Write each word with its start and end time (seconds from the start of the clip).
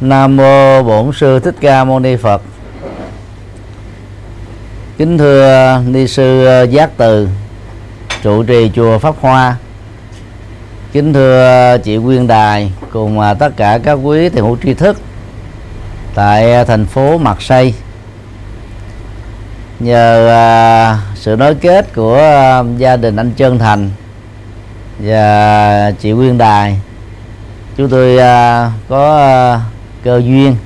Nam 0.00 0.36
mô 0.36 0.82
Bổn 0.82 1.12
sư 1.12 1.40
Thích 1.40 1.54
Ca 1.60 1.84
Mâu 1.84 2.00
Ni 2.00 2.16
Phật. 2.16 2.42
Kính 4.98 5.18
thưa 5.18 5.78
ni 5.86 6.06
sư 6.06 6.46
Giác 6.70 6.90
Từ, 6.96 7.28
trụ 8.22 8.42
trì 8.42 8.70
chùa 8.74 8.98
Pháp 8.98 9.14
Hoa. 9.20 9.56
Kính 10.92 11.12
thưa 11.12 11.76
chị 11.84 11.98
Quyên 11.98 12.26
Đài 12.26 12.72
cùng 12.92 13.20
tất 13.38 13.56
cả 13.56 13.78
các 13.82 13.94
quý 13.94 14.28
thầy 14.28 14.42
hữu 14.42 14.56
tri 14.62 14.74
thức 14.74 15.00
tại 16.14 16.64
thành 16.64 16.86
phố 16.86 17.18
Marseille. 17.18 17.72
Nhờ 19.80 20.28
à, 20.28 20.98
sự 21.14 21.36
nối 21.36 21.54
kết 21.54 21.94
của 21.94 22.18
gia 22.78 22.96
đình 22.96 23.16
anh 23.16 23.32
Trân 23.36 23.58
Thành 23.58 23.90
và 24.98 25.92
chị 26.00 26.12
Quyên 26.12 26.38
Đài 26.38 26.80
chúng 27.76 27.88
tôi 27.88 28.18
à, 28.18 28.70
có 28.88 29.18
à, 29.18 29.60
cơ 30.04 30.22
duyên. 30.24 30.56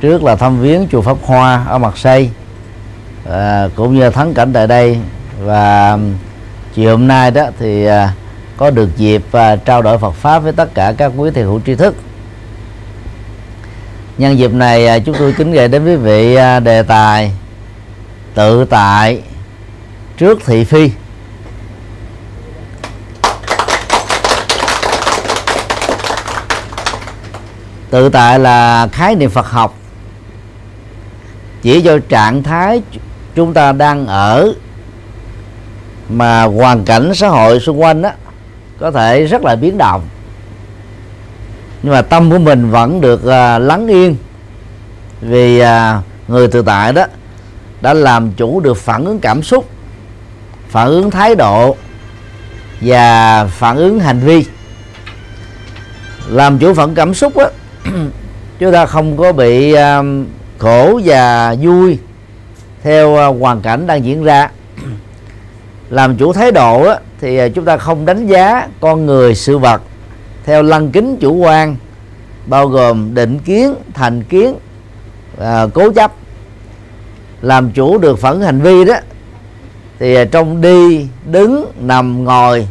Trước 0.00 0.22
là 0.22 0.36
thăm 0.36 0.60
viếng 0.60 0.88
chùa 0.92 1.02
Pháp 1.02 1.16
Hoa 1.22 1.64
ở 1.68 1.78
Mặt 1.78 1.98
Xây 1.98 2.30
à, 3.30 3.68
cũng 3.76 3.94
như 3.94 4.10
thắng 4.10 4.34
cảnh 4.34 4.52
tại 4.52 4.66
đây. 4.66 4.98
Và 5.40 5.98
chiều 6.74 6.90
hôm 6.90 7.08
nay 7.08 7.30
đó 7.30 7.46
thì 7.58 7.86
à, 7.86 8.14
có 8.56 8.70
được 8.70 8.96
dịp 8.96 9.22
à, 9.32 9.56
trao 9.56 9.82
đổi 9.82 9.98
Phật 9.98 10.14
pháp 10.14 10.38
với 10.38 10.52
tất 10.52 10.74
cả 10.74 10.92
các 10.98 11.12
quý 11.16 11.30
thiền 11.30 11.44
hữu 11.44 11.60
tri 11.66 11.74
thức. 11.74 11.94
Nhân 14.18 14.38
dịp 14.38 14.52
này 14.52 14.86
à, 14.86 14.98
chúng 14.98 15.14
tôi 15.18 15.34
kính 15.38 15.52
gửi 15.52 15.68
đến 15.68 15.84
quý 15.84 15.96
vị 15.96 16.34
à, 16.34 16.60
đề 16.60 16.82
tài 16.82 17.32
tự 18.34 18.64
tại 18.64 19.22
trước 20.16 20.38
thị 20.46 20.64
phi. 20.64 20.90
Tự 27.92 28.08
tại 28.08 28.38
là 28.38 28.88
khái 28.92 29.14
niệm 29.14 29.30
Phật 29.30 29.46
học. 29.46 29.74
Chỉ 31.62 31.82
cho 31.82 31.98
trạng 32.08 32.42
thái 32.42 32.82
chúng 33.34 33.54
ta 33.54 33.72
đang 33.72 34.06
ở 34.06 34.52
mà 36.08 36.42
hoàn 36.42 36.84
cảnh 36.84 37.14
xã 37.14 37.28
hội 37.28 37.60
xung 37.60 37.82
quanh 37.82 38.02
đó 38.02 38.10
có 38.78 38.90
thể 38.90 39.24
rất 39.24 39.44
là 39.44 39.56
biến 39.56 39.78
động. 39.78 40.02
Nhưng 41.82 41.92
mà 41.92 42.02
tâm 42.02 42.30
của 42.30 42.38
mình 42.38 42.70
vẫn 42.70 43.00
được 43.00 43.20
uh, 43.20 43.62
lắng 43.62 43.86
yên 43.86 44.16
vì 45.20 45.62
uh, 45.62 45.66
người 46.28 46.48
tự 46.48 46.62
tại 46.62 46.92
đó 46.92 47.04
đã 47.80 47.94
làm 47.94 48.32
chủ 48.32 48.60
được 48.60 48.76
phản 48.76 49.04
ứng 49.04 49.18
cảm 49.18 49.42
xúc 49.42 49.68
phản 50.68 50.86
ứng 50.86 51.10
thái 51.10 51.34
độ 51.34 51.76
và 52.80 53.44
phản 53.46 53.76
ứng 53.76 54.00
hành 54.00 54.20
vi. 54.20 54.44
Làm 56.28 56.58
chủ 56.58 56.74
phản 56.74 56.94
cảm 56.94 57.14
xúc 57.14 57.36
đó, 57.36 57.48
chúng 58.58 58.72
ta 58.72 58.86
không 58.86 59.16
có 59.16 59.32
bị 59.32 59.72
um, 59.72 60.26
khổ 60.58 61.00
và 61.04 61.54
vui 61.62 61.98
theo 62.82 63.30
uh, 63.30 63.40
hoàn 63.40 63.60
cảnh 63.60 63.86
đang 63.86 64.04
diễn 64.04 64.24
ra. 64.24 64.50
Làm 65.90 66.16
chủ 66.16 66.32
thái 66.32 66.52
độ 66.52 66.82
á, 66.82 66.98
thì 67.20 67.46
uh, 67.46 67.54
chúng 67.54 67.64
ta 67.64 67.76
không 67.76 68.06
đánh 68.06 68.26
giá 68.26 68.68
con 68.80 69.06
người 69.06 69.34
sự 69.34 69.58
vật 69.58 69.82
theo 70.44 70.62
lăng 70.62 70.90
kính 70.90 71.16
chủ 71.20 71.34
quan 71.36 71.76
bao 72.46 72.68
gồm 72.68 73.14
định 73.14 73.38
kiến 73.38 73.74
thành 73.94 74.22
kiến 74.22 74.54
uh, 75.36 75.44
cố 75.74 75.92
chấp. 75.92 76.12
Làm 77.42 77.70
chủ 77.70 77.98
được 77.98 78.18
phẫn 78.18 78.40
hành 78.40 78.60
vi 78.60 78.84
đó 78.84 78.94
thì 79.98 80.22
uh, 80.22 80.28
trong 80.30 80.60
đi 80.60 81.06
đứng 81.30 81.72
nằm 81.80 82.24
ngồi 82.24 82.68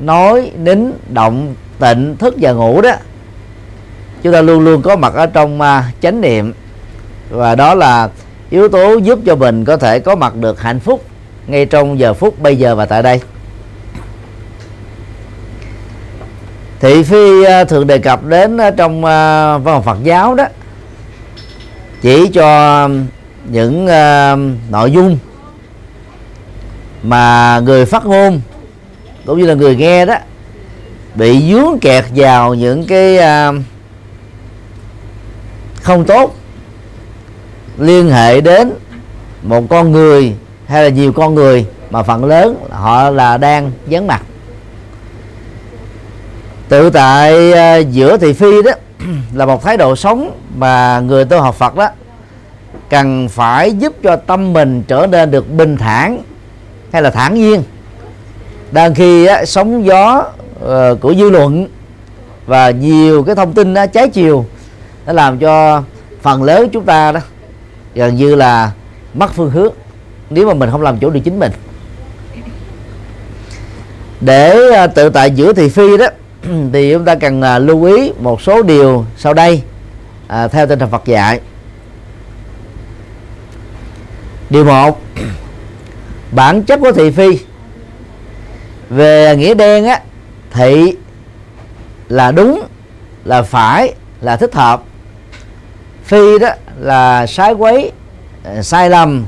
nói 0.00 0.50
nín 0.58 0.92
động 1.08 1.54
tịnh 1.78 2.16
thức 2.18 2.34
và 2.40 2.52
ngủ 2.52 2.80
đó 2.80 2.92
chúng 4.24 4.32
ta 4.32 4.42
luôn 4.42 4.64
luôn 4.64 4.82
có 4.82 4.96
mặt 4.96 5.14
ở 5.14 5.26
trong 5.26 5.60
à, 5.60 5.90
chánh 6.02 6.20
niệm. 6.20 6.52
Và 7.30 7.54
đó 7.54 7.74
là 7.74 8.08
yếu 8.50 8.68
tố 8.68 8.96
giúp 8.96 9.18
cho 9.26 9.36
mình 9.36 9.64
có 9.64 9.76
thể 9.76 9.98
có 9.98 10.14
mặt 10.14 10.34
được 10.36 10.60
hạnh 10.60 10.80
phúc 10.80 11.04
ngay 11.46 11.66
trong 11.66 11.98
giờ 11.98 12.14
phút 12.14 12.38
bây 12.38 12.56
giờ 12.56 12.74
và 12.74 12.86
tại 12.86 13.02
đây. 13.02 13.20
Thị 16.80 17.02
phi 17.02 17.44
à, 17.44 17.64
thường 17.64 17.86
đề 17.86 17.98
cập 17.98 18.24
đến 18.24 18.56
à, 18.56 18.70
trong 18.70 19.02
văn 19.02 19.64
học 19.64 19.84
Phật 19.84 19.98
giáo 20.02 20.34
đó 20.34 20.44
chỉ 22.02 22.28
cho 22.28 22.88
những 23.44 23.86
nội 24.70 24.90
dung 24.90 25.18
mà 27.02 27.60
người 27.60 27.86
phát 27.86 28.06
ngôn 28.06 28.40
cũng 29.26 29.38
như 29.38 29.46
là 29.46 29.54
người 29.54 29.76
nghe 29.76 30.06
đó 30.06 30.14
bị 31.14 31.52
dướng 31.52 31.78
kẹt 31.80 32.04
vào 32.14 32.54
những 32.54 32.86
cái 32.86 33.18
uh, 33.18 33.54
không 35.84 36.04
tốt 36.04 36.34
liên 37.78 38.10
hệ 38.10 38.40
đến 38.40 38.72
một 39.42 39.64
con 39.70 39.92
người 39.92 40.34
hay 40.66 40.82
là 40.82 40.88
nhiều 40.88 41.12
con 41.12 41.34
người 41.34 41.66
mà 41.90 42.02
phần 42.02 42.24
lớn 42.24 42.56
họ 42.70 43.10
là 43.10 43.36
đang 43.36 43.72
vắng 43.86 44.06
mặt. 44.06 44.22
Tự 46.68 46.90
tại 46.90 47.52
ờ, 47.52 47.78
giữa 47.78 48.16
thị 48.16 48.32
phi 48.32 48.62
đó 48.62 48.70
là 49.34 49.46
một 49.46 49.64
thái 49.64 49.76
độ 49.76 49.96
sống 49.96 50.38
mà 50.56 51.00
người 51.00 51.24
tu 51.24 51.40
học 51.40 51.54
Phật 51.54 51.76
đó 51.76 51.88
cần 52.90 53.28
phải 53.28 53.72
giúp 53.72 53.92
cho 54.02 54.16
tâm 54.16 54.52
mình 54.52 54.82
trở 54.88 55.06
nên 55.10 55.30
được 55.30 55.50
bình 55.50 55.76
thản 55.76 56.22
hay 56.92 57.02
là 57.02 57.10
thản 57.10 57.34
nhiên. 57.34 57.62
Đang 58.70 58.94
khi 58.94 59.26
á, 59.26 59.44
sóng 59.44 59.86
gió 59.86 60.26
uh, 60.64 61.00
của 61.00 61.14
dư 61.14 61.30
luận 61.30 61.68
và 62.46 62.70
nhiều 62.70 63.22
cái 63.22 63.34
thông 63.34 63.52
tin 63.52 63.74
á, 63.74 63.86
trái 63.86 64.08
chiều 64.08 64.44
nó 65.06 65.12
làm 65.12 65.38
cho 65.38 65.82
phần 66.22 66.42
lớn 66.42 66.68
chúng 66.72 66.84
ta 66.84 67.12
đó 67.12 67.20
gần 67.94 68.16
như 68.16 68.34
là 68.34 68.72
mất 69.14 69.34
phương 69.34 69.50
hướng 69.50 69.72
nếu 70.30 70.46
mà 70.46 70.54
mình 70.54 70.70
không 70.70 70.82
làm 70.82 70.98
chủ 70.98 71.10
được 71.10 71.20
chính 71.24 71.38
mình. 71.38 71.52
Để 74.20 74.70
à, 74.74 74.86
tự 74.86 75.08
tại 75.08 75.30
giữa 75.30 75.52
thị 75.52 75.68
phi 75.68 75.96
đó 75.96 76.06
thì 76.72 76.92
chúng 76.92 77.04
ta 77.04 77.14
cần 77.14 77.42
à, 77.42 77.58
lưu 77.58 77.84
ý 77.84 78.12
một 78.20 78.42
số 78.42 78.62
điều 78.62 79.04
sau 79.16 79.34
đây 79.34 79.62
à, 80.26 80.48
theo 80.48 80.66
tinh 80.66 80.78
thần 80.78 80.90
Phật 80.90 81.04
dạy. 81.04 81.40
Điều 84.50 84.64
một 84.64 85.00
bản 86.32 86.62
chất 86.62 86.80
của 86.80 86.92
thị 86.92 87.10
phi 87.10 87.38
về 88.90 89.36
nghĩa 89.36 89.54
đen 89.54 89.84
á 89.84 90.00
thị 90.50 90.96
là 92.08 92.32
đúng 92.32 92.62
là 93.24 93.42
phải 93.42 93.94
là 94.20 94.36
thích 94.36 94.54
hợp 94.54 94.82
phi 96.04 96.38
đó 96.38 96.48
là 96.80 97.26
sai 97.26 97.52
quấy 97.52 97.92
ờ, 98.44 98.62
sai 98.62 98.90
lầm 98.90 99.26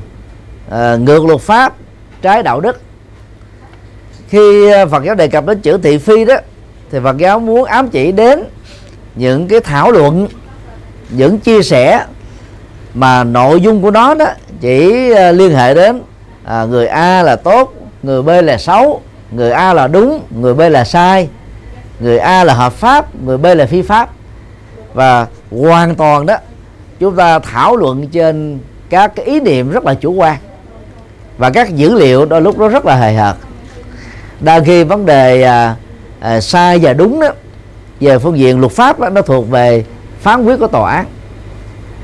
ờ, 0.69 0.97
ngược 0.97 1.25
luật 1.25 1.41
pháp 1.41 1.73
trái 2.21 2.43
đạo 2.43 2.59
đức. 2.59 2.81
Khi 4.29 4.71
ờ, 4.71 4.85
Phật 4.85 5.03
giáo 5.03 5.15
đề 5.15 5.27
cập 5.27 5.45
đến 5.45 5.61
chữ 5.61 5.77
thị 5.83 5.97
phi 5.97 6.25
đó 6.25 6.35
thì 6.91 6.99
Phật 7.03 7.17
giáo 7.17 7.39
muốn 7.39 7.63
ám 7.63 7.89
chỉ 7.89 8.11
đến 8.11 8.43
những 9.15 9.47
cái 9.47 9.59
thảo 9.59 9.91
luận 9.91 10.27
những 11.09 11.39
chia 11.39 11.61
sẻ 11.61 12.05
mà 12.93 13.23
nội 13.23 13.61
dung 13.61 13.81
của 13.81 13.91
nó 13.91 14.13
đó 14.13 14.25
chỉ 14.61 15.09
liên 15.33 15.55
hệ 15.55 15.73
đến 15.73 16.01
à, 16.43 16.65
người 16.65 16.87
A 16.87 17.23
là 17.23 17.35
tốt 17.35 17.73
người 18.03 18.21
B 18.21 18.29
là 18.43 18.57
xấu 18.57 19.01
người 19.31 19.51
A 19.51 19.73
là 19.73 19.87
đúng 19.87 20.21
người 20.29 20.53
B 20.53 20.59
là 20.59 20.83
sai 20.83 21.27
người 21.99 22.19
A 22.19 22.43
là 22.43 22.53
hợp 22.53 22.73
pháp 22.73 23.15
người 23.15 23.37
B 23.37 23.45
là 23.45 23.65
phi 23.65 23.81
pháp. 23.81 24.09
Và 24.93 25.27
hoàn 25.51 25.95
toàn 25.95 26.25
đó 26.25 26.37
chúng 26.99 27.15
ta 27.15 27.39
thảo 27.39 27.75
luận 27.75 28.07
trên 28.07 28.59
các 28.89 29.15
cái 29.15 29.25
ý 29.25 29.39
niệm 29.39 29.71
rất 29.71 29.85
là 29.85 29.93
chủ 29.93 30.13
quan 30.13 30.37
và 31.37 31.49
các 31.49 31.75
dữ 31.75 31.93
liệu 31.93 32.25
đôi 32.25 32.41
lúc 32.41 32.57
đó 32.57 32.67
rất 32.67 32.85
là 32.85 32.95
hời 32.95 33.13
hợt. 33.13 33.35
Đa 34.39 34.59
khi 34.59 34.83
vấn 34.83 35.05
đề 35.05 35.43
à, 35.43 35.75
à, 36.19 36.41
sai 36.41 36.79
và 36.81 36.93
đúng 36.93 37.19
đó 37.19 37.27
về 37.99 38.19
phương 38.19 38.37
diện 38.37 38.59
luật 38.59 38.71
pháp 38.71 38.99
đó, 38.99 39.09
nó 39.09 39.21
thuộc 39.21 39.49
về 39.49 39.85
phán 40.21 40.45
quyết 40.45 40.59
của 40.59 40.67
tòa 40.67 40.91
án. 40.91 41.05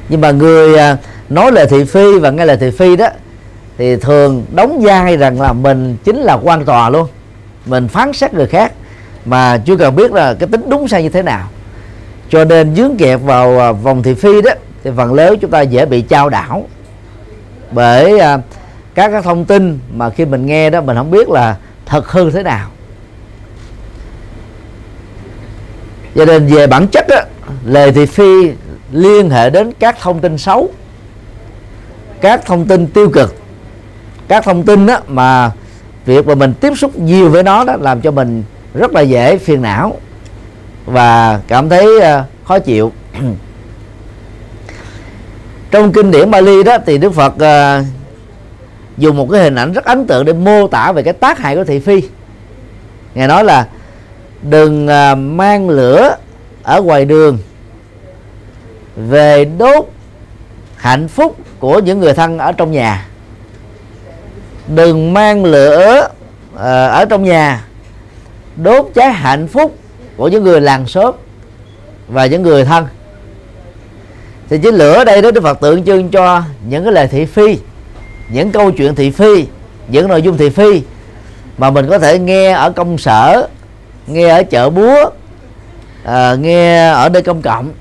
Nhưng 0.09 0.21
mà 0.21 0.31
người 0.31 0.77
à, 0.77 0.97
nói 1.29 1.51
lời 1.51 1.67
thị 1.69 1.83
phi 1.83 2.19
và 2.19 2.29
nghe 2.29 2.45
lời 2.45 2.57
thị 2.57 2.71
phi 2.71 2.95
đó 2.95 3.07
thì 3.77 3.95
thường 3.95 4.45
đóng 4.55 4.81
vai 4.81 5.17
rằng 5.17 5.41
là 5.41 5.53
mình 5.53 5.97
chính 6.03 6.17
là 6.17 6.33
quan 6.33 6.65
tòa 6.65 6.89
luôn. 6.89 7.07
Mình 7.65 7.87
phán 7.87 8.13
xét 8.13 8.33
người 8.33 8.47
khác 8.47 8.71
mà 9.25 9.57
chưa 9.65 9.75
cần 9.75 9.95
biết 9.95 10.11
là 10.11 10.33
cái 10.33 10.49
tính 10.51 10.69
đúng 10.69 10.87
sai 10.87 11.03
như 11.03 11.09
thế 11.09 11.21
nào. 11.21 11.47
Cho 12.29 12.45
nên 12.45 12.75
dướng 12.75 12.97
kẹp 12.97 13.21
vào 13.21 13.59
à, 13.59 13.71
vòng 13.71 14.03
thị 14.03 14.13
phi 14.13 14.41
đó 14.41 14.51
thì 14.83 14.91
phần 14.97 15.13
lớn 15.13 15.37
chúng 15.41 15.51
ta 15.51 15.61
dễ 15.61 15.85
bị 15.85 16.01
trao 16.01 16.29
đảo. 16.29 16.67
Bởi 17.71 18.19
à, 18.19 18.37
các 18.95 19.11
cái 19.11 19.21
thông 19.21 19.45
tin 19.45 19.79
mà 19.93 20.09
khi 20.09 20.25
mình 20.25 20.45
nghe 20.45 20.69
đó 20.69 20.81
mình 20.81 20.97
không 20.97 21.11
biết 21.11 21.29
là 21.29 21.57
thật 21.85 22.11
hư 22.11 22.31
thế 22.31 22.43
nào. 22.43 22.69
Cho 26.15 26.25
nên 26.25 26.47
về 26.47 26.67
bản 26.67 26.87
chất 26.87 27.07
á, 27.07 27.23
lời 27.65 27.91
thị 27.91 28.05
phi 28.05 28.51
liên 28.91 29.29
hệ 29.29 29.49
đến 29.49 29.71
các 29.79 29.97
thông 30.01 30.19
tin 30.19 30.37
xấu 30.37 30.69
các 32.21 32.45
thông 32.45 32.67
tin 32.67 32.87
tiêu 32.87 33.09
cực 33.09 33.35
các 34.27 34.43
thông 34.43 34.63
tin 34.63 34.85
đó 34.85 34.99
mà 35.07 35.51
việc 36.05 36.27
mà 36.27 36.35
mình 36.35 36.53
tiếp 36.53 36.73
xúc 36.77 36.99
nhiều 36.99 37.29
với 37.29 37.43
nó 37.43 37.63
đó 37.63 37.75
làm 37.79 38.01
cho 38.01 38.11
mình 38.11 38.43
rất 38.73 38.91
là 38.93 39.01
dễ 39.01 39.37
phiền 39.37 39.61
não 39.61 39.97
và 40.85 41.41
cảm 41.47 41.69
thấy 41.69 41.87
uh, 41.97 42.03
khó 42.45 42.59
chịu. 42.59 42.91
trong 45.73 45.91
kinh 45.91 46.11
điển 46.11 46.31
Bali 46.31 46.63
đó 46.63 46.77
thì 46.85 46.97
Đức 46.97 47.13
Phật 47.13 47.39
à, 47.39 47.83
dùng 48.97 49.17
một 49.17 49.27
cái 49.31 49.41
hình 49.41 49.55
ảnh 49.55 49.73
rất 49.73 49.85
ấn 49.85 50.07
tượng 50.07 50.25
để 50.25 50.33
mô 50.33 50.67
tả 50.67 50.91
về 50.91 51.03
cái 51.03 51.13
tác 51.13 51.39
hại 51.39 51.55
của 51.55 51.63
thị 51.63 51.79
phi. 51.79 52.01
Ngài 53.15 53.27
nói 53.27 53.43
là 53.43 53.67
đừng 54.41 54.87
à, 54.87 55.15
mang 55.15 55.69
lửa 55.69 56.15
ở 56.63 56.81
ngoài 56.81 57.05
đường 57.05 57.37
về 58.95 59.45
đốt 59.45 59.85
hạnh 60.75 61.07
phúc 61.07 61.37
của 61.59 61.79
những 61.79 61.99
người 61.99 62.13
thân 62.13 62.37
ở 62.37 62.51
trong 62.51 62.71
nhà. 62.71 63.07
Đừng 64.67 65.13
mang 65.13 65.45
lửa 65.45 66.09
à, 66.57 66.87
ở 66.87 67.05
trong 67.05 67.23
nhà 67.23 67.65
đốt 68.55 68.87
cháy 68.93 69.11
hạnh 69.11 69.47
phúc 69.47 69.77
của 70.17 70.27
những 70.27 70.43
người 70.43 70.61
làng 70.61 70.87
xóm 70.87 71.15
và 72.07 72.25
những 72.25 72.41
người 72.41 72.65
thân 72.65 72.87
thì 74.49 74.57
cái 74.57 74.71
lửa 74.71 75.03
đây 75.03 75.21
đó 75.21 75.31
Đức 75.31 75.43
Phật 75.43 75.59
tượng 75.59 75.83
trưng 75.83 76.09
cho 76.09 76.43
những 76.67 76.83
cái 76.83 76.93
lời 76.93 77.07
thị 77.07 77.25
phi 77.25 77.57
những 78.29 78.51
câu 78.51 78.71
chuyện 78.71 78.95
thị 78.95 79.11
phi 79.11 79.45
những 79.87 80.07
nội 80.07 80.21
dung 80.21 80.37
thị 80.37 80.49
phi 80.49 80.81
mà 81.57 81.71
mình 81.71 81.89
có 81.89 81.99
thể 81.99 82.19
nghe 82.19 82.51
ở 82.51 82.71
công 82.71 82.97
sở 82.97 83.47
nghe 84.07 84.29
ở 84.29 84.43
chợ 84.43 84.69
búa 84.69 85.09
à, 86.03 86.35
nghe 86.35 86.87
ở 86.87 87.09
nơi 87.09 87.21
công 87.21 87.41
cộng. 87.41 87.71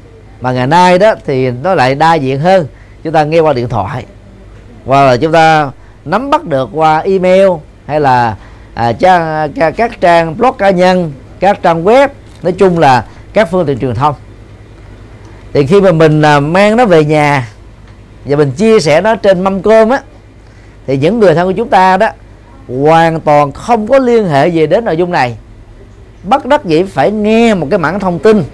Mà 0.41 0.53
ngày 0.53 0.67
nay 0.67 0.99
đó 0.99 1.14
thì 1.26 1.50
nó 1.50 1.75
lại 1.75 1.94
đa 1.94 2.14
diện 2.14 2.41
hơn. 2.41 2.67
Chúng 3.05 3.12
ta 3.12 3.25
nghe 3.25 3.41
qua 3.41 3.53
điện 3.53 3.69
thoại 3.69 4.05
hoặc 4.87 5.05
là 5.05 5.17
chúng 5.17 5.32
ta 5.32 5.70
nắm 6.05 6.31
bắt 6.31 6.44
được 6.44 6.69
qua 6.73 6.99
email 6.99 7.49
hay 7.87 8.00
là 8.00 8.37
à, 8.75 8.93
trang, 8.93 9.50
à, 9.58 9.70
các 9.70 10.00
trang 10.00 10.37
blog 10.37 10.56
cá 10.58 10.70
nhân 10.70 11.12
các 11.41 11.62
trang 11.62 11.85
web. 11.85 12.08
Nói 12.43 12.53
chung 12.53 12.79
là 12.79 13.05
các 13.32 13.49
phương 13.50 13.67
tiện 13.67 13.79
truyền 13.79 13.94
thông 13.94 14.15
thì 15.52 15.66
khi 15.66 15.81
mà 15.81 15.93
mình 15.93 16.22
à, 16.22 16.40
mang 16.40 16.76
nó 16.76 16.87
về 16.87 17.04
nhà 17.04 17.49
và 18.25 18.37
mình 18.37 18.50
chia 18.50 18.81
sẻ 18.81 19.00
nó 19.00 19.16
trên 19.16 19.40
mâm 19.40 19.62
cơm 19.62 19.90
á, 19.90 20.00
thì 20.87 20.96
những 20.96 21.20
người 21.20 21.34
thân 21.34 21.49
của 21.49 21.52
chúng 21.52 21.69
ta 21.69 21.96
đó 21.96 22.08
hoàn 22.69 23.20
toàn 23.20 23.52
không 23.52 23.87
có 23.87 23.99
liên 23.99 24.28
hệ 24.28 24.49
gì 24.49 24.66
đến 24.66 24.84
nội 24.84 24.96
dung 24.96 25.10
này. 25.10 25.37
Bất 26.22 26.46
đắc 26.46 26.64
dĩ 26.64 26.82
phải 26.82 27.10
nghe 27.10 27.54
một 27.54 27.66
cái 27.70 27.78
mảng 27.78 28.00
thông 28.00 28.19
tin 28.19 28.44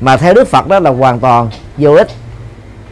mà 0.00 0.16
theo 0.16 0.34
Đức 0.34 0.48
Phật 0.48 0.68
đó 0.68 0.78
là 0.78 0.90
hoàn 0.90 1.18
toàn 1.18 1.50
vô 1.76 1.94
ích. 1.94 2.08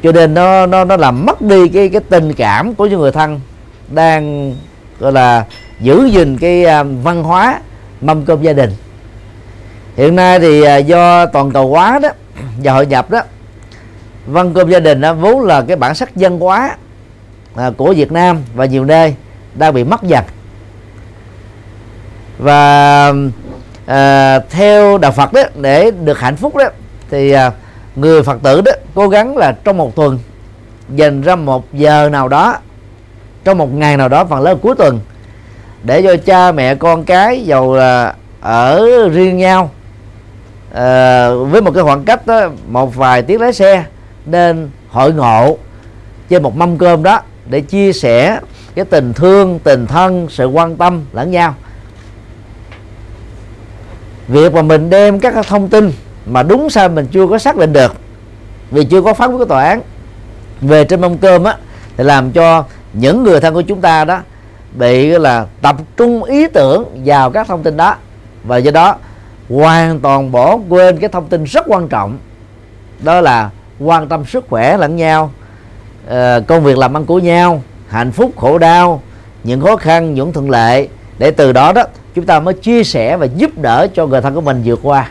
Cho 0.03 0.13
nên 0.13 0.35
nó 0.35 0.67
nó 0.67 0.85
nó 0.85 0.97
làm 0.97 1.27
mất 1.27 1.43
đi 1.43 1.69
cái 1.69 1.89
cái 1.89 2.01
tình 2.09 2.33
cảm 2.33 2.75
của 2.75 2.87
những 2.87 3.01
người 3.01 3.13
thân 3.13 3.41
đang, 3.89 4.55
gọi 5.01 5.13
là, 5.13 5.45
giữ 5.81 6.09
gìn 6.13 6.39
cái 6.39 6.65
à, 6.65 6.83
văn 6.83 7.23
hóa 7.23 7.61
mâm 8.01 8.25
cơm 8.25 8.43
gia 8.43 8.53
đình. 8.53 8.71
Hiện 9.97 10.17
nay 10.17 10.41
thì 10.41 10.63
à, 10.63 10.77
do 10.77 11.27
toàn 11.27 11.51
cầu 11.51 11.69
hóa 11.69 11.99
đó 11.99 12.09
và 12.57 12.73
hội 12.73 12.87
nhập 12.87 13.11
đó 13.11 13.21
văn 14.27 14.55
cơm 14.55 14.71
gia 14.71 14.81
đình 14.81 15.01
đó, 15.01 15.15
vốn 15.15 15.41
là 15.41 15.63
cái 15.69 15.77
bản 15.77 15.95
sắc 15.95 16.17
dân 16.17 16.41
hóa 16.41 16.77
à, 17.55 17.71
của 17.77 17.93
Việt 17.93 18.13
Nam 18.13 18.43
và 18.55 18.65
nhiều 18.65 18.85
nơi 18.85 19.15
đang 19.55 19.75
bị 19.75 19.85
mất 19.85 20.03
dần. 20.03 20.25
Và 22.39 23.13
à, 23.87 24.39
theo 24.39 24.99
đạo 24.99 25.13
Phật 25.13 25.33
đó 25.33 25.43
để 25.55 25.91
được 25.91 26.19
hạnh 26.19 26.37
phúc 26.37 26.57
đó 26.57 26.65
thì 27.11 27.33
à, 27.33 27.53
người 27.97 28.23
Phật 28.23 28.43
tử 28.43 28.61
đó 28.61 28.73
cố 28.95 29.09
gắng 29.09 29.37
là 29.37 29.53
trong 29.65 29.77
một 29.77 29.97
tuần 29.97 30.19
dành 30.89 31.23
ra 31.23 31.37
một 31.37 31.73
giờ 31.73 32.09
nào 32.09 32.29
đó 32.29 32.57
trong 33.45 33.59
một 33.59 33.75
ngày 33.75 33.97
nào 33.97 34.09
đó 34.09 34.25
phần 34.25 34.41
lớn 34.41 34.59
cuối 34.63 34.75
tuần 34.79 35.01
để 35.83 36.03
cho 36.03 36.17
cha 36.17 36.53
mẹ 36.53 36.75
con 36.75 37.05
cái 37.05 37.45
giàu 37.45 37.75
là 37.75 38.15
ở 38.41 38.89
riêng 39.13 39.37
nhau 39.37 39.71
à, 40.77 41.31
với 41.31 41.63
một 41.63 41.71
cái 41.75 41.85
khoảng 41.85 42.05
cách 42.05 42.27
đó, 42.27 42.49
một 42.69 42.95
vài 42.95 43.23
tiếng 43.23 43.41
lái 43.41 43.53
xe 43.53 43.85
nên 44.27 44.71
hội 44.89 45.13
ngộ 45.13 45.59
trên 46.29 46.43
một 46.43 46.57
mâm 46.57 46.79
cơm 46.79 47.03
đó 47.03 47.21
để 47.47 47.61
chia 47.61 47.93
sẻ 47.93 48.41
cái 48.75 48.85
tình 48.85 49.13
thương 49.13 49.59
tình 49.59 49.87
thân 49.87 50.27
sự 50.31 50.47
quan 50.47 50.77
tâm 50.77 51.05
lẫn 51.13 51.31
nhau. 51.31 51.55
Việc 54.29 54.55
mà 54.55 54.63
mình 54.63 54.91
đem 54.91 55.21
các 55.21 55.47
thông 55.47 55.69
tin 55.69 55.93
mà 56.27 56.43
đúng 56.43 56.71
sai 56.71 56.89
mình 56.89 57.07
chưa 57.13 57.27
có 57.27 57.39
xác 57.39 57.57
định 57.57 57.73
được 57.73 57.95
vì 58.71 58.85
chưa 58.85 59.03
có 59.03 59.15
phán 59.15 59.31
quyết 59.31 59.39
của 59.39 59.45
tòa 59.45 59.65
án 59.65 59.81
về 60.61 60.85
trên 60.85 61.01
mâm 61.01 61.19
cơm 61.19 61.45
á 61.45 61.57
thì 61.97 62.05
làm 62.05 62.33
cho 62.33 62.65
những 62.93 63.23
người 63.23 63.41
thân 63.41 63.55
của 63.55 63.63
chúng 63.63 63.81
ta 63.81 64.05
đó 64.05 64.21
bị 64.79 65.09
là 65.09 65.47
tập 65.63 65.77
trung 65.97 66.25
ý 66.25 66.47
tưởng 66.47 67.03
vào 67.05 67.31
các 67.31 67.47
thông 67.47 67.63
tin 67.63 67.77
đó. 67.77 67.97
Và 68.45 68.57
do 68.57 68.71
đó 68.71 68.97
hoàn 69.49 70.01
toàn 70.01 70.33
bỏ 70.33 70.59
quên 70.69 70.99
cái 70.99 71.09
thông 71.09 71.29
tin 71.29 71.45
rất 71.45 71.65
quan 71.69 71.89
trọng. 71.89 72.19
Đó 73.03 73.21
là 73.21 73.51
quan 73.79 74.09
tâm 74.09 74.25
sức 74.25 74.45
khỏe 74.49 74.77
lẫn 74.77 74.97
nhau 74.97 75.31
ờ, 76.07 76.43
công 76.47 76.65
việc 76.65 76.79
làm 76.79 76.97
ăn 76.97 77.05
của 77.05 77.19
nhau, 77.19 77.63
hạnh 77.89 78.13
phúc, 78.13 78.33
khổ 78.37 78.59
đau, 78.59 79.03
những 79.45 79.61
khó 79.61 79.77
khăn, 79.77 80.15
những 80.15 80.33
thuận 80.33 80.51
lợi 80.51 80.89
để 81.19 81.31
từ 81.31 81.53
đó 81.53 81.73
đó, 81.73 81.83
chúng 82.15 82.27
ta 82.27 82.41
mới 82.41 82.55
chia 82.55 82.85
sẻ 82.85 83.17
và 83.17 83.27
giúp 83.27 83.59
đỡ 83.59 83.87
cho 83.95 84.07
người 84.07 84.21
thân 84.21 84.35
của 84.35 84.41
mình 84.41 84.63
vượt 84.65 84.81
qua. 84.83 85.11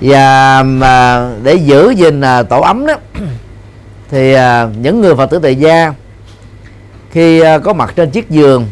Và, 0.00 0.62
mà 0.62 1.28
để 1.42 1.54
giữ 1.54 1.90
gìn 1.90 2.20
à, 2.20 2.42
tổ 2.42 2.60
ấm 2.60 2.86
đó, 2.86 2.94
thì 4.10 4.32
à, 4.32 4.68
những 4.80 5.00
người 5.00 5.14
phật 5.14 5.30
tử 5.30 5.38
tại 5.42 5.56
gia, 5.56 5.94
khi 7.10 7.40
à, 7.40 7.58
có 7.58 7.72
mặt 7.72 7.92
trên 7.96 8.10
chiếc 8.10 8.30
giường 8.30 8.66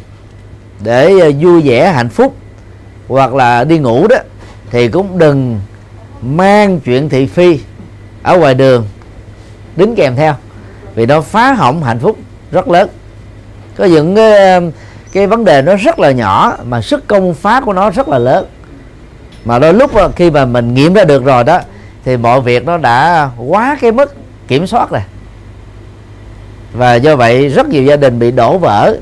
để 0.80 1.20
ờ, 1.20 1.30
vui 1.40 1.62
vẻ 1.62 1.92
hạnh 1.92 2.08
phúc 2.08 2.34
hoặc 3.08 3.34
là 3.34 3.64
đi 3.64 3.78
ngủ 3.78 4.06
đó 4.08 4.16
thì 4.70 4.88
cũng 4.88 5.18
đừng 5.18 5.60
mang 6.22 6.80
chuyện 6.80 7.08
thị 7.08 7.26
phi 7.26 7.60
ở 8.22 8.38
ngoài 8.38 8.54
đường 8.54 8.86
đính 9.76 9.94
kèm 9.94 10.16
theo 10.16 10.34
vì 10.94 11.06
nó 11.06 11.20
phá 11.20 11.52
hỏng 11.52 11.82
hạnh 11.82 11.98
phúc 11.98 12.18
rất 12.50 12.68
lớn. 12.68 12.88
Có 13.76 13.84
những 13.84 14.16
cái, 14.16 14.60
cái 15.12 15.26
vấn 15.26 15.44
đề 15.44 15.62
nó 15.62 15.76
rất 15.76 15.98
là 15.98 16.10
nhỏ 16.10 16.56
mà 16.64 16.80
sức 16.80 17.06
công 17.06 17.34
phá 17.34 17.60
của 17.60 17.72
nó 17.72 17.90
rất 17.90 18.08
là 18.08 18.18
lớn. 18.18 18.46
Mà 19.44 19.58
đôi 19.58 19.74
lúc 19.74 19.94
ờ, 19.94 20.10
khi 20.16 20.30
mà 20.30 20.44
mình 20.44 20.74
nghiệm 20.74 20.94
ra 20.94 21.04
được 21.04 21.24
rồi 21.24 21.44
đó 21.44 21.60
thì 22.04 22.16
mọi 22.16 22.40
việc 22.40 22.64
nó 22.64 22.76
đã 22.76 23.30
quá 23.38 23.78
cái 23.80 23.92
mức 23.92 24.14
kiểm 24.48 24.66
soát 24.66 24.90
rồi. 24.90 25.02
Và 26.72 26.94
do 26.94 27.16
vậy 27.16 27.48
rất 27.48 27.68
nhiều 27.68 27.82
gia 27.82 27.96
đình 27.96 28.18
bị 28.18 28.30
đổ 28.30 28.58
vỡ 28.58 28.96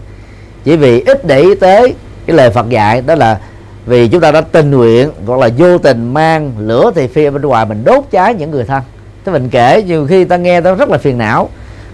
chỉ 0.65 0.77
vì 0.77 1.01
ít 1.01 1.27
để 1.27 1.41
ý 1.41 1.55
tới 1.55 1.95
cái 2.27 2.37
lời 2.37 2.51
Phật 2.51 2.69
dạy, 2.69 3.03
đó 3.03 3.15
là 3.15 3.39
vì 3.87 4.09
chúng 4.09 4.21
ta 4.21 4.33
đã 4.33 4.41
tình 4.41 4.71
nguyện 4.71 5.11
hoặc 5.27 5.41
là 5.41 5.49
vô 5.59 5.79
tình 5.79 6.15
mang 6.15 6.53
lửa 6.59 6.91
thì 6.95 7.07
phi 7.07 7.31
bên 7.31 7.43
ngoài 7.43 7.67
mình 7.67 7.85
đốt 7.85 8.05
cháy 8.11 8.35
những 8.35 8.51
người 8.51 8.65
thân. 8.65 8.83
Thế 9.25 9.33
mình 9.33 9.49
kể, 9.49 9.83
nhiều 9.87 10.07
khi 10.07 10.25
ta 10.25 10.37
nghe 10.37 10.61
ta 10.61 10.73
rất 10.73 10.89
là 10.89 10.99
phiền 10.99 11.19
não. 11.19 11.49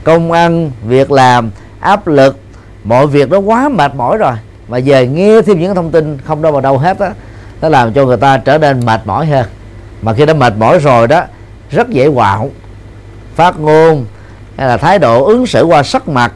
Công 0.04 0.32
ăn, 0.32 0.70
việc 0.86 1.12
làm, 1.12 1.50
áp 1.80 2.06
lực, 2.06 2.36
mọi 2.84 3.06
việc 3.06 3.30
nó 3.30 3.38
quá 3.38 3.68
mệt 3.68 3.94
mỏi 3.94 4.18
rồi. 4.18 4.32
Mà 4.68 4.78
về 4.84 5.06
nghe 5.06 5.42
thêm 5.42 5.60
những 5.60 5.74
thông 5.74 5.90
tin 5.90 6.18
không 6.24 6.42
đâu 6.42 6.52
vào 6.52 6.60
đâu 6.60 6.78
hết 6.78 6.98
á, 6.98 7.10
nó 7.60 7.68
làm 7.68 7.92
cho 7.92 8.04
người 8.04 8.16
ta 8.16 8.38
trở 8.38 8.58
nên 8.58 8.86
mệt 8.86 9.00
mỏi 9.04 9.26
hơn. 9.26 9.46
Mà 10.02 10.12
khi 10.14 10.26
đã 10.26 10.34
mệt 10.34 10.52
mỏi 10.58 10.78
rồi 10.78 11.06
đó, 11.06 11.22
rất 11.70 11.90
dễ 11.90 12.08
quạo. 12.08 12.50
Phát 13.34 13.60
ngôn 13.60 14.04
hay 14.56 14.68
là 14.68 14.76
thái 14.76 14.98
độ 14.98 15.24
ứng 15.24 15.46
xử 15.46 15.64
qua 15.64 15.82
sắc 15.82 16.08
mặt 16.08 16.32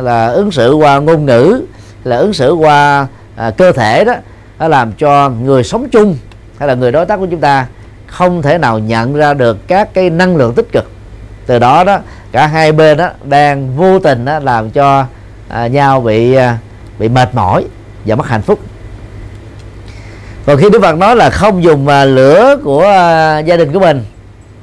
là 0.00 0.26
ứng 0.26 0.50
xử 0.50 0.74
qua 0.74 0.98
ngôn 0.98 1.26
ngữ 1.26 1.62
là 2.04 2.16
ứng 2.16 2.32
xử 2.32 2.52
qua 2.52 3.06
à, 3.36 3.50
cơ 3.50 3.72
thể 3.72 4.04
đó 4.04 4.14
nó 4.58 4.68
làm 4.68 4.92
cho 4.92 5.28
người 5.28 5.64
sống 5.64 5.88
chung 5.88 6.16
hay 6.58 6.68
là 6.68 6.74
người 6.74 6.92
đối 6.92 7.06
tác 7.06 7.16
của 7.16 7.26
chúng 7.30 7.40
ta 7.40 7.66
không 8.06 8.42
thể 8.42 8.58
nào 8.58 8.78
nhận 8.78 9.14
ra 9.14 9.34
được 9.34 9.68
các 9.68 9.94
cái 9.94 10.10
năng 10.10 10.36
lượng 10.36 10.54
tích 10.54 10.72
cực. 10.72 10.90
Từ 11.46 11.58
đó 11.58 11.84
đó 11.84 11.98
cả 12.32 12.46
hai 12.46 12.72
bên 12.72 12.96
đó 12.96 13.08
đang 13.24 13.76
vô 13.76 13.98
tình 13.98 14.24
đó 14.24 14.38
làm 14.38 14.70
cho 14.70 15.06
à, 15.48 15.66
nhau 15.66 16.00
bị 16.00 16.34
à, 16.34 16.58
bị 16.98 17.08
mệt 17.08 17.34
mỏi 17.34 17.64
và 18.04 18.16
mất 18.16 18.26
hạnh 18.26 18.42
phúc. 18.42 18.58
Còn 20.46 20.56
khi 20.56 20.70
Đức 20.70 20.82
Phật 20.82 20.96
nói 20.96 21.16
là 21.16 21.30
không 21.30 21.62
dùng 21.62 21.88
à, 21.88 22.04
lửa 22.04 22.56
của 22.64 22.82
à, 22.82 23.38
gia 23.38 23.56
đình 23.56 23.72
của 23.72 23.80
mình 23.80 24.04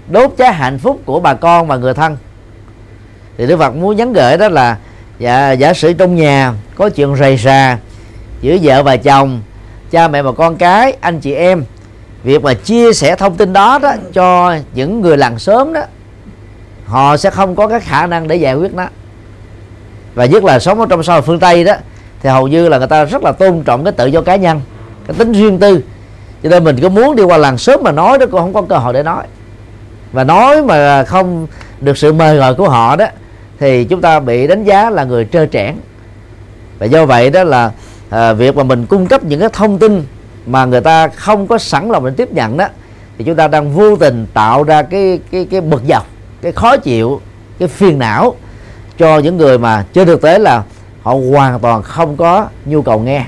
đốt 0.08 0.32
cháy 0.38 0.54
hạnh 0.54 0.80
phúc 0.80 1.02
của 1.06 1.20
bà 1.20 1.34
con 1.34 1.68
và 1.68 1.76
người 1.76 1.94
thân 1.94 2.18
thì 3.38 3.48
Đức 3.48 3.58
Phật 3.58 3.76
muốn 3.76 3.96
nhắn 3.96 4.14
gửi 4.14 4.38
đó 4.38 4.50
là 4.50 4.78
dạ, 5.20 5.52
giả 5.52 5.74
sử 5.74 5.94
trong 5.94 6.16
nhà 6.16 6.54
có 6.76 6.90
chuyện 6.90 7.16
rầy 7.16 7.38
rà 7.38 7.78
giữa 8.42 8.58
vợ 8.62 8.84
và 8.84 8.96
chồng 8.96 9.42
cha 9.92 10.08
mẹ 10.08 10.22
và 10.22 10.32
con 10.32 10.56
cái 10.56 10.98
anh 11.02 11.20
chị 11.20 11.34
em 11.34 11.64
việc 12.24 12.44
mà 12.44 12.54
chia 12.54 12.94
sẻ 12.94 13.16
thông 13.16 13.38
tin 13.38 13.54
đó 13.54 13.80
đó 13.80 13.94
cho 14.14 14.56
những 14.74 15.02
người 15.02 15.18
làng 15.18 15.40
sớm 15.40 15.74
đó 15.74 15.82
họ 16.86 17.18
sẽ 17.18 17.30
không 17.30 17.56
có 17.56 17.68
cái 17.68 17.80
khả 17.80 18.08
năng 18.08 18.28
để 18.28 18.36
giải 18.36 18.56
quyết 18.56 18.74
nó. 18.74 18.86
Và 20.16 20.26
nhất 20.26 20.44
là 20.44 20.60
sống 20.60 20.80
ở 20.80 20.86
trong 20.90 21.04
xã 21.04 21.14
hội 21.14 21.22
phương 21.22 21.40
tây 21.40 21.64
đó 21.64 21.74
thì 22.22 22.30
hầu 22.30 22.48
như 22.48 22.70
là 22.70 22.78
người 22.78 22.88
ta 22.88 23.06
rất 23.06 23.24
là 23.24 23.32
tôn 23.32 23.64
trọng 23.64 23.84
cái 23.84 23.92
tự 23.92 24.06
do 24.06 24.22
cá 24.22 24.36
nhân 24.36 24.62
cái 25.08 25.16
tính 25.18 25.32
riêng 25.32 25.60
tư. 25.60 25.82
Cho 26.44 26.50
nên 26.50 26.64
mình 26.64 26.80
có 26.82 26.90
muốn 26.90 27.16
đi 27.16 27.24
qua 27.24 27.38
làng 27.38 27.58
sớm 27.58 27.80
mà 27.84 27.92
nói 27.92 28.18
đó 28.18 28.26
cũng 28.32 28.40
không 28.40 28.54
có 28.54 28.62
cơ 28.62 28.78
hội 28.78 28.94
để 28.94 29.04
nói. 29.04 29.24
Và 30.12 30.24
nói 30.24 30.64
mà 30.64 31.04
không 31.04 31.48
được 31.82 31.98
sự 31.98 32.14
mời 32.14 32.38
gọi 32.38 32.54
của 32.54 32.70
họ 32.70 32.96
đó 32.96 33.06
thì 33.60 33.84
chúng 33.84 34.02
ta 34.02 34.20
bị 34.20 34.48
đánh 34.48 34.64
giá 34.64 34.90
là 34.90 35.04
người 35.04 35.26
trơ 35.26 35.46
trẽn. 35.46 35.76
Và 36.80 36.86
do 36.86 37.06
vậy 37.06 37.30
đó 37.30 37.44
là 37.44 37.72
à, 38.10 38.34
việc 38.34 38.56
mà 38.56 38.64
mình 38.64 38.86
cung 38.86 39.08
cấp 39.08 39.24
những 39.24 39.40
cái 39.40 39.50
thông 39.54 39.80
tin 39.80 40.04
mà 40.46 40.66
người 40.66 40.82
ta 40.82 41.08
không 41.08 41.48
có 41.48 41.58
sẵn 41.58 41.90
lòng 41.90 42.06
để 42.06 42.12
tiếp 42.18 42.34
nhận 42.34 42.58
đó 42.58 42.68
thì 43.18 43.26
chúng 43.26 43.36
ta 43.36 43.48
đang 43.48 43.72
vô 43.72 43.96
tình 43.96 44.26
tạo 44.34 44.64
ra 44.64 44.82
cái 44.82 45.20
cái 45.32 45.48
cái 45.52 45.62
bực 45.62 45.82
dọc 45.90 46.08
cái 46.42 46.52
khó 46.52 46.78
chịu 46.78 47.22
cái 47.60 47.68
phiền 47.68 48.00
não 48.00 48.36
cho 48.98 49.20
những 49.20 49.38
người 49.38 49.58
mà 49.58 49.86
trên 49.94 50.08
thực 50.08 50.22
tế 50.22 50.40
là 50.40 50.64
họ 51.04 51.14
hoàn 51.32 51.60
toàn 51.60 51.84
không 51.84 52.18
có 52.18 52.48
nhu 52.66 52.82
cầu 52.82 53.00
nghe. 53.00 53.26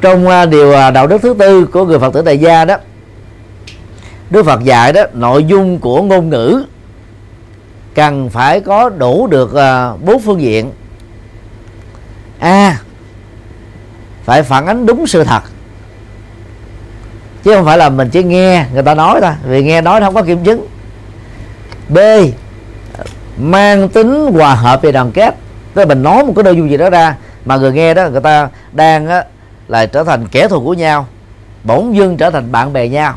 Trong 0.00 0.28
à, 0.28 0.46
điều 0.46 0.72
à, 0.72 0.90
đạo 0.90 1.06
đức 1.06 1.22
thứ 1.22 1.34
tư 1.38 1.66
của 1.66 1.84
người 1.84 1.98
phật 1.98 2.14
tử 2.14 2.22
tại 2.22 2.38
gia 2.38 2.64
đó 2.64 2.76
đức 4.30 4.46
phật 4.46 4.64
dạy 4.64 4.92
đó 4.92 5.02
nội 5.12 5.44
dung 5.44 5.78
của 5.78 6.02
ngôn 6.02 6.30
ngữ 6.30 6.64
cần 7.94 8.30
phải 8.30 8.60
có 8.60 8.88
đủ 8.88 9.26
được 9.26 9.54
ờ, 9.54 9.96
bốn 10.04 10.20
phương 10.20 10.40
diện. 10.40 10.72
A 12.38 12.78
phải 14.24 14.42
phản 14.42 14.66
ánh 14.66 14.86
đúng 14.86 15.06
sự 15.06 15.24
thật. 15.24 15.42
Chứ 17.44 17.54
không 17.54 17.64
phải 17.64 17.78
là 17.78 17.88
mình 17.88 18.10
chỉ 18.10 18.22
nghe 18.22 18.66
người 18.72 18.82
ta 18.82 18.94
nói 18.94 19.20
thôi 19.20 19.32
vì 19.44 19.62
nghe 19.62 19.80
nói 19.80 20.00
không 20.00 20.14
có 20.14 20.22
kiểm 20.22 20.44
chứng. 20.44 20.66
B 21.88 21.98
mang 23.36 23.88
tính 23.88 24.30
hòa 24.32 24.54
hợp 24.54 24.82
về 24.82 24.92
đoàn 24.92 25.12
kết. 25.12 25.34
Tức 25.74 25.82
là 25.82 25.86
mình 25.86 26.02
nói 26.02 26.24
một 26.24 26.32
cái 26.36 26.42
nội 26.42 26.56
dung 26.56 26.70
gì 26.70 26.76
đó 26.76 26.90
ra 26.90 27.16
mà 27.44 27.56
người 27.56 27.72
nghe 27.72 27.94
đó 27.94 28.08
người 28.08 28.20
ta 28.20 28.48
đang 28.72 29.06
á, 29.06 29.24
là 29.68 29.86
trở 29.86 30.04
thành 30.04 30.26
kẻ 30.28 30.48
thù 30.48 30.64
của 30.64 30.74
nhau 30.74 31.06
bỗng 31.64 31.96
dưng 31.96 32.16
trở 32.16 32.30
thành 32.30 32.52
bạn 32.52 32.72
bè 32.72 32.88
nhau 32.88 33.14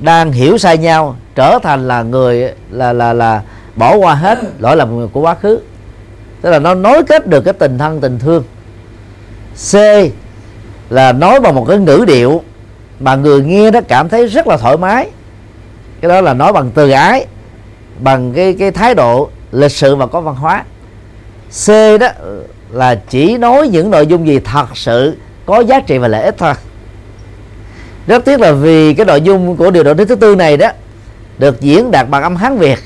đang 0.00 0.32
hiểu 0.32 0.58
sai 0.58 0.78
nhau 0.78 1.16
trở 1.34 1.58
thành 1.62 1.88
là 1.88 2.02
người 2.02 2.52
là 2.70 2.92
là 2.92 3.12
là 3.12 3.42
bỏ 3.76 3.96
qua 3.96 4.14
hết 4.14 4.38
lỗi 4.58 4.76
lầm 4.76 5.08
của 5.08 5.20
quá 5.20 5.34
khứ. 5.34 5.60
Tức 6.40 6.50
là 6.50 6.58
nó 6.58 6.74
nối 6.74 7.02
kết 7.02 7.26
được 7.26 7.40
cái 7.40 7.54
tình 7.54 7.78
thân, 7.78 8.00
tình 8.00 8.18
thương. 8.18 8.44
C 9.72 9.74
là 10.90 11.12
nói 11.12 11.40
bằng 11.40 11.54
một 11.54 11.64
cái 11.68 11.78
ngữ 11.78 12.04
điệu 12.06 12.42
mà 13.00 13.16
người 13.16 13.42
nghe 13.42 13.70
nó 13.70 13.80
cảm 13.88 14.08
thấy 14.08 14.26
rất 14.26 14.46
là 14.46 14.56
thoải 14.56 14.76
mái. 14.76 15.10
Cái 16.00 16.08
đó 16.08 16.20
là 16.20 16.34
nói 16.34 16.52
bằng 16.52 16.70
từ 16.74 16.90
ái, 16.90 17.26
bằng 17.98 18.32
cái 18.32 18.56
cái 18.58 18.70
thái 18.70 18.94
độ 18.94 19.30
lịch 19.52 19.72
sự 19.72 19.96
và 19.96 20.06
có 20.06 20.20
văn 20.20 20.34
hóa. 20.34 20.64
C 21.66 21.68
đó 22.00 22.08
là 22.70 22.94
chỉ 22.94 23.38
nói 23.38 23.68
những 23.68 23.90
nội 23.90 24.06
dung 24.06 24.26
gì 24.26 24.38
thật 24.38 24.66
sự 24.74 25.16
có 25.46 25.60
giá 25.60 25.80
trị 25.80 25.98
và 25.98 26.08
lợi 26.08 26.24
ích 26.24 26.34
thôi. 26.38 26.54
Rất 28.06 28.24
tiếc 28.24 28.40
là 28.40 28.52
vì 28.52 28.94
cái 28.94 29.06
nội 29.06 29.20
dung 29.20 29.56
của 29.56 29.70
điều 29.70 29.82
đạo 29.82 29.94
đức 29.94 30.04
thứ 30.04 30.14
tư 30.14 30.34
này 30.34 30.56
đó 30.56 30.68
được 31.38 31.60
diễn 31.60 31.90
đạt 31.90 32.08
bằng 32.08 32.22
âm 32.22 32.36
hán 32.36 32.58
việt 32.58 32.78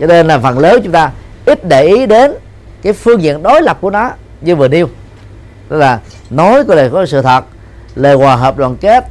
cho 0.00 0.06
nên 0.06 0.26
là 0.26 0.38
phần 0.38 0.58
lớn 0.58 0.80
chúng 0.84 0.92
ta 0.92 1.10
ít 1.44 1.64
để 1.68 1.82
ý 1.82 2.06
đến 2.06 2.32
cái 2.82 2.92
phương 2.92 3.22
diện 3.22 3.42
đối 3.42 3.62
lập 3.62 3.78
của 3.80 3.90
nó 3.90 4.10
như 4.40 4.56
vừa 4.56 4.68
nêu. 4.68 4.88
Tức 5.68 5.78
là 5.78 5.98
nói 6.30 6.64
có 6.64 6.74
lời 6.74 6.90
có 6.92 7.06
sự 7.06 7.22
thật, 7.22 7.44
lời 7.94 8.14
hòa 8.14 8.36
hợp 8.36 8.56
đoàn 8.56 8.76
kết, 8.76 9.04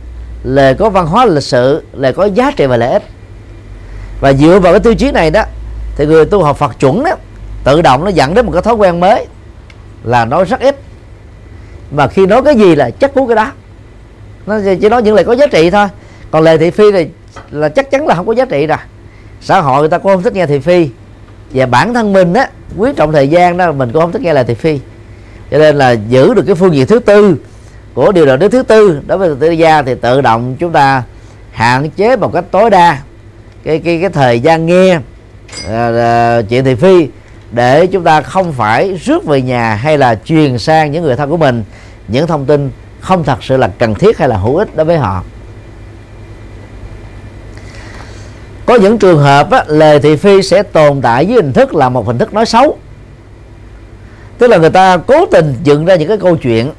lời 0.43 0.75
có 0.75 0.89
văn 0.89 1.05
hóa 1.07 1.25
lịch 1.25 1.43
sự, 1.43 1.83
lời 1.93 2.13
có 2.13 2.25
giá 2.25 2.51
trị 2.57 2.65
và 2.65 2.77
lợi 2.77 2.91
ích. 2.91 3.03
Và 4.21 4.33
dựa 4.33 4.59
vào 4.59 4.73
cái 4.73 4.79
tiêu 4.79 4.95
chí 4.95 5.11
này 5.11 5.31
đó, 5.31 5.43
thì 5.95 6.05
người 6.05 6.25
tu 6.25 6.43
học 6.43 6.57
Phật 6.57 6.79
chuẩn 6.79 7.03
đó, 7.03 7.11
tự 7.63 7.81
động 7.81 8.03
nó 8.03 8.09
dẫn 8.09 8.33
đến 8.33 8.45
một 8.45 8.51
cái 8.51 8.61
thói 8.61 8.73
quen 8.73 8.99
mới 8.99 9.27
là 10.03 10.25
nói 10.25 10.45
rất 10.45 10.59
ít. 10.59 10.75
Mà 11.91 12.07
khi 12.07 12.25
nói 12.25 12.41
cái 12.43 12.55
gì 12.55 12.75
là 12.75 12.89
chắc 12.89 13.13
cú 13.13 13.27
cái 13.27 13.35
đó. 13.35 13.51
Nó 14.45 14.59
chỉ 14.81 14.89
nói 14.89 15.01
những 15.01 15.15
lời 15.15 15.23
có 15.23 15.33
giá 15.33 15.47
trị 15.47 15.69
thôi. 15.69 15.87
Còn 16.31 16.43
lời 16.43 16.57
thị 16.57 16.71
phi 16.71 16.91
thì 16.91 17.07
là 17.51 17.69
chắc 17.69 17.91
chắn 17.91 18.07
là 18.07 18.15
không 18.15 18.25
có 18.25 18.33
giá 18.33 18.45
trị 18.45 18.67
rồi 18.67 18.77
xã 19.41 19.61
hội 19.61 19.79
người 19.79 19.89
ta 19.89 19.97
cũng 19.97 20.11
không 20.11 20.23
thích 20.23 20.33
nghe 20.33 20.45
thị 20.45 20.59
phi. 20.59 20.89
Và 21.51 21.65
bản 21.65 21.93
thân 21.93 22.13
mình 22.13 22.33
á 22.33 22.49
quý 22.77 22.91
trọng 22.95 23.11
thời 23.11 23.27
gian 23.27 23.57
đó 23.57 23.71
mình 23.71 23.91
cũng 23.91 24.01
không 24.01 24.11
thích 24.11 24.21
nghe 24.21 24.33
là 24.33 24.43
thị 24.43 24.53
phi. 24.53 24.79
Cho 25.51 25.57
nên 25.57 25.75
là 25.75 25.91
giữ 25.91 26.33
được 26.33 26.43
cái 26.45 26.55
phương 26.55 26.75
diện 26.75 26.87
thứ 26.87 26.99
tư 26.99 27.37
của 27.93 28.11
điều 28.11 28.25
đạo 28.25 28.37
đức 28.37 28.49
thứ 28.51 28.63
tư 28.63 29.01
đối 29.07 29.17
với 29.17 29.35
tự 29.39 29.51
gia 29.51 29.81
thì 29.81 29.95
tự 29.95 30.21
động 30.21 30.55
chúng 30.59 30.71
ta 30.71 31.03
hạn 31.51 31.89
chế 31.89 32.15
một 32.15 32.33
cách 32.33 32.45
tối 32.51 32.69
đa 32.69 32.97
cái 33.63 33.79
cái 33.79 33.99
cái 34.01 34.09
thời 34.09 34.39
gian 34.39 34.65
nghe 34.65 34.95
uh, 34.95 36.49
chuyện 36.49 36.65
thị 36.65 36.75
phi 36.75 37.07
để 37.51 37.87
chúng 37.87 38.03
ta 38.03 38.21
không 38.21 38.53
phải 38.53 38.93
rước 39.03 39.25
về 39.25 39.41
nhà 39.41 39.75
hay 39.75 39.97
là 39.97 40.15
truyền 40.25 40.59
sang 40.59 40.91
những 40.91 41.03
người 41.03 41.15
thân 41.15 41.29
của 41.29 41.37
mình 41.37 41.63
những 42.07 42.27
thông 42.27 42.45
tin 42.45 42.71
không 42.99 43.23
thật 43.23 43.43
sự 43.43 43.57
là 43.57 43.67
cần 43.77 43.95
thiết 43.95 44.17
hay 44.17 44.27
là 44.27 44.37
hữu 44.37 44.57
ích 44.57 44.75
đối 44.75 44.85
với 44.85 44.97
họ. 44.97 45.23
Có 48.69 48.75
những 48.75 48.97
trường 48.97 49.19
hợp 49.19 49.51
á, 49.51 49.63
lời 49.67 49.99
thị 49.99 50.15
phi 50.15 50.41
sẽ 50.41 50.63
tồn 50.63 51.01
tại 51.01 51.25
với 51.25 51.35
hình 51.35 51.53
thức 51.53 51.75
là 51.75 51.89
một 51.89 52.07
hình 52.07 52.17
thức 52.17 52.33
nói 52.33 52.45
xấu. 52.45 52.77
Tức 54.37 54.47
là 54.47 54.57
người 54.57 54.69
ta 54.69 54.97
cố 54.97 55.25
tình 55.25 55.55
dựng 55.63 55.85
ra 55.85 55.95
những 55.95 56.07
cái 56.07 56.17
câu 56.17 56.35
chuyện 56.35 56.71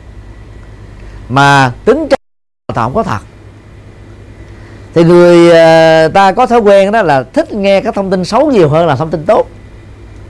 mà 1.29 1.73
tính 1.85 2.09
chất 2.09 2.19
không 2.75 2.95
có 2.95 3.03
thật. 3.03 3.19
Thì 4.95 5.05
người 5.05 5.51
ờ, 5.51 6.09
ta 6.09 6.33
có 6.33 6.47
thói 6.47 6.61
quen 6.61 6.93
đó 6.93 7.03
là 7.03 7.23
thích 7.23 7.53
nghe 7.53 7.81
các 7.81 7.95
thông 7.95 8.11
tin 8.11 8.25
xấu 8.25 8.51
nhiều 8.51 8.69
hơn 8.69 8.87
là 8.87 8.97
thông 8.97 9.11
tin 9.11 9.25
tốt. 9.25 9.49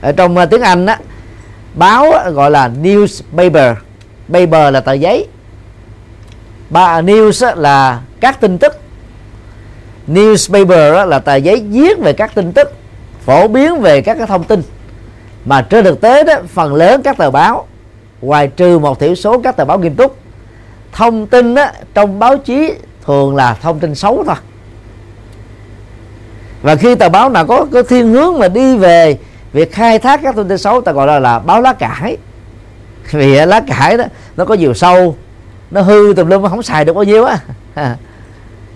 Ở 0.01 0.11
trong 0.11 0.37
ờ, 0.37 0.45
tiếng 0.45 0.61
Anh 0.61 0.85
á 0.85 0.99
báo 1.73 2.11
gọi 2.31 2.51
là 2.51 2.69
newspaper. 2.81 3.75
Paper 4.33 4.73
là 4.73 4.79
tờ 4.79 4.93
giấy. 4.93 5.27
Ba 6.69 7.01
news 7.01 7.55
là 7.55 8.01
các 8.19 8.41
tin 8.41 8.57
tức 8.57 8.80
newspaper 10.13 10.93
đó 10.93 11.05
là 11.05 11.19
tờ 11.19 11.35
giấy 11.35 11.65
viết 11.69 11.99
về 11.99 12.13
các 12.13 12.35
tin 12.35 12.51
tức 12.51 12.73
phổ 13.25 13.47
biến 13.47 13.81
về 13.81 14.01
các 14.01 14.17
cái 14.17 14.27
thông 14.27 14.43
tin. 14.43 14.61
Mà 15.45 15.61
trên 15.61 15.83
thực 15.83 16.01
tế 16.01 16.23
đó 16.23 16.33
phần 16.53 16.73
lớn 16.73 17.01
các 17.03 17.17
tờ 17.17 17.31
báo 17.31 17.67
ngoài 18.21 18.47
trừ 18.47 18.79
một 18.79 18.99
thiểu 18.99 19.15
số 19.15 19.39
các 19.39 19.57
tờ 19.57 19.65
báo 19.65 19.79
nghiêm 19.79 19.95
túc 19.95 20.17
thông 20.91 21.27
tin 21.27 21.55
đó, 21.55 21.65
trong 21.93 22.19
báo 22.19 22.37
chí 22.37 22.73
thường 23.05 23.35
là 23.35 23.53
thông 23.61 23.79
tin 23.79 23.95
xấu 23.95 24.23
thôi. 24.23 24.35
Và 26.61 26.75
khi 26.75 26.95
tờ 26.95 27.09
báo 27.09 27.29
nào 27.29 27.45
có 27.45 27.65
cái 27.73 27.83
thiên 27.83 28.11
hướng 28.11 28.39
mà 28.39 28.47
đi 28.47 28.77
về 28.77 29.17
việc 29.53 29.71
khai 29.71 29.99
thác 29.99 30.19
các 30.23 30.35
thông 30.35 30.47
tin 30.47 30.57
xấu 30.57 30.81
ta 30.81 30.91
gọi 30.91 31.07
là 31.07 31.19
là 31.19 31.39
báo 31.39 31.61
lá 31.61 31.73
cải. 31.73 32.17
Vì 33.11 33.45
lá 33.45 33.61
cải 33.67 33.97
đó 33.97 34.03
nó 34.37 34.45
có 34.45 34.53
nhiều 34.53 34.73
sâu 34.73 35.15
nó 35.71 35.81
hư 35.81 36.13
tùm 36.17 36.27
lum 36.27 36.47
không 36.49 36.63
xài 36.63 36.85
được 36.85 36.93
bao 36.93 37.03
nhiêu 37.03 37.25
á. 37.25 37.39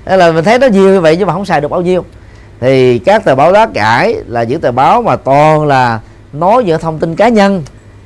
Nên 0.05 0.19
là 0.19 0.31
mình 0.31 0.43
thấy 0.43 0.59
nó 0.59 0.67
nhiều 0.67 0.89
như 0.89 1.01
vậy 1.01 1.17
nhưng 1.17 1.27
mà 1.27 1.33
không 1.33 1.45
xài 1.45 1.61
được 1.61 1.67
bao 1.67 1.81
nhiêu. 1.81 2.05
Thì 2.59 2.99
các 2.99 3.25
tờ 3.25 3.35
báo 3.35 3.51
lá 3.51 3.67
cải 3.73 4.15
là 4.27 4.43
những 4.43 4.61
tờ 4.61 4.71
báo 4.71 5.01
mà 5.01 5.15
toàn 5.15 5.65
là 5.65 5.99
nói 6.33 6.63
những 6.63 6.81
thông 6.81 6.99
tin 6.99 7.15
cá 7.15 7.29
nhân 7.29 7.63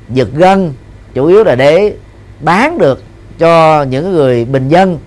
giật 0.08 0.28
gân 0.32 0.72
chủ 1.14 1.26
yếu 1.26 1.44
là 1.44 1.54
để 1.54 1.94
bán 2.40 2.78
được 2.78 3.02
cho 3.38 3.82
những 3.82 4.12
người 4.12 4.44
bình 4.44 4.68
dân 4.68 4.98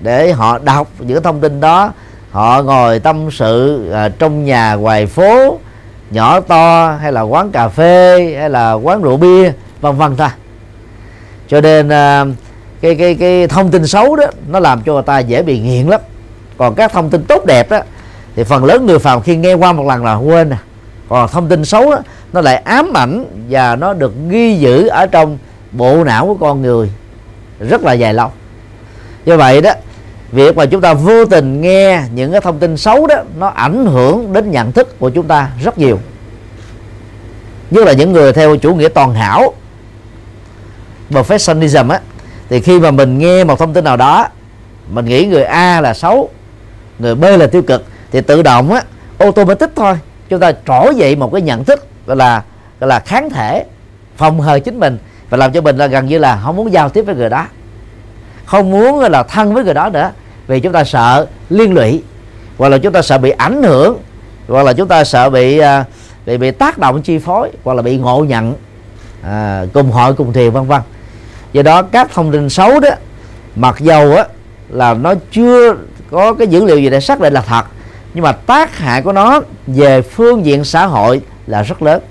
để 0.00 0.32
họ 0.32 0.58
đọc 0.58 0.88
những 0.98 1.22
thông 1.22 1.40
tin 1.40 1.60
đó 1.60 1.92
họ 2.30 2.62
ngồi 2.62 2.98
tâm 2.98 3.30
sự 3.30 3.90
à, 3.92 4.08
trong 4.08 4.44
nhà 4.44 4.74
ngoài 4.74 5.06
phố 5.06 5.58
nhỏ 6.10 6.40
to 6.40 6.96
hay 7.00 7.12
là 7.12 7.20
quán 7.20 7.50
cà 7.50 7.68
phê 7.68 8.34
hay 8.38 8.50
là 8.50 8.72
quán 8.72 9.02
rượu 9.02 9.16
bia 9.16 9.52
vân 9.80 9.96
vân 9.96 10.16
thôi. 10.16 10.28
Cho 11.48 11.60
nên 11.60 11.88
à, 11.88 12.24
cái 12.80 12.94
cái 12.94 13.14
cái 13.14 13.48
thông 13.48 13.70
tin 13.70 13.86
xấu 13.86 14.16
đó 14.16 14.24
nó 14.48 14.60
làm 14.60 14.82
cho 14.82 14.92
người 14.92 15.02
ta 15.02 15.18
dễ 15.18 15.42
bị 15.42 15.60
nghiện 15.60 15.86
lắm 15.86 16.00
còn 16.62 16.74
các 16.74 16.92
thông 16.92 17.10
tin 17.10 17.24
tốt 17.24 17.44
đẹp 17.46 17.70
đó 17.70 17.80
thì 18.36 18.44
phần 18.44 18.64
lớn 18.64 18.86
người 18.86 18.98
phàm 18.98 19.22
khi 19.22 19.36
nghe 19.36 19.54
qua 19.54 19.72
một 19.72 19.86
lần 19.86 20.04
là 20.04 20.14
quên 20.14 20.50
à. 20.50 20.58
Còn 21.08 21.28
thông 21.28 21.48
tin 21.48 21.64
xấu 21.64 21.90
đó 21.90 21.98
nó 22.32 22.40
lại 22.40 22.56
ám 22.56 22.92
ảnh 22.96 23.24
và 23.48 23.76
nó 23.76 23.94
được 23.94 24.12
ghi 24.28 24.54
giữ 24.54 24.86
ở 24.86 25.06
trong 25.06 25.38
bộ 25.72 26.04
não 26.04 26.26
của 26.26 26.34
con 26.34 26.62
người 26.62 26.90
rất 27.60 27.82
là 27.82 27.92
dài 27.92 28.14
lâu. 28.14 28.30
Do 29.24 29.36
vậy 29.36 29.60
đó, 29.60 29.72
việc 30.32 30.56
mà 30.56 30.66
chúng 30.66 30.80
ta 30.80 30.94
vô 30.94 31.24
tình 31.24 31.60
nghe 31.60 32.02
những 32.14 32.32
cái 32.32 32.40
thông 32.40 32.58
tin 32.58 32.76
xấu 32.76 33.06
đó, 33.06 33.16
nó 33.38 33.46
ảnh 33.46 33.86
hưởng 33.86 34.32
đến 34.32 34.50
nhận 34.50 34.72
thức 34.72 34.98
của 34.98 35.10
chúng 35.10 35.26
ta 35.26 35.48
rất 35.62 35.78
nhiều. 35.78 35.98
Nhất 37.70 37.86
là 37.86 37.92
những 37.92 38.12
người 38.12 38.32
theo 38.32 38.56
chủ 38.56 38.74
nghĩa 38.74 38.88
toàn 38.88 39.14
hảo 39.14 39.52
perfectionism 41.10 41.90
á, 41.90 42.00
thì 42.48 42.60
khi 42.60 42.80
mà 42.80 42.90
mình 42.90 43.18
nghe 43.18 43.44
một 43.44 43.58
thông 43.58 43.72
tin 43.72 43.84
nào 43.84 43.96
đó, 43.96 44.28
mình 44.90 45.04
nghĩ 45.04 45.26
người 45.26 45.44
A 45.44 45.80
là 45.80 45.94
xấu 45.94 46.30
người 47.02 47.14
B 47.14 47.22
là 47.22 47.46
tiêu 47.46 47.62
cực 47.62 47.84
thì 48.12 48.20
tự 48.20 48.42
động 48.42 48.72
á 48.72 48.82
automatic 49.18 49.70
thôi. 49.76 49.94
Chúng 50.28 50.40
ta 50.40 50.52
trỗi 50.66 50.94
dậy 50.94 51.16
một 51.16 51.32
cái 51.32 51.42
nhận 51.42 51.64
thức 51.64 51.86
gọi 52.06 52.16
là 52.16 52.42
gọi 52.80 52.88
là 52.88 52.98
kháng 52.98 53.30
thể 53.30 53.64
phòng 54.16 54.40
hờ 54.40 54.58
chính 54.58 54.80
mình 54.80 54.98
và 55.30 55.38
làm 55.38 55.52
cho 55.52 55.60
mình 55.60 55.76
là 55.76 55.86
gần 55.86 56.06
như 56.06 56.18
là 56.18 56.40
không 56.44 56.56
muốn 56.56 56.72
giao 56.72 56.88
tiếp 56.88 57.02
với 57.02 57.14
người 57.14 57.30
đó. 57.30 57.46
Không 58.44 58.70
muốn 58.70 59.00
là 59.00 59.22
thân 59.22 59.54
với 59.54 59.64
người 59.64 59.74
đó 59.74 59.88
nữa 59.88 60.10
vì 60.46 60.60
chúng 60.60 60.72
ta 60.72 60.84
sợ 60.84 61.26
liên 61.50 61.74
lụy 61.74 62.02
hoặc 62.58 62.68
là 62.68 62.78
chúng 62.78 62.92
ta 62.92 63.02
sợ 63.02 63.18
bị 63.18 63.30
ảnh 63.30 63.62
hưởng 63.62 63.98
hoặc 64.48 64.62
là 64.62 64.72
chúng 64.72 64.88
ta 64.88 65.04
sợ 65.04 65.30
bị 65.30 65.58
à, 65.58 65.84
bị 66.26 66.36
bị 66.36 66.50
tác 66.50 66.78
động 66.78 67.02
chi 67.02 67.18
phối 67.18 67.50
hoặc 67.64 67.74
là 67.74 67.82
bị 67.82 67.98
ngộ 67.98 68.24
nhận 68.28 68.54
à, 69.22 69.64
cùng 69.72 69.90
hội 69.90 70.14
cùng 70.14 70.32
thiền 70.32 70.50
vân 70.50 70.66
vân. 70.66 70.80
Do 71.52 71.62
đó 71.62 71.82
các 71.82 72.10
thông 72.14 72.32
tin 72.32 72.48
xấu 72.48 72.80
đó 72.80 72.90
mặc 73.56 73.80
dầu 73.80 74.16
á 74.16 74.24
là 74.68 74.94
nó 74.94 75.14
chưa 75.32 75.74
có 76.12 76.34
cái 76.34 76.46
dữ 76.46 76.64
liệu 76.64 76.78
gì 76.78 76.90
để 76.90 77.00
xác 77.00 77.20
định 77.20 77.32
là 77.32 77.40
thật. 77.40 77.64
Nhưng 78.14 78.24
mà 78.24 78.32
tác 78.32 78.78
hại 78.78 79.02
của 79.02 79.12
nó 79.12 79.40
về 79.66 80.02
phương 80.02 80.46
diện 80.46 80.64
xã 80.64 80.86
hội 80.86 81.20
là 81.46 81.62
rất 81.62 81.82
lớn. 81.82 82.02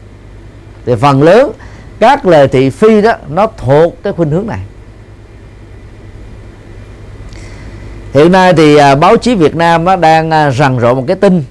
Thì 0.86 0.96
phần 0.96 1.24
lớn 1.24 1.51
các 2.00 2.25
lời 2.25 2.48
thị 2.48 2.70
phi 2.70 3.01
đó 3.01 3.13
nó 3.29 3.48
thuộc 3.58 4.03
cái 4.03 4.13
khuynh 4.13 4.29
hướng 4.29 4.48
này. 4.48 4.60
Hiện 8.13 8.31
nay 8.31 8.53
thì 8.53 8.75
à, 8.75 8.96
báo 8.96 9.17
chí 9.17 9.36
Việt 9.36 9.55
Nam 9.55 9.84
nó 9.84 9.96
đang 9.96 10.31
à, 10.31 10.51
rầm 10.51 10.79
rộ 10.79 10.93
một 10.96 11.03
cái 11.08 11.15
tin. 11.15 11.43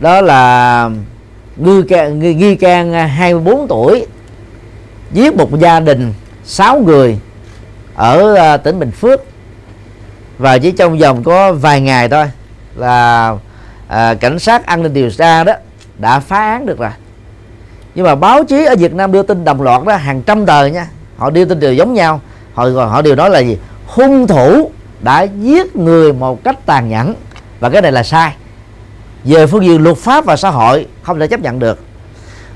Đó 0.00 0.20
là 0.20 0.90
nghi 1.56 1.82
can, 1.88 2.18
nghi, 2.18 2.34
nghi 2.34 2.54
can 2.54 2.92
24 2.92 3.68
tuổi 3.68 4.06
giết 5.12 5.34
một 5.34 5.58
gia 5.58 5.80
đình 5.80 6.14
6 6.44 6.78
người 6.78 7.18
ở 7.94 8.34
à, 8.34 8.56
tỉnh 8.56 8.78
Bình 8.78 8.90
Phước 8.90 9.20
và 10.40 10.58
chỉ 10.58 10.70
trong 10.70 10.98
vòng 10.98 11.22
có 11.22 11.52
vài 11.52 11.80
ngày 11.80 12.08
thôi 12.08 12.30
là 12.76 13.34
à, 13.88 14.14
cảnh 14.14 14.38
sát 14.38 14.66
an 14.66 14.82
ninh 14.82 14.92
điều 14.92 15.10
tra 15.10 15.44
đó 15.44 15.52
đã 15.98 16.20
phá 16.20 16.38
án 16.38 16.66
được 16.66 16.78
rồi. 16.78 16.90
Nhưng 17.94 18.06
mà 18.06 18.14
báo 18.14 18.44
chí 18.44 18.64
ở 18.64 18.76
Việt 18.76 18.94
Nam 18.94 19.12
đưa 19.12 19.22
tin 19.22 19.44
đồng 19.44 19.62
loạt 19.62 19.84
đó 19.84 19.96
hàng 19.96 20.22
trăm 20.22 20.46
tờ 20.46 20.66
nha. 20.66 20.88
Họ 21.16 21.30
đưa 21.30 21.44
tin 21.44 21.60
đều 21.60 21.72
giống 21.74 21.94
nhau. 21.94 22.20
Họ 22.54 22.64
họ 22.64 23.02
đều 23.02 23.16
nói 23.16 23.30
là 23.30 23.38
gì? 23.38 23.58
Hung 23.86 24.26
thủ 24.26 24.70
đã 25.00 25.22
giết 25.22 25.76
người 25.76 26.12
một 26.12 26.44
cách 26.44 26.66
tàn 26.66 26.88
nhẫn. 26.88 27.14
Và 27.60 27.70
cái 27.70 27.82
này 27.82 27.92
là 27.92 28.02
sai. 28.02 28.34
Về 29.24 29.46
phương 29.46 29.64
diện 29.64 29.82
luật 29.82 29.96
pháp 29.96 30.24
và 30.24 30.36
xã 30.36 30.50
hội 30.50 30.86
không 31.02 31.18
thể 31.18 31.26
chấp 31.26 31.40
nhận 31.40 31.58
được. 31.58 31.78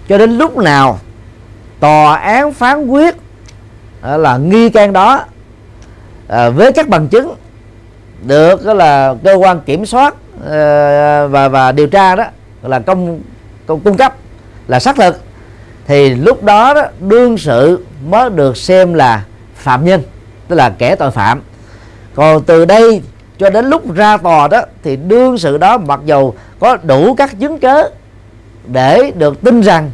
Cho 0.08 0.18
đến 0.18 0.38
lúc 0.38 0.56
nào 0.56 0.98
tòa 1.80 2.16
án 2.16 2.52
phán 2.52 2.86
quyết 2.86 3.16
à, 4.00 4.16
là 4.16 4.36
nghi 4.36 4.70
can 4.70 4.92
đó 4.92 5.24
à, 6.28 6.50
với 6.50 6.72
các 6.72 6.88
bằng 6.88 7.08
chứng 7.08 7.34
được 8.26 8.64
đó 8.64 8.74
là 8.74 9.14
cơ 9.24 9.34
quan 9.34 9.60
kiểm 9.60 9.86
soát 9.86 10.14
ờ, 10.44 11.28
và 11.28 11.48
và 11.48 11.72
điều 11.72 11.86
tra 11.86 12.16
đó 12.16 12.24
là 12.62 12.78
công, 12.78 13.20
công 13.66 13.80
cung 13.80 13.96
cấp 13.96 14.14
là 14.68 14.80
xác 14.80 14.96
thực. 14.96 15.20
Thì 15.86 16.14
lúc 16.14 16.42
đó, 16.42 16.74
đó 16.74 16.82
đương 17.00 17.38
sự 17.38 17.84
mới 18.08 18.30
được 18.30 18.56
xem 18.56 18.94
là 18.94 19.24
phạm 19.54 19.84
nhân 19.84 20.02
tức 20.48 20.56
là 20.56 20.70
kẻ 20.78 20.96
tội 20.96 21.10
phạm. 21.10 21.42
Còn 22.14 22.42
từ 22.42 22.64
đây 22.64 23.02
cho 23.38 23.50
đến 23.50 23.66
lúc 23.66 23.94
ra 23.94 24.16
tòa 24.16 24.48
đó 24.48 24.62
thì 24.82 24.96
đương 24.96 25.38
sự 25.38 25.58
đó 25.58 25.78
mặc 25.78 26.00
dù 26.04 26.32
có 26.60 26.76
đủ 26.82 27.14
các 27.14 27.40
chứng 27.40 27.58
cớ 27.58 27.88
để 28.66 29.12
được 29.14 29.42
tin 29.42 29.60
rằng 29.60 29.90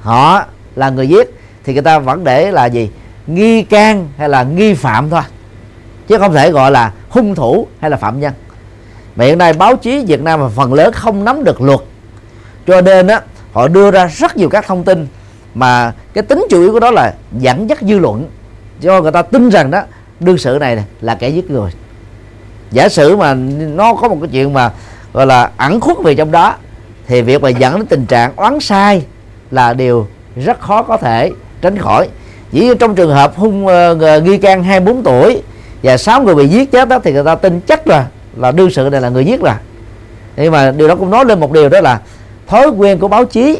họ 0.00 0.44
là 0.76 0.90
người 0.90 1.08
giết 1.08 1.34
thì 1.64 1.72
người 1.72 1.82
ta 1.82 1.98
vẫn 1.98 2.24
để 2.24 2.50
là 2.50 2.66
gì? 2.66 2.90
Nghi 3.26 3.62
can 3.62 4.08
hay 4.16 4.28
là 4.28 4.42
nghi 4.42 4.74
phạm 4.74 5.10
thôi 5.10 5.22
chứ 6.10 6.18
không 6.18 6.32
thể 6.32 6.50
gọi 6.50 6.70
là 6.70 6.92
hung 7.08 7.34
thủ 7.34 7.66
hay 7.80 7.90
là 7.90 7.96
phạm 7.96 8.20
nhân. 8.20 8.32
Mà 9.16 9.24
hiện 9.24 9.38
nay 9.38 9.52
báo 9.52 9.76
chí 9.76 10.04
Việt 10.04 10.20
Nam 10.20 10.50
phần 10.56 10.74
lớn 10.74 10.92
không 10.92 11.24
nắm 11.24 11.44
được 11.44 11.60
luật. 11.60 11.80
Cho 12.66 12.80
nên 12.80 13.06
á 13.06 13.20
họ 13.52 13.68
đưa 13.68 13.90
ra 13.90 14.06
rất 14.06 14.36
nhiều 14.36 14.48
các 14.48 14.66
thông 14.66 14.84
tin 14.84 15.06
mà 15.54 15.92
cái 16.12 16.22
tính 16.22 16.46
chủ 16.50 16.60
yếu 16.60 16.72
của 16.72 16.80
đó 16.80 16.90
là 16.90 17.14
dẫn 17.38 17.68
dắt 17.68 17.78
dư 17.80 17.98
luận. 17.98 18.28
Cho 18.80 19.00
người 19.00 19.12
ta 19.12 19.22
tin 19.22 19.48
rằng 19.48 19.70
đó 19.70 19.82
đương 20.20 20.38
sự 20.38 20.58
này 20.60 20.84
là 21.00 21.14
kẻ 21.14 21.28
giết 21.28 21.50
người. 21.50 21.70
Giả 22.70 22.88
sử 22.88 23.16
mà 23.16 23.34
nó 23.74 23.94
có 23.94 24.08
một 24.08 24.16
cái 24.20 24.28
chuyện 24.32 24.52
mà 24.52 24.70
gọi 25.12 25.26
là 25.26 25.50
ẩn 25.56 25.80
khuất 25.80 25.98
về 25.98 26.14
trong 26.14 26.30
đó 26.30 26.54
thì 27.06 27.22
việc 27.22 27.42
mà 27.42 27.48
dẫn 27.48 27.76
đến 27.76 27.86
tình 27.86 28.06
trạng 28.06 28.32
oán 28.36 28.60
sai 28.60 29.02
là 29.50 29.74
điều 29.74 30.06
rất 30.36 30.60
khó 30.60 30.82
có 30.82 30.96
thể 30.96 31.30
tránh 31.62 31.78
khỏi. 31.78 32.08
Chỉ 32.52 32.72
trong 32.80 32.94
trường 32.94 33.10
hợp 33.10 33.36
hung 33.36 33.66
uh, 33.66 34.22
nghi 34.22 34.38
can 34.38 34.62
24 34.62 35.02
tuổi 35.02 35.42
và 35.82 35.96
sáu 35.96 36.22
người 36.22 36.34
bị 36.34 36.48
giết 36.48 36.70
chết 36.70 36.88
đó 36.88 36.98
thì 37.04 37.12
người 37.12 37.24
ta 37.24 37.34
tin 37.34 37.60
chắc 37.60 37.86
là 37.86 38.06
là 38.36 38.52
đương 38.52 38.70
sự 38.70 38.88
này 38.92 39.00
là 39.00 39.08
người 39.08 39.24
giết 39.24 39.40
rồi. 39.40 39.54
Nhưng 40.36 40.52
mà 40.52 40.70
điều 40.70 40.88
đó 40.88 40.94
cũng 40.94 41.10
nói 41.10 41.24
lên 41.24 41.40
một 41.40 41.52
điều 41.52 41.68
đó 41.68 41.80
là 41.80 42.00
thói 42.46 42.68
quen 42.68 42.98
của 42.98 43.08
báo 43.08 43.24
chí 43.24 43.58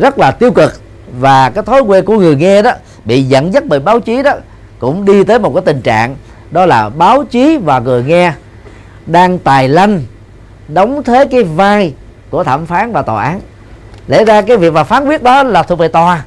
rất 0.00 0.18
là 0.18 0.30
tiêu 0.30 0.50
cực. 0.50 0.80
Và 1.18 1.50
cái 1.50 1.64
thói 1.64 1.80
quen 1.80 2.04
của 2.04 2.18
người 2.18 2.36
nghe 2.36 2.62
đó 2.62 2.72
bị 3.04 3.22
dẫn 3.22 3.54
dắt 3.54 3.64
bởi 3.66 3.80
báo 3.80 4.00
chí 4.00 4.22
đó 4.22 4.32
cũng 4.78 5.04
đi 5.04 5.24
tới 5.24 5.38
một 5.38 5.52
cái 5.54 5.62
tình 5.66 5.80
trạng 5.80 6.16
đó 6.50 6.66
là 6.66 6.88
báo 6.88 7.24
chí 7.24 7.56
và 7.56 7.78
người 7.78 8.04
nghe 8.04 8.32
đang 9.06 9.38
tài 9.38 9.68
lanh, 9.68 10.02
đóng 10.68 11.02
thế 11.02 11.24
cái 11.24 11.42
vai 11.42 11.94
của 12.30 12.44
thẩm 12.44 12.66
phán 12.66 12.92
và 12.92 13.02
tòa 13.02 13.24
án. 13.24 13.40
Lẽ 14.08 14.24
ra 14.24 14.42
cái 14.42 14.56
việc 14.56 14.72
mà 14.72 14.84
phán 14.84 15.06
quyết 15.06 15.22
đó 15.22 15.42
là 15.42 15.62
thuộc 15.62 15.78
về 15.78 15.88
tòa. 15.88 16.24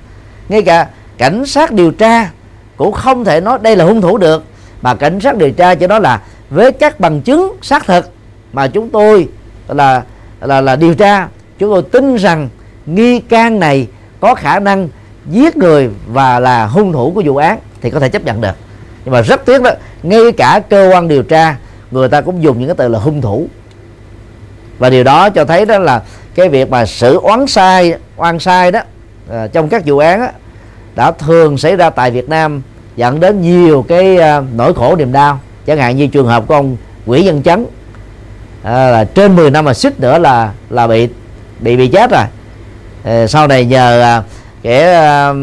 Ngay 0.49 0.61
cả 0.61 0.87
cảnh 1.17 1.45
sát 1.45 1.71
điều 1.71 1.91
tra 1.91 2.29
cũng 2.77 2.91
không 2.91 3.25
thể 3.25 3.41
nói 3.41 3.59
đây 3.61 3.75
là 3.75 3.85
hung 3.85 4.01
thủ 4.01 4.17
được 4.17 4.43
mà 4.85 4.95
cảnh 4.95 5.19
sát 5.19 5.37
điều 5.37 5.51
tra 5.51 5.75
cho 5.75 5.87
đó 5.87 5.99
là 5.99 6.21
với 6.49 6.71
các 6.71 6.99
bằng 6.99 7.21
chứng 7.21 7.57
xác 7.61 7.85
thực 7.85 8.09
mà 8.53 8.67
chúng 8.67 8.89
tôi 8.89 9.27
là 9.67 10.03
là 10.41 10.61
là 10.61 10.75
điều 10.75 10.95
tra 10.95 11.27
chúng 11.59 11.71
tôi 11.71 11.83
tin 11.91 12.15
rằng 12.15 12.49
nghi 12.85 13.19
can 13.19 13.59
này 13.59 13.87
có 14.19 14.35
khả 14.35 14.59
năng 14.59 14.89
giết 15.29 15.57
người 15.57 15.89
và 16.07 16.39
là 16.39 16.65
hung 16.65 16.93
thủ 16.93 17.11
của 17.15 17.23
vụ 17.25 17.37
án 17.37 17.59
thì 17.81 17.89
có 17.89 17.99
thể 17.99 18.09
chấp 18.09 18.25
nhận 18.25 18.41
được. 18.41 18.55
Nhưng 19.05 19.13
mà 19.13 19.21
rất 19.21 19.45
tiếc 19.45 19.61
đó 19.61 19.71
ngay 20.03 20.31
cả 20.37 20.61
cơ 20.69 20.89
quan 20.93 21.07
điều 21.07 21.23
tra 21.23 21.55
người 21.91 22.09
ta 22.09 22.21
cũng 22.21 22.43
dùng 22.43 22.59
những 22.59 22.67
cái 22.67 22.75
từ 22.75 22.87
là 22.87 22.99
hung 22.99 23.21
thủ. 23.21 23.47
Và 24.77 24.89
điều 24.89 25.03
đó 25.03 25.29
cho 25.29 25.45
thấy 25.45 25.65
đó 25.65 25.77
là 25.77 26.01
cái 26.35 26.49
việc 26.49 26.69
mà 26.69 26.85
xử 26.85 27.19
oán 27.19 27.47
sai 27.47 27.95
oan 28.17 28.39
sai 28.39 28.71
đó 28.71 28.79
à, 29.31 29.47
trong 29.47 29.69
các 29.69 29.83
vụ 29.85 29.97
án 29.97 30.19
đó, 30.19 30.27
đã 30.95 31.11
thường 31.11 31.57
xảy 31.57 31.75
ra 31.75 31.89
tại 31.89 32.11
Việt 32.11 32.29
Nam 32.29 32.61
dẫn 32.95 33.19
đến 33.19 33.41
nhiều 33.41 33.85
cái 33.87 34.17
à, 34.17 34.41
nỗi 34.55 34.73
khổ 34.73 34.95
niềm 34.95 35.11
đau. 35.11 35.39
Chẳng 35.65 35.77
hạn 35.77 35.97
như 35.97 36.07
trường 36.07 36.27
hợp 36.27 36.43
của 36.47 36.53
ông 36.53 36.77
Nguyễn 37.05 37.25
Văn 37.25 37.43
Chấn 37.43 37.65
à, 38.63 38.89
là 38.89 39.03
trên 39.03 39.35
10 39.35 39.51
năm 39.51 39.65
mà 39.65 39.73
xích 39.73 39.99
nữa 39.99 40.17
là 40.17 40.51
là 40.69 40.87
bị 40.87 41.09
bị 41.59 41.77
bị 41.77 41.87
chết 41.87 42.11
rồi. 42.11 42.23
À, 43.03 43.27
sau 43.27 43.47
này 43.47 43.65
nhờ 43.65 44.01
à, 44.01 44.23
kẻ 44.61 44.93
à, 44.93 45.33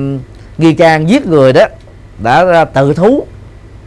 nghi 0.58 0.74
can 0.74 1.08
giết 1.08 1.26
người 1.26 1.52
đó 1.52 1.66
đã 2.22 2.64
tự 2.64 2.94
thú. 2.94 3.26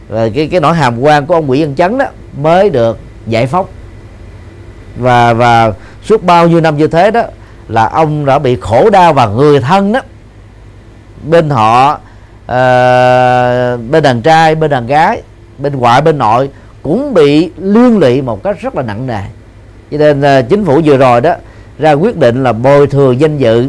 Và 0.08 0.28
cái 0.34 0.48
cái 0.48 0.60
nỗi 0.60 0.74
hàm 0.74 1.00
quan 1.00 1.26
của 1.26 1.34
ông 1.34 1.46
Nguyễn 1.46 1.62
Văn 1.62 1.74
Chấn 1.74 1.98
đó 1.98 2.06
mới 2.36 2.70
được 2.70 2.98
giải 3.26 3.46
phóng. 3.46 3.66
Và 4.96 5.32
và 5.32 5.72
suốt 6.04 6.22
bao 6.22 6.48
nhiêu 6.48 6.60
năm 6.60 6.76
như 6.76 6.86
thế 6.86 7.10
đó 7.10 7.22
là 7.68 7.88
ông 7.88 8.26
đã 8.26 8.38
bị 8.38 8.56
khổ 8.60 8.90
đau 8.90 9.12
và 9.12 9.26
người 9.26 9.60
thân 9.60 9.92
đó 9.92 10.00
bên 11.22 11.50
họ 11.50 11.98
uh, 12.46 13.90
bên 13.90 14.02
đàn 14.02 14.22
trai 14.22 14.54
bên 14.54 14.70
đàn 14.70 14.86
gái 14.86 15.22
bên 15.58 15.76
ngoại 15.76 16.02
bên 16.02 16.18
nội 16.18 16.50
cũng 16.82 17.14
bị 17.14 17.50
liên 17.58 17.98
lụy 17.98 18.22
một 18.22 18.42
cách 18.42 18.60
rất 18.60 18.74
là 18.74 18.82
nặng 18.82 19.06
nề. 19.06 19.22
Cho 19.90 19.98
nên 19.98 20.20
uh, 20.20 20.48
chính 20.48 20.64
phủ 20.64 20.80
vừa 20.84 20.96
rồi 20.96 21.20
đó 21.20 21.34
ra 21.78 21.92
quyết 21.92 22.16
định 22.16 22.42
là 22.42 22.52
bồi 22.52 22.86
thường 22.86 23.20
danh 23.20 23.38
dự 23.38 23.68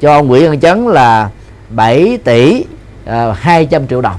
cho 0.00 0.12
ông 0.12 0.26
Nguyễn 0.26 0.50
Văn 0.50 0.60
Chấn 0.60 0.86
là 0.86 1.30
7 1.70 2.18
tỷ 2.24 2.64
ờ, 3.06 3.30
uh, 3.30 3.36
200 3.36 3.86
triệu 3.86 4.00
đồng 4.00 4.16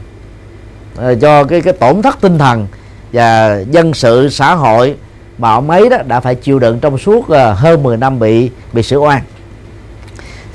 uh, 0.97 1.21
cho 1.21 1.43
cái 1.43 1.61
cái 1.61 1.73
tổn 1.73 2.01
thất 2.01 2.21
tinh 2.21 2.37
thần 2.37 2.67
và 3.13 3.59
dân 3.71 3.93
sự 3.93 4.29
xã 4.29 4.55
hội 4.55 4.95
mà 5.37 5.51
ông 5.51 5.69
ấy 5.69 5.89
đó 5.89 5.97
đã 6.07 6.19
phải 6.19 6.35
chịu 6.35 6.59
đựng 6.59 6.79
trong 6.79 6.97
suốt 6.97 7.19
uh, 7.19 7.27
hơn 7.55 7.83
10 7.83 7.97
năm 7.97 8.19
bị 8.19 8.49
bị 8.73 8.83
xử 8.83 8.97
oan. 8.97 9.21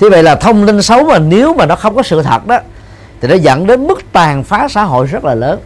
Thế 0.01 0.09
vậy 0.11 0.23
là 0.23 0.35
thông 0.35 0.67
tin 0.67 0.83
xấu 0.83 1.05
mà 1.05 1.19
nếu 1.19 1.55
mà 1.55 1.67
nó 1.67 1.77
không 1.77 1.95
có 1.95 2.03
sự 2.03 2.23
thật 2.23 2.47
đó 2.47 2.59
thì 3.21 3.29
nó 3.29 3.35
dẫn 3.35 3.67
đến 3.67 3.87
mức 3.87 4.13
tàn 4.13 4.45
phá 4.45 4.69
xã 4.71 4.83
hội 4.83 5.07
rất 5.07 5.25
là 5.25 5.35
lớn. 5.35 5.61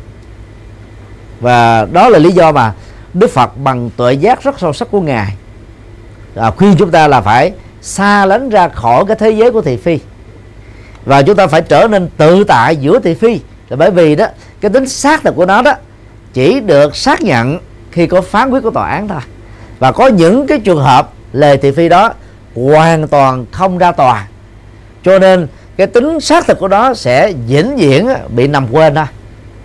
Và 1.40 1.86
đó 1.92 2.08
là 2.08 2.18
lý 2.18 2.30
do 2.30 2.52
mà 2.52 2.72
Đức 3.14 3.30
Phật 3.30 3.56
bằng 3.56 3.90
tuệ 3.96 4.12
giác 4.12 4.42
rất 4.42 4.58
sâu 4.58 4.72
sắc 4.72 4.88
của 4.90 5.00
ngài. 5.00 5.36
À, 6.36 6.50
khuyên 6.50 6.74
chúng 6.78 6.90
ta 6.90 7.08
là 7.08 7.20
phải 7.20 7.52
xa 7.80 8.26
lánh 8.26 8.48
ra 8.48 8.68
khỏi 8.68 9.04
cái 9.06 9.16
thế 9.16 9.30
giới 9.30 9.50
của 9.50 9.60
thị 9.60 9.76
phi. 9.76 9.98
Và 11.04 11.22
chúng 11.22 11.36
ta 11.36 11.46
phải 11.46 11.62
trở 11.62 11.88
nên 11.90 12.08
tự 12.16 12.44
tại 12.44 12.76
giữa 12.76 12.98
thị 12.98 13.14
phi. 13.14 13.40
Là 13.68 13.76
bởi 13.76 13.90
vì 13.90 14.16
đó 14.16 14.26
cái 14.60 14.70
tính 14.70 14.88
xác 14.88 15.22
thực 15.22 15.36
của 15.36 15.46
nó 15.46 15.62
đó 15.62 15.72
chỉ 16.32 16.60
được 16.60 16.96
xác 16.96 17.22
nhận 17.22 17.58
khi 17.90 18.06
có 18.06 18.20
phán 18.20 18.50
quyết 18.50 18.62
của 18.62 18.70
tòa 18.70 18.90
án 18.90 19.08
thôi. 19.08 19.20
Và 19.78 19.92
có 19.92 20.06
những 20.06 20.46
cái 20.46 20.58
trường 20.58 20.82
hợp 20.82 21.10
lề 21.32 21.56
thị 21.56 21.70
phi 21.70 21.88
đó 21.88 22.12
hoàn 22.54 23.08
toàn 23.08 23.46
không 23.52 23.78
ra 23.78 23.92
tòa. 23.92 24.26
Cho 25.02 25.18
nên 25.18 25.48
cái 25.80 25.86
tính 25.86 26.20
xác 26.20 26.46
thực 26.46 26.58
của 26.58 26.68
nó 26.68 26.94
sẽ 26.94 27.32
vĩnh 27.48 27.76
viễn 27.76 28.08
bị 28.28 28.46
nằm 28.46 28.66
quên 28.72 28.94
thôi 28.94 29.04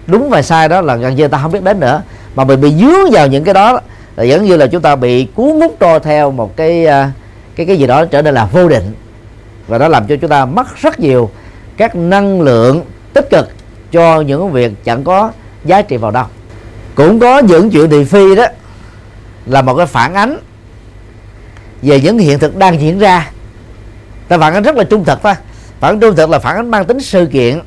đúng 0.08 0.30
và 0.30 0.42
sai 0.42 0.70
đó 0.70 0.82
là 0.82 0.96
gần 0.96 1.16
như 1.16 1.28
ta 1.28 1.38
không 1.42 1.52
biết 1.52 1.64
đến 1.64 1.80
nữa. 1.80 2.02
Mà 2.36 2.44
mình 2.44 2.62
bị 2.62 2.74
dướng 2.74 3.12
vào 3.12 3.28
những 3.28 3.44
cái 3.44 3.54
đó, 3.54 3.80
là 4.16 4.24
giống 4.24 4.46
như 4.46 4.58
là 4.58 4.68
chúng 4.68 4.82
ta 4.82 4.96
bị 4.96 5.28
cuốn 5.36 5.62
hút 5.62 5.76
trôi 5.80 6.00
theo 6.00 6.32
một 6.32 6.56
cái 6.58 6.86
à, 6.86 7.12
cái 7.56 7.66
cái 7.66 7.78
gì 7.78 7.88
đó 7.88 8.06
trở 8.06 8.22
nên 8.22 8.34
là 8.34 8.46
vô 8.46 8.70
định. 8.70 8.94
Và 9.68 9.78
nó 9.78 9.88
làm 9.88 10.08
cho 10.08 10.16
chúng 10.22 10.30
ta 10.30 10.46
mất 10.46 10.78
rất 10.82 11.00
nhiều 11.00 11.30
các 11.78 11.96
năng 11.96 12.42
lượng 12.42 12.84
tích 13.14 13.30
cực 13.30 13.50
cho 13.92 14.22
những 14.22 14.52
việc 14.52 14.72
chẳng 14.84 15.04
có 15.04 15.32
giá 15.66 15.82
trị 15.82 15.98
vào 15.98 16.12
đâu. 16.12 16.26
Cũng 16.96 17.20
có 17.20 17.40
những 17.40 17.70
chuyện 17.70 17.90
thị 17.90 18.04
phi 18.04 18.36
đó, 18.36 18.46
là 19.46 19.62
một 19.62 19.76
cái 19.76 19.86
phản 19.86 20.14
ánh 20.14 20.38
về 21.82 22.02
những 22.02 22.18
hiện 22.18 22.40
thực 22.40 22.56
đang 22.56 22.82
diễn 22.82 23.00
ra. 23.00 23.32
Ta 24.28 24.38
phản 24.38 24.54
ánh 24.54 24.64
rất 24.64 24.76
là 24.76 24.84
trung 24.84 25.06
thực 25.06 25.24
thôi 25.24 25.34
phản 25.86 26.00
trung 26.00 26.16
thực 26.16 26.30
là 26.30 26.40
phản 26.40 26.56
ánh 26.56 26.72
mang 26.72 26.86
tính 26.86 27.00
sự 27.00 27.26
kiện. 27.26 27.60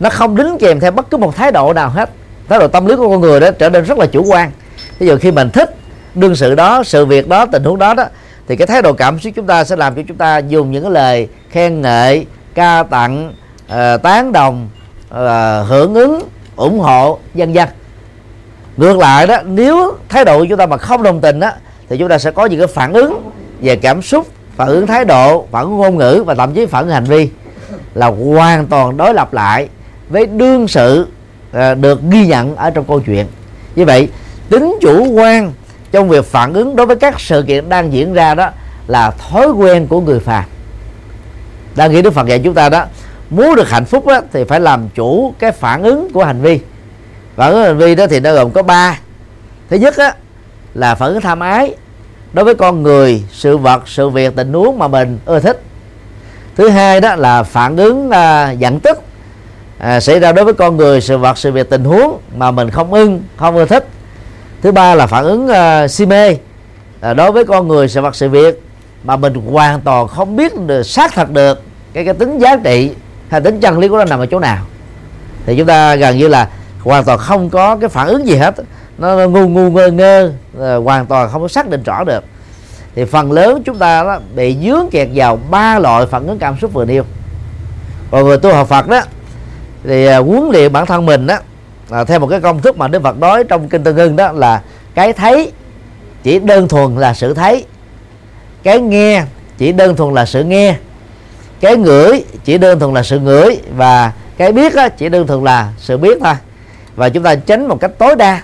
Nó 0.00 0.10
không 0.10 0.36
đính 0.36 0.56
kèm 0.60 0.80
theo 0.80 0.90
bất 0.90 1.10
cứ 1.10 1.16
một 1.16 1.36
thái 1.36 1.52
độ 1.52 1.72
nào 1.72 1.88
hết. 1.88 2.10
Thái 2.48 2.58
độ 2.58 2.68
tâm 2.68 2.86
lý 2.86 2.96
của 2.96 3.08
con 3.08 3.20
người 3.20 3.40
đó 3.40 3.50
trở 3.58 3.70
nên 3.70 3.84
rất 3.84 3.98
là 3.98 4.06
chủ 4.06 4.24
quan. 4.24 4.50
Ví 4.98 5.06
dụ 5.06 5.16
khi 5.18 5.30
mình 5.30 5.50
thích 5.50 5.76
đương 6.14 6.36
sự 6.36 6.54
đó 6.54 6.82
sự 6.84 7.06
việc 7.06 7.28
đó 7.28 7.46
tình 7.46 7.64
huống 7.64 7.78
đó 7.78 7.94
đó 7.94 8.04
thì 8.48 8.56
cái 8.56 8.66
thái 8.66 8.82
độ 8.82 8.92
cảm 8.92 9.18
xúc 9.18 9.32
chúng 9.36 9.46
ta 9.46 9.64
sẽ 9.64 9.76
làm 9.76 9.94
cho 9.94 10.02
chúng 10.08 10.16
ta 10.16 10.38
dùng 10.38 10.72
những 10.72 10.82
cái 10.82 10.92
lời 10.92 11.28
khen 11.50 11.80
ngợi 11.80 12.26
ca 12.54 12.82
tặng 12.82 13.32
uh, 13.66 14.02
tán 14.02 14.32
đồng 14.32 14.68
uh, 15.10 15.18
hưởng 15.68 15.94
ứng 15.94 16.22
ủng 16.56 16.78
hộ 16.78 17.18
dân 17.34 17.54
dân 17.54 17.68
ngược 18.76 18.96
lại 18.96 19.26
đó 19.26 19.36
nếu 19.44 19.96
thái 20.08 20.24
độ 20.24 20.38
của 20.38 20.46
chúng 20.48 20.58
ta 20.58 20.66
mà 20.66 20.76
không 20.76 21.02
đồng 21.02 21.20
tình 21.20 21.40
đó 21.40 21.50
thì 21.88 21.98
chúng 21.98 22.08
ta 22.08 22.18
sẽ 22.18 22.30
có 22.30 22.46
những 22.46 22.58
cái 22.58 22.68
phản 22.68 22.92
ứng 22.92 23.30
về 23.60 23.76
cảm 23.76 24.02
xúc 24.02 24.26
phản 24.56 24.68
ứng 24.68 24.86
thái 24.86 25.04
độ 25.04 25.46
phản 25.50 25.62
ứng 25.62 25.76
ngôn 25.76 25.96
ngữ 25.96 26.22
và 26.26 26.34
thậm 26.34 26.54
chí 26.54 26.66
phản 26.66 26.84
ứng 26.84 26.94
hành 26.94 27.04
vi 27.04 27.30
là 27.94 28.06
hoàn 28.06 28.66
toàn 28.66 28.96
đối 28.96 29.14
lập 29.14 29.34
lại 29.34 29.68
với 30.08 30.26
đương 30.26 30.68
sự 30.68 31.06
à, 31.52 31.74
được 31.74 32.00
ghi 32.10 32.26
nhận 32.26 32.56
ở 32.56 32.70
trong 32.70 32.84
câu 32.84 33.00
chuyện. 33.00 33.26
Như 33.76 33.84
vậy 33.84 34.08
tính 34.50 34.78
chủ 34.80 35.12
quan 35.12 35.52
trong 35.92 36.08
việc 36.08 36.24
phản 36.24 36.52
ứng 36.52 36.76
đối 36.76 36.86
với 36.86 36.96
các 36.96 37.20
sự 37.20 37.44
kiện 37.46 37.68
đang 37.68 37.92
diễn 37.92 38.14
ra 38.14 38.34
đó 38.34 38.50
là 38.86 39.10
thói 39.10 39.50
quen 39.50 39.86
của 39.86 40.00
người 40.00 40.20
phàm. 40.20 40.44
Đang 41.76 41.92
nghĩ 41.92 42.02
đức 42.02 42.14
phật 42.14 42.26
dạy 42.26 42.40
chúng 42.44 42.54
ta 42.54 42.68
đó 42.68 42.84
muốn 43.30 43.54
được 43.56 43.70
hạnh 43.70 43.84
phúc 43.84 44.06
đó, 44.06 44.20
thì 44.32 44.44
phải 44.44 44.60
làm 44.60 44.88
chủ 44.88 45.34
cái 45.38 45.52
phản 45.52 45.82
ứng 45.82 46.12
của 46.12 46.24
hành 46.24 46.40
vi. 46.40 46.60
Phản 47.36 47.52
ứng 47.52 47.64
hành 47.64 47.78
vi 47.78 47.94
đó 47.94 48.06
thì 48.06 48.20
nó 48.20 48.34
gồm 48.34 48.50
có 48.50 48.62
ba. 48.62 48.98
Thứ 49.70 49.76
nhất 49.76 49.94
đó, 49.98 50.10
là 50.74 50.94
phản 50.94 51.08
ứng 51.08 51.20
tham 51.20 51.40
ái 51.40 51.74
đối 52.36 52.44
với 52.44 52.54
con 52.54 52.82
người 52.82 53.24
sự 53.32 53.56
vật 53.56 53.82
sự 53.86 54.08
việc 54.08 54.36
tình 54.36 54.52
huống 54.52 54.78
mà 54.78 54.88
mình 54.88 55.18
ưa 55.24 55.40
thích. 55.40 55.60
Thứ 56.56 56.68
hai 56.68 57.00
đó 57.00 57.16
là 57.16 57.42
phản 57.42 57.76
ứng 57.76 58.10
à, 58.10 58.50
giận 58.50 58.80
tức 58.80 58.98
à, 59.78 60.00
xảy 60.00 60.20
ra 60.20 60.32
đối 60.32 60.44
với 60.44 60.54
con 60.54 60.76
người 60.76 61.00
sự 61.00 61.18
vật 61.18 61.38
sự 61.38 61.52
việc 61.52 61.70
tình 61.70 61.84
huống 61.84 62.20
mà 62.36 62.50
mình 62.50 62.70
không 62.70 62.94
ưng 62.94 63.22
không 63.36 63.56
ưa 63.56 63.64
thích. 63.64 63.88
Thứ 64.62 64.72
ba 64.72 64.94
là 64.94 65.06
phản 65.06 65.24
ứng 65.24 65.48
à, 65.48 65.88
si 65.88 66.06
mê. 66.06 66.36
À, 67.00 67.14
đối 67.14 67.32
với 67.32 67.44
con 67.44 67.68
người 67.68 67.88
sự 67.88 68.00
vật 68.00 68.16
sự 68.16 68.28
việc 68.28 68.62
mà 69.04 69.16
mình 69.16 69.34
hoàn 69.34 69.80
toàn 69.80 70.08
không 70.08 70.36
biết 70.36 70.52
được 70.66 70.82
xác 70.82 71.14
thật 71.14 71.30
được 71.30 71.62
cái 71.92 72.04
cái 72.04 72.14
tính 72.14 72.38
giá 72.38 72.56
trị 72.64 72.90
hay 73.28 73.40
tính 73.40 73.60
chân 73.60 73.78
lý 73.78 73.88
của 73.88 73.98
nó 73.98 74.04
nằm 74.04 74.20
ở 74.20 74.26
chỗ 74.26 74.38
nào. 74.38 74.58
Thì 75.46 75.56
chúng 75.56 75.66
ta 75.66 75.94
gần 75.94 76.18
như 76.18 76.28
là 76.28 76.48
hoàn 76.84 77.04
toàn 77.04 77.18
không 77.18 77.50
có 77.50 77.76
cái 77.76 77.88
phản 77.88 78.06
ứng 78.06 78.26
gì 78.26 78.36
hết 78.36 78.54
nó, 78.98 79.16
nó 79.16 79.28
ngu 79.28 79.48
ngu 79.48 79.70
ngơ 79.70 79.90
ngơ 79.90 80.32
à, 80.60 80.74
hoàn 80.76 81.06
toàn 81.06 81.30
không 81.30 81.42
có 81.42 81.48
xác 81.48 81.68
định 81.68 81.82
rõ 81.82 82.04
được. 82.04 82.24
Thì 82.94 83.04
phần 83.04 83.32
lớn 83.32 83.62
chúng 83.64 83.78
ta 83.78 84.04
đó 84.04 84.18
bị 84.34 84.56
dướng 84.64 84.88
kẹt 84.90 85.08
vào 85.14 85.38
ba 85.50 85.78
loại 85.78 86.06
phản 86.06 86.26
ứng 86.26 86.38
cảm 86.38 86.56
xúc 86.60 86.72
vừa 86.72 86.84
nêu. 86.84 87.04
Còn 88.10 88.24
người 88.24 88.38
tu 88.38 88.52
học 88.52 88.68
Phật 88.68 88.88
đó 88.88 89.00
thì 89.84 90.06
à, 90.06 90.18
huấn 90.18 90.48
luyện 90.52 90.72
bản 90.72 90.86
thân 90.86 91.06
mình 91.06 91.26
đó 91.26 91.36
là 91.88 92.04
theo 92.04 92.18
một 92.18 92.26
cái 92.26 92.40
công 92.40 92.62
thức 92.62 92.78
mà 92.78 92.88
Đức 92.88 93.02
Phật 93.02 93.18
nói 93.18 93.44
trong 93.44 93.68
kinh 93.68 93.84
Tân 93.84 93.96
Hưng 93.96 94.16
đó 94.16 94.32
là 94.32 94.62
cái 94.94 95.12
thấy 95.12 95.52
chỉ 96.22 96.38
đơn 96.38 96.68
thuần 96.68 96.96
là 96.96 97.14
sự 97.14 97.34
thấy 97.34 97.64
cái 98.62 98.80
nghe 98.80 99.24
chỉ 99.58 99.72
đơn 99.72 99.96
thuần 99.96 100.14
là 100.14 100.26
sự 100.26 100.44
nghe 100.44 100.76
cái 101.60 101.76
ngửi 101.76 102.24
chỉ 102.44 102.58
đơn 102.58 102.78
thuần 102.78 102.94
là 102.94 103.02
sự 103.02 103.20
ngửi 103.20 103.60
và 103.76 104.12
cái 104.36 104.52
biết 104.52 104.74
đó, 104.74 104.88
chỉ 104.88 105.08
đơn 105.08 105.26
thuần 105.26 105.44
là 105.44 105.72
sự 105.78 105.96
biết 105.98 106.18
thôi. 106.24 106.34
Và 106.96 107.08
chúng 107.08 107.22
ta 107.22 107.34
tránh 107.34 107.68
một 107.68 107.80
cách 107.80 107.90
tối 107.98 108.16
đa 108.16 108.42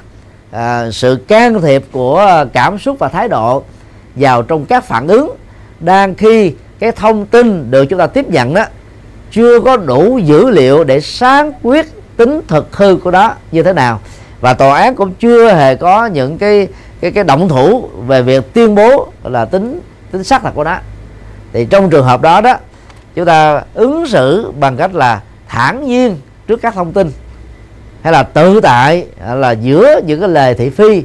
à, 0.53 0.91
sự 0.91 1.17
can 1.29 1.61
thiệp 1.61 1.85
của 1.93 2.19
à, 2.19 2.45
cảm 2.53 2.79
xúc 2.79 2.97
và 2.99 3.09
thái 3.09 3.29
độ 3.29 3.63
vào 4.17 4.43
trong 4.43 4.65
các 4.65 4.85
phản 4.85 5.09
ứng 5.09 5.37
đang 5.81 6.15
khi 6.15 6.55
cái 6.79 6.93
thông 6.93 7.27
tin 7.27 7.71
được 7.71 7.85
chúng 7.85 7.99
ta 7.99 8.07
tiếp 8.07 8.29
nhận 8.29 8.55
đó 8.55 8.65
chưa 9.31 9.61
có 9.61 9.77
đủ 9.77 10.19
dữ 10.19 10.51
liệu 10.51 10.85
để 10.85 11.01
sáng 11.01 11.53
quyết 11.63 11.87
tính 12.17 12.41
thực 12.49 12.77
hư 12.77 12.97
của 12.97 13.11
đó 13.11 13.35
như 13.53 13.63
thế 13.63 13.73
nào. 13.73 14.01
Và 14.41 14.55
tòa 14.55 14.81
án 14.81 14.95
cũng 14.95 15.15
chưa 15.15 15.55
hề 15.55 15.75
có 15.75 16.07
những 16.07 16.39
cái 16.39 16.69
cái 17.01 17.11
cái 17.11 17.25
động 17.25 17.49
thủ 17.49 17.89
về 18.07 18.23
việc 18.23 18.55
tuyên 18.55 18.75
bố 18.75 19.13
là 19.25 19.45
tính 19.45 19.81
tính 20.11 20.25
xác 20.25 20.43
thật 20.43 20.51
của 20.55 20.65
nó. 20.65 20.79
Thì 21.53 21.67
trong 21.71 21.91
trường 21.91 22.05
hợp 22.05 22.23
đó 22.23 22.41
đó 22.41 22.57
chúng 23.15 23.27
ta 23.27 23.63
ứng 23.75 24.07
xử 24.07 24.53
bằng 24.61 24.77
cách 24.77 24.95
là 24.95 25.21
thản 25.49 25.87
nhiên 25.87 26.17
trước 26.47 26.63
các 26.63 26.75
thông 26.75 26.93
tin 26.93 27.13
hay 28.03 28.13
là 28.13 28.23
tự 28.23 28.61
tại 28.61 29.07
là 29.35 29.51
giữa 29.51 30.01
những 30.07 30.21
cái 30.21 30.29
lời 30.29 30.55
thị 30.55 30.71
phi 30.71 31.03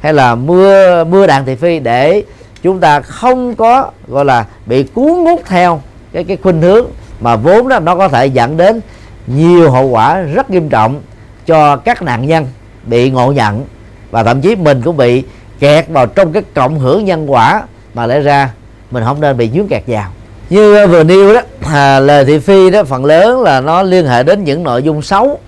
hay 0.00 0.12
là 0.12 0.34
mưa 0.34 1.04
mưa 1.04 1.26
đạn 1.26 1.44
thị 1.44 1.54
phi 1.54 1.78
để 1.78 2.22
chúng 2.62 2.80
ta 2.80 3.00
không 3.00 3.54
có 3.54 3.90
gọi 4.08 4.24
là 4.24 4.46
bị 4.66 4.82
cuốn 4.82 5.12
hút 5.12 5.42
theo 5.46 5.80
cái 6.12 6.24
cái 6.24 6.36
khuynh 6.36 6.62
hướng 6.62 6.86
mà 7.20 7.36
vốn 7.36 7.68
đó 7.68 7.78
nó 7.78 7.96
có 7.96 8.08
thể 8.08 8.26
dẫn 8.26 8.56
đến 8.56 8.80
nhiều 9.26 9.70
hậu 9.70 9.86
quả 9.86 10.20
rất 10.20 10.50
nghiêm 10.50 10.68
trọng 10.68 11.00
cho 11.46 11.76
các 11.76 12.02
nạn 12.02 12.26
nhân 12.26 12.46
bị 12.86 13.10
ngộ 13.10 13.32
nhận. 13.32 13.64
Và 14.10 14.22
thậm 14.22 14.40
chí 14.40 14.56
mình 14.56 14.82
cũng 14.82 14.96
bị 14.96 15.22
kẹt 15.60 15.88
vào 15.88 16.06
trong 16.06 16.32
cái 16.32 16.42
cộng 16.54 16.78
hưởng 16.78 17.04
nhân 17.04 17.32
quả 17.32 17.62
mà 17.94 18.06
lẽ 18.06 18.20
ra 18.20 18.50
mình 18.90 19.04
không 19.04 19.20
nên 19.20 19.36
bị 19.36 19.50
dướng 19.54 19.68
kẹt 19.68 19.82
vào. 19.86 20.12
Như 20.50 20.86
vừa 20.86 21.04
nêu 21.04 21.34
đó 21.34 21.40
à, 21.72 22.00
lời 22.00 22.24
thị 22.24 22.38
phi 22.38 22.70
đó 22.70 22.84
phần 22.84 23.04
lớn 23.04 23.42
là 23.42 23.60
nó 23.60 23.82
liên 23.82 24.06
hệ 24.06 24.22
đến 24.22 24.44
những 24.44 24.62
nội 24.62 24.82
dung 24.82 25.02
xấu 25.02 25.38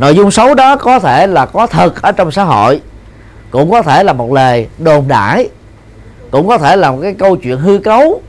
nội 0.00 0.16
dung 0.16 0.30
xấu 0.30 0.54
đó 0.54 0.76
có 0.76 0.98
thể 0.98 1.26
là 1.26 1.46
có 1.46 1.66
thật 1.66 2.02
ở 2.02 2.12
trong 2.12 2.30
xã 2.30 2.44
hội, 2.44 2.80
cũng 3.50 3.70
có 3.70 3.82
thể 3.82 4.04
là 4.04 4.12
một 4.12 4.32
lời 4.32 4.68
đồn 4.78 5.08
đãi, 5.08 5.48
cũng 6.30 6.48
có 6.48 6.58
thể 6.58 6.76
là 6.76 6.90
một 6.90 6.98
cái 7.02 7.14
câu 7.18 7.36
chuyện 7.36 7.58
hư 7.58 7.78
cấu, 7.78 8.22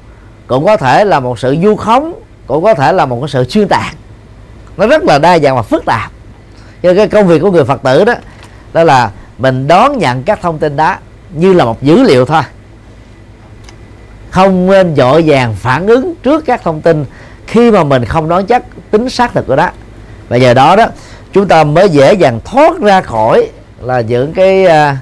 cũng 0.48 0.66
có 0.66 0.78
thể 0.78 1.06
là 1.06 1.20
một 1.20 1.40
sự 1.40 1.58
du 1.64 1.76
khống, 1.76 2.14
cũng 2.48 2.64
có 2.64 2.74
thể 2.74 2.94
là 2.94 3.06
một 3.06 3.20
cái 3.22 3.30
sự 3.30 3.50
xuyên 3.50 3.68
tạc. 3.68 3.96
Nó 4.78 4.88
rất 4.88 5.04
là 5.04 5.20
đa 5.20 5.40
dạng 5.40 5.56
và 5.56 5.62
phức 5.62 5.86
tạp. 5.86 6.12
Cho 6.84 6.94
cái 6.94 7.08
công 7.08 7.28
việc 7.28 7.40
của 7.42 7.52
người 7.52 7.66
phật 7.66 7.84
tử 7.84 8.06
đó 8.06 8.14
đó 8.74 8.84
là 8.84 9.12
mình 9.38 9.68
đón 9.68 9.98
nhận 9.98 10.24
các 10.24 10.42
thông 10.42 10.60
tin 10.60 10.76
đó 10.76 10.96
như 11.34 11.54
là 11.54 11.66
một 11.66 11.84
dữ 11.84 12.04
liệu 12.04 12.26
thôi. 12.26 12.42
Không 14.30 14.72
nên 14.72 14.96
dội 14.96 15.24
vàng 15.26 15.56
phản 15.56 15.88
ứng 15.88 16.16
trước 16.24 16.46
các 16.46 16.64
thông 16.64 16.82
tin 16.82 17.06
khi 17.48 17.72
mà 17.72 17.84
mình 17.84 18.06
không 18.06 18.30
đoán 18.30 18.46
chắc 18.46 18.64
tính 18.92 19.10
xác 19.10 19.34
thực 19.34 19.48
của 19.48 19.56
đó 19.56 19.70
và 20.30 20.38
giờ 20.38 20.54
đó 20.54 20.76
đó 20.76 20.86
chúng 21.34 21.48
ta 21.48 21.64
mới 21.64 21.90
dễ 21.90 22.14
dàng 22.14 22.40
thoát 22.46 22.80
ra 22.80 23.02
khỏi 23.02 23.50
là 23.82 24.02
những 24.02 24.34
cái 24.34 24.66
uh, 24.66 24.98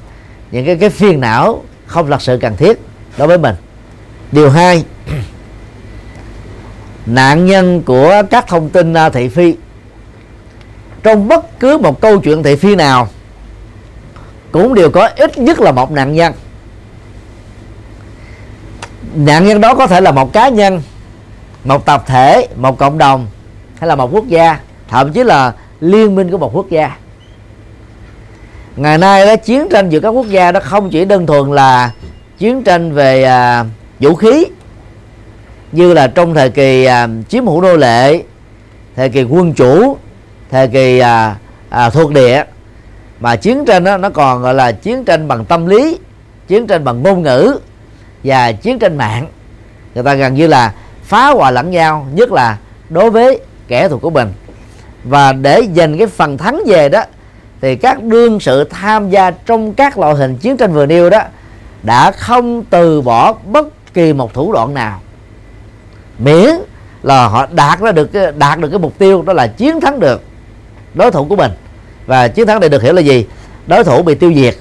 những 0.52 0.66
cái 0.66 0.76
cái 0.76 0.90
phiền 0.90 1.20
não 1.20 1.64
không 1.86 2.10
thật 2.10 2.22
sự 2.22 2.38
cần 2.42 2.58
thiết 2.58 2.80
đối 3.18 3.28
với 3.28 3.38
mình. 3.38 3.56
Điều 4.32 4.50
hai 4.50 4.86
nạn 7.06 7.46
nhân 7.46 7.84
của 7.84 8.22
các 8.30 8.48
thông 8.48 8.70
tin 8.70 8.94
uh, 8.94 9.14
thị 9.14 9.30
phi. 9.30 9.56
Trong 11.04 11.28
bất 11.28 11.60
cứ 11.60 11.78
một 11.78 12.02
câu 12.02 12.20
chuyện 12.20 12.44
thị 12.44 12.56
phi 12.56 12.76
nào 12.76 13.08
cũng 14.52 14.74
đều 14.74 14.90
có 14.90 15.10
ít 15.18 15.38
nhất 15.38 15.60
là 15.60 15.72
một 15.72 15.92
nạn 15.92 16.14
nhân. 16.14 16.34
Nạn 19.16 19.46
nhân 19.46 19.62
đó 19.62 19.76
có 19.76 19.88
thể 19.88 20.02
là 20.02 20.12
một 20.12 20.34
cá 20.34 20.50
nhân 20.50 20.82
một 21.64 21.86
tập 21.86 22.04
thể 22.08 22.48
một 22.56 22.78
cộng 22.78 22.98
đồng 22.98 23.28
hay 23.80 23.88
là 23.88 23.96
một 23.96 24.10
quốc 24.14 24.28
gia 24.28 24.60
thậm 24.88 25.14
chí 25.14 25.24
là 25.24 25.54
liên 25.82 26.16
minh 26.16 26.32
của 26.32 26.38
một 26.38 26.52
quốc 26.54 26.70
gia. 26.70 26.98
Ngày 28.76 28.98
nay 28.98 29.26
đó 29.26 29.36
chiến 29.36 29.68
tranh 29.72 29.90
giữa 29.90 30.00
các 30.00 30.10
quốc 30.10 30.28
gia 30.28 30.52
đó 30.52 30.60
không 30.64 30.90
chỉ 30.90 31.06
đơn 31.06 31.26
thuần 31.26 31.52
là 31.52 31.92
chiến 32.38 32.64
tranh 32.64 32.92
về 32.92 33.24
à, 33.24 33.66
vũ 34.00 34.16
khí 34.16 34.46
như 35.72 35.94
là 35.94 36.08
trong 36.08 36.34
thời 36.34 36.50
kỳ 36.50 36.86
à, 36.86 37.08
chiếm 37.30 37.46
hữu 37.46 37.62
nô 37.62 37.76
lệ 37.76 38.24
thời 38.96 39.10
kỳ 39.10 39.24
quân 39.24 39.54
chủ 39.54 39.98
thời 40.52 40.68
kỳ 40.68 41.00
à, 41.00 41.36
à, 41.70 41.90
thuộc 41.90 42.12
địa 42.12 42.44
mà 43.20 43.36
chiến 43.36 43.66
tranh 43.66 43.84
đó 43.84 43.98
nó 43.98 44.10
còn 44.10 44.42
gọi 44.42 44.54
là 44.54 44.72
chiến 44.72 45.06
tranh 45.06 45.28
bằng 45.28 45.46
tâm 45.46 45.66
lý 45.66 45.98
chiến 46.48 46.68
tranh 46.68 46.84
bằng 46.84 47.04
ngôn 47.04 47.22
ngữ 47.22 47.60
và 48.24 48.52
chiến 48.52 48.80
tranh 48.80 48.98
mạng. 48.98 49.28
Người 49.96 50.04
ta 50.04 50.14
gần 50.14 50.34
như 50.34 50.48
là 50.48 50.74
phá 51.04 51.28
hoại 51.28 51.54
lẫn 51.54 51.72
nhau 51.72 52.08
nhất 52.14 52.32
là 52.32 52.58
đối 52.90 53.12
với 53.12 53.40
kẻ 53.68 53.90
thù 53.90 53.98
của 53.98 54.10
mình 54.10 54.34
và 55.10 55.34
để 55.34 55.62
giành 55.76 55.98
cái 55.98 56.08
phần 56.08 56.38
thắng 56.38 56.62
về 56.68 56.90
đó, 56.90 57.04
thì 57.62 57.76
các 57.76 58.04
đương 58.04 58.40
sự 58.40 58.64
tham 58.64 59.10
gia 59.10 59.32
trong 59.32 59.74
các 59.74 59.98
loại 59.98 60.16
hình 60.16 60.38
chiến 60.38 60.58
tranh 60.58 60.74
vừa 60.74 60.86
nêu 60.86 61.10
đó 61.10 61.22
đã 61.84 62.12
không 62.12 62.64
từ 62.64 63.02
bỏ 63.02 63.34
bất 63.46 63.94
kỳ 63.94 64.14
một 64.14 64.34
thủ 64.34 64.54
đoạn 64.54 64.74
nào. 64.74 65.02
Miễn 66.20 66.50
là 67.04 67.28
họ 67.28 67.46
đạt 67.52 67.80
ra 67.80 67.92
được, 67.92 68.10
đạt 68.38 68.60
được 68.60 68.70
cái 68.70 68.80
mục 68.80 68.98
tiêu 68.98 69.22
đó 69.22 69.34
là 69.34 69.48
chiến 69.48 69.82
thắng 69.82 70.00
được 70.00 70.24
đối 70.94 71.12
thủ 71.12 71.26
của 71.26 71.36
mình. 71.36 71.52
Và 72.06 72.28
chiến 72.28 72.48
thắng 72.48 72.60
này 72.60 72.70
được 72.70 72.82
hiểu 72.82 72.94
là 72.94 73.02
gì? 73.02 73.26
Đối 73.68 73.84
thủ 73.84 74.04
bị 74.04 74.16
tiêu 74.16 74.34
diệt, 74.36 74.56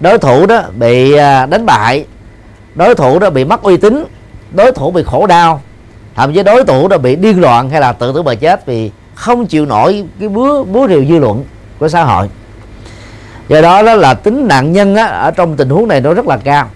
đối 0.00 0.18
thủ 0.18 0.46
đó 0.46 0.62
bị 0.78 1.12
à, 1.12 1.46
đánh 1.46 1.66
bại, 1.66 2.06
đối 2.74 2.94
thủ 2.94 3.18
đó 3.18 3.30
bị 3.30 3.44
mất 3.44 3.62
uy 3.62 3.76
tín, 3.76 4.04
đối 4.52 4.72
thủ 4.72 4.90
bị 4.90 5.02
khổ 5.06 5.26
đau, 5.26 5.60
thậm 6.14 6.34
chí 6.34 6.42
đối 6.42 6.64
thủ 6.64 6.88
đó 6.88 6.98
bị 6.98 7.16
điên 7.16 7.40
loạn 7.40 7.70
hay 7.70 7.80
là 7.80 7.92
tự 7.92 8.12
tử 8.12 8.22
bờ 8.22 8.34
chết 8.34 8.66
vì 8.66 8.90
không 9.14 9.46
chịu 9.46 9.66
nổi 9.66 10.04
cái 10.20 10.28
búa 10.28 10.64
búa 10.64 10.88
rìu 10.88 11.04
dư 11.04 11.18
luận 11.18 11.44
của 11.78 11.88
xã 11.88 12.04
hội. 12.04 12.28
Do 13.48 13.60
đó 13.60 13.82
đó 13.82 13.94
là 13.94 14.14
tính 14.14 14.48
nạn 14.48 14.72
nhân 14.72 14.96
á, 14.96 15.06
ở 15.06 15.30
trong 15.30 15.56
tình 15.56 15.68
huống 15.68 15.88
này 15.88 16.00
nó 16.00 16.14
rất 16.14 16.26
là 16.26 16.36
cao. 16.36 16.70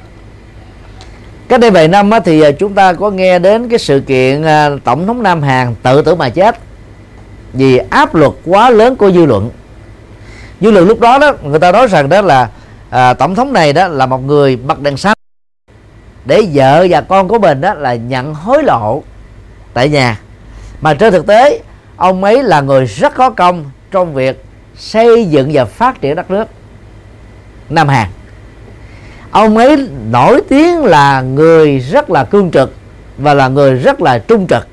Cách 1.49 1.61
đây 1.61 1.71
vài 1.71 1.89
năm 1.89 2.11
á, 2.11 2.21
thì 2.21 2.41
à, 2.41 2.51
chúng 2.51 2.75
ta 2.75 2.93
có 2.93 3.11
nghe 3.11 3.39
đến 3.39 3.69
cái 3.69 3.79
sự 3.79 4.01
kiện 4.01 4.43
à, 4.43 4.71
tổng 4.85 5.07
thống 5.07 5.23
Nam 5.23 5.43
Hàn 5.43 5.75
tự 5.83 6.03
tử 6.03 6.15
mà 6.15 6.29
chết 6.29 6.59
vì 7.53 7.79
áp 7.79 8.15
lực 8.15 8.41
quá 8.45 8.71
lớn 8.71 8.97
của 8.97 9.11
dư 9.11 9.27
luận. 9.27 9.51
Dư 10.61 10.71
luận 10.71 10.89
lúc 10.89 11.01
đó 11.01 11.19
đó 11.19 11.33
người 11.43 11.59
ta 11.59 11.73
nói 11.73 11.87
rằng 11.87 12.09
đó 12.09 12.21
là 12.21 12.49
à, 12.91 13.15
tổng 13.15 13.35
thống 13.35 13.53
này 13.53 13.73
đó 13.73 13.89
là 13.89 14.07
một 14.07 14.19
người 14.19 14.57
bật 14.57 14.81
đèn 14.81 14.97
xanh 14.97 15.17
để 16.25 16.43
vợ 16.53 16.87
và 16.91 17.01
con 17.01 17.29
của 17.29 17.39
mình 17.39 17.61
đó 17.61 17.75
là 17.75 17.95
nhận 17.95 18.35
hối 18.35 18.63
lộ 18.63 19.03
tại 19.75 19.89
nhà. 19.89 20.21
Mà 20.81 20.95
trên 20.95 21.13
thực 21.13 21.27
tế 21.27 21.61
ông 21.99 22.25
ấy 22.25 22.43
là 22.43 22.61
người 22.61 22.85
rất 22.85 23.15
có 23.15 23.31
công 23.31 23.65
trong 23.91 24.15
việc 24.15 24.45
xây 24.77 25.25
dựng 25.25 25.51
và 25.53 25.65
phát 25.65 26.01
triển 26.01 26.17
đất 26.17 26.31
nước. 26.31 26.45
Nam 27.69 27.89
Hàn. 27.89 28.09
Ông 29.31 29.57
ấy 29.57 29.89
nổi 30.11 30.41
tiếng 30.49 30.85
là 30.85 31.21
người 31.21 31.79
rất 31.79 32.11
là 32.11 32.25
cương 32.25 32.51
trực 32.51 32.75
và 33.19 33.35
là 33.35 33.49
người 33.49 33.75
rất 33.75 34.01
là 34.01 34.19
trung 34.19 34.47
trực. 34.47 34.67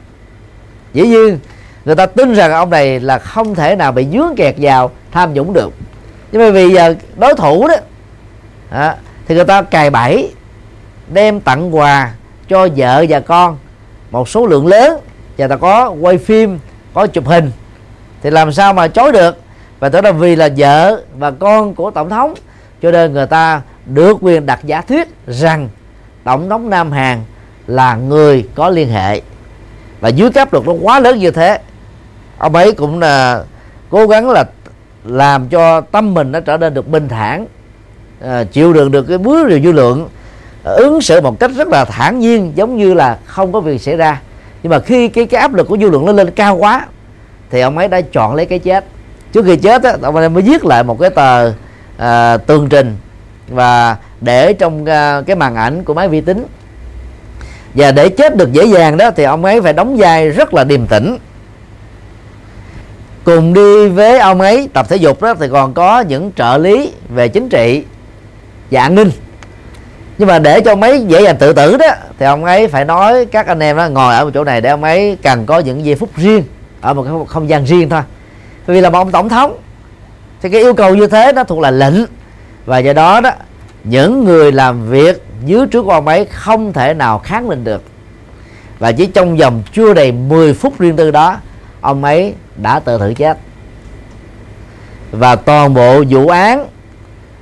Dĩ 0.93 1.07
nhiên 1.07 1.39
người 1.85 1.95
ta 1.95 2.05
tin 2.05 2.33
rằng 2.33 2.51
ông 2.51 2.69
này 2.69 2.99
là 2.99 3.19
không 3.19 3.55
thể 3.55 3.75
nào 3.75 3.91
bị 3.91 4.07
dướng 4.13 4.35
kẹt 4.38 4.55
vào 4.57 4.91
tham 5.11 5.33
nhũng 5.33 5.53
được. 5.53 5.73
Nhưng 6.31 6.41
mà 6.41 6.49
vì 6.49 6.73
giờ 6.73 6.95
đối 7.17 7.35
thủ 7.35 7.67
đó 7.67 7.75
à, 8.69 8.95
thì 9.27 9.35
người 9.35 9.45
ta 9.45 9.61
cài 9.61 9.89
bẫy 9.89 10.33
đem 11.13 11.39
tặng 11.39 11.75
quà 11.75 12.13
cho 12.49 12.67
vợ 12.75 13.05
và 13.09 13.19
con 13.19 13.57
một 14.11 14.29
số 14.29 14.45
lượng 14.45 14.67
lớn. 14.67 14.99
Và 15.38 15.47
ta 15.47 15.55
có 15.55 15.95
quay 16.01 16.17
phim 16.17 16.59
có 16.95 17.08
chụp 17.08 17.27
hình. 17.27 17.51
Thì 18.23 18.29
làm 18.29 18.51
sao 18.51 18.73
mà 18.73 18.88
chối 18.88 19.12
được? 19.12 19.38
Và 19.79 19.89
đó 19.89 20.01
là 20.01 20.12
vì 20.12 20.36
là 20.36 20.49
vợ 20.58 21.01
và 21.17 21.31
con 21.31 21.75
của 21.75 21.91
tổng 21.91 22.10
thống. 22.10 22.34
Cho 22.81 22.91
nên 22.91 23.13
người 23.13 23.27
ta 23.27 23.62
được 23.86 24.17
quyền 24.21 24.45
đặt 24.45 24.60
giả 24.63 24.81
thuyết 24.81 25.08
rằng 25.27 25.69
tổng 26.23 26.49
thống 26.49 26.69
Nam 26.69 26.91
Hàn 26.91 27.19
là 27.67 27.95
người 27.95 28.47
có 28.55 28.69
liên 28.69 28.89
hệ. 28.89 29.21
Và 29.99 30.10
dưới 30.10 30.29
áp 30.36 30.53
lực 30.53 30.67
nó 30.67 30.73
quá 30.81 30.99
lớn 30.99 31.19
như 31.19 31.31
thế. 31.31 31.60
Ông 32.38 32.55
ấy 32.55 32.71
cũng 32.71 32.99
là 32.99 33.43
cố 33.89 34.08
gắng 34.08 34.29
là 34.29 34.45
làm 35.03 35.47
cho 35.47 35.81
tâm 35.81 36.13
mình 36.13 36.31
nó 36.31 36.39
trở 36.39 36.58
nên 36.58 36.73
được 36.73 36.88
bình 36.88 37.08
thản 37.08 37.45
à, 38.21 38.43
chịu 38.43 38.73
đựng 38.73 38.91
được 38.91 39.05
cái 39.08 39.17
bứa 39.17 39.47
điều 39.47 39.60
dư 39.60 39.71
lượng 39.71 40.10
à, 40.63 40.71
ứng 40.71 41.01
xử 41.01 41.21
một 41.21 41.39
cách 41.39 41.51
rất 41.55 41.67
là 41.67 41.86
thản 41.86 42.19
nhiên 42.19 42.51
giống 42.55 42.77
như 42.77 42.93
là 42.93 43.17
không 43.25 43.51
có 43.51 43.60
việc 43.60 43.81
xảy 43.81 43.95
ra 43.95 44.21
nhưng 44.65 44.69
mà 44.69 44.80
khi 44.80 45.08
cái 45.08 45.25
cái 45.25 45.41
áp 45.41 45.54
lực 45.54 45.67
của 45.67 45.78
dư 45.78 45.89
luận 45.89 46.06
nó 46.06 46.12
lên 46.12 46.32
cao 46.32 46.56
quá 46.56 46.86
thì 47.49 47.62
ông 47.62 47.78
ấy 47.78 47.88
đã 47.88 48.01
chọn 48.01 48.36
lấy 48.36 48.45
cái 48.45 48.60
chết. 48.60 48.86
Trước 49.34 49.45
khi 49.45 49.56
chết 49.56 49.84
á 49.84 49.97
ông 50.01 50.15
ấy 50.15 50.30
mới 50.30 50.43
viết 50.43 50.65
lại 50.65 50.84
một 50.84 50.99
cái 50.99 51.10
tờ 51.10 51.54
à, 51.97 52.38
tường 52.38 52.69
trình 52.69 52.97
và 53.47 53.97
để 54.21 54.54
trong 54.54 54.86
à, 54.86 55.21
cái 55.21 55.36
màn 55.36 55.56
ảnh 55.56 55.84
của 55.84 55.93
máy 55.93 56.08
vi 56.08 56.21
tính. 56.21 56.45
Và 57.73 57.91
để 57.91 58.10
chết 58.10 58.36
được 58.36 58.54
dễ 58.54 58.65
dàng 58.65 58.97
đó 58.97 59.12
thì 59.15 59.23
ông 59.23 59.45
ấy 59.45 59.62
phải 59.62 59.73
đóng 59.73 59.97
vai 59.97 60.30
rất 60.30 60.54
là 60.54 60.63
điềm 60.63 60.88
tĩnh. 60.88 61.17
Cùng 63.23 63.54
đi 63.54 63.88
với 63.88 64.19
ông 64.19 64.41
ấy 64.41 64.69
tập 64.73 64.89
thể 64.89 64.95
dục 64.95 65.21
đó 65.21 65.34
thì 65.39 65.47
còn 65.51 65.73
có 65.73 65.99
những 65.99 66.32
trợ 66.36 66.58
lý 66.58 66.91
về 67.10 67.28
chính 67.28 67.49
trị 67.49 67.84
và 68.71 68.82
an 68.82 68.95
ninh 68.95 69.12
nhưng 70.17 70.28
mà 70.28 70.39
để 70.39 70.62
cho 70.62 70.71
ông 70.71 70.82
ấy 70.82 71.06
dễ 71.08 71.21
dàng 71.21 71.38
tự 71.38 71.54
tử 71.54 71.78
đó, 71.78 71.88
thì 72.19 72.25
ông 72.25 72.45
ấy 72.45 72.67
phải 72.67 72.86
nói 72.86 73.25
các 73.25 73.47
anh 73.47 73.60
em 73.60 73.78
đó 73.78 73.88
ngồi 73.88 74.15
ở 74.15 74.25
một 74.25 74.32
chỗ 74.34 74.43
này 74.43 74.62
để 74.62 74.69
ông 74.69 74.84
ấy 74.84 75.17
cần 75.23 75.45
có 75.45 75.60
những 75.60 75.86
giây 75.86 75.95
phút 75.95 76.10
riêng, 76.15 76.43
ở 76.82 76.93
một 76.93 77.04
cái 77.04 77.13
không 77.28 77.49
gian 77.49 77.65
riêng 77.65 77.89
thôi. 77.89 78.01
Vì 78.65 78.82
là 78.82 78.89
một 78.89 78.97
ông 78.97 79.12
tổng 79.12 79.30
thống, 79.30 79.58
thì 80.41 80.49
cái 80.49 80.62
yêu 80.62 80.73
cầu 80.73 80.95
như 80.95 81.08
thế 81.08 81.32
nó 81.32 81.43
thuộc 81.43 81.60
là 81.60 81.71
lệnh. 81.71 81.93
Và 82.65 82.78
do 82.78 82.93
đó 82.93 83.21
đó, 83.21 83.32
những 83.84 84.23
người 84.23 84.51
làm 84.51 84.89
việc 84.89 85.23
dưới 85.45 85.67
trước 85.67 85.88
ông 85.88 86.08
ấy 86.08 86.25
không 86.25 86.73
thể 86.73 86.93
nào 86.93 87.19
kháng 87.19 87.49
lên 87.49 87.63
được. 87.63 87.84
Và 88.80 88.91
chỉ 88.91 89.06
trong 89.06 89.38
vòng 89.38 89.63
chưa 89.73 89.93
đầy 89.93 90.12
10 90.12 90.54
phút 90.54 90.80
riêng 90.80 90.95
tư 90.95 91.12
đó, 91.12 91.38
ông 91.82 92.04
ấy 92.04 92.34
đã 92.58 92.80
tự 92.80 92.97
tử 92.97 93.13
chết. 93.13 93.38
Và 95.12 95.36
toàn 95.36 95.73
bộ 95.73 96.04
vụ 96.10 96.28
án 96.28 96.67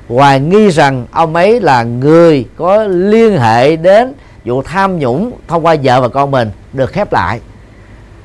hoài 0.08 0.40
nghi 0.40 0.70
rằng 0.70 1.06
ông 1.12 1.36
ấy 1.36 1.60
là 1.60 1.84
người 1.84 2.46
có 2.58 2.84
liên 2.84 3.40
hệ 3.40 3.76
đến 3.76 4.14
vụ 4.46 4.62
tham 4.62 5.00
nhũng 5.00 5.32
thông 5.48 5.66
qua 5.66 5.76
vợ 5.84 6.02
và 6.02 6.08
con 6.08 6.32
mình 6.32 6.52
được 6.74 6.92
khép 6.92 7.14
lại. 7.14 7.40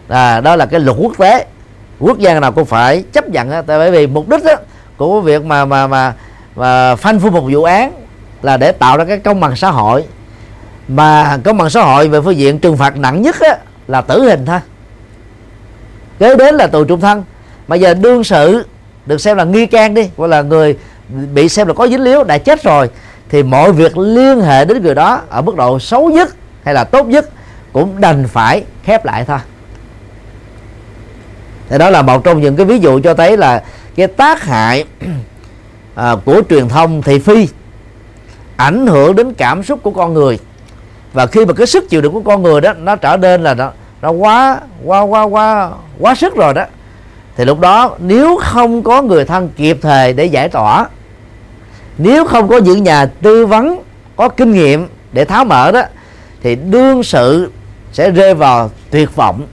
À, 0.08 0.40
đó 0.40 0.56
là 0.56 0.66
cái 0.66 0.80
luật 0.80 0.96
quốc 1.00 1.12
tế. 1.18 1.46
Quốc 2.00 2.18
gia 2.18 2.40
nào 2.40 2.52
cũng 2.52 2.64
phải 2.64 3.04
chấp 3.12 3.28
nhận 3.28 3.50
tại 3.50 3.62
bởi 3.66 3.90
vì 3.90 4.06
mục 4.06 4.28
đích 4.28 4.44
đó, 4.44 4.54
của 4.96 5.20
việc 5.20 5.44
mà 5.44 5.64
mà 5.64 5.86
mà 5.86 6.14
mà 6.56 6.96
phanh 6.96 7.20
phui 7.20 7.30
một 7.30 7.44
vụ 7.52 7.62
án 7.62 7.92
là 8.42 8.56
để 8.56 8.72
tạo 8.72 8.96
ra 8.96 9.04
cái 9.04 9.18
công 9.18 9.40
bằng 9.40 9.56
xã 9.56 9.70
hội. 9.70 10.04
Mà 10.88 11.38
công 11.44 11.58
bằng 11.58 11.70
xã 11.70 11.82
hội 11.82 12.08
về 12.08 12.20
phương 12.20 12.36
diện 12.36 12.58
trừng 12.58 12.76
phạt 12.76 12.96
nặng 12.96 13.22
nhất 13.22 13.36
á, 13.40 13.56
là 13.88 14.00
tử 14.00 14.22
hình 14.22 14.46
thôi. 14.46 14.60
Kế 16.18 16.36
đến 16.36 16.54
là 16.54 16.66
tù 16.66 16.84
trung 16.84 17.00
thân. 17.00 17.24
Mà 17.68 17.76
giờ 17.76 17.94
đương 17.94 18.24
sự 18.24 18.66
được 19.06 19.20
xem 19.20 19.36
là 19.36 19.44
nghi 19.44 19.66
can 19.66 19.94
đi 19.94 20.10
hoặc 20.16 20.26
là 20.26 20.42
người 20.42 20.76
bị 21.08 21.48
xem 21.48 21.66
là 21.66 21.74
có 21.74 21.88
dính 21.88 22.02
líu 22.02 22.24
đã 22.24 22.38
chết 22.38 22.62
rồi 22.62 22.90
thì 23.28 23.42
mọi 23.42 23.72
việc 23.72 23.98
liên 23.98 24.40
hệ 24.40 24.64
đến 24.64 24.82
người 24.82 24.94
đó 24.94 25.20
ở 25.28 25.42
mức 25.42 25.56
độ 25.56 25.78
xấu 25.78 26.10
nhất 26.10 26.34
hay 26.64 26.74
là 26.74 26.84
tốt 26.84 27.06
nhất 27.06 27.28
cũng 27.72 28.00
đành 28.00 28.26
phải 28.28 28.64
khép 28.84 29.04
lại 29.04 29.24
thôi. 29.24 29.38
Thì 31.68 31.78
đó 31.78 31.90
là 31.90 32.02
một 32.02 32.24
trong 32.24 32.40
những 32.40 32.56
cái 32.56 32.66
ví 32.66 32.78
dụ 32.78 33.00
cho 33.00 33.14
thấy 33.14 33.36
là 33.36 33.64
cái 33.96 34.06
tác 34.06 34.42
hại 34.42 34.84
à, 35.94 36.16
của 36.24 36.42
truyền 36.50 36.68
thông 36.68 37.02
thị 37.02 37.18
phi 37.18 37.48
ảnh 38.56 38.86
hưởng 38.86 39.16
đến 39.16 39.34
cảm 39.34 39.62
xúc 39.62 39.82
của 39.82 39.90
con 39.90 40.14
người. 40.14 40.38
Và 41.12 41.26
khi 41.26 41.44
mà 41.44 41.52
cái 41.52 41.66
sức 41.66 41.88
chịu 41.88 42.00
đựng 42.00 42.12
của 42.12 42.20
con 42.20 42.42
người 42.42 42.60
đó 42.60 42.72
nó 42.72 42.96
trở 42.96 43.16
nên 43.16 43.42
là 43.42 43.54
nó 43.54 43.70
nó 44.02 44.10
quá 44.10 44.60
quá 44.84 45.00
quá 45.00 45.22
quá 45.22 45.70
quá 45.98 46.14
sức 46.14 46.36
rồi 46.36 46.54
đó 46.54 46.64
thì 47.36 47.44
lúc 47.44 47.60
đó 47.60 47.96
nếu 47.98 48.38
không 48.42 48.82
có 48.82 49.02
người 49.02 49.24
thân 49.24 49.50
kịp 49.56 49.78
thời 49.82 50.12
để 50.12 50.24
giải 50.24 50.48
tỏa 50.48 50.86
nếu 51.98 52.24
không 52.24 52.48
có 52.48 52.58
những 52.58 52.82
nhà 52.82 53.06
tư 53.06 53.46
vấn, 53.46 53.82
có 54.16 54.28
kinh 54.28 54.52
nghiệm 54.52 54.88
để 55.12 55.24
tháo 55.24 55.44
mở 55.44 55.72
đó, 55.72 55.82
thì 56.42 56.54
đương 56.54 57.02
sự 57.02 57.50
sẽ 57.92 58.10
rơi 58.10 58.34
vào 58.34 58.70
tuyệt 58.90 59.16
vọng. 59.16 59.46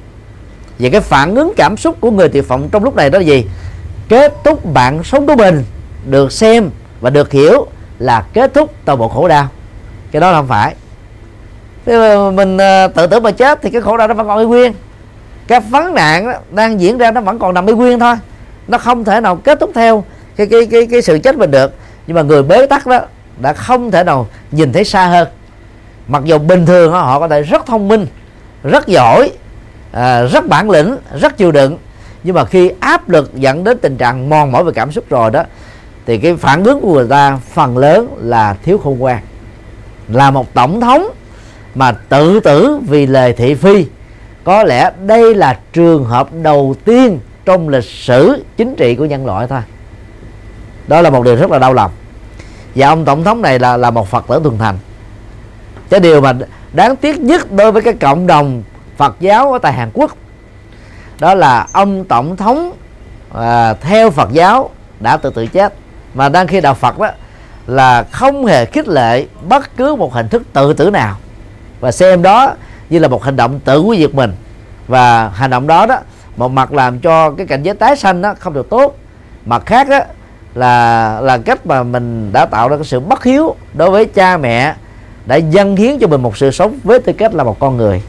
Và 0.80 0.90
cái 0.92 1.02
phản 1.02 1.36
ứng 1.36 1.54
cảm 1.58 1.78
xúc 1.78 1.98
của 2.00 2.12
người 2.12 2.30
tuyệt 2.30 2.48
vọng 2.48 2.70
trong 2.72 2.84
lúc 2.84 2.96
này 2.96 3.10
đó 3.10 3.20
là 3.20 3.26
gì? 3.26 3.46
Kết 4.10 4.34
thúc 4.44 4.74
bạn 4.74 5.04
sống 5.04 5.28
của 5.28 5.36
mình, 5.36 5.64
được 6.06 6.32
xem 6.32 6.70
và 7.02 7.10
được 7.10 7.32
hiểu 7.32 7.68
là 8.00 8.26
kết 8.34 8.54
thúc 8.54 8.74
toàn 8.86 9.00
bộ 9.00 9.08
khổ 9.08 9.28
đau. 9.28 9.48
Cái 10.12 10.20
đó 10.20 10.32
là 10.32 10.38
không 10.38 10.48
phải. 10.48 10.76
Nếu 11.86 12.00
mà 12.00 12.32
mình 12.32 12.58
ờ, 12.58 12.88
tự 12.88 13.08
tử 13.08 13.20
mà 13.20 13.32
chết 13.32 13.60
thì 13.62 13.70
cái 13.70 13.82
khổ 13.82 13.98
đau 13.98 14.08
nó 14.08 14.14
vẫn 14.14 14.28
còn 14.28 14.40
y 14.40 14.46
nguyên. 14.46 14.74
Cái 15.48 15.60
vấn 15.60 15.94
nạn 15.94 16.34
đang 16.52 16.82
diễn 16.82 16.98
ra 16.98 17.12
nó 17.12 17.22
vẫn 17.22 17.40
còn 17.40 17.54
nằm 17.54 17.66
y 17.66 17.74
nguyên 17.74 18.00
thôi. 18.00 18.16
Nó 18.68 18.78
không 18.78 19.04
thể 19.04 19.22
nào 19.22 19.36
kết 19.36 19.60
thúc 19.60 19.72
theo 19.76 20.04
cái 20.36 20.48
cái 20.48 20.66
cái 20.66 20.88
cái 20.92 21.02
sự 21.02 21.20
chết 21.20 21.38
mình 21.38 21.52
được 21.52 21.74
nhưng 22.08 22.15
mà 22.15 22.22
người 22.22 22.44
bế 22.44 22.65
tắc 22.65 22.88
đó 22.88 23.00
đã 23.41 23.54
không 23.54 23.91
thể 23.91 24.04
nào 24.04 24.28
nhìn 24.52 24.74
thấy 24.74 24.84
xa 24.84 25.08
hơn. 25.08 25.28
Mặc 26.08 26.24
dù 26.26 26.38
bình 26.38 26.65
thường 26.65 26.91
họ 26.91 27.20
có 27.20 27.28
thể 27.28 27.41
rất 27.41 27.65
thông 27.65 27.88
minh 27.88 28.08
rất 28.63 28.88
giỏi 28.88 29.32
à, 29.91 30.24
rất 30.24 30.48
bản 30.48 30.70
lĩnh 30.70 30.98
rất 31.20 31.38
chịu 31.38 31.52
đựng 31.52 31.78
nhưng 32.24 32.36
mà 32.36 32.46
khi 32.46 32.72
áp 32.80 33.10
lực 33.10 33.36
dẫn 33.36 33.63
đến 33.63 33.78
tình 33.78 33.98
trạng 33.98 34.30
mòn 34.30 34.52
mỏi 34.52 34.63
về 34.63 34.72
cảm 34.76 34.91
xúc 34.91 35.06
rồi 35.10 35.32
đó 35.32 35.44
thì 36.06 36.18
cái 36.18 36.36
phản 36.36 36.63
ứng 36.63 36.82
của 36.82 36.94
người 36.94 37.08
ta 37.10 37.39
phần 37.54 37.78
lớn 37.78 38.15
là 38.22 38.56
thiếu 38.63 38.78
khôn 38.78 39.00
ngoan 39.00 39.20
là 40.08 40.32
một 40.32 40.54
tổng 40.54 40.82
thống 40.82 41.08
mà 41.76 41.91
tự 41.91 42.39
tử 42.39 42.80
vì 42.88 43.06
lời 43.06 43.34
thị 43.34 43.56
phi. 43.56 43.86
Có 44.44 44.63
lẽ 44.63 44.91
đây 45.06 45.36
là 45.36 45.60
trường 45.74 46.04
hợp 46.04 46.30
đầu 46.44 46.76
tiên 46.86 47.20
trong 47.46 47.70
lịch 47.70 47.84
sử 47.84 48.44
chính 48.58 48.76
trị 48.76 48.96
của 48.96 49.06
nhân 49.06 49.26
loại 49.26 49.48
thôi 49.48 49.60
đó 50.88 51.02
là 51.02 51.10
một 51.10 51.24
điều 51.24 51.36
rất 51.36 51.52
là 51.52 51.60
đau 51.60 51.74
lòng. 51.74 51.91
Và 52.76 52.88
ông 52.88 53.06
tổng 53.06 53.24
thống 53.24 53.41
này 53.41 53.60
là 53.60 53.78
là 53.78 53.91
một 53.91 54.08
phật 54.08 54.26
tử 54.28 54.39
thuần 54.43 54.58
thành. 54.58 54.78
Cái 55.89 56.00
điều 56.00 56.21
mà 56.21 56.34
đáng 56.74 56.95
tiếc 56.95 57.19
nhất 57.19 57.52
đối 57.52 57.71
với 57.71 57.82
cái 57.82 57.93
cộng 57.93 58.28
đồng 58.28 58.63
phật 58.98 59.15
giáo 59.19 59.54
ở 59.54 59.60
tại 59.60 59.74
hàn 59.74 59.89
quốc 59.93 60.15
đó 61.19 61.34
là 61.34 61.67
ông 61.74 62.06
tổng 62.06 62.38
thống 62.38 62.71
à, 63.34 63.74
theo 63.74 64.12
phật 64.12 64.30
giáo 64.32 64.69
đã 65.00 65.17
tự 65.17 65.30
tử 65.30 65.48
chết. 65.48 65.74
Mà 66.13 66.30
đang 66.30 66.48
khi 66.48 66.62
đạo 66.62 66.74
phật 66.74 67.00
đó 67.00 67.10
là 67.67 68.04
không 68.04 68.45
hề 68.45 68.65
khích 68.65 68.88
lệ 68.88 69.26
bất 69.48 69.78
cứ 69.78 69.95
một 69.95 70.13
hình 70.13 70.30
thức 70.30 70.43
tự 70.54 70.74
tử 70.74 70.89
nào. 70.89 71.15
Và 71.80 71.91
xem 71.91 72.21
đó 72.21 72.54
như 72.89 73.00
là 73.00 73.08
một 73.08 73.24
hành 73.24 73.36
động 73.36 73.60
tự 73.60 73.82
quý 73.82 73.98
diệt 73.98 74.15
mình. 74.15 74.34
Và 74.88 75.30
hành 75.30 75.50
động 75.50 75.67
đó 75.67 75.86
đó 75.86 75.98
một 76.38 76.52
mặt 76.52 76.74
làm 76.74 77.00
cho 77.00 77.32
cái 77.32 77.45
cảnh 77.45 77.63
giới 77.63 77.76
tái 77.76 77.95
sanh 77.95 78.21
đó 78.21 78.34
không 78.39 78.54
được 78.54 78.69
tốt. 78.69 78.98
Mặt 79.45 79.63
khác 79.65 79.89
đó 79.89 80.00
là 80.56 81.22
là 81.22 81.38
cách 81.38 81.65
mà 81.65 81.84
mình 81.84 82.34
đã 82.34 82.46
tạo 82.46 82.70
ra 82.70 82.76
cái 82.76 82.86
sự 82.86 83.00
bất 83.00 83.24
hiếu 83.24 83.56
đối 83.74 83.91
với 83.91 84.06
cha 84.06 84.38
mẹ, 84.38 84.76
đã 85.26 85.36
dâng 85.36 85.76
hiến 85.76 86.00
cho 86.00 86.08
mình 86.08 86.22
một 86.22 86.38
sự 86.38 86.52
sống 86.52 86.80
với 86.84 87.00
tư 87.00 87.13
cách 87.13 87.34
là 87.34 87.44
một 87.44 87.60
con 87.60 87.78
người. 87.78 88.02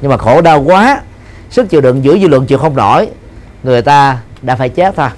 Nhưng 0.00 0.10
mà 0.10 0.16
khổ 0.16 0.40
đau 0.40 0.62
quá, 0.62 1.02
sức 1.50 1.70
chịu 1.70 1.80
đựng 1.80 2.04
giữa 2.04 2.18
dư 2.18 2.28
luận 2.28 2.46
chịu 2.46 2.58
không 2.58 2.76
nổi, 2.76 3.08
người 3.62 3.82
ta 3.82 4.18
đã 4.42 4.56
phải 4.56 4.68
chết 4.68 4.96
thôi. 4.96 5.08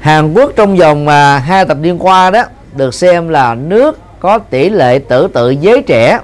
Hàn 0.00 0.32
Quốc 0.32 0.52
trong 0.56 0.76
vòng 0.76 1.04
mà 1.04 1.38
hai 1.38 1.64
thập 1.64 1.78
niên 1.78 1.98
qua 1.98 2.30
đó 2.30 2.44
được 2.76 2.94
xem 2.94 3.28
là 3.28 3.54
nước 3.54 3.98
có 4.20 4.38
tỷ 4.38 4.68
lệ 4.68 4.98
tử 4.98 5.28
tự 5.34 5.50
giới 5.50 5.82
trẻ 5.82 6.20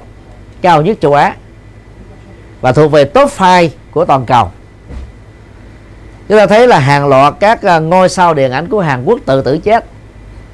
cao 0.60 0.82
nhất 0.82 0.96
châu 1.00 1.14
Á 1.14 1.34
và 2.60 2.72
thuộc 2.72 2.92
về 2.92 3.04
top 3.04 3.30
5 3.40 3.64
của 3.90 4.04
toàn 4.04 4.26
cầu 4.26 4.50
chúng 6.30 6.38
ta 6.38 6.46
thấy 6.46 6.68
là 6.68 6.78
hàng 6.78 7.08
loạt 7.08 7.34
các 7.40 7.62
à, 7.62 7.78
ngôi 7.78 8.08
sao 8.08 8.34
điện 8.34 8.52
ảnh 8.52 8.68
của 8.68 8.80
Hàn 8.80 9.04
Quốc 9.04 9.20
tự 9.26 9.42
tử 9.42 9.58
chết 9.58 9.84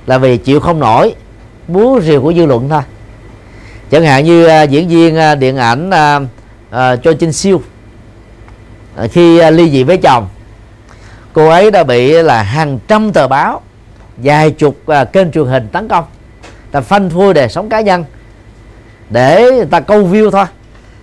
là 0.06 0.18
vì 0.18 0.36
chịu 0.36 0.60
không 0.60 0.80
nổi 0.80 1.14
búa 1.68 2.00
rìu 2.00 2.22
của 2.22 2.32
dư 2.32 2.46
luận 2.46 2.68
thôi. 2.68 2.82
Chẳng 3.90 4.04
hạn 4.04 4.24
như 4.24 4.46
à, 4.46 4.62
diễn 4.62 4.88
viên 4.88 5.16
à, 5.16 5.34
điện 5.34 5.56
ảnh 5.56 5.90
Cho 6.70 6.96
Jin 7.10 7.30
Siêu 7.30 7.62
khi 9.10 9.50
ly 9.50 9.70
dị 9.70 9.82
với 9.82 9.96
chồng, 9.96 10.28
cô 11.32 11.48
ấy 11.48 11.70
đã 11.70 11.84
bị 11.84 12.12
là 12.12 12.42
hàng 12.42 12.78
trăm 12.88 13.12
tờ 13.12 13.28
báo, 13.28 13.60
vài 14.16 14.50
chục 14.50 14.76
kênh 15.12 15.32
truyền 15.32 15.46
hình 15.46 15.68
tấn 15.72 15.88
công. 15.88 16.04
Ta 16.70 16.80
phanh 16.80 17.10
phui 17.10 17.34
đời 17.34 17.48
sống 17.48 17.68
cá 17.68 17.80
nhân 17.80 18.04
để 19.10 19.50
người 19.50 19.66
ta 19.66 19.80
câu 19.80 20.02
view 20.02 20.30
thôi. 20.30 20.44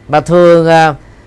Mà 0.07 0.19
thường 0.19 0.67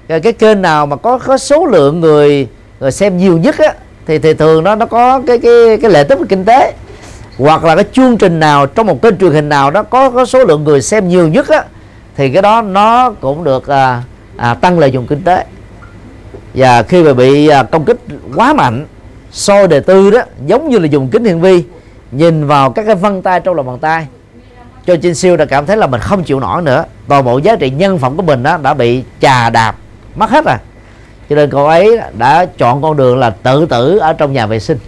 cái 0.09 0.33
kênh 0.33 0.63
nào 0.63 0.87
mà 0.87 0.97
có 0.97 1.19
có 1.19 1.39
số 1.39 1.67
lượng 1.67 2.01
người 2.01 2.49
người 2.81 2.93
xem 2.93 3.17
nhiều 3.17 3.39
nhất 3.39 3.59
á 3.59 3.75
thì 4.07 4.19
thì 4.19 4.35
thường 4.35 4.65
nó 4.65 4.75
nó 4.75 4.87
có 4.87 5.21
cái 5.27 5.39
cái 5.39 5.79
cái 5.83 5.91
lệ 5.91 6.05
tức 6.05 6.19
về 6.19 6.27
kinh 6.29 6.45
tế. 6.45 6.75
Hoặc 7.39 7.65
là 7.65 7.75
cái 7.75 7.85
chương 7.93 8.19
trình 8.19 8.41
nào 8.41 8.67
trong 8.67 8.87
một 8.87 9.03
kênh 9.03 9.17
truyền 9.17 9.33
hình 9.33 9.49
nào 9.49 9.71
đó 9.71 9.83
có 9.83 10.11
có 10.11 10.25
số 10.25 10.45
lượng 10.45 10.65
người 10.65 10.83
xem 10.83 11.09
nhiều 11.09 11.29
nhất 11.29 11.49
á 11.49 11.65
thì 12.17 12.31
cái 12.31 12.43
đó 12.43 12.63
nó 12.63 13.11
cũng 13.21 13.45
được 13.45 13.67
à, 13.67 14.03
à, 14.37 14.55
tăng 14.55 14.79
lợi 14.79 14.91
dụng 14.91 15.07
kinh 15.07 15.23
tế. 15.23 15.45
Và 16.55 16.83
khi 16.83 17.03
mà 17.03 17.13
bị 17.13 17.49
à, 17.49 17.63
công 17.63 17.85
kích 17.85 17.99
quá 18.35 18.53
mạnh 18.53 18.87
soi 19.33 19.69
đề 19.69 19.81
tư 19.81 20.11
đó 20.11 20.21
giống 20.47 20.69
như 20.69 20.79
là 20.79 20.87
dùng 20.87 21.09
kính 21.09 21.25
hiển 21.25 21.41
vi 21.41 21.65
nhìn 22.11 22.47
vào 22.47 22.71
các 22.71 22.83
cái 22.87 22.95
vân 22.95 23.23
tay 23.23 23.41
trong 23.41 23.55
lòng 23.55 23.67
bàn 23.67 23.79
tay 23.79 24.07
cho 24.87 24.97
trên 25.03 25.15
Siêu 25.15 25.37
đã 25.37 25.45
cảm 25.45 25.67
thấy 25.67 25.77
là 25.77 25.87
mình 25.87 26.01
không 26.01 26.25
chịu 26.25 26.41
nổi 26.41 26.63
nữa. 26.63 26.85
Toàn 27.09 27.25
bộ 27.25 27.39
giá 27.39 27.57
trị 27.57 27.71
nhân 27.71 27.99
phẩm 27.99 28.17
của 28.17 28.23
mình 28.23 28.43
đó 28.43 28.57
đã 28.63 28.75
bị 28.75 29.03
chà 29.21 29.51
đạp 29.51 29.77
mất 30.17 30.31
hết 30.31 30.45
rồi 30.45 30.57
cho 31.31 31.37
nên 31.37 31.51
cô 31.51 31.67
ấy 31.67 31.99
đã 32.19 32.47
chọn 32.59 32.83
con 32.83 32.97
đường 32.97 33.19
là 33.19 33.31
tự 33.31 33.67
tử 33.67 33.99
ở 33.99 34.13
trong 34.13 34.33
nhà 34.33 34.47
vệ 34.47 34.61
sinh. 34.61 34.79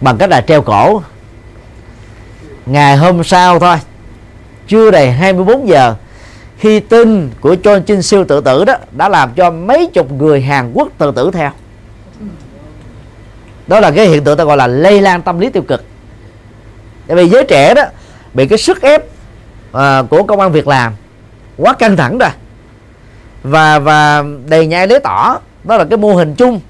Bằng 0.00 0.18
cách 0.18 0.30
là 0.30 0.40
treo 0.40 0.62
cổ. 0.62 1.02
Ngày 2.66 2.96
hôm 2.96 3.24
sau 3.24 3.58
thôi 3.58 3.76
chưa 4.66 4.90
đầy 4.90 5.10
24 5.10 5.68
giờ 5.68 5.94
khi 6.58 6.80
tin 6.80 7.30
của 7.40 7.56
John 7.62 7.82
Chin 7.82 8.02
Siêu 8.02 8.24
tự 8.24 8.40
tử 8.40 8.64
đó 8.64 8.74
đã 8.92 9.08
làm 9.08 9.34
cho 9.34 9.50
mấy 9.50 9.90
chục 9.94 10.12
người 10.12 10.40
Hàn 10.40 10.72
Quốc 10.74 10.88
tự 10.98 11.12
tử 11.12 11.30
theo. 11.32 11.50
Đó 13.66 13.80
là 13.80 13.90
cái 13.90 14.06
hiện 14.06 14.24
tượng 14.24 14.38
ta 14.38 14.44
gọi 14.44 14.56
là 14.56 14.66
lây 14.66 15.00
lan 15.00 15.22
tâm 15.22 15.40
lý 15.40 15.50
tiêu 15.50 15.62
cực. 15.62 15.84
Tại 17.06 17.16
vì 17.16 17.28
giới 17.28 17.44
trẻ 17.44 17.74
đó 17.74 17.82
bị 18.34 18.46
cái 18.46 18.58
sức 18.58 18.82
ép 18.82 19.04
uh, 19.04 19.80
của 20.10 20.22
công 20.22 20.40
an 20.40 20.52
việc 20.52 20.68
làm 20.68 20.92
quá 21.56 21.74
căng 21.74 21.96
thẳng 21.96 22.18
rồi 22.18 22.30
và 23.42 23.78
và 23.78 24.24
đầy 24.48 24.66
nhai 24.66 24.86
lấy 24.86 25.00
tỏ 25.00 25.38
đó 25.64 25.76
là 25.76 25.84
cái 25.84 25.96
mô 25.96 26.14
hình 26.14 26.34
chung 26.34 26.60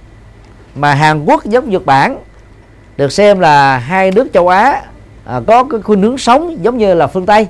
mà 0.74 0.94
Hàn 0.94 1.24
Quốc 1.24 1.44
giống 1.44 1.70
Nhật 1.70 1.86
Bản 1.86 2.18
được 2.96 3.12
xem 3.12 3.40
là 3.40 3.78
hai 3.78 4.10
nước 4.10 4.28
châu 4.32 4.48
Á 4.48 4.82
à, 5.24 5.40
có 5.46 5.64
cái 5.64 5.80
khuynh 5.82 6.02
hướng 6.02 6.18
sống 6.18 6.64
giống 6.64 6.78
như 6.78 6.94
là 6.94 7.06
phương 7.06 7.26
Tây. 7.26 7.46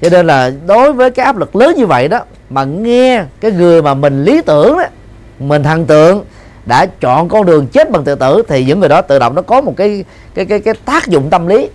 Cho 0.00 0.08
nên 0.10 0.26
là 0.26 0.50
đối 0.66 0.92
với 0.92 1.10
cái 1.10 1.26
áp 1.26 1.36
lực 1.36 1.56
lớn 1.56 1.74
như 1.76 1.86
vậy 1.86 2.08
đó 2.08 2.20
mà 2.50 2.64
nghe 2.64 3.24
cái 3.40 3.50
người 3.50 3.82
mà 3.82 3.94
mình 3.94 4.24
lý 4.24 4.42
tưởng 4.42 4.78
đó 4.78 4.84
mình 5.38 5.62
thần 5.62 5.86
tượng 5.86 6.24
đã 6.66 6.86
chọn 6.86 7.28
con 7.28 7.46
đường 7.46 7.66
chết 7.66 7.90
bằng 7.90 8.04
tự 8.04 8.14
tử 8.14 8.42
thì 8.48 8.64
những 8.64 8.80
người 8.80 8.88
đó 8.88 9.02
tự 9.02 9.18
động 9.18 9.34
nó 9.34 9.42
có 9.42 9.60
một 9.60 9.74
cái 9.76 10.04
cái 10.34 10.44
cái 10.44 10.60
cái 10.60 10.74
tác 10.84 11.06
dụng 11.06 11.30
tâm 11.30 11.46
lý. 11.46 11.68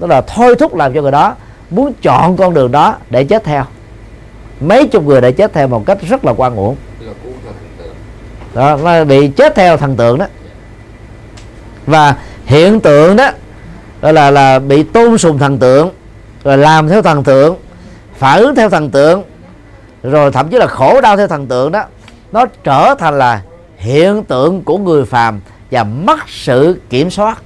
Đó 0.00 0.06
là 0.06 0.20
thôi 0.20 0.54
thúc 0.58 0.74
làm 0.74 0.94
cho 0.94 1.02
người 1.02 1.12
đó 1.12 1.34
muốn 1.70 1.92
chọn 2.02 2.36
con 2.36 2.54
đường 2.54 2.72
đó 2.72 2.96
để 3.10 3.24
chết 3.24 3.44
theo 3.44 3.64
mấy 4.60 4.88
chục 4.88 5.04
người 5.04 5.20
đã 5.20 5.30
chết 5.30 5.52
theo 5.52 5.68
một 5.68 5.86
cách 5.86 5.98
rất 6.08 6.24
là 6.24 6.32
quan 6.32 6.56
uổng. 6.56 6.76
Đó 8.54 8.78
nó 8.84 9.04
bị 9.04 9.28
chết 9.28 9.54
theo 9.54 9.76
thần 9.76 9.96
tượng 9.96 10.18
đó. 10.18 10.26
Và 11.86 12.14
hiện 12.44 12.80
tượng 12.80 13.16
đó 13.16 13.30
là 14.00 14.30
là 14.30 14.58
bị 14.58 14.82
tôn 14.82 15.18
sùng 15.18 15.38
thần 15.38 15.58
tượng, 15.58 15.90
rồi 16.44 16.58
làm 16.58 16.88
theo 16.88 17.02
thần 17.02 17.24
tượng, 17.24 17.56
phản 18.16 18.38
ứng 18.38 18.54
theo 18.54 18.70
thần 18.70 18.90
tượng, 18.90 19.22
rồi 20.02 20.32
thậm 20.32 20.48
chí 20.48 20.58
là 20.58 20.66
khổ 20.66 21.00
đau 21.00 21.16
theo 21.16 21.28
thần 21.28 21.46
tượng 21.46 21.72
đó, 21.72 21.84
nó 22.32 22.46
trở 22.64 22.94
thành 22.98 23.18
là 23.18 23.42
hiện 23.76 24.24
tượng 24.24 24.62
của 24.62 24.78
người 24.78 25.04
phàm 25.04 25.40
và 25.70 25.84
mất 25.84 26.18
sự 26.28 26.80
kiểm 26.90 27.10
soát. 27.10 27.42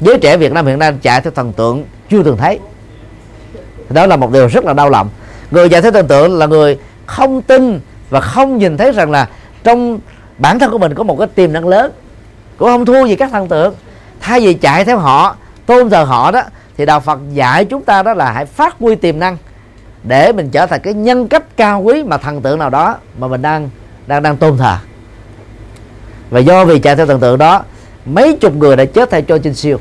Giới 0.00 0.18
trẻ 0.18 0.36
Việt 0.36 0.52
Nam 0.52 0.66
hiện 0.66 0.78
nay 0.78 0.94
chạy 1.02 1.20
theo 1.20 1.30
thần 1.30 1.52
tượng 1.52 1.84
chưa 2.10 2.22
từng 2.22 2.36
thấy. 2.36 2.58
Đó 3.88 4.06
là 4.06 4.16
một 4.16 4.32
điều 4.32 4.46
rất 4.46 4.64
là 4.64 4.72
đau 4.72 4.90
lòng 4.90 5.08
người 5.50 5.68
giải 5.68 5.82
thích 5.82 5.94
thần 5.94 6.06
tượng 6.06 6.38
là 6.38 6.46
người 6.46 6.78
không 7.06 7.42
tin 7.42 7.80
và 8.10 8.20
không 8.20 8.58
nhìn 8.58 8.76
thấy 8.76 8.92
rằng 8.92 9.10
là 9.10 9.28
trong 9.64 9.98
bản 10.38 10.58
thân 10.58 10.70
của 10.70 10.78
mình 10.78 10.94
có 10.94 11.02
một 11.02 11.16
cái 11.18 11.28
tiềm 11.34 11.52
năng 11.52 11.68
lớn, 11.68 11.92
cũng 12.56 12.68
không 12.68 12.86
thua 12.86 13.06
gì 13.06 13.16
các 13.16 13.30
thần 13.30 13.48
tượng. 13.48 13.74
Thay 14.20 14.40
vì 14.40 14.54
chạy 14.54 14.84
theo 14.84 14.98
họ, 14.98 15.36
tôn 15.66 15.90
thờ 15.90 16.04
họ 16.04 16.30
đó, 16.30 16.42
thì 16.76 16.86
đạo 16.86 17.00
Phật 17.00 17.18
dạy 17.32 17.64
chúng 17.64 17.82
ta 17.82 18.02
đó 18.02 18.14
là 18.14 18.32
hãy 18.32 18.46
phát 18.46 18.76
huy 18.80 18.94
tiềm 18.94 19.18
năng 19.18 19.36
để 20.02 20.32
mình 20.32 20.50
trở 20.50 20.66
thành 20.66 20.80
cái 20.80 20.94
nhân 20.94 21.28
cách 21.28 21.56
cao 21.56 21.80
quý 21.80 22.02
mà 22.02 22.16
thần 22.16 22.42
tượng 22.42 22.58
nào 22.58 22.70
đó 22.70 22.96
mà 23.18 23.28
mình 23.28 23.42
đang 23.42 23.70
đang 24.06 24.22
đang 24.22 24.36
tôn 24.36 24.58
thờ. 24.58 24.76
Và 26.30 26.40
do 26.40 26.64
vì 26.64 26.78
chạy 26.78 26.96
theo 26.96 27.06
thần 27.06 27.20
tượng 27.20 27.38
đó, 27.38 27.62
mấy 28.04 28.36
chục 28.40 28.54
người 28.54 28.76
đã 28.76 28.84
chết 28.84 29.10
theo 29.10 29.20
cho 29.20 29.38
trên 29.38 29.54
siêu. 29.54 29.78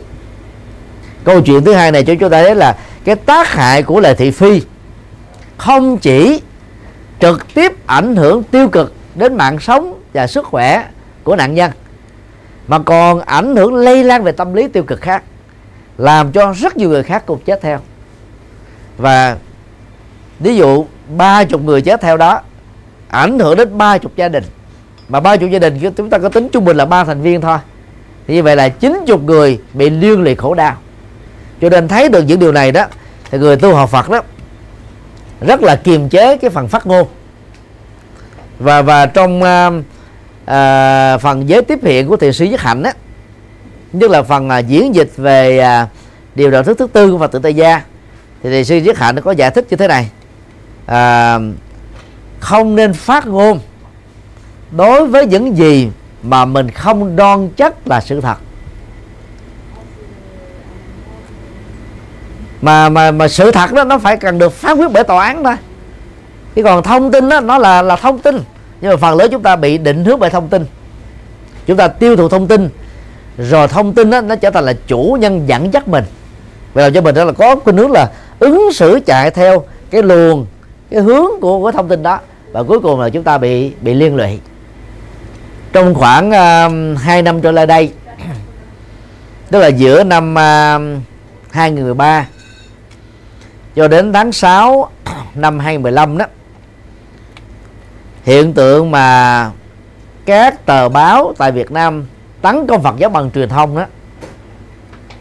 Câu 1.24 1.42
chuyện 1.42 1.64
thứ 1.64 1.74
hai 1.74 1.92
này 1.92 2.04
cho 2.04 2.14
chúng 2.20 2.30
ta 2.30 2.44
thấy 2.44 2.56
là 2.56 2.78
cái 3.04 3.16
tác 3.16 3.48
hại 3.48 3.84
của 3.84 4.00
lời 4.00 4.16
thị 4.16 4.32
phi 4.32 4.62
không 5.58 5.98
chỉ 5.98 6.42
trực 7.20 7.54
tiếp 7.54 7.72
ảnh 7.86 8.16
hưởng 8.16 8.44
tiêu 8.44 8.68
cực 8.68 8.94
đến 9.16 9.38
mạng 9.38 9.60
sống 9.60 10.00
và 10.14 10.28
sức 10.28 10.46
khỏe 10.46 10.88
của 11.24 11.36
nạn 11.36 11.56
nhân, 11.56 11.72
mà 12.68 12.80
còn 12.80 13.22
ảnh 13.22 13.56
hưởng 13.56 13.76
lây 13.76 14.04
lan 14.04 14.24
về 14.24 14.32
tâm 14.32 14.54
lý 14.54 14.68
tiêu 14.68 14.84
cực 14.84 15.02
khác, 15.02 15.24
làm 15.98 16.32
cho 16.32 16.54
rất 16.54 16.78
nhiều 16.78 16.90
người 16.90 17.04
khác 17.04 17.24
cũng 17.26 17.40
chết 17.46 17.62
theo. 17.62 17.80
Và 18.98 19.38
ví 20.40 20.56
dụ, 20.56 20.86
ba 21.18 21.44
chục 21.44 21.62
người 21.62 21.82
chết 21.82 22.02
theo 22.02 22.18
đó, 22.18 22.42
ảnh 23.08 23.40
hưởng 23.40 23.58
đến 23.58 23.78
ba 23.78 23.98
chục 23.98 24.12
gia 24.16 24.30
đình. 24.30 24.44
Mà 25.10 25.20
ba 25.20 25.38
chục 25.38 25.50
gia 25.50 25.60
đình 25.60 25.92
chúng 25.96 26.10
ta 26.10 26.18
có 26.18 26.30
tính 26.30 26.50
trung 26.50 26.66
bình 26.66 26.78
là 26.78 26.86
ba 26.86 27.04
thành 27.04 27.22
viên 27.22 27.42
thôi. 27.42 27.58
Thì 28.28 28.34
như 28.34 28.44
vậy 28.44 28.56
là 28.56 28.70
chín 28.70 29.04
chục 29.08 29.24
người 29.24 29.60
bị 29.74 29.90
liên 29.90 30.24
lụy 30.24 30.36
khổ 30.36 30.54
đau. 30.54 30.76
Cho 31.62 31.70
nên 31.70 31.88
thấy 31.88 32.10
được 32.10 32.22
những 32.22 32.40
điều 32.40 32.52
này 32.52 32.72
đó, 32.72 32.86
thì 33.32 33.38
người 33.38 33.56
tu 33.56 33.76
học 33.76 33.90
Phật 33.90 34.10
đó 34.10 34.22
rất 35.48 35.64
là 35.64 35.76
kiềm 35.76 36.10
chế 36.10 36.38
cái 36.38 36.50
phần 36.50 36.68
phát 36.68 36.88
ngôn. 36.88 37.08
Và 38.60 38.82
và 38.82 39.06
trong 39.06 39.42
uh, 39.42 39.74
uh, 40.44 41.22
phần 41.22 41.50
giới 41.50 41.62
tiếp 41.62 41.80
hiện 41.84 42.08
của 42.08 42.18
thiền 42.18 42.34
sư 42.34 42.46
nhất 42.46 42.62
hạnh 42.62 42.84
á 42.84 42.94
nhất 43.94 44.12
là 44.12 44.24
phần 44.24 44.48
uh, 44.48 44.68
diễn 44.68 44.96
dịch 44.96 45.12
về 45.18 45.66
uh, 45.84 45.90
điều 46.36 46.52
đạo 46.52 46.64
thức 46.64 46.78
thứ 46.78 46.88
tư 46.94 47.12
của 47.12 47.18
Phật 47.18 47.32
tử 47.32 47.40
Tây 47.40 47.54
gia 47.54 47.82
thì 48.44 48.50
thiền 48.50 48.66
sư 48.66 48.78
nhất 48.78 48.98
hạnh 48.98 49.22
có 49.22 49.32
giải 49.32 49.52
thích 49.52 49.66
như 49.70 49.78
thế 49.78 49.88
này. 49.88 50.10
Uh, 50.86 51.56
không 52.40 52.76
nên 52.76 52.94
phát 52.94 53.28
ngôn 53.28 53.60
đối 54.72 55.08
với 55.08 55.26
những 55.26 55.58
gì 55.58 55.90
mà 56.24 56.46
mình 56.46 56.72
không 56.72 57.16
đoan 57.16 57.50
chắc 57.50 57.88
là 57.88 58.02
sự 58.02 58.22
thật. 58.22 58.38
Mà 62.64 62.90
mà 62.90 63.12
mà 63.12 63.28
sự 63.28 63.52
thật 63.52 63.74
đó 63.74 63.84
nó 63.84 63.98
phải 63.98 64.18
cần 64.18 64.38
được 64.38 64.54
phán 64.54 64.78
quyết 64.78 64.92
bởi 64.94 65.04
tòa 65.04 65.26
án 65.26 65.44
thôi. 65.44 65.56
Chứ 66.56 66.64
còn 66.64 66.84
thông 66.84 67.12
tin 67.12 67.30
đó 67.30 67.40
nó 67.40 67.58
là 67.58 67.82
là 67.82 67.96
thông 67.96 68.20
tin. 68.20 68.40
Nhưng 68.82 68.92
mà 68.92 68.98
phần 68.98 69.18
lớn 69.18 69.30
chúng 69.32 69.44
ta 69.44 69.56
bị 69.56 69.78
định 69.78 70.06
hướng 70.06 70.20
bởi 70.20 70.30
thông 70.30 70.48
tin. 70.48 70.66
Chúng 71.66 71.78
ta 71.78 71.88
tiêu 71.88 72.16
thụ 72.16 72.30
thông 72.30 72.48
tin 72.48 72.70
rồi 73.38 73.68
thông 73.68 73.94
tin 73.94 74.10
đó, 74.10 74.22
nó 74.22 74.36
trở 74.36 74.50
thành 74.50 74.64
là 74.64 74.74
chủ 74.88 75.18
nhân 75.20 75.48
dẫn 75.48 75.74
dắt 75.74 75.88
mình. 75.88 76.04
Và 76.74 76.82
làm 76.82 76.94
cho 76.94 77.02
mình 77.02 77.16
đó 77.16 77.24
là 77.24 77.32
có 77.32 77.56
cái 77.56 77.74
nước 77.74 77.92
là 77.92 78.12
ứng 78.40 78.74
xử 78.74 79.00
chạy 79.06 79.32
theo 79.32 79.64
cái 79.92 80.04
luồng 80.04 80.46
cái 80.90 81.02
hướng 81.02 81.30
của 81.42 81.66
cái 81.66 81.74
thông 81.74 81.88
tin 81.88 82.04
đó. 82.04 82.20
Và 82.52 82.64
cuối 82.64 82.80
cùng 82.80 83.00
là 83.00 83.10
chúng 83.10 83.24
ta 83.24 83.38
bị 83.38 83.72
bị 83.82 83.94
liên 83.94 84.16
lụy. 84.16 84.40
Trong 85.74 85.94
khoảng 85.94 86.32
um, 86.32 86.94
uh, 86.94 87.02
2 87.02 87.22
năm 87.22 87.42
trở 87.42 87.52
lại 87.52 87.66
đây 87.66 87.92
tức 89.52 89.60
là 89.60 89.68
giữa 89.68 90.04
năm 90.04 90.36
um, 90.36 90.96
uh, 90.96 91.02
2013 91.52 92.28
cho 93.76 93.88
đến 93.88 94.14
tháng 94.14 94.32
6 94.32 94.90
năm 95.36 95.60
2015 95.60 96.18
đó 96.18 96.26
hiện 98.24 98.54
tượng 98.54 98.92
mà 98.92 99.52
các 100.26 100.66
tờ 100.66 100.90
báo 100.90 101.34
tại 101.38 101.52
Việt 101.52 101.72
Nam 101.72 102.06
tấn 102.42 102.68
công 102.68 102.84
Phật 102.84 102.96
giáo 102.98 103.10
bằng 103.10 103.32
truyền 103.32 103.50
thông 103.50 103.78
đó 103.78 103.86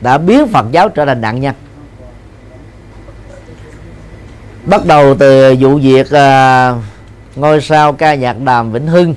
đã 0.01 0.19
biến 0.19 0.47
Phật 0.49 0.67
giáo 0.71 0.89
trở 0.89 1.05
thành 1.05 1.21
nạn 1.21 1.41
nhân. 1.41 1.55
Bắt 4.67 4.87
đầu 4.87 5.15
từ 5.15 5.55
vụ 5.61 5.79
việc 5.79 6.07
uh, 6.07 6.83
ngôi 7.37 7.61
sao 7.61 7.93
ca 7.93 8.15
nhạc 8.15 8.37
đàm 8.39 8.73
Vĩnh 8.73 8.87
Hưng. 8.87 9.15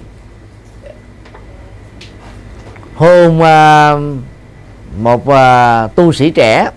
Hôn 2.95 3.38
uh, 3.38 3.43
à, 3.43 3.93
một 4.97 5.29
uh, 5.29 5.95
tu 5.95 6.13
sĩ 6.13 6.31
trẻ 6.31 6.69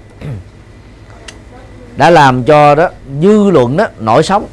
đã 1.99 2.11
làm 2.11 2.45
cho 2.45 2.75
đó 2.75 2.89
dư 3.23 3.51
luận 3.51 3.77
đó 3.77 3.87
nổi 3.99 4.23
sóng. 4.23 4.47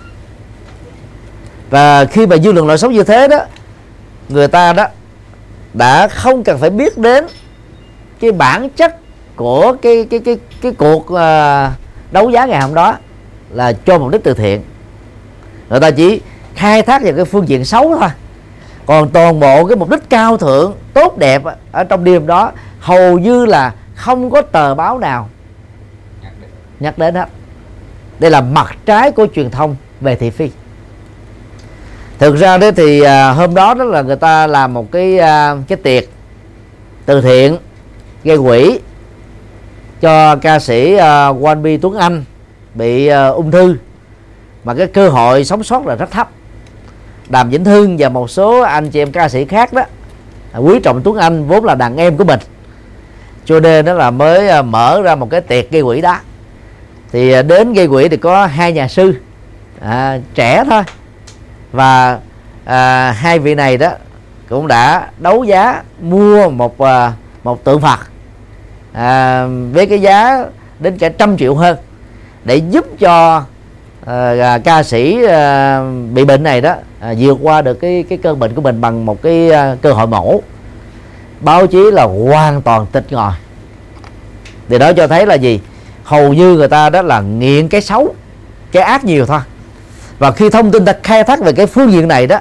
Và 1.70 2.06
khi 2.06 2.28
mà 2.28 2.38
dư 2.38 2.52
luận 2.52 2.68
nổi 2.68 2.78
sóng 2.78 2.94
như 2.94 3.04
thế 3.04 3.28
đó, 3.28 3.38
người 4.30 4.48
ta 4.48 4.74
đó 4.74 4.88
đã 5.74 6.08
không 6.08 6.44
cần 6.44 6.58
phải 6.58 6.70
biết 6.70 6.98
đến 6.98 7.26
cái 8.20 8.32
bản 8.32 8.70
chất 8.70 8.96
của 9.36 9.76
cái 9.82 10.08
cái 10.10 10.20
cái 10.20 10.38
cái 10.62 10.72
cuộc 10.72 11.16
à, 11.16 11.72
đấu 12.12 12.30
giá 12.30 12.46
ngày 12.46 12.62
hôm 12.62 12.74
đó 12.74 12.96
là 13.50 13.74
cho 13.74 14.00
mục 14.00 14.12
đích 14.12 14.24
từ 14.24 14.34
thiện. 14.34 14.64
Người 15.70 15.80
ta 15.80 15.92
chỉ 15.92 16.22
khai 16.56 16.82
thác 16.82 17.04
vào 17.04 17.14
cái 17.16 17.26
phương 17.26 17.48
diện 17.48 17.66
xấu 17.66 17.98
thôi. 18.00 18.10
Còn 18.86 19.10
toàn 19.10 19.40
bộ 19.40 19.66
cái 19.66 19.76
mục 19.76 19.90
đích 19.90 20.10
cao 20.10 20.38
thượng, 20.38 20.76
tốt 20.94 21.18
đẹp 21.18 21.42
ở 21.72 21.84
trong 21.84 22.04
đêm 22.04 22.28
đó 22.28 22.52
hầu 22.80 23.20
như 23.20 23.46
là 23.46 23.74
không 23.96 24.30
có 24.30 24.42
tờ 24.42 24.76
báo 24.76 24.98
nào 24.98 25.30
nhắc 26.80 26.98
đến 26.98 27.16
hết 27.16 27.26
đây 28.20 28.32
là 28.32 28.42
mặt 28.42 28.76
trái 28.86 29.12
của 29.12 29.28
truyền 29.36 29.50
thông 29.50 29.76
về 30.02 30.16
thị 30.16 30.30
phi. 30.30 30.50
Thực 32.20 32.36
ra 32.36 32.58
đấy 32.58 32.72
thì 32.72 33.02
à, 33.02 33.32
hôm 33.32 33.56
đó 33.56 33.74
đó 33.74 33.84
là 33.84 34.02
người 34.02 34.16
ta 34.16 34.48
làm 34.48 34.74
một 34.74 34.92
cái 34.92 35.18
à, 35.18 35.56
cái 35.68 35.78
tiệc 35.78 36.04
từ 37.06 37.22
thiện 37.22 37.58
gây 38.24 38.38
quỹ 38.38 38.80
cho 40.02 40.36
ca 40.36 40.60
sĩ 40.60 40.96
à, 40.96 41.28
Quan 41.28 41.64
Bi 41.64 41.78
Tuấn 41.78 41.96
Anh 41.98 42.24
bị 42.74 43.08
à, 43.08 43.28
ung 43.28 43.52
thư. 43.52 43.76
Mà 44.64 44.74
cái 44.74 44.88
cơ 44.88 45.10
hội 45.10 45.46
sống 45.46 45.64
sót 45.64 45.86
là 45.86 45.96
rất 45.96 46.12
thấp. 46.12 46.30
Đàm 47.30 47.50
Vĩnh 47.50 47.66
Hưng 47.66 47.96
và 48.00 48.10
một 48.10 48.30
số 48.30 48.62
anh 48.62 48.90
chị 48.90 49.02
em 49.02 49.12
ca 49.12 49.30
sĩ 49.30 49.46
khác 49.46 49.74
đó 49.74 49.82
à, 50.52 50.58
quý 50.58 50.80
trọng 50.84 51.02
Tuấn 51.04 51.18
Anh 51.18 51.48
vốn 51.48 51.66
là 51.66 51.76
đàn 51.76 51.98
em 51.98 52.18
của 52.18 52.24
mình. 52.24 52.40
Cho 53.46 53.60
nên 53.60 53.86
đó 53.86 53.94
là 53.94 54.12
mới 54.12 54.50
à, 54.50 54.62
mở 54.62 55.02
ra 55.02 55.16
một 55.16 55.30
cái 55.30 55.42
tiệc 55.42 55.72
gây 55.72 55.84
quỹ 55.84 56.02
đó 56.02 56.18
thì 57.16 57.32
à, 57.32 57.42
đến 57.42 57.74
gây 57.74 57.88
quỹ 57.88 58.10
thì 58.10 58.18
có 58.18 58.46
hai 58.46 58.74
nhà 58.74 58.88
sư 58.88 59.16
à, 59.82 60.20
trẻ 60.34 60.64
thôi. 60.70 60.84
Và 61.72 62.20
à, 62.66 63.12
hai 63.12 63.40
vị 63.40 63.56
này 63.56 63.78
đó 63.78 63.90
cũng 64.50 64.68
đã 64.68 65.08
đấu 65.18 65.44
giá 65.44 65.84
mua 66.02 66.50
một 66.50 66.80
à, 66.80 67.14
một 67.44 67.64
tượng 67.64 67.82
Phật 67.82 68.00
à, 68.94 69.46
với 69.72 69.86
cái 69.86 70.02
giá 70.02 70.46
đến 70.80 70.98
cả 70.98 71.10
trăm 71.10 71.38
triệu 71.38 71.56
hơn 71.56 71.78
để 72.46 72.56
giúp 72.56 72.86
cho 73.00 73.44
à, 74.06 74.58
ca 74.64 74.84
sĩ 74.84 75.26
à, 75.26 75.82
bị 76.14 76.26
bệnh 76.26 76.44
này 76.44 76.62
đó 76.62 76.76
à, 77.00 77.14
vượt 77.20 77.38
qua 77.42 77.62
được 77.62 77.74
cái 77.74 78.06
cái 78.10 78.18
cơn 78.18 78.40
bệnh 78.40 78.56
của 78.56 78.62
mình 78.62 78.82
bằng 78.82 79.06
một 79.06 79.22
cái 79.22 79.52
à, 79.52 79.76
cơ 79.82 79.94
hội 79.94 80.08
mổ. 80.08 80.42
Báo 81.40 81.68
chí 81.68 81.92
là 81.92 82.04
hoàn 82.04 82.62
toàn 82.62 82.86
tịch 82.92 83.06
ngòi. 83.10 83.34
Thì 84.70 84.80
đó 84.80 84.94
cho 84.94 85.08
thấy 85.08 85.26
là 85.26 85.36
gì? 85.36 85.60
Hầu 86.06 86.34
như 86.34 86.56
người 86.56 86.68
ta 86.68 86.90
đó 86.90 87.02
là 87.02 87.22
nghiện 87.22 87.68
cái 87.68 87.82
xấu, 87.82 88.16
cái 88.72 88.84
ác 88.84 89.04
nhiều 89.04 89.26
thôi. 89.26 89.40
Và 90.20 90.32
khi 90.32 90.50
thông 90.50 90.72
tin 90.72 90.86
ta 90.86 90.94
khai 91.04 91.24
thác 91.24 91.40
về 91.40 91.54
cái 91.54 91.66
phương 91.66 91.92
diện 91.92 92.08
này 92.08 92.28
đó, 92.28 92.40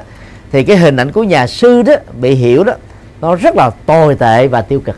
thì 0.52 0.64
cái 0.64 0.76
hình 0.76 0.96
ảnh 0.96 1.12
của 1.12 1.22
nhà 1.22 1.46
sư 1.46 1.82
đó 1.82 1.94
bị 2.20 2.34
hiểu 2.34 2.64
đó, 2.64 2.72
nó 3.20 3.34
rất 3.34 3.56
là 3.56 3.70
tồi 3.86 4.14
tệ 4.14 4.46
và 4.46 4.62
tiêu 4.62 4.80
cực. 4.80 4.96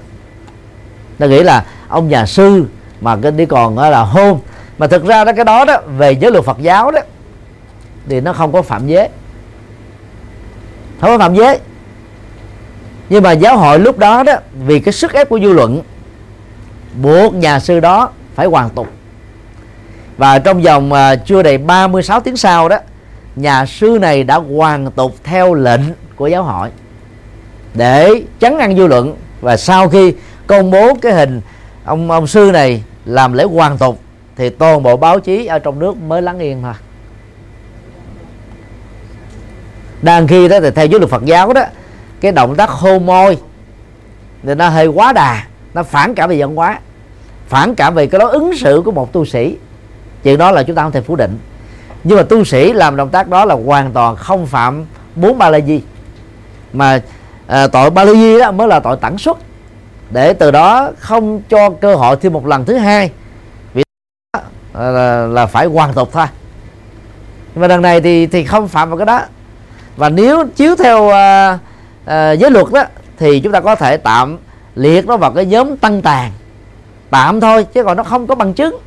Ta 1.19 1.27
nghĩ 1.27 1.43
là 1.43 1.65
ông 1.89 2.09
nhà 2.09 2.27
sư 2.27 2.65
mà 3.01 3.17
cái 3.23 3.33
đi 3.33 3.47
còn 3.47 3.79
là 3.79 4.03
hôn, 4.03 4.41
mà 4.79 4.87
thực 4.87 5.07
ra 5.07 5.25
đó, 5.25 5.33
cái 5.37 5.45
đó 5.45 5.65
đó, 5.65 5.81
về 5.97 6.13
giới 6.13 6.31
luật 6.31 6.45
Phật 6.45 6.59
giáo 6.61 6.91
đó, 6.91 7.01
thì 8.09 8.21
nó 8.21 8.33
không 8.33 8.53
có 8.53 8.63
phạm 8.63 8.87
giới. 8.87 9.09
Không 11.01 11.11
có 11.11 11.19
phạm 11.19 11.35
giới. 11.35 11.59
Nhưng 13.09 13.23
mà 13.23 13.33
giáo 13.33 13.57
hội 13.59 13.79
lúc 13.79 13.99
đó 13.99 14.23
đó, 14.23 14.37
vì 14.67 14.81
cái 14.81 14.93
sức 14.93 15.13
ép 15.13 15.29
của 15.29 15.41
dư 15.41 15.53
luận, 15.53 15.83
buộc 17.03 17.35
nhà 17.35 17.61
sư 17.61 17.81
đó 17.81 18.11
phải 18.37 18.47
hoàn 18.47 18.71
tục. 18.71 18.89
Và 20.17 20.39
trong 20.39 20.63
vòng 20.63 20.93
à, 20.93 21.17
chưa 21.17 21.43
đầy 21.43 21.59
36 21.59 22.21
tiếng 22.21 22.37
sau 22.37 22.69
đó, 22.69 22.79
nhà 23.37 23.67
sư 23.67 23.99
này 24.01 24.25
đã 24.25 24.37
hoàn 24.37 24.91
tục 24.91 25.17
theo 25.25 25.55
lệnh 25.55 25.81
của 26.17 26.27
giáo 26.27 26.43
hội 26.43 26.69
để 27.75 28.23
chấn 28.41 28.59
ăn 28.59 28.77
dư 28.77 28.87
luận. 28.87 29.17
Và 29.41 29.57
sau 29.57 29.89
khi 29.89 30.15
công 30.47 30.71
bố 30.71 30.95
cái 31.03 31.13
hình 31.13 31.41
ông 31.85 32.11
ông 32.11 32.27
sư 32.27 32.51
này 32.53 32.83
làm 33.05 33.33
lễ 33.33 33.45
hoàn 33.45 33.79
tục, 33.79 34.01
thì 34.37 34.51
toàn 34.51 34.83
bộ 34.83 34.97
báo 34.97 35.21
chí 35.21 35.47
ở 35.47 35.59
trong 35.59 35.79
nước 35.79 35.97
mới 35.97 36.23
lắng 36.23 36.39
yên 36.39 36.63
thôi. 36.63 36.75
Đang 40.03 40.27
khi 40.27 40.49
đó 40.49 40.61
thì 40.61 40.71
theo 40.71 40.87
giới 40.87 41.01
luật 41.01 41.11
Phật 41.11 41.25
giáo 41.25 41.53
đó, 41.53 41.63
cái 42.21 42.33
động 42.33 42.55
tác 42.55 42.71
hôn 42.71 43.07
môi 43.07 43.39
thì 44.43 44.55
nó 44.55 44.69
hơi 44.69 44.87
quá 44.87 45.13
đà, 45.13 45.45
nó 45.75 45.83
phản 45.83 46.15
cảm 46.15 46.31
về 46.31 46.41
văn 46.41 46.57
hóa 46.57 46.81
phản 47.49 47.75
cảm 47.75 47.95
về 47.95 48.07
cái 48.07 48.19
đó 48.19 48.29
ứng 48.29 48.57
xử 48.57 48.83
của 48.85 48.93
một 48.93 49.13
tu 49.13 49.25
sĩ. 49.25 49.57
Chuyện 50.23 50.39
đó 50.39 50.51
là 50.51 50.63
chúng 50.63 50.77
ta 50.77 50.83
không 50.83 50.93
thể 50.93 51.01
phủ 51.01 51.17
định. 51.17 51.39
Nhưng 52.05 52.17
mà 52.17 52.23
tu 52.23 52.45
sĩ 52.45 52.73
làm 52.73 52.97
động 52.97 53.09
tác 53.09 53.29
đó 53.29 53.45
là 53.45 53.55
hoàn 53.55 53.93
toàn 53.93 54.17
không 54.17 54.47
phạm 54.47 54.85
bốn 55.17 55.39
ba 55.39 55.51
la 55.51 55.61
di. 55.61 55.83
Mà 56.73 57.01
à, 57.47 57.67
tội 57.67 57.91
ba 57.91 58.05
la 58.05 58.13
di 58.13 58.39
đó 58.39 58.51
mới 58.51 58.69
là 58.69 58.81
tội 58.81 58.97
tẩn 58.97 59.19
xuất. 59.19 59.39
Để 60.11 60.33
từ 60.33 60.51
đó 60.51 60.91
không 60.99 61.43
cho 61.49 61.71
cơ 61.71 61.95
hội 61.95 62.17
thêm 62.17 62.33
một 62.33 62.47
lần 62.47 62.65
thứ 62.65 62.77
hai. 62.77 63.11
Vì 63.75 63.83
đó 64.35 64.41
là, 64.75 65.27
là 65.27 65.47
phải 65.47 65.67
hoàn 65.67 65.93
tục 65.93 66.09
thôi. 66.13 66.27
Nhưng 67.55 67.61
mà 67.61 67.67
lần 67.67 67.83
này 67.83 68.01
thì 68.01 68.27
thì 68.27 68.45
không 68.45 68.69
phạm 68.69 68.91
vào 68.91 68.99
cái 68.99 69.07
đó. 69.07 69.21
Và 69.97 70.09
nếu 70.09 70.45
chiếu 70.57 70.77
theo 70.77 71.05
uh, 71.05 71.61
uh, 72.05 72.39
giới 72.39 72.51
luật 72.51 72.67
đó 72.73 72.85
thì 73.19 73.41
chúng 73.41 73.53
ta 73.53 73.61
có 73.61 73.75
thể 73.75 73.97
tạm 73.97 74.39
liệt 74.75 75.07
nó 75.07 75.17
vào 75.17 75.33
cái 75.33 75.47
nhóm 75.47 75.77
tăng 75.77 76.03
tàn 76.03 76.33
tạm 77.11 77.41
thôi 77.41 77.67
chứ 77.73 77.85
còn 77.85 77.97
nó 77.97 78.03
không 78.03 78.27
có 78.27 78.35
bằng 78.35 78.55
chứng. 78.55 78.79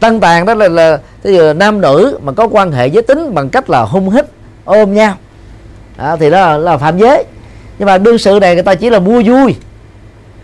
Tân 0.00 0.20
tàn 0.20 0.46
đó 0.46 0.54
là 0.54 0.68
là 0.68 0.98
bây 1.24 1.34
giờ 1.34 1.52
nam 1.52 1.80
nữ 1.80 2.18
mà 2.22 2.32
có 2.32 2.48
quan 2.48 2.72
hệ 2.72 2.86
giới 2.86 3.02
tính 3.02 3.34
bằng 3.34 3.48
cách 3.48 3.70
là 3.70 3.82
hung 3.82 4.10
hít 4.10 4.24
ôm 4.64 4.94
nhau. 4.94 5.14
À, 5.96 6.16
thì 6.16 6.30
đó 6.30 6.40
là, 6.40 6.56
là 6.56 6.78
phạm 6.78 6.98
giới. 6.98 7.24
Nhưng 7.78 7.86
mà 7.86 7.98
đương 7.98 8.18
sự 8.18 8.38
này 8.40 8.54
người 8.54 8.62
ta 8.62 8.74
chỉ 8.74 8.90
là 8.90 8.98
mua 8.98 9.22
vui. 9.22 9.56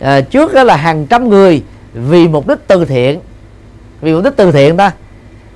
À, 0.00 0.20
trước 0.20 0.54
đó 0.54 0.62
là 0.62 0.76
hàng 0.76 1.06
trăm 1.06 1.28
người 1.28 1.62
vì 1.94 2.28
mục 2.28 2.48
đích 2.48 2.58
từ 2.66 2.84
thiện 2.84 3.20
vì 4.00 4.14
mục 4.14 4.24
đích 4.24 4.36
từ 4.36 4.52
thiện 4.52 4.76
ta. 4.76 4.92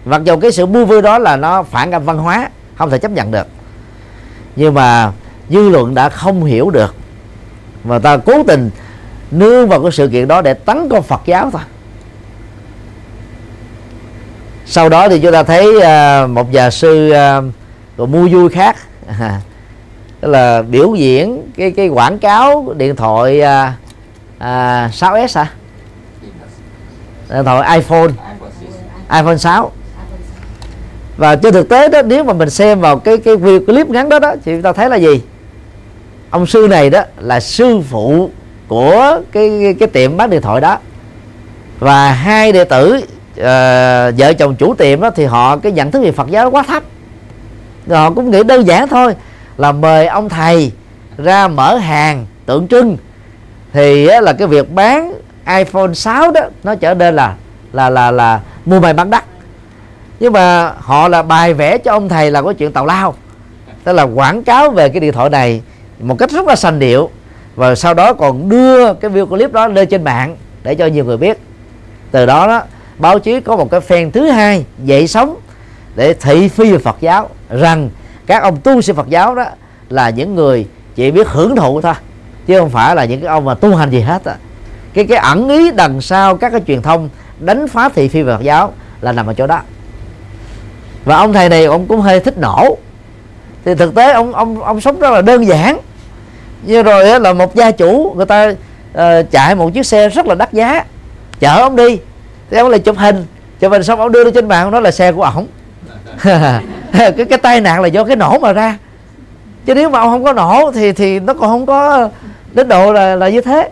Mặc 0.05 0.25
dù 0.25 0.37
cái 0.37 0.53
sự 0.53 0.67
mua 0.67 0.85
vui 0.85 1.03
đó 1.03 1.19
là 1.19 1.37
nó 1.37 1.63
phản 1.63 1.91
cảm 1.91 2.05
văn 2.05 2.19
hóa 2.19 2.49
không 2.77 2.91
thể 2.91 2.99
chấp 2.99 3.11
nhận 3.11 3.31
được. 3.31 3.47
Nhưng 4.57 4.75
mà 4.75 5.13
dư 5.51 5.69
luận 5.69 5.95
đã 5.95 6.09
không 6.09 6.45
hiểu 6.45 6.71
được. 6.71 6.95
Mà 7.85 7.99
ta 7.99 8.17
cố 8.17 8.43
tình 8.47 8.71
nương 9.31 9.69
vào 9.69 9.83
cái 9.83 9.93
sự 9.93 10.09
kiện 10.09 10.29
đó 10.29 10.43
để 10.43 10.55
tấn 10.55 10.89
công 10.89 11.03
Phật 11.03 11.21
giáo 11.27 11.51
thôi. 11.51 11.63
Sau 14.67 14.89
đó 14.89 15.09
thì 15.09 15.21
chúng 15.21 15.33
ta 15.33 15.43
thấy 15.43 15.67
uh, 15.77 16.31
một 16.31 16.53
nhà 16.53 16.71
sư 16.71 17.13
uh, 17.99 18.09
mua 18.09 18.29
vui 18.29 18.49
khác. 18.49 18.77
Tức 20.21 20.29
là 20.29 20.63
biểu 20.63 20.95
diễn 20.95 21.51
cái 21.57 21.71
cái 21.71 21.89
quảng 21.89 22.19
cáo 22.19 22.75
điện 22.77 22.97
thoại 22.97 23.41
uh, 23.41 23.73
uh, 24.37 24.93
6s 24.93 25.41
à, 25.41 25.43
à 25.43 25.51
điện 27.29 27.45
thoại 27.45 27.79
iPhone. 27.79 28.09
iPhone 29.11 29.37
6 29.37 29.73
và 31.17 31.37
trên 31.37 31.53
thực 31.53 31.69
tế 31.69 31.89
đó 31.89 32.03
nếu 32.03 32.25
mà 32.25 32.33
mình 32.33 32.51
xem 32.51 32.81
vào 32.81 32.99
cái 32.99 33.19
cái 33.19 33.37
video 33.37 33.61
clip 33.61 33.89
ngắn 33.89 34.09
đó 34.09 34.19
đó 34.19 34.35
thì 34.45 34.53
chúng 34.53 34.63
ta 34.63 34.73
thấy 34.73 34.91
là 34.91 34.97
gì? 34.97 35.23
Ông 36.31 36.47
sư 36.47 36.67
này 36.71 36.91
đó 36.91 37.03
là 37.19 37.41
sư 37.41 37.81
phụ 37.91 38.31
của 38.69 39.21
cái 39.33 39.59
cái, 39.63 39.75
cái 39.75 39.89
tiệm 39.89 40.17
bán 40.17 40.31
điện 40.31 40.43
thoại 40.43 40.61
đó. 40.61 40.79
Và 41.79 42.13
hai 42.13 42.53
đệ 42.53 42.65
tử 42.65 42.97
uh, 42.97 43.45
vợ 44.19 44.33
chồng 44.39 44.57
chủ 44.57 44.75
tiệm 44.75 45.01
đó 45.01 45.11
thì 45.11 45.25
họ 45.25 45.57
cái 45.57 45.73
nhận 45.73 45.91
thức 45.91 46.03
về 46.03 46.13
Phật 46.13 46.31
giáo 46.31 46.51
quá 46.51 46.63
thấp. 46.63 46.83
Rồi 47.87 47.99
họ 47.99 48.11
cũng 48.11 48.31
nghĩ 48.31 48.43
đơn 48.43 48.67
giản 48.67 48.89
thôi 48.89 49.15
là 49.57 49.73
mời 49.73 50.07
ông 50.07 50.29
thầy 50.29 50.73
ra 51.19 51.49
mở 51.49 51.77
hàng 51.77 52.27
tượng 52.47 52.69
trưng. 52.69 52.97
Thì 53.73 54.07
á, 54.07 54.21
là 54.21 54.33
cái 54.33 54.49
việc 54.49 54.73
bán 54.73 55.15
iPhone 55.57 55.95
6 55.95 56.31
đó 56.31 56.41
nó 56.65 56.75
trở 56.75 56.95
nên 56.95 57.17
là 57.17 57.35
là 57.73 57.91
là 57.91 58.11
là 58.11 58.41
mua 58.65 58.81
mày 58.81 58.93
bán 58.93 59.11
đắt 59.11 59.25
nhưng 60.21 60.33
mà 60.33 60.73
họ 60.81 61.09
là 61.09 61.23
bài 61.23 61.55
vẽ 61.55 61.79
cho 61.79 61.93
ông 61.93 62.09
thầy 62.09 62.31
là 62.31 62.43
có 62.43 62.53
chuyện 62.53 62.73
tào 62.73 62.87
lao. 62.87 63.15
Tức 63.85 63.93
là 63.93 64.03
quảng 64.03 64.45
cáo 64.45 64.71
về 64.71 64.89
cái 64.89 65.01
điện 65.01 65.13
thoại 65.13 65.31
này 65.31 65.63
một 66.01 66.19
cách 66.19 66.31
rất 66.31 66.47
là 66.47 66.57
sành 66.57 66.79
điệu 66.79 67.11
và 67.59 67.75
sau 67.75 67.95
đó 67.95 68.13
còn 68.13 68.49
đưa 68.49 68.95
cái 68.95 69.11
video 69.11 69.27
clip 69.27 69.53
đó 69.53 69.69
lên 69.69 69.89
trên 69.89 70.05
mạng 70.05 70.37
để 70.63 70.75
cho 70.75 70.87
nhiều 70.87 71.05
người 71.05 71.17
biết. 71.17 71.39
Từ 72.11 72.27
đó 72.27 72.47
đó, 72.47 72.63
báo 72.99 73.19
chí 73.19 73.41
có 73.41 73.57
một 73.57 73.71
cái 73.71 73.81
phen 73.81 74.11
thứ 74.11 74.31
hai 74.31 74.65
dậy 74.85 75.07
sóng 75.07 75.37
để 75.95 76.15
thị 76.15 76.49
phi 76.49 76.73
về 76.73 76.79
Phật 76.79 76.97
giáo 77.01 77.29
rằng 77.51 77.91
các 78.27 78.43
ông 78.43 78.57
tu 78.57 78.81
sĩ 78.81 78.93
Phật 78.93 79.09
giáo 79.09 79.35
đó 79.35 79.45
là 79.89 80.11
những 80.11 80.35
người 80.35 80.67
chỉ 80.95 81.11
biết 81.11 81.29
hưởng 81.29 81.57
thụ 81.57 81.81
thôi, 81.81 81.95
chứ 82.47 82.59
không 82.59 82.71
phải 82.71 82.97
là 82.97 83.05
những 83.05 83.21
cái 83.21 83.29
ông 83.29 83.45
mà 83.45 83.55
tu 83.55 83.75
hành 83.75 83.91
gì 83.91 84.01
hết 84.01 84.25
á. 84.25 84.35
Cái 84.95 85.07
cái 85.07 85.19
ẩn 85.19 85.49
ý 85.49 85.71
đằng 85.71 86.01
sau 86.01 86.37
các 86.37 86.53
cái 86.53 86.61
truyền 86.67 86.83
thông 86.83 87.09
đánh 87.41 87.69
phá 87.69 87.89
thị 87.89 88.09
phi 88.09 88.23
về 88.23 88.35
Phật 88.37 88.43
giáo 88.43 88.73
là 89.01 89.13
nằm 89.13 89.27
ở 89.27 89.35
chỗ 89.35 89.47
đó. 89.47 89.61
Và 91.05 91.17
ông 91.17 91.33
thầy 91.33 91.49
này 91.49 91.65
ông 91.65 91.87
cũng 91.87 92.01
hơi 92.01 92.21
thích 92.21 92.39
nổ. 92.39 92.77
Thì 93.65 93.75
thực 93.75 93.95
tế 93.95 94.13
ông 94.13 94.33
ông 94.35 94.63
ông 94.63 94.81
sống 94.81 95.01
rất 95.01 95.11
là 95.11 95.23
đơn 95.23 95.47
giản 95.47 95.79
như 96.63 96.83
rồi 96.83 97.21
là 97.21 97.33
một 97.33 97.55
gia 97.55 97.71
chủ 97.71 98.15
người 98.17 98.27
ta 98.27 98.49
uh, 98.95 99.31
chạy 99.31 99.55
một 99.55 99.75
chiếc 99.75 99.87
xe 99.87 100.09
rất 100.09 100.27
là 100.27 100.35
đắt 100.35 100.53
giá. 100.53 100.85
Chở 101.41 101.63
ông 101.63 101.77
đi. 101.77 101.99
Thì 102.51 102.57
ông 102.57 102.69
lại 102.69 102.81
chụp 102.81 102.97
hình. 102.99 103.27
Chụp 103.61 103.73
hình 103.73 103.83
xong 103.83 104.01
ông 104.01 104.13
đưa 104.13 104.25
lên 104.25 104.35
trên 104.35 104.49
mạng 104.49 104.71
đó 104.71 104.81
là 104.81 104.91
xe 104.91 105.13
của 105.13 105.23
ổng. 105.23 105.47
Cái 106.93 107.13
cái 107.13 107.39
tai 107.39 107.61
nạn 107.61 107.83
là 107.83 107.89
do 107.89 108.05
cái 108.05 108.17
nổ 108.17 108.39
mà 108.39 108.53
ra. 108.53 108.79
Chứ 109.67 109.75
nếu 109.75 109.91
mà 109.91 110.01
ông 110.01 110.11
không 110.11 110.25
có 110.25 110.33
nổ 110.33 110.71
thì 110.75 110.93
thì 110.93 111.21
nó 111.21 111.35
còn 111.35 111.51
không 111.51 111.67
có 111.67 112.09
đến 112.53 112.69
độ 112.69 112.93
là 112.93 113.17
là 113.17 113.29
như 113.29 113.41
thế. 113.41 113.71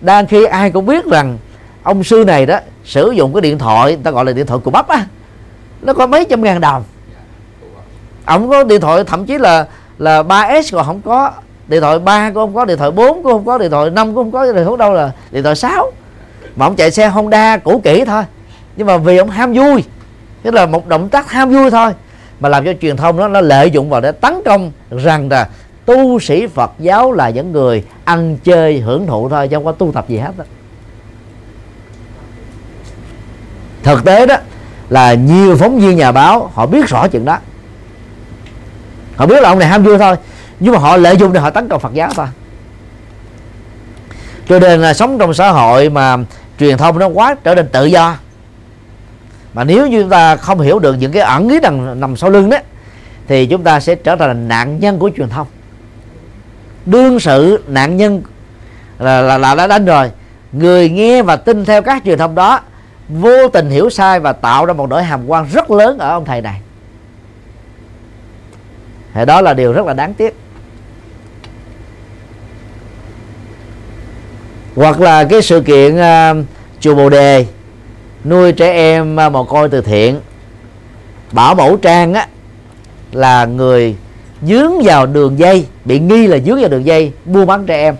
Đang 0.00 0.26
khi 0.26 0.44
ai 0.44 0.70
cũng 0.70 0.86
biết 0.86 1.04
rằng 1.04 1.38
ông 1.82 2.04
sư 2.04 2.24
này 2.26 2.46
đó 2.46 2.58
sử 2.84 3.10
dụng 3.10 3.34
cái 3.34 3.40
điện 3.40 3.58
thoại 3.58 3.98
ta 4.02 4.10
gọi 4.10 4.24
là 4.24 4.32
điện 4.32 4.46
thoại 4.46 4.60
của 4.64 4.70
bắp 4.70 4.88
á. 4.88 5.06
Nó 5.82 5.92
có 5.92 6.06
mấy 6.06 6.26
trăm 6.30 6.42
ngàn 6.42 6.60
đồng. 6.60 6.84
Ông 8.24 8.50
có 8.50 8.64
điện 8.64 8.80
thoại 8.80 9.04
thậm 9.04 9.26
chí 9.26 9.38
là 9.38 9.66
là 9.98 10.22
3S 10.22 10.62
còn 10.72 10.86
không 10.86 11.00
có 11.04 11.32
điện 11.68 11.80
thoại 11.80 11.98
3 11.98 12.30
cũng 12.30 12.34
không 12.34 12.54
có, 12.54 12.64
điện 12.64 12.78
thoại 12.78 12.90
4 12.90 13.22
cũng 13.22 13.32
không 13.32 13.44
có, 13.44 13.58
điện 13.58 13.70
thoại 13.70 13.90
5 13.90 14.06
cũng 14.06 14.14
không 14.14 14.32
có, 14.32 14.52
điện 14.52 14.64
thoại 14.64 14.76
đâu 14.78 14.92
là 14.92 15.12
điện 15.30 15.42
thoại 15.42 15.56
6 15.56 15.92
mà 16.56 16.66
ông 16.66 16.76
chạy 16.76 16.90
xe 16.90 17.08
Honda 17.08 17.56
cũ 17.56 17.80
kỹ 17.84 18.04
thôi. 18.04 18.22
Nhưng 18.76 18.86
mà 18.86 18.96
vì 18.96 19.16
ông 19.16 19.30
ham 19.30 19.52
vui 19.52 19.84
tức 20.42 20.54
là 20.54 20.66
một 20.66 20.88
động 20.88 21.08
tác 21.08 21.30
ham 21.30 21.50
vui 21.50 21.70
thôi. 21.70 21.92
Mà 22.40 22.48
làm 22.48 22.64
cho 22.64 22.72
truyền 22.80 22.96
thông 22.96 23.18
đó, 23.18 23.28
nó 23.28 23.40
lợi 23.40 23.70
dụng 23.70 23.90
vào 23.90 24.00
để 24.00 24.12
tấn 24.12 24.34
công 24.44 24.72
rằng 24.90 25.28
là 25.30 25.48
tu 25.84 26.18
sĩ 26.18 26.46
Phật 26.46 26.70
giáo 26.78 27.12
là 27.12 27.30
những 27.30 27.52
người 27.52 27.84
ăn 28.04 28.36
chơi 28.44 28.80
hưởng 28.80 29.06
thụ 29.06 29.28
thôi, 29.28 29.48
chứ 29.48 29.56
không 29.56 29.64
có 29.64 29.72
tu 29.72 29.92
tập 29.92 30.04
gì 30.08 30.18
hết 30.18 30.32
đó. 30.38 30.44
thực 33.82 34.04
tế 34.04 34.26
đó, 34.26 34.36
là 34.88 35.14
nhiều 35.14 35.56
phóng 35.56 35.78
viên 35.78 35.96
nhà 35.96 36.12
báo, 36.12 36.50
họ 36.54 36.66
biết 36.66 36.88
rõ 36.88 37.08
chuyện 37.08 37.24
đó. 37.24 37.38
Họ 39.16 39.26
biết 39.26 39.42
là 39.42 39.48
ông 39.48 39.58
này 39.58 39.68
ham 39.68 39.82
vui 39.82 39.98
thôi 39.98 40.16
nhưng 40.62 40.72
mà 40.72 40.78
họ 40.78 40.96
lợi 40.96 41.16
dụng 41.16 41.32
để 41.32 41.40
họ 41.40 41.50
tấn 41.50 41.68
công 41.68 41.80
Phật 41.80 41.94
giáo 41.94 42.10
thôi 42.14 42.26
cho 44.48 44.58
nên 44.58 44.80
là 44.80 44.94
sống 44.94 45.18
trong 45.18 45.34
xã 45.34 45.50
hội 45.50 45.88
mà 45.88 46.16
truyền 46.58 46.76
thông 46.78 46.98
nó 46.98 47.06
quá 47.06 47.36
trở 47.44 47.54
nên 47.54 47.68
tự 47.68 47.84
do. 47.84 48.16
Mà 49.54 49.64
nếu 49.64 49.86
như 49.86 50.00
chúng 50.00 50.10
ta 50.10 50.36
không 50.36 50.60
hiểu 50.60 50.78
được 50.78 50.94
những 50.94 51.12
cái 51.12 51.22
ẩn 51.22 51.48
ý 51.48 51.60
nằm 51.60 52.00
nằm 52.00 52.16
sau 52.16 52.30
lưng 52.30 52.50
đó 52.50 52.56
thì 53.28 53.46
chúng 53.46 53.62
ta 53.62 53.80
sẽ 53.80 53.94
trở 53.94 54.16
thành 54.16 54.48
nạn 54.48 54.80
nhân 54.80 54.98
của 54.98 55.10
truyền 55.16 55.28
thông. 55.28 55.46
Đương 56.86 57.20
sự 57.20 57.64
nạn 57.66 57.96
nhân 57.96 58.22
là 58.98 59.22
là, 59.22 59.38
là 59.38 59.54
đã 59.54 59.66
đánh 59.66 59.84
rồi. 59.84 60.10
Người 60.52 60.90
nghe 60.90 61.22
và 61.22 61.36
tin 61.36 61.64
theo 61.64 61.82
các 61.82 62.02
truyền 62.04 62.18
thông 62.18 62.34
đó 62.34 62.60
vô 63.08 63.48
tình 63.48 63.70
hiểu 63.70 63.90
sai 63.90 64.20
và 64.20 64.32
tạo 64.32 64.66
ra 64.66 64.72
một 64.72 64.90
nỗi 64.90 65.02
hàm 65.02 65.26
quan 65.26 65.46
rất 65.52 65.70
lớn 65.70 65.98
ở 65.98 66.10
ông 66.10 66.24
thầy 66.24 66.40
này. 66.40 66.60
Thì 69.14 69.24
đó 69.24 69.40
là 69.40 69.54
điều 69.54 69.72
rất 69.72 69.86
là 69.86 69.92
đáng 69.92 70.14
tiếc. 70.14 70.41
Hoặc 74.76 75.00
là 75.00 75.24
cái 75.24 75.42
sự 75.42 75.60
kiện 75.60 75.96
uh, 75.96 76.46
chùa 76.80 76.94
bồ 76.94 77.08
đề 77.08 77.46
nuôi 78.24 78.52
trẻ 78.52 78.72
em 78.72 79.16
uh, 79.26 79.32
mồ 79.32 79.44
côi 79.44 79.68
từ 79.68 79.80
thiện. 79.80 80.20
Bảo 81.32 81.54
mẫu 81.54 81.76
trang 81.76 82.14
á 82.14 82.26
là 83.12 83.44
người 83.44 83.96
dướng 84.42 84.72
vào 84.84 85.06
đường 85.06 85.38
dây 85.38 85.66
bị 85.84 85.98
nghi 85.98 86.26
là 86.26 86.38
dướng 86.38 86.60
vào 86.60 86.68
đường 86.68 86.86
dây 86.86 87.12
buôn 87.24 87.46
bán 87.46 87.66
trẻ 87.66 87.76
em. 87.82 87.96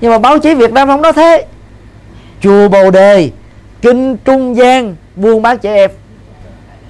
Nhưng 0.00 0.10
mà 0.10 0.18
báo 0.18 0.38
chí 0.38 0.54
việt 0.54 0.72
nam 0.72 0.88
không 0.88 1.02
nói 1.02 1.12
thế. 1.12 1.46
Chùa 2.40 2.68
bồ 2.68 2.90
đề 2.90 3.30
kinh 3.82 4.16
trung 4.16 4.56
gian 4.56 4.96
buôn 5.16 5.42
bán 5.42 5.58
trẻ 5.58 5.74
em. 5.74 5.90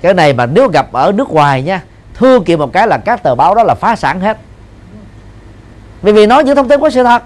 Cái 0.02 0.14
này 0.14 0.32
mà 0.32 0.46
nếu 0.46 0.68
gặp 0.68 0.92
ở 0.92 1.12
nước 1.12 1.30
ngoài 1.30 1.62
nha 1.62 1.82
thưa 2.14 2.40
kiện 2.40 2.58
một 2.58 2.72
cái 2.72 2.86
là 2.86 2.98
các 2.98 3.22
tờ 3.22 3.34
báo 3.34 3.54
đó 3.54 3.62
là 3.62 3.74
phá 3.74 3.96
sản 3.96 4.20
hết. 4.20 4.38
Vì 6.02 6.12
vì 6.12 6.26
nói 6.26 6.44
những 6.44 6.56
thông 6.56 6.68
tin 6.68 6.80
có 6.80 6.90
sự 6.90 7.02
thật 7.02 7.22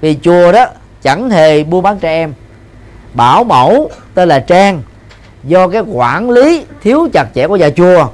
vì 0.00 0.18
chùa 0.22 0.52
đó 0.52 0.66
chẳng 1.02 1.30
hề 1.30 1.64
buôn 1.64 1.82
bán 1.82 1.98
trẻ 1.98 2.10
em. 2.10 2.34
Bảo 3.14 3.44
mẫu 3.44 3.90
tên 4.14 4.28
là 4.28 4.38
trang. 4.38 4.82
Do 5.44 5.68
cái 5.68 5.82
quản 5.82 6.30
lý 6.30 6.64
thiếu 6.82 7.08
chặt 7.12 7.26
chẽ 7.34 7.46
của 7.46 7.56
nhà 7.56 7.70
chùa 7.70 8.08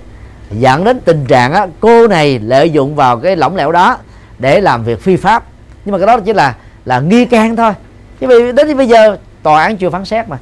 dẫn 0.51 0.85
đến 0.85 1.01
tình 1.01 1.25
trạng 1.27 1.53
á, 1.53 1.67
cô 1.81 2.09
này 2.09 2.39
lợi 2.39 2.71
dụng 2.71 2.95
vào 2.95 3.19
cái 3.19 3.37
lỏng 3.37 3.57
lẻo 3.57 3.73
đó 3.73 3.99
để 4.39 4.61
làm 4.61 4.85
việc 4.85 5.03
phi 5.03 5.17
pháp. 5.17 5.45
Nhưng 5.85 5.93
mà 5.93 5.99
cái 5.99 6.07
đó 6.07 6.21
chỉ 6.21 6.33
là 6.33 6.55
là 6.85 7.01
nghi 7.01 7.25
can 7.25 7.57
thôi. 7.57 7.73
Chứ 8.21 8.27
vì 8.27 8.53
đến 8.53 8.77
bây 8.77 8.89
giờ 8.89 9.17
tòa 9.43 9.63
án 9.63 9.77
chưa 9.77 9.91
phán 9.91 10.05
xét 10.05 10.29
mà. 10.29 10.39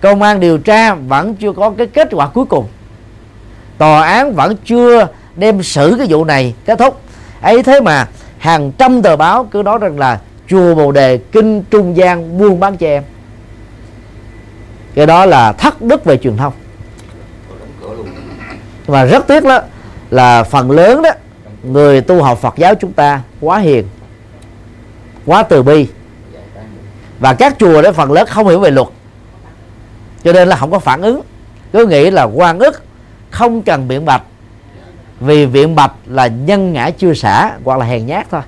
Công 0.00 0.22
an 0.22 0.40
điều 0.40 0.58
tra 0.58 0.94
vẫn 0.94 1.34
chưa 1.34 1.52
có 1.52 1.70
cái 1.78 1.86
kết 1.86 2.08
quả 2.12 2.26
cuối 2.26 2.44
cùng. 2.44 2.66
Tòa 3.78 4.02
án 4.02 4.34
vẫn 4.34 4.56
chưa 4.64 5.08
đem 5.36 5.62
xử 5.62 5.94
cái 5.98 6.06
vụ 6.10 6.24
này 6.24 6.54
kết 6.64 6.78
thúc. 6.78 7.00
Ấy 7.40 7.62
thế 7.62 7.80
mà 7.80 8.06
hàng 8.38 8.72
trăm 8.72 9.02
tờ 9.02 9.16
báo 9.16 9.44
cứ 9.44 9.62
nói 9.62 9.78
rằng 9.78 9.98
là 9.98 10.20
chùa 10.48 10.74
bồ 10.74 10.92
đề, 10.92 11.18
kinh 11.18 11.62
trung 11.70 11.96
gian 11.96 12.38
buôn 12.38 12.60
bán 12.60 12.76
cho 12.76 12.86
em. 12.86 13.02
Cái 14.94 15.06
đó 15.06 15.26
là 15.26 15.52
thất 15.52 15.82
đức 15.82 16.04
về 16.04 16.16
truyền 16.16 16.36
thông. 16.36 16.52
Và 18.86 19.04
rất 19.04 19.26
tiếc 19.26 19.44
đó, 19.44 19.60
là 20.10 20.42
phần 20.42 20.70
lớn 20.70 21.02
đó, 21.02 21.10
người 21.62 22.00
tu 22.00 22.22
học 22.22 22.38
Phật 22.38 22.54
giáo 22.56 22.74
chúng 22.74 22.92
ta 22.92 23.20
quá 23.40 23.58
hiền, 23.58 23.84
quá 25.26 25.42
từ 25.42 25.62
bi. 25.62 25.88
Và 27.18 27.34
các 27.34 27.56
chùa 27.58 27.82
đó, 27.82 27.92
phần 27.92 28.12
lớn 28.12 28.26
không 28.30 28.48
hiểu 28.48 28.60
về 28.60 28.70
luật. 28.70 28.88
Cho 30.24 30.32
nên 30.32 30.48
là 30.48 30.56
không 30.56 30.70
có 30.70 30.78
phản 30.78 31.02
ứng. 31.02 31.20
Cứ 31.72 31.86
nghĩ 31.86 32.10
là 32.10 32.22
quan 32.22 32.58
ức, 32.58 32.82
không 33.30 33.62
cần 33.62 33.88
biện 33.88 34.04
bạch. 34.04 34.22
Vì 35.20 35.46
biện 35.46 35.74
bạch 35.74 35.92
là 36.06 36.26
nhân 36.26 36.72
ngã 36.72 36.90
chưa 36.90 37.14
xả, 37.14 37.52
hoặc 37.64 37.78
là 37.78 37.86
hèn 37.86 38.06
nhát 38.06 38.30
thôi. 38.30 38.40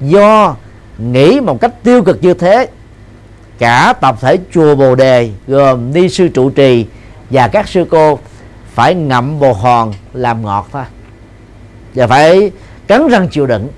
Do 0.00 0.56
nghĩ 1.02 1.40
một 1.40 1.60
cách 1.60 1.72
tiêu 1.82 2.02
cực 2.02 2.22
như 2.22 2.34
thế, 2.34 2.68
cả 3.58 3.94
tập 4.00 4.16
thể 4.20 4.38
chùa 4.54 4.74
bồ 4.74 4.94
đề 4.94 5.30
gồm 5.46 5.92
ni 5.92 6.08
sư 6.08 6.28
trụ 6.28 6.50
trì 6.50 6.86
và 7.30 7.48
các 7.48 7.68
sư 7.68 7.84
cô 7.90 8.18
phải 8.74 8.94
ngậm 8.94 9.40
bồ 9.40 9.52
hòn 9.52 9.94
làm 10.12 10.42
ngọt 10.42 10.68
thôi. 10.72 10.84
Và 11.94 12.06
phải 12.06 12.52
cắn 12.86 13.08
răng 13.08 13.28
chịu 13.28 13.46
đựng. 13.46 13.68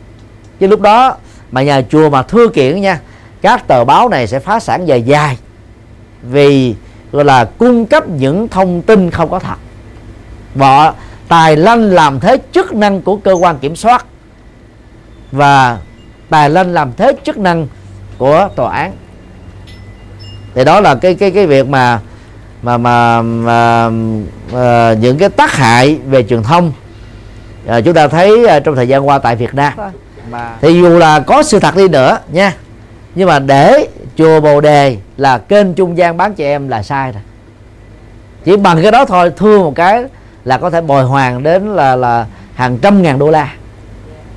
Chứ 0.61 0.66
lúc 0.66 0.81
đó 0.81 1.16
mà 1.51 1.62
nhà 1.62 1.83
chùa 1.83 2.11
mà 2.11 2.22
thưa 2.22 2.49
kiện 2.49 2.81
nha, 2.81 3.01
các 3.43 3.68
tờ 3.68 3.85
báo 3.85 4.09
này 4.09 4.27
sẽ 4.27 4.39
phá 4.39 4.61
sản 4.61 4.89
dài 4.89 5.03
dài 5.03 5.39
vì, 6.22 6.75
gọi 7.12 7.25
là, 7.25 7.45
cung 7.45 7.87
cấp 7.87 8.09
những 8.09 8.49
thông 8.49 8.83
tin 8.83 9.11
không 9.11 9.31
có 9.31 9.39
thật. 9.39 9.57
Và 10.55 10.95
tài 11.29 11.57
lanh 11.57 11.83
làm 11.83 12.20
thế 12.20 12.39
chức 12.53 12.75
năng 12.75 13.03
của 13.03 13.16
cơ 13.16 13.33
quan 13.33 13.59
kiểm 13.59 13.77
soát. 13.77 14.07
Và 15.33 15.79
tài 16.35 16.51
lanh 16.51 16.72
làm 16.72 16.93
thế 16.97 17.12
chức 17.24 17.39
năng 17.39 17.66
của 18.18 18.49
tòa 18.57 18.76
án. 18.76 18.93
Thì 20.55 20.64
đó 20.64 20.80
là 20.80 20.95
cái 20.95 21.14
cái 21.14 21.30
cái 21.30 21.47
việc 21.47 21.68
mà 21.68 22.01
mà 22.62 22.78
mà, 22.78 23.22
mà, 23.22 23.91
mà 24.53 24.93
những 25.01 25.18
cái 25.18 25.28
tác 25.28 25.53
hại 25.53 25.99
về 26.07 26.22
truyền 26.22 26.43
thông. 26.43 26.72
À, 27.66 27.80
chúng 27.80 27.95
ta 27.95 28.09
thấy 28.09 28.47
à, 28.47 28.61
trong 28.61 28.76
thời 28.76 28.89
gian 28.89 29.09
qua 29.09 29.18
tại 29.18 29.37
Việt 29.37 29.55
Nam. 29.55 29.72
Thì 30.61 30.74
dù 30.74 30.99
là 30.99 31.20
có 31.20 31.43
sự 31.43 31.61
thật 31.61 31.76
đi 31.76 31.89
nữa 31.89 32.18
nha 32.32 32.53
nhưng 33.14 33.28
mà 33.28 33.39
để 33.39 33.89
chùa 34.16 34.41
Bồ 34.41 34.61
Đề 34.61 34.97
là 35.16 35.39
kênh 35.39 35.74
trung 35.74 35.97
gian 35.97 36.16
bán 36.16 36.35
trẻ 36.35 36.47
em 36.47 36.68
là 36.68 36.82
sai 36.82 37.12
rồi. 37.12 37.22
Chỉ 38.45 38.57
bằng 38.57 38.82
cái 38.82 38.93
đó 38.93 39.05
thôi 39.05 39.32
thưa 39.37 39.59
một 39.59 39.72
cái 39.74 40.05
là 40.45 40.59
có 40.59 40.70
thể 40.70 40.80
bồi 40.80 41.05
hoàn 41.05 41.43
đến 41.43 41.74
là 41.74 41.97
là 41.97 42.26
hàng 42.55 42.78
trăm 42.78 43.03
ngàn 43.03 43.18
đô 43.18 43.30
la 43.30 43.53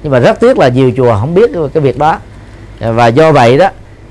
nhưng 0.03 0.11
mà 0.11 0.19
rất 0.19 0.39
tiếc 0.39 0.57
là 0.57 0.67
nhiều 0.67 0.91
chùa 0.97 1.17
không 1.19 1.33
biết 1.33 1.51
cái 1.73 1.83
việc 1.83 1.97
đó. 1.97 2.19
Và 2.79 3.07
do 3.07 3.31
vậy 3.31 3.57
đó 3.57 3.69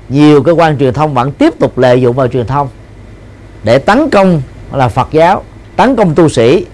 nhiều 0.09 0.43
cơ 0.43 0.51
quan 0.51 0.77
truyền 0.77 0.93
thông 0.93 1.13
vẫn 1.13 1.31
tiếp 1.31 1.53
tục 1.59 1.77
lợi 1.77 2.01
dụng 2.01 2.15
vào 2.15 2.27
truyền 2.27 2.47
thông 2.47 2.67
để 3.63 3.77
tấn 3.77 4.09
công 4.09 4.41
là 4.71 4.87
Phật 4.87 5.07
giáo 5.11 5.43
tấn 5.75 5.95
công 5.95 6.15
tu 6.15 6.29
sĩ 6.29 6.65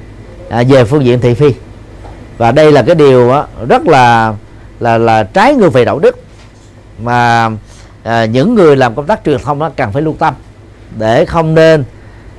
à, 0.50 0.64
về 0.70 0.84
phương 0.84 1.06
diện 1.06 1.20
thị 1.20 1.34
phi. 1.34 1.54
Và 2.38 2.52
đây 2.52 2.72
là 2.72 2.82
cái 2.82 2.96
điều 2.96 3.30
đó, 3.30 3.48
rất 3.70 3.88
là 3.88 4.34
là 4.80 4.98
là 4.98 5.24
trái 5.24 5.54
ngược 5.54 5.74
về 5.74 5.86
đạo 5.86 6.00
đức 6.00 6.24
mà 7.04 7.50
à, 8.04 8.26
những 8.26 8.56
người 8.56 8.76
làm 8.76 8.96
công 8.96 9.06
tác 9.06 9.22
truyền 9.26 9.40
thông 9.40 9.60
đó 9.60 9.70
cần 9.76 9.92
phải 9.92 10.02
lưu 10.02 10.16
tâm 10.20 10.34
để 10.98 11.26
không 11.26 11.56
nên 11.56 11.84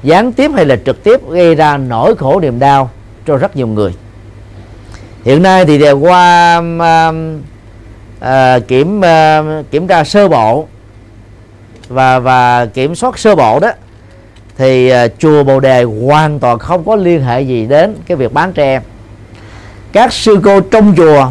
gián 0.02 0.32
tiếp 0.32 0.50
hay 0.54 0.64
là 0.64 0.76
trực 0.86 1.04
tiếp 1.04 1.28
gây 1.28 1.54
ra 1.54 1.76
nỗi 1.76 2.14
khổ 2.16 2.40
niềm 2.40 2.58
đau 2.58 2.90
cho 3.26 3.36
rất 3.36 3.56
nhiều 3.56 3.66
người 3.66 3.94
hiện 5.24 5.42
nay 5.42 5.64
thì 5.64 5.90
qua 5.90 6.62
à, 6.80 7.12
à, 8.20 8.58
kiểm 8.58 9.04
à, 9.04 9.42
kiểm 9.70 9.86
tra 9.86 10.04
sơ 10.04 10.28
bộ. 10.28 10.68
Và 11.88 12.18
và 12.18 12.66
kiểm 12.66 12.94
soát 12.94 13.18
sơ 13.18 13.34
bộ 13.34 13.60
đó 13.60 13.70
thì 14.58 14.88
à, 14.88 15.08
chùa 15.18 15.44
Bồ 15.44 15.60
Đề 15.60 15.82
hoàn 15.82 16.40
toàn 16.40 16.58
không 16.58 16.84
có 16.84 16.96
liên 16.96 17.24
hệ 17.24 17.42
gì 17.42 17.66
đến 17.66 17.96
cái 18.06 18.16
việc 18.16 18.32
bán 18.32 18.52
trẻ 18.52 18.64
em 18.64 18.82
các 19.92 20.12
sư 20.12 20.40
cô 20.44 20.60
trong 20.60 20.94
chùa 20.96 21.28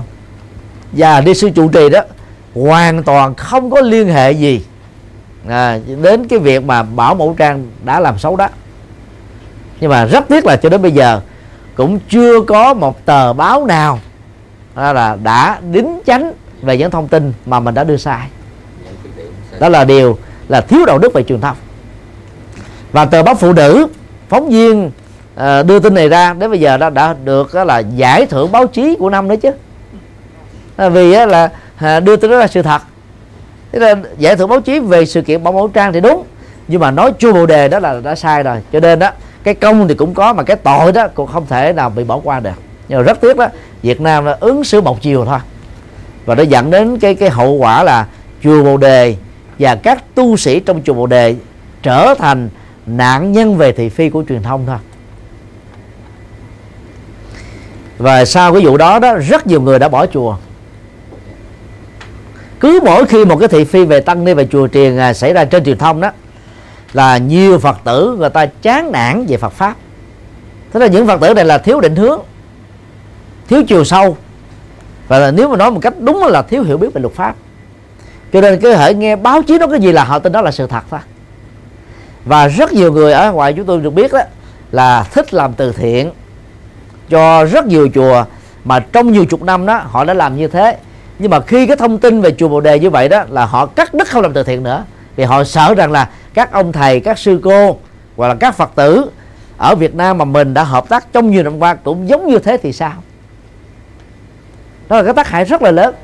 và 0.92 1.22
đi 1.22 1.34
sư 1.34 1.50
trụ 1.50 1.70
trì 1.70 1.90
đó 1.90 2.02
hoàn 2.56 3.04
toàn 3.04 3.36
không 3.36 3.70
có 3.70 3.82
liên 3.82 4.08
hệ 4.08 4.32
gì 4.32 4.66
à, 5.48 5.80
đến 6.02 6.28
cái 6.28 6.40
việc 6.40 6.64
mà 6.64 6.84
bảo 6.84 7.16
mẫu 7.16 7.36
trang 7.38 7.68
đã 7.86 8.00
làm 8.00 8.20
xấu 8.20 8.36
đó. 8.36 8.48
Nhưng 9.80 9.90
mà 9.90 10.06
rất 10.06 10.28
tiếc 10.30 10.46
là 10.46 10.56
cho 10.56 10.70
đến 10.70 10.82
bây 10.82 10.92
giờ 10.92 11.22
cũng 11.76 12.00
chưa 12.10 12.42
có 12.42 12.74
một 12.74 13.06
tờ 13.06 13.34
báo 13.34 13.66
nào 13.66 14.00
là 14.76 15.18
đã 15.24 15.60
đính 15.72 16.00
chánh 16.06 16.34
về 16.62 16.78
những 16.78 16.92
thông 16.92 17.08
tin 17.08 17.34
mà 17.46 17.60
mình 17.60 17.74
đã 17.74 17.84
đưa 17.84 17.98
sai. 17.98 18.28
Đó 19.60 19.70
là 19.70 19.86
điều 19.86 20.18
là 20.48 20.62
thiếu 20.62 20.86
đạo 20.86 20.98
đức 20.98 21.14
về 21.14 21.24
truyền 21.24 21.42
thông. 21.42 21.58
Và 22.92 23.06
tờ 23.06 23.24
báo 23.24 23.36
phụ 23.36 23.54
nữ 23.54 23.88
phóng 24.30 24.50
viên 24.50 24.92
à, 25.36 25.64
đưa 25.64 25.80
tin 25.80 25.94
này 25.94 26.10
ra 26.10 26.34
đến 26.34 26.50
bây 26.50 26.60
giờ 26.60 26.78
đã, 26.78 26.90
đã 26.90 27.16
được 27.24 27.56
là 27.56 27.80
giải 27.80 28.26
thưởng 28.26 28.52
báo 28.52 28.68
chí 28.68 28.96
của 29.00 29.10
năm 29.10 29.28
đấy 29.28 29.38
chứ. 29.38 29.52
À, 30.76 30.90
vì 30.90 31.14
á, 31.14 31.26
là 31.26 31.50
à, 31.78 32.00
đưa 32.00 32.16
tin 32.16 32.32
đó 32.32 32.38
là 32.38 32.48
sự 32.48 32.62
thật. 32.62 32.82
Thế 33.72 33.80
là 33.80 33.96
giải 34.18 34.36
thưởng 34.36 34.50
báo 34.50 34.62
chí 34.62 34.80
về 34.80 35.06
sự 35.06 35.22
kiện 35.22 35.44
bóng 35.44 35.56
mẫu 35.56 35.68
trang 35.68 35.94
thì 35.94 36.02
đúng 36.02 36.24
nhưng 36.68 36.82
mà 36.82 36.92
nói 36.92 37.14
chua 37.20 37.34
bộ 37.34 37.46
đề 37.46 37.68
đó 37.68 37.80
là 37.80 38.00
đã 38.04 38.16
sai 38.16 38.44
rồi. 38.44 38.58
Cho 38.74 38.80
nên 38.80 39.00
đó 39.00 39.10
cái 39.44 39.54
công 39.54 39.88
thì 39.88 39.96
cũng 39.96 40.14
có, 40.14 40.34
mà 40.34 40.44
cái 40.44 40.58
tội 40.58 40.92
đó 40.92 41.08
cũng 41.08 41.28
không 41.28 41.46
thể 41.50 41.74
nào 41.74 41.90
bị 41.90 42.04
bỏ 42.04 42.20
qua 42.24 42.40
được. 42.40 42.54
Nhưng 42.88 42.98
mà 42.98 43.04
rất 43.04 43.22
tiếc 43.22 43.38
đó, 43.38 43.48
Việt 43.82 44.02
Nam 44.02 44.26
là 44.26 44.38
ứng 44.40 44.64
xử 44.64 44.82
một 44.82 45.02
chiều 45.02 45.26
thôi. 45.26 45.40
Và 46.26 46.36
nó 46.36 46.44
dẫn 46.44 46.72
đến 46.72 47.00
cái 47.00 47.16
cái 47.16 47.30
hậu 47.30 47.52
quả 47.52 47.84
là 47.84 48.08
chùa 48.44 48.64
Bồ 48.64 48.78
Đề 48.78 49.16
và 49.60 49.76
các 49.76 50.16
tu 50.16 50.38
sĩ 50.38 50.60
trong 50.60 50.82
chùa 50.84 50.94
Bồ 50.94 51.08
Đề 51.08 51.36
trở 51.84 52.14
thành 52.18 52.50
nạn 52.86 53.32
nhân 53.32 53.58
về 53.58 53.72
thị 53.72 53.90
phi 53.90 54.10
của 54.10 54.24
truyền 54.30 54.44
thông 54.44 54.66
thôi. 54.66 54.78
Và 57.98 58.26
sau 58.26 58.54
cái 58.54 58.66
vụ 58.66 58.78
đó 58.78 59.00
đó, 59.00 59.16
rất 59.18 59.48
nhiều 59.48 59.62
người 59.62 59.80
đã 59.80 59.90
bỏ 59.90 60.06
chùa. 60.06 60.38
Cứ 62.60 62.80
mỗi 62.86 63.06
khi 63.06 63.26
một 63.26 63.36
cái 63.40 63.48
thị 63.48 63.64
phi 63.64 63.86
về 63.86 64.00
tăng 64.00 64.26
ni, 64.26 64.34
về 64.34 64.48
chùa 64.52 64.68
triền 64.68 64.98
à, 64.98 65.14
xảy 65.14 65.34
ra 65.34 65.46
trên 65.46 65.64
truyền 65.64 65.78
thông 65.78 66.02
đó 66.02 66.12
là 66.94 67.18
nhiều 67.18 67.60
phật 67.60 67.78
tử 67.84 68.16
người 68.20 68.30
ta 68.30 68.46
chán 68.46 68.92
nản 68.92 69.26
về 69.26 69.38
phật 69.38 69.54
pháp. 69.54 69.76
Thế 70.74 70.80
là 70.80 70.88
những 70.88 71.08
phật 71.08 71.22
tử 71.22 71.34
này 71.34 71.46
là 71.46 71.58
thiếu 71.58 71.82
định 71.82 71.96
hướng, 71.96 72.20
thiếu 73.48 73.64
chiều 73.68 73.84
sâu. 73.84 74.18
Và 75.08 75.20
là 75.20 75.32
nếu 75.32 75.50
mà 75.50 75.58
nói 75.58 75.72
một 75.72 75.80
cách 75.82 75.94
đúng 76.00 76.24
là 76.24 76.42
thiếu 76.42 76.64
hiểu 76.64 76.78
biết 76.78 76.94
về 76.94 77.02
luật 77.02 77.14
pháp. 77.14 77.36
Cho 78.34 78.42
nên 78.42 78.60
cứ 78.60 78.74
hãy 78.74 78.94
nghe 78.94 79.16
báo 79.16 79.42
chí 79.42 79.58
nó 79.58 79.68
cái 79.68 79.80
gì 79.80 79.92
là 79.92 80.04
họ 80.04 80.20
tin 80.20 80.32
đó 80.32 80.42
là 80.42 80.52
sự 80.52 80.68
thật 80.68 80.84
thôi. 80.90 81.00
Và 82.26 82.48
rất 82.48 82.74
nhiều 82.74 82.92
người 82.92 83.14
ở 83.14 83.32
ngoài 83.32 83.54
chúng 83.54 83.66
tôi 83.66 83.82
được 83.82 83.94
biết 83.94 84.14
đó 84.14 84.20
là 84.72 85.04
thích 85.12 85.34
làm 85.34 85.54
từ 85.54 85.72
thiện. 85.72 86.12
Cho 87.10 87.46
rất 87.46 87.66
nhiều 87.66 87.90
chùa 87.96 88.26
mà 88.64 88.80
trong 88.80 89.12
nhiều 89.12 89.26
chục 89.26 89.44
năm 89.44 89.66
đó 89.66 89.82
họ 89.86 90.04
đã 90.04 90.14
làm 90.14 90.38
như 90.38 90.48
thế. 90.48 90.78
Nhưng 91.20 91.32
mà 91.32 91.40
khi 91.40 91.68
cái 91.68 91.78
thông 91.78 91.98
tin 91.98 92.22
về 92.22 92.32
chùa 92.32 92.48
Bồ 92.48 92.62
Đề 92.62 92.80
như 92.80 92.90
vậy 92.90 93.10
đó 93.10 93.24
là 93.30 93.46
họ 93.46 93.66
cắt 93.66 93.94
đứt 93.94 94.08
không 94.08 94.22
làm 94.22 94.34
từ 94.34 94.44
thiện 94.44 94.64
nữa. 94.64 94.84
Vì 95.16 95.24
họ 95.24 95.44
sợ 95.44 95.74
rằng 95.74 95.92
là 95.92 96.10
các 96.34 96.52
ông 96.52 96.72
thầy 96.72 97.00
các 97.00 97.20
sư 97.20 97.40
cô 97.44 97.78
hoặc 98.16 98.28
là 98.28 98.36
các 98.36 98.56
phật 98.56 98.72
tử 98.76 99.10
ở 99.58 99.76
Việt 99.76 99.96
Nam 99.96 100.18
mà 100.18 100.26
mình 100.26 100.54
đã 100.54 100.64
hợp 100.64 100.90
tác 100.90 101.14
trong 101.14 101.32
nhiều 101.32 101.44
năm 101.44 101.60
qua 101.60 101.76
cũng 101.76 102.10
giống 102.10 102.28
như 102.28 102.40
thế 102.40 102.58
thì 102.58 102.74
sao? 102.74 102.94
Đó 104.90 104.98
là 104.98 105.04
cái 105.04 105.14
tác 105.14 105.28
hại 105.28 105.46
rất 105.46 105.62
là 105.62 105.72
lớn. 105.72 105.96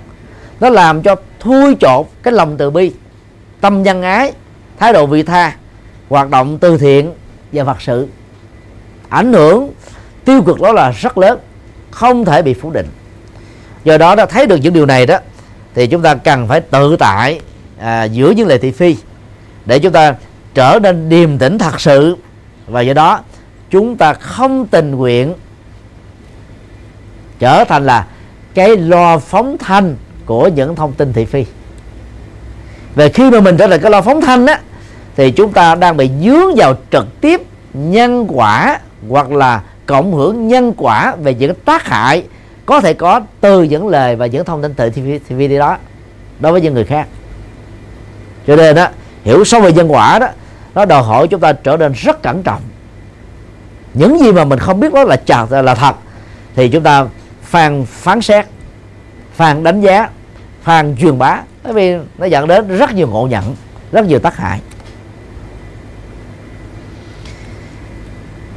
Nó 0.60 0.70
làm 0.70 1.02
cho 1.02 1.16
thui 1.40 1.76
chột 1.80 2.08
cái 2.24 2.34
lòng 2.34 2.58
từ 2.58 2.70
bi 2.70 2.94
tâm 3.62 3.84
nhân 3.84 4.02
ái 4.02 4.34
thái 4.80 4.94
độ 4.94 5.06
vị 5.06 5.24
tha 5.24 5.56
hoạt 6.10 6.30
động 6.30 6.58
từ 6.58 6.78
thiện 6.78 7.14
và 7.52 7.64
vật 7.64 7.82
sự. 7.82 8.08
Ảnh 9.10 9.34
hưởng 9.34 9.72
tiêu 10.26 10.42
cực 10.46 10.62
đó 10.62 10.72
là 10.72 10.92
rất 10.92 11.18
lớn 11.18 11.40
không 11.92 12.26
thể 12.26 12.42
bị 12.42 12.54
phủ 12.54 12.72
định. 12.72 12.88
Do 13.84 13.98
đó 13.98 14.16
đã 14.16 14.26
thấy 14.26 14.48
được 14.48 14.56
những 14.56 14.74
điều 14.74 14.86
này 14.86 15.06
đó 15.06 15.18
thì 15.76 15.88
chúng 15.88 16.02
ta 16.02 16.16
cần 16.16 16.48
phải 16.48 16.62
tự 16.62 16.96
tại 17.00 17.40
à, 17.80 18.04
giữa 18.04 18.32
những 18.32 18.48
lời 18.48 18.58
thị 18.58 18.72
phi 18.72 18.96
để 19.70 19.80
chúng 19.80 19.92
ta 19.92 20.16
trở 20.54 20.80
nên 20.84 21.10
điềm 21.10 21.38
tĩnh 21.38 21.58
thật 21.58 21.82
sự. 21.82 22.18
Và 22.68 22.82
do 22.82 22.94
đó, 22.94 23.20
chúng 23.70 23.98
ta 23.98 24.14
không 24.14 24.68
tình 24.68 24.92
nguyện 24.92 25.34
trở 27.40 27.64
thành 27.64 27.86
là 27.86 28.06
cái 28.54 28.78
lo 28.78 29.18
phóng 29.18 29.58
thanh 29.58 29.96
của 30.26 30.48
những 30.48 30.76
thông 30.76 30.94
tin 30.94 31.14
thị 31.14 31.26
phi. 31.26 31.46
Về 32.96 33.10
khi 33.10 33.32
mà 33.32 33.40
mình 33.40 33.58
trở 33.58 33.68
thành 33.68 33.82
cái 33.82 33.92
lo 33.92 34.02
phóng 34.02 34.22
thanh 34.22 34.46
á, 34.46 34.60
thì 35.16 35.32
chúng 35.32 35.54
ta 35.54 35.76
đang 35.76 35.98
bị 35.98 36.10
dướng 36.24 36.56
vào 36.56 36.76
trực 36.92 37.22
tiếp 37.22 37.42
nhân 37.74 38.28
quả 38.30 38.80
hoặc 39.10 39.32
là 39.32 39.62
cộng 39.86 40.14
hưởng 40.14 40.48
nhân 40.48 40.74
quả 40.78 41.16
về 41.16 41.34
những 41.34 41.56
tác 41.66 41.88
hại 41.88 42.24
có 42.66 42.82
thể 42.82 42.94
có 42.94 43.22
từ 43.42 43.64
những 43.64 43.88
lời 43.88 44.16
và 44.16 44.26
những 44.26 44.46
thông 44.46 44.62
tin 44.62 44.74
tự 44.74 44.90
thị 44.90 45.20
phi 45.28 45.48
đi 45.48 45.58
đó 45.58 45.78
đối 46.40 46.52
với 46.52 46.62
những 46.62 46.74
người 46.74 46.86
khác. 46.86 47.08
Cho 48.48 48.56
nên 48.56 48.76
đó 48.76 48.88
hiểu 49.30 49.44
sâu 49.44 49.62
về 49.62 49.74
nhân 49.74 49.92
quả 49.92 50.20
đó, 50.20 50.28
nó 50.76 50.86
đòi 50.86 51.04
hỏi 51.04 51.28
chúng 51.28 51.40
ta 51.40 51.54
trở 51.54 51.78
nên 51.78 51.92
rất 51.92 52.22
cẩn 52.22 52.44
trọng. 52.44 52.62
Những 53.94 54.20
gì 54.20 54.32
mà 54.32 54.46
mình 54.46 54.60
không 54.60 54.80
biết 54.80 54.94
đó 54.94 55.04
là 55.04 55.16
chặt 55.16 55.52
là 55.52 55.76
thật, 55.76 55.96
thì 56.56 56.70
chúng 56.70 56.84
ta 56.84 57.06
phàn 57.42 57.86
phán 57.86 58.22
xét, 58.22 58.46
phàn 59.36 59.64
đánh 59.64 59.82
giá, 59.82 60.10
phàn 60.64 60.96
truyền 61.00 61.18
bá, 61.18 61.42
bởi 61.64 61.74
vì 61.74 61.98
nó 62.18 62.26
dẫn 62.26 62.48
đến 62.48 62.78
rất 62.78 62.94
nhiều 62.94 63.08
ngộ 63.08 63.28
nhận, 63.28 63.56
rất 63.92 64.06
nhiều 64.06 64.20
tác 64.20 64.38
hại. 64.38 64.60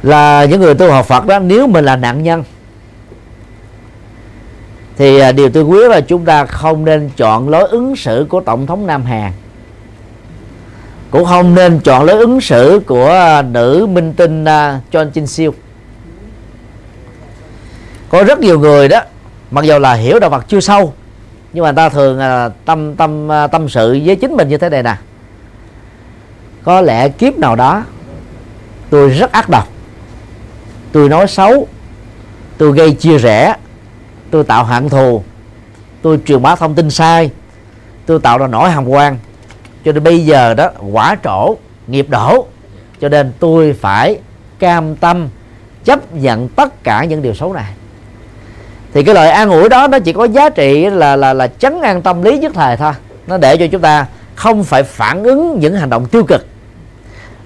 Là 0.03 0.45
những 0.45 0.61
người 0.61 0.75
tu 0.75 0.91
học 0.91 1.05
Phật 1.05 1.25
đó, 1.25 1.39
nếu 1.39 1.67
mình 1.67 1.85
là 1.85 1.95
nạn 1.95 2.23
nhân, 2.23 2.43
thì 4.97 5.19
à, 5.19 5.31
điều 5.31 5.49
tôi 5.49 5.63
quyết 5.63 5.91
là 5.91 6.01
chúng 6.01 6.25
ta 6.25 6.45
không 6.45 6.85
nên 6.85 7.09
chọn 7.17 7.49
lối 7.49 7.67
ứng 7.67 7.95
xử 7.95 8.25
của 8.29 8.41
tổng 8.41 8.65
thống 8.67 8.87
Nam 8.87 9.03
Hàn 9.03 9.31
cũng 11.13 11.25
không 11.25 11.55
nên 11.55 11.79
chọn 11.79 12.05
lối 12.05 12.19
ứng 12.19 12.41
xử 12.41 12.81
của 12.87 13.09
à, 13.09 13.41
nữ 13.41 13.87
minh 13.91 14.13
tinh 14.13 14.45
à, 14.45 14.79
John 14.91 15.11
Jin 15.11 15.25
Siêu 15.25 15.53
có 18.09 18.23
rất 18.23 18.39
nhiều 18.39 18.59
người 18.59 18.87
đó, 18.87 19.01
mặc 19.51 19.65
dù 19.65 19.79
là 19.79 19.93
hiểu 19.93 20.19
đạo 20.19 20.29
Phật 20.29 20.45
chưa 20.47 20.59
sâu, 20.59 20.93
nhưng 21.53 21.63
mà 21.63 21.71
ta 21.71 21.89
thường 21.89 22.17
là 22.19 22.49
tâm 22.65 22.95
tâm 22.95 23.31
à, 23.31 23.47
tâm 23.47 23.69
sự 23.69 23.99
với 24.05 24.15
chính 24.15 24.35
mình 24.35 24.49
như 24.49 24.57
thế 24.57 24.69
này 24.69 24.83
nè. 24.83 24.95
Có 26.63 26.81
lẽ 26.81 27.09
kiếp 27.09 27.37
nào 27.37 27.55
đó, 27.55 27.83
tôi 28.89 29.09
rất 29.09 29.31
ác 29.31 29.49
độc. 29.49 29.67
Tôi 30.91 31.09
nói 31.09 31.27
xấu, 31.27 31.67
tôi 32.57 32.71
gây 32.71 32.91
chia 32.91 33.17
rẽ, 33.17 33.55
tôi 34.31 34.43
tạo 34.43 34.63
hận 34.63 34.89
thù, 34.89 35.23
tôi 36.01 36.19
truyền 36.25 36.41
bá 36.41 36.55
thông 36.55 36.75
tin 36.75 36.89
sai, 36.89 37.31
tôi 38.05 38.19
tạo 38.19 38.37
ra 38.37 38.47
nỗi 38.47 38.69
hàm 38.69 38.89
quan 38.89 39.17
cho 39.85 39.91
nên 39.91 40.03
bây 40.03 40.25
giờ 40.25 40.53
đó, 40.53 40.69
quả 40.91 41.17
trổ, 41.23 41.55
nghiệp 41.87 42.09
đổ. 42.09 42.47
Cho 43.01 43.09
nên 43.09 43.33
tôi 43.39 43.73
phải 43.73 44.19
cam 44.59 44.95
tâm 44.95 45.29
chấp 45.85 46.13
nhận 46.13 46.49
tất 46.49 46.83
cả 46.83 47.03
những 47.03 47.21
điều 47.21 47.33
xấu 47.33 47.53
này. 47.53 47.73
Thì 48.93 49.03
cái 49.03 49.15
lời 49.15 49.29
an 49.29 49.49
ủi 49.49 49.69
đó, 49.69 49.87
nó 49.87 49.99
chỉ 49.99 50.13
có 50.13 50.23
giá 50.23 50.49
trị 50.49 50.85
là 50.85 51.15
là 51.15 51.33
là 51.33 51.47
chấn 51.47 51.81
an 51.81 52.01
tâm 52.01 52.23
lý 52.23 52.37
nhất 52.37 52.51
thời 52.55 52.77
thôi. 52.77 52.93
Nó 53.27 53.37
để 53.37 53.57
cho 53.57 53.67
chúng 53.67 53.81
ta 53.81 54.05
không 54.35 54.63
phải 54.63 54.83
phản 54.83 55.23
ứng 55.23 55.59
những 55.59 55.75
hành 55.75 55.89
động 55.89 56.05
tiêu 56.05 56.23
cực. 56.27 56.45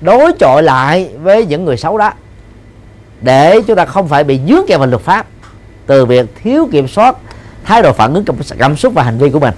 Đối 0.01 0.31
chọi 0.39 0.63
lại 0.63 1.09
với 1.21 1.45
những 1.45 1.65
người 1.65 1.77
xấu 1.77 1.97
đó. 1.97 2.13
Để 3.21 3.61
chúng 3.67 3.75
ta 3.75 3.85
không 3.85 4.07
phải 4.07 4.23
bị 4.23 4.39
dướng 4.47 4.67
kẹo 4.67 4.79
vào 4.79 4.87
luật 4.87 5.01
pháp. 5.01 5.25
Từ 5.85 6.05
việc 6.05 6.25
thiếu 6.43 6.67
kiểm 6.71 6.87
soát 6.87 7.15
thái 7.63 7.81
độ 7.81 7.93
phản 7.93 8.13
ứng 8.13 8.25
cảm 8.57 8.77
xúc 8.77 8.93
và 8.93 9.03
hành 9.03 9.17
vi 9.17 9.29
của 9.29 9.39
mình. 9.39 9.53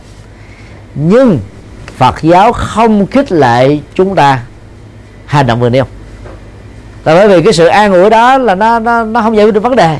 Nhưng 0.95 1.39
Phật 1.99 2.21
giáo 2.21 2.51
không 2.53 3.07
khích 3.07 3.31
lệ 3.31 3.77
chúng 3.95 4.15
ta. 4.15 4.43
Hành 5.25 5.47
động 5.47 5.59
vừa 5.59 5.69
nêu 5.69 5.85
là 7.05 7.15
bởi 7.15 7.27
vì 7.27 7.43
cái 7.43 7.53
sự 7.53 7.65
an 7.67 7.93
ủi 7.93 8.09
đó 8.09 8.37
là 8.37 8.55
nó 8.55 8.79
nó 8.79 9.03
nó 9.03 9.21
không 9.21 9.35
giải 9.35 9.45
quyết 9.45 9.53
được 9.53 9.63
vấn 9.63 9.75
đề. 9.75 9.97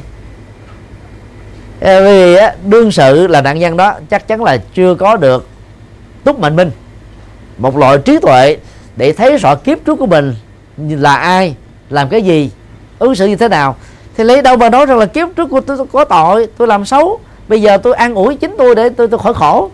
Vì 1.82 2.36
đương 2.64 2.92
sự 2.92 3.28
là 3.28 3.42
nạn 3.42 3.60
nhân 3.60 3.78
đó, 3.78 3.94
chắc 4.10 4.28
chắn 4.28 4.44
là 4.44 4.58
chưa 4.74 4.96
có 4.96 5.16
được 5.16 5.48
túc 6.24 6.40
mệnh 6.40 6.56
minh. 6.56 6.72
Một 7.58 7.78
loại 7.78 7.98
trí 7.98 8.20
tuệ 8.20 8.58
để 8.96 9.14
thấy 9.14 9.38
rõ 9.38 9.56
kiếp 9.56 9.78
trước 9.86 9.96
của 9.96 10.06
mình 10.06 10.36
là 10.78 11.16
ai, 11.16 11.56
làm 11.90 12.10
cái 12.10 12.22
gì, 12.22 12.52
ứng 13.00 13.16
xử 13.16 13.28
như 13.28 13.36
thế 13.36 13.48
nào. 13.48 13.76
Thì 14.18 14.24
lấy 14.24 14.42
đâu 14.42 14.58
mà 14.58 14.70
nói 14.70 14.86
rằng 14.86 14.98
là 14.98 15.06
kiếp 15.06 15.28
trước 15.36 15.50
của 15.50 15.62
tôi 15.62 15.78
có 15.92 16.06
tội, 16.06 16.48
tôi 16.58 16.68
làm 16.68 16.86
xấu, 16.86 17.20
bây 17.48 17.62
giờ 17.62 17.78
tôi 17.78 17.94
an 17.94 18.16
ủi 18.16 18.36
chính 18.36 18.56
tôi 18.58 18.76
để 18.76 18.90
tôi 18.90 19.08
tôi 19.08 19.20
khỏi 19.20 19.34
khổ 19.34 19.72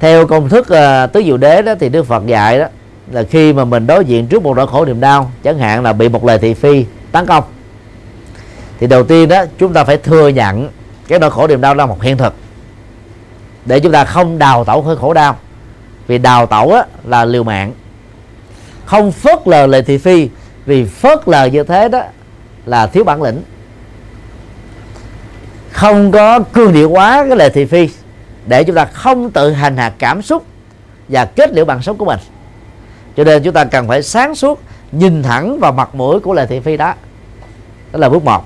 theo 0.00 0.26
công 0.26 0.48
thức 0.48 0.66
uh, 0.70 1.12
tứ 1.12 1.22
diệu 1.24 1.36
đế 1.36 1.62
đó 1.62 1.74
thì 1.80 1.88
đức 1.88 2.06
phật 2.06 2.26
dạy 2.26 2.58
đó 2.58 2.66
là 3.10 3.22
khi 3.22 3.52
mà 3.52 3.64
mình 3.64 3.86
đối 3.86 4.04
diện 4.04 4.26
trước 4.26 4.42
một 4.42 4.56
nỗi 4.56 4.66
khổ 4.66 4.84
niềm 4.84 5.00
đau 5.00 5.30
chẳng 5.42 5.58
hạn 5.58 5.82
là 5.82 5.92
bị 5.92 6.08
một 6.08 6.24
lời 6.24 6.38
thị 6.38 6.54
phi 6.54 6.84
tấn 7.12 7.26
công 7.26 7.44
thì 8.80 8.86
đầu 8.86 9.04
tiên 9.04 9.28
đó 9.28 9.44
chúng 9.58 9.72
ta 9.72 9.84
phải 9.84 9.96
thừa 9.96 10.28
nhận 10.28 10.68
cái 11.08 11.18
nỗi 11.18 11.30
khổ 11.30 11.46
niềm 11.46 11.60
đau 11.60 11.74
là 11.74 11.86
một 11.86 12.02
hiện 12.02 12.16
thực. 12.16 12.34
Để 13.64 13.80
chúng 13.80 13.92
ta 13.92 14.04
không 14.04 14.38
đào 14.38 14.64
tẩu 14.64 14.82
hơi 14.82 14.96
khổ 14.96 15.14
đau 15.14 15.36
vì 16.06 16.18
đào 16.18 16.46
tẩu 16.46 16.72
á, 16.72 16.84
là 17.04 17.24
liều 17.24 17.44
mạng. 17.44 17.72
Không 18.84 19.12
phớt 19.12 19.48
lờ 19.48 19.66
lời 19.66 19.82
thị 19.82 19.98
phi 19.98 20.28
vì 20.66 20.84
phớt 20.84 21.28
lờ 21.28 21.44
như 21.44 21.62
thế 21.62 21.88
đó 21.88 22.02
là 22.66 22.86
thiếu 22.86 23.04
bản 23.04 23.22
lĩnh. 23.22 23.42
Không 25.70 26.12
có 26.12 26.40
cương 26.40 26.72
điệu 26.72 26.90
quá 26.90 27.24
cái 27.28 27.36
lời 27.36 27.50
thị 27.50 27.64
phi 27.64 27.88
để 28.48 28.64
chúng 28.64 28.76
ta 28.76 28.84
không 28.84 29.30
tự 29.30 29.52
hành 29.52 29.76
hạ 29.76 29.92
cảm 29.98 30.22
xúc 30.22 30.44
và 31.08 31.24
kết 31.24 31.52
liễu 31.52 31.64
bằng 31.64 31.82
sống 31.82 31.96
của 31.96 32.04
mình. 32.04 32.18
Cho 33.16 33.24
nên 33.24 33.42
chúng 33.42 33.54
ta 33.54 33.64
cần 33.64 33.88
phải 33.88 34.02
sáng 34.02 34.34
suốt, 34.34 34.62
nhìn 34.92 35.22
thẳng 35.22 35.58
vào 35.60 35.72
mặt 35.72 35.94
mũi 35.94 36.20
của 36.20 36.34
lời 36.34 36.46
thị 36.46 36.60
phi 36.60 36.76
đó. 36.76 36.94
Đó 37.92 37.98
là 37.98 38.08
bước 38.08 38.24
một. 38.24 38.44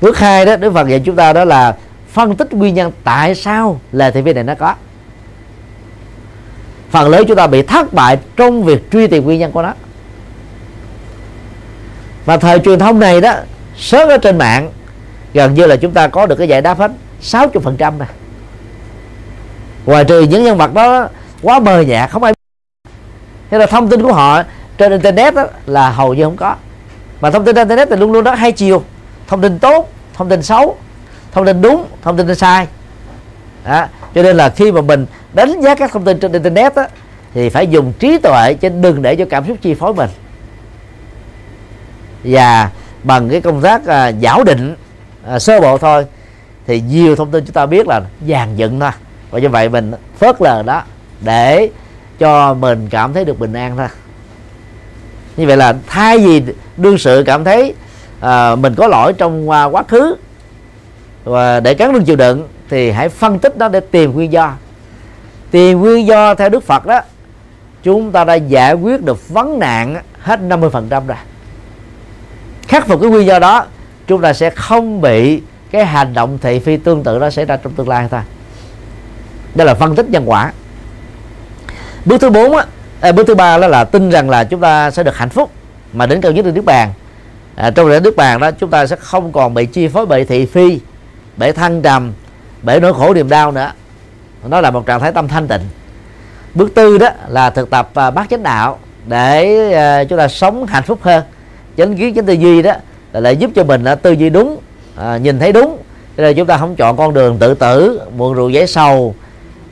Bước 0.00 0.18
hai 0.18 0.46
đó, 0.46 0.56
đức 0.56 0.72
phật 0.74 0.88
dạy 0.88 1.00
chúng 1.04 1.16
ta 1.16 1.32
đó 1.32 1.44
là 1.44 1.76
phân 2.08 2.36
tích 2.36 2.52
nguyên 2.52 2.74
nhân 2.74 2.92
tại 3.04 3.34
sao 3.34 3.80
lời 3.92 4.12
thị 4.12 4.22
phi 4.22 4.32
này 4.32 4.44
nó 4.44 4.54
có. 4.54 4.74
Phần 6.90 7.08
lớn 7.08 7.24
chúng 7.28 7.36
ta 7.36 7.46
bị 7.46 7.62
thất 7.62 7.92
bại 7.92 8.18
trong 8.36 8.62
việc 8.62 8.90
truy 8.90 9.06
tìm 9.06 9.24
nguyên 9.24 9.40
nhân 9.40 9.52
của 9.52 9.62
nó. 9.62 9.72
Và 12.24 12.36
thời 12.36 12.58
truyền 12.58 12.78
thông 12.78 12.98
này 12.98 13.20
đó, 13.20 13.34
sớm 13.76 14.08
ở 14.08 14.18
trên 14.18 14.38
mạng, 14.38 14.70
gần 15.34 15.54
như 15.54 15.66
là 15.66 15.76
chúng 15.76 15.92
ta 15.92 16.08
có 16.08 16.26
được 16.26 16.36
cái 16.36 16.48
giải 16.48 16.60
đáp 16.60 16.78
hết 16.78 16.90
60 17.20 17.62
phần 17.64 17.76
trăm 17.76 17.98
ngoài 19.86 20.04
trừ 20.04 20.20
những 20.20 20.44
nhân 20.44 20.56
vật 20.56 20.74
đó 20.74 21.08
quá 21.42 21.58
mờ 21.58 21.80
nhạt 21.80 22.10
không 22.10 22.22
ai 22.22 22.34
thế 23.50 23.58
là 23.58 23.66
thông 23.66 23.88
tin 23.88 24.02
của 24.02 24.12
họ 24.12 24.42
trên 24.78 24.92
internet 24.92 25.34
đó 25.34 25.46
là 25.66 25.90
hầu 25.90 26.14
như 26.14 26.24
không 26.24 26.36
có. 26.36 26.56
Mà 27.20 27.30
thông 27.30 27.44
tin 27.44 27.56
internet 27.56 27.88
thì 27.90 27.96
luôn 27.96 28.12
luôn 28.12 28.24
đó 28.24 28.34
hai 28.34 28.52
chiều. 28.52 28.82
Thông 29.26 29.40
tin 29.40 29.58
tốt 29.58 29.88
thông 30.14 30.28
tin 30.28 30.42
xấu 30.42 30.76
thông 31.32 31.46
tin 31.46 31.62
đúng 31.62 31.86
thông 32.02 32.16
tin 32.16 32.34
sai. 32.34 32.66
Đó. 33.64 33.86
cho 34.14 34.22
nên 34.22 34.36
là 34.36 34.48
khi 34.48 34.72
mà 34.72 34.80
mình 34.80 35.06
đánh 35.32 35.60
giá 35.60 35.74
các 35.74 35.92
thông 35.92 36.04
tin 36.04 36.20
trên 36.20 36.32
internet 36.32 36.74
đó, 36.74 36.86
thì 37.34 37.48
phải 37.48 37.66
dùng 37.66 37.92
trí 37.98 38.18
tuệ 38.18 38.54
chứ 38.54 38.68
đừng 38.68 39.02
để 39.02 39.16
cho 39.16 39.24
cảm 39.30 39.46
xúc 39.46 39.56
chi 39.62 39.74
phối 39.74 39.94
mình. 39.94 40.10
Và 42.24 42.70
bằng 43.02 43.28
cái 43.28 43.40
công 43.40 43.60
tác 43.60 43.86
à, 43.86 44.12
giảo 44.22 44.44
định 44.44 44.76
à, 45.26 45.38
sơ 45.38 45.60
bộ 45.60 45.78
thôi 45.78 46.06
thì 46.66 46.80
nhiều 46.80 47.16
thông 47.16 47.30
tin 47.30 47.44
chúng 47.44 47.54
ta 47.54 47.66
biết 47.66 47.86
là 47.86 48.00
dàn 48.28 48.56
dựng 48.56 48.80
thôi 48.80 48.90
và 49.32 49.38
như 49.38 49.48
vậy 49.48 49.68
mình 49.68 49.92
phớt 50.18 50.42
lờ 50.42 50.62
đó 50.62 50.82
để 51.20 51.70
cho 52.18 52.54
mình 52.54 52.88
cảm 52.90 53.12
thấy 53.12 53.24
được 53.24 53.38
bình 53.38 53.52
an 53.52 53.76
thôi. 53.76 53.88
Như 55.36 55.46
vậy 55.46 55.56
là 55.56 55.74
thay 55.86 56.18
vì 56.18 56.42
đương 56.76 56.98
sự 56.98 57.22
cảm 57.26 57.44
thấy 57.44 57.74
à, 58.20 58.56
mình 58.56 58.74
có 58.74 58.86
lỗi 58.86 59.12
trong 59.12 59.48
uh, 59.48 59.74
quá 59.74 59.82
khứ 59.82 60.16
và 61.24 61.60
để 61.60 61.74
cắn 61.74 61.92
lưng 61.92 62.04
chịu 62.04 62.16
đựng 62.16 62.48
thì 62.68 62.90
hãy 62.90 63.08
phân 63.08 63.38
tích 63.38 63.56
nó 63.56 63.68
để 63.68 63.80
tìm 63.80 64.12
nguyên 64.12 64.32
do. 64.32 64.54
Tìm 65.50 65.80
nguyên 65.80 66.06
do 66.06 66.34
theo 66.34 66.48
Đức 66.48 66.64
Phật 66.64 66.86
đó 66.86 67.00
chúng 67.82 68.12
ta 68.12 68.24
đã 68.24 68.34
giải 68.34 68.74
quyết 68.74 69.04
được 69.04 69.28
vấn 69.28 69.58
nạn 69.58 70.02
hết 70.20 70.40
50% 70.40 70.88
rồi. 71.06 71.16
Khắc 72.68 72.88
phục 72.88 73.00
cái 73.00 73.10
nguyên 73.10 73.26
do 73.26 73.38
đó 73.38 73.66
chúng 74.06 74.20
ta 74.20 74.32
sẽ 74.32 74.50
không 74.50 75.00
bị 75.00 75.42
cái 75.70 75.86
hành 75.86 76.14
động 76.14 76.38
thị 76.42 76.58
phi 76.58 76.76
tương 76.76 77.04
tự 77.04 77.18
đó 77.18 77.30
xảy 77.30 77.44
ra 77.44 77.56
trong 77.56 77.72
tương 77.72 77.88
lai 77.88 78.08
thôi 78.10 78.20
đó 79.54 79.64
là 79.64 79.74
phân 79.74 79.96
tích 79.96 80.10
nhân 80.10 80.24
quả. 80.26 80.52
Bước 82.04 82.20
thứ 82.20 82.30
bốn 82.30 82.56
á 82.56 82.64
à, 83.00 83.12
bước 83.12 83.26
thứ 83.26 83.34
ba 83.34 83.58
đó 83.58 83.68
là 83.68 83.84
tin 83.84 84.10
rằng 84.10 84.30
là 84.30 84.44
chúng 84.44 84.60
ta 84.60 84.90
sẽ 84.90 85.02
được 85.02 85.16
hạnh 85.16 85.28
phúc 85.28 85.50
mà 85.92 86.06
đến 86.06 86.20
cao 86.20 86.32
nhất 86.32 86.46
là 86.46 86.52
nước 86.52 86.64
bàn. 86.64 86.92
À, 87.54 87.70
trong 87.70 87.88
lễ 87.88 88.00
nước 88.00 88.16
bàn 88.16 88.40
đó 88.40 88.50
chúng 88.50 88.70
ta 88.70 88.86
sẽ 88.86 88.96
không 88.96 89.32
còn 89.32 89.54
bị 89.54 89.66
chi 89.66 89.88
phối 89.88 90.06
bởi 90.06 90.24
thị 90.24 90.46
phi 90.46 90.80
bởi 91.36 91.52
thăng 91.52 91.82
trầm 91.82 92.12
bởi 92.62 92.80
nỗi 92.80 92.94
khổ 92.94 93.14
niềm 93.14 93.28
đau 93.28 93.52
nữa. 93.52 93.72
Nó 94.48 94.60
là 94.60 94.70
một 94.70 94.86
trạng 94.86 95.00
thái 95.00 95.12
tâm 95.12 95.28
thanh 95.28 95.48
tịnh. 95.48 95.60
Bước 96.54 96.74
tư 96.74 96.98
đó 96.98 97.08
là 97.28 97.50
thực 97.50 97.70
tập 97.70 97.90
à, 97.94 98.10
bát 98.10 98.26
chánh 98.30 98.42
đạo 98.42 98.78
để 99.06 99.72
à, 99.72 100.04
chúng 100.04 100.18
ta 100.18 100.28
sống 100.28 100.66
hạnh 100.66 100.82
phúc 100.82 100.98
hơn. 101.02 101.22
Chánh 101.76 101.96
kiến 101.96 102.14
chánh 102.14 102.26
tư 102.26 102.32
duy 102.32 102.62
đó 102.62 102.72
là 103.12 103.20
lại 103.20 103.36
giúp 103.36 103.50
cho 103.54 103.64
mình 103.64 103.84
à, 103.84 103.94
tư 103.94 104.12
duy 104.12 104.30
đúng 104.30 104.58
à, 104.96 105.16
nhìn 105.16 105.38
thấy 105.38 105.52
đúng. 105.52 105.78
Cho 106.16 106.22
nên 106.22 106.36
chúng 106.36 106.46
ta 106.46 106.56
không 106.56 106.76
chọn 106.76 106.96
con 106.96 107.14
đường 107.14 107.38
tự 107.38 107.54
tử 107.54 108.00
muộn 108.16 108.34
rượu 108.34 108.48
giấy 108.48 108.66
sầu 108.66 109.14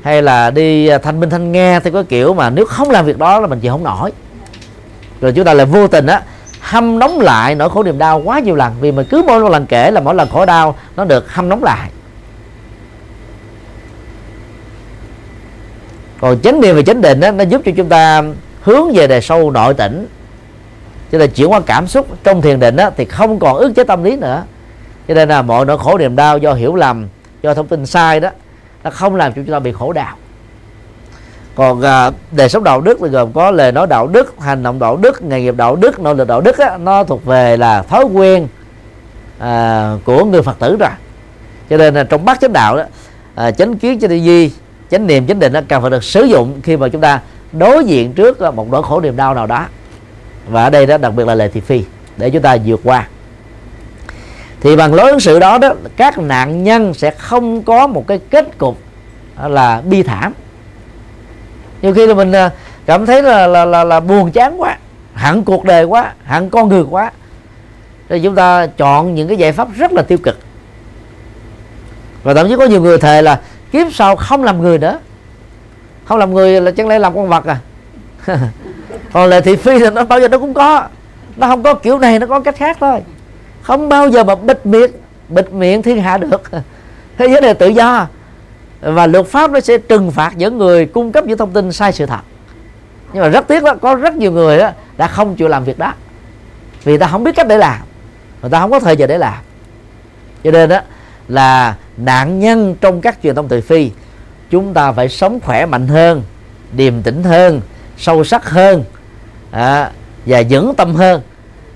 hay 0.03 0.23
là 0.23 0.51
đi 0.51 0.87
à, 0.87 0.99
thanh 0.99 1.21
minh 1.21 1.31
thanh 1.31 1.53
nghe 1.53 1.81
theo 1.81 1.93
cái 1.93 2.05
kiểu 2.05 2.35
mà 2.35 2.51
nếu 2.51 2.65
không 2.65 2.91
làm 2.91 3.07
việc 3.07 3.19
đó 3.19 3.41
là 3.41 3.47
mình 3.47 3.61
chịu 3.61 3.73
không 3.73 3.85
nổi. 3.85 4.13
Rồi 5.21 5.33
chúng 5.33 5.45
ta 5.45 5.55
lại 5.55 5.67
vô 5.67 5.87
tình 5.87 6.07
á 6.07 6.23
hâm 6.61 6.99
nóng 6.99 7.21
lại 7.21 7.55
nỗi 7.55 7.71
khổ 7.71 7.83
niềm 7.83 7.99
đau 7.99 8.23
quá 8.25 8.39
nhiều 8.39 8.55
lần. 8.55 8.73
Vì 8.81 8.93
mình 8.93 9.07
cứ 9.11 9.23
mỗi 9.27 9.41
một 9.41 9.49
lần 9.49 9.67
kể 9.67 9.91
là 9.91 10.01
mỗi 10.01 10.15
lần 10.15 10.29
khổ 10.29 10.47
đau 10.47 10.77
nó 10.97 11.05
được 11.05 11.33
hâm 11.33 11.49
nóng 11.49 11.65
lại. 11.65 11.91
Còn 16.21 16.41
chánh 16.41 16.61
niệm 16.61 16.77
và 16.77 16.83
chánh 16.83 17.01
định 17.01 17.21
đó, 17.21 17.31
nó 17.31 17.45
giúp 17.45 17.63
cho 17.65 17.73
chúng 17.77 17.89
ta 17.89 18.23
hướng 18.63 18.93
về 18.95 19.07
đề 19.07 19.21
sâu 19.21 19.51
nội 19.51 19.75
tỉnh. 19.75 20.07
Cho 21.13 21.19
nên 21.19 21.31
chuyển 21.31 21.53
qua 21.53 21.61
cảm 21.67 21.87
xúc 21.87 22.07
trong 22.25 22.43
thiền 22.43 22.61
định 22.61 22.77
đó, 22.77 22.91
thì 22.97 23.05
không 23.05 23.39
còn 23.39 23.57
ức 23.57 23.73
chế 23.77 23.85
tâm 23.85 24.05
lý 24.05 24.17
nữa. 24.17 24.45
Cho 25.09 25.15
nên 25.15 25.29
là 25.29 25.43
mọi 25.43 25.65
nỗi 25.65 25.79
khổ 25.79 25.99
niềm 25.99 26.17
đau 26.17 26.39
do 26.39 26.53
hiểu 26.53 26.75
lầm 26.75 27.07
do 27.43 27.55
thông 27.55 27.67
tin 27.67 27.87
sai 27.87 28.21
đó 28.21 28.31
nó 28.85 28.91
không 28.91 29.17
làm 29.17 29.33
cho 29.33 29.43
chúng 29.43 29.53
ta 29.53 29.59
bị 29.59 29.73
khổ 29.73 29.93
đau. 29.93 30.17
Còn 31.55 31.83
à, 31.83 32.11
đời 32.33 32.49
sống 32.49 32.65
đạo 32.65 32.81
đức 32.81 33.03
là 33.03 33.09
gồm 33.09 33.33
có 33.33 33.51
lời 33.51 33.73
nói 33.73 33.87
đạo 33.87 34.07
đức 34.07 34.35
hành 34.41 34.63
động 34.63 34.79
đạo 34.79 34.97
đức 34.97 35.23
nghề 35.23 35.43
nghiệp 35.43 35.57
đạo 35.57 35.77
đức 35.77 36.01
nỗ 36.01 36.15
lực 36.15 36.29
đạo 36.29 36.41
đức 36.41 36.59
á, 36.59 36.79
nó 36.79 37.05
thuộc 37.05 37.25
về 37.25 37.57
là 37.57 37.83
thói 37.83 38.05
quen 38.05 38.49
à, 39.39 39.93
của 40.05 40.25
người 40.25 40.43
phật 40.43 40.59
tử 40.59 40.77
rồi. 40.77 40.91
Cho 41.71 41.77
nên 41.77 41.95
là 41.95 42.05
trong 42.05 42.25
bát 42.25 42.41
chánh 42.41 42.53
đạo 42.53 42.77
đó 42.77 42.83
à, 43.35 43.51
chánh 43.51 43.79
kiến 43.79 44.01
chánh 44.01 44.11
tư 44.11 44.17
duy 44.17 44.53
chánh 44.91 45.07
niệm 45.07 45.27
chánh 45.27 45.39
định 45.39 45.53
nó 45.53 45.61
cần 45.69 45.83
phải 45.83 45.91
được 45.91 46.05
sử 46.05 46.23
dụng 46.25 46.61
khi 46.63 46.77
mà 46.77 46.89
chúng 46.89 47.01
ta 47.01 47.21
đối 47.53 47.85
diện 47.85 48.13
trước 48.13 48.41
à, 48.41 48.51
một 48.51 48.69
nỗi 48.71 48.83
khổ 48.83 49.01
niềm 49.01 49.17
đau 49.17 49.35
nào 49.35 49.47
đó. 49.47 49.67
Và 50.49 50.65
ở 50.65 50.71
đây 50.71 50.87
đó 50.87 50.99
đặc 50.99 51.15
biệt 51.15 51.27
là 51.27 51.35
lệ 51.35 51.49
thị 51.49 51.61
phi 51.61 51.85
để 52.17 52.31
chúng 52.31 52.43
ta 52.43 52.57
vượt 52.65 52.81
qua 52.85 53.09
thì 54.61 54.77
bằng 54.77 54.95
lối 54.95 55.11
ứng 55.11 55.21
xử 55.21 55.39
đó 55.39 55.59
đó 55.59 55.75
các 55.97 56.19
nạn 56.19 56.65
nhân 56.65 56.95
sẽ 56.95 57.11
không 57.11 57.63
có 57.63 57.87
một 57.87 58.07
cái 58.07 58.21
kết 58.31 58.59
cục 58.59 58.79
là 59.49 59.81
bi 59.81 60.03
thảm. 60.03 60.33
Nhiều 61.83 61.95
khi 61.95 62.07
là 62.07 62.15
mình 62.15 62.33
à, 62.33 62.51
cảm 62.87 63.07
thấy 63.07 63.23
là 63.23 63.47
là 63.47 63.65
là, 63.65 63.85
là 63.85 64.01
buồn 64.01 64.31
chán 64.31 64.61
quá 64.61 64.79
hận 65.15 65.45
cuộc 65.45 65.65
đời 65.65 65.85
quá 65.85 66.13
hận 66.25 66.51
con 66.51 66.69
người 66.69 66.85
quá. 66.91 67.11
Thì 68.09 68.21
chúng 68.21 68.35
ta 68.35 68.67
chọn 68.67 69.15
những 69.15 69.29
cái 69.29 69.37
giải 69.37 69.53
pháp 69.53 69.69
rất 69.77 69.93
là 69.93 70.03
tiêu 70.03 70.19
cực. 70.19 70.39
Và 72.23 72.35
thậm 72.35 72.49
chí 72.49 72.57
có 72.57 72.65
nhiều 72.65 72.83
người 72.83 72.99
thề 72.99 73.23
là 73.23 73.41
kiếp 73.73 73.87
sau 73.93 74.17
không 74.17 74.45
làm 74.45 74.63
người 74.63 74.79
nữa. 74.79 74.99
Không 76.05 76.19
làm 76.19 76.35
người 76.35 76.61
là 76.61 76.71
chẳng 76.71 76.89
lẽ 76.89 76.99
làm 76.99 77.15
con 77.15 77.29
vật 77.29 77.45
à? 77.45 77.59
Còn 79.13 79.31
là 79.31 79.41
thị 79.41 79.57
phi 79.57 79.79
thì 79.79 79.91
nó 79.91 80.05
bao 80.05 80.21
giờ 80.21 80.29
nó 80.29 80.39
cũng 80.39 80.55
có. 80.55 80.89
Nó 81.37 81.47
không 81.47 81.63
có 81.63 81.75
kiểu 81.75 81.99
này 81.99 82.19
nó 82.19 82.27
có 82.27 82.41
cách 82.41 82.57
khác 82.57 82.77
thôi 82.81 83.01
không 83.63 83.89
bao 83.89 84.09
giờ 84.09 84.25
mà 84.25 84.35
bịt 84.35 84.67
miệng 84.67 84.91
bịt 85.29 85.53
miệng 85.53 85.83
thiên 85.83 86.01
hạ 86.03 86.19
được. 86.19 86.43
Thế 87.19 87.29
giới 87.29 87.41
này 87.41 87.55
tự 87.55 87.69
do. 87.69 88.07
Và 88.81 89.07
luật 89.07 89.27
pháp 89.27 89.51
nó 89.51 89.61
sẽ 89.61 89.79
trừng 89.79 90.11
phạt 90.11 90.33
những 90.37 90.59
người 90.59 90.87
cung 90.87 91.13
cấp 91.13 91.25
những 91.25 91.39
thông 91.39 91.53
tin 91.53 91.73
sai 91.73 91.93
sự 91.93 92.07
thật. 92.07 92.21
Nhưng 93.13 93.23
mà 93.23 93.29
rất 93.29 93.49
tiếc 93.49 93.63
đó 93.63 93.75
có 93.83 93.95
rất 93.95 94.15
nhiều 94.15 94.33
người 94.33 94.59
đó 94.59 94.71
đã 94.97 95.07
không 95.07 95.37
chịu 95.37 95.49
làm 95.49 95.65
việc 95.65 95.79
đó. 95.79 95.93
Vì 96.85 96.99
ta 96.99 97.07
không 97.07 97.25
biết 97.25 97.37
cách 97.37 97.49
để 97.49 97.59
làm 97.59 97.81
người 98.43 98.51
ta 98.51 98.61
không 98.61 98.71
có 98.71 98.81
thời 98.81 98.97
giờ 98.97 99.07
để 99.07 99.19
làm. 99.19 99.39
Cho 100.45 100.51
nên 100.51 100.69
đó 100.69 100.81
là 101.29 101.75
nạn 101.97 102.41
nhân 102.41 102.77
trong 102.81 103.01
các 103.01 103.19
truyền 103.23 103.35
thông 103.35 103.49
từ 103.49 103.61
phi 103.61 103.91
chúng 104.51 104.75
ta 104.75 104.93
phải 104.93 105.09
sống 105.09 105.41
khỏe 105.41 105.67
mạnh 105.67 105.89
hơn 105.89 106.23
điềm 106.73 107.03
tĩnh 107.03 107.23
hơn 107.23 107.61
sâu 107.99 108.25
sắc 108.25 108.51
hơn 108.51 108.85
à, 109.51 109.91
và 110.27 110.43
vững 110.51 110.75
tâm 110.77 110.95
hơn 110.95 111.23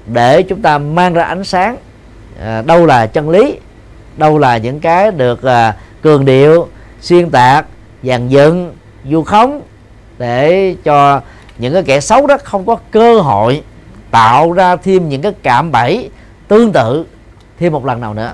để 0.07 0.43
chúng 0.43 0.63
ta 0.63 0.79
mang 0.79 1.15
ra 1.15 1.25
ánh 1.25 1.45
sáng. 1.45 1.77
À, 2.41 2.63
đâu 2.63 2.87
là 2.87 3.07
chân 3.07 3.31
lý 3.31 3.59
đâu 4.17 4.39
là 4.39 4.57
những 4.57 4.81
cái 4.81 5.11
được 5.11 5.43
à, 5.43 5.77
cường 6.03 6.25
điệu 6.25 6.69
xuyên 7.01 7.31
tạc 7.31 7.67
dàn 8.03 8.29
dựng 8.29 8.77
du 9.11 9.23
khống 9.23 9.63
để 10.19 10.75
cho 10.85 11.21
những 11.59 11.75
cái 11.75 11.83
kẻ 11.83 12.01
xấu 12.01 12.27
đó 12.27 12.37
không 12.45 12.67
có 12.67 12.77
cơ 12.91 13.21
hội 13.21 13.63
tạo 14.11 14.53
ra 14.53 14.77
thêm 14.77 15.09
những 15.09 15.23
cái 15.23 15.33
cạm 15.43 15.73
bẫy 15.73 16.11
tương 16.49 16.73
tự 16.73 17.07
thêm 17.59 17.73
một 17.73 17.87
lần 17.87 18.01
nào 18.01 18.15
nữa. 18.15 18.33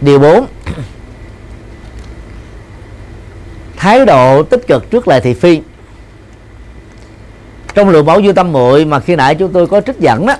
Điều 0.00 0.18
4 0.18 0.46
thái 3.78 4.06
độ 4.06 4.42
tích 4.42 4.66
cực 4.66 4.90
trước 4.90 5.08
lời 5.08 5.20
thị 5.20 5.34
phi. 5.34 5.60
Trong 7.74 7.88
lượng 7.88 8.06
mẫu 8.06 8.22
dư 8.22 8.32
tâm 8.32 8.52
muội 8.52 8.84
mà 8.84 9.00
khi 9.00 9.16
nãy 9.16 9.34
chúng 9.34 9.52
tôi 9.52 9.66
có 9.66 9.80
trích 9.80 9.98
dẫn 9.98 10.26
đó, 10.26 10.34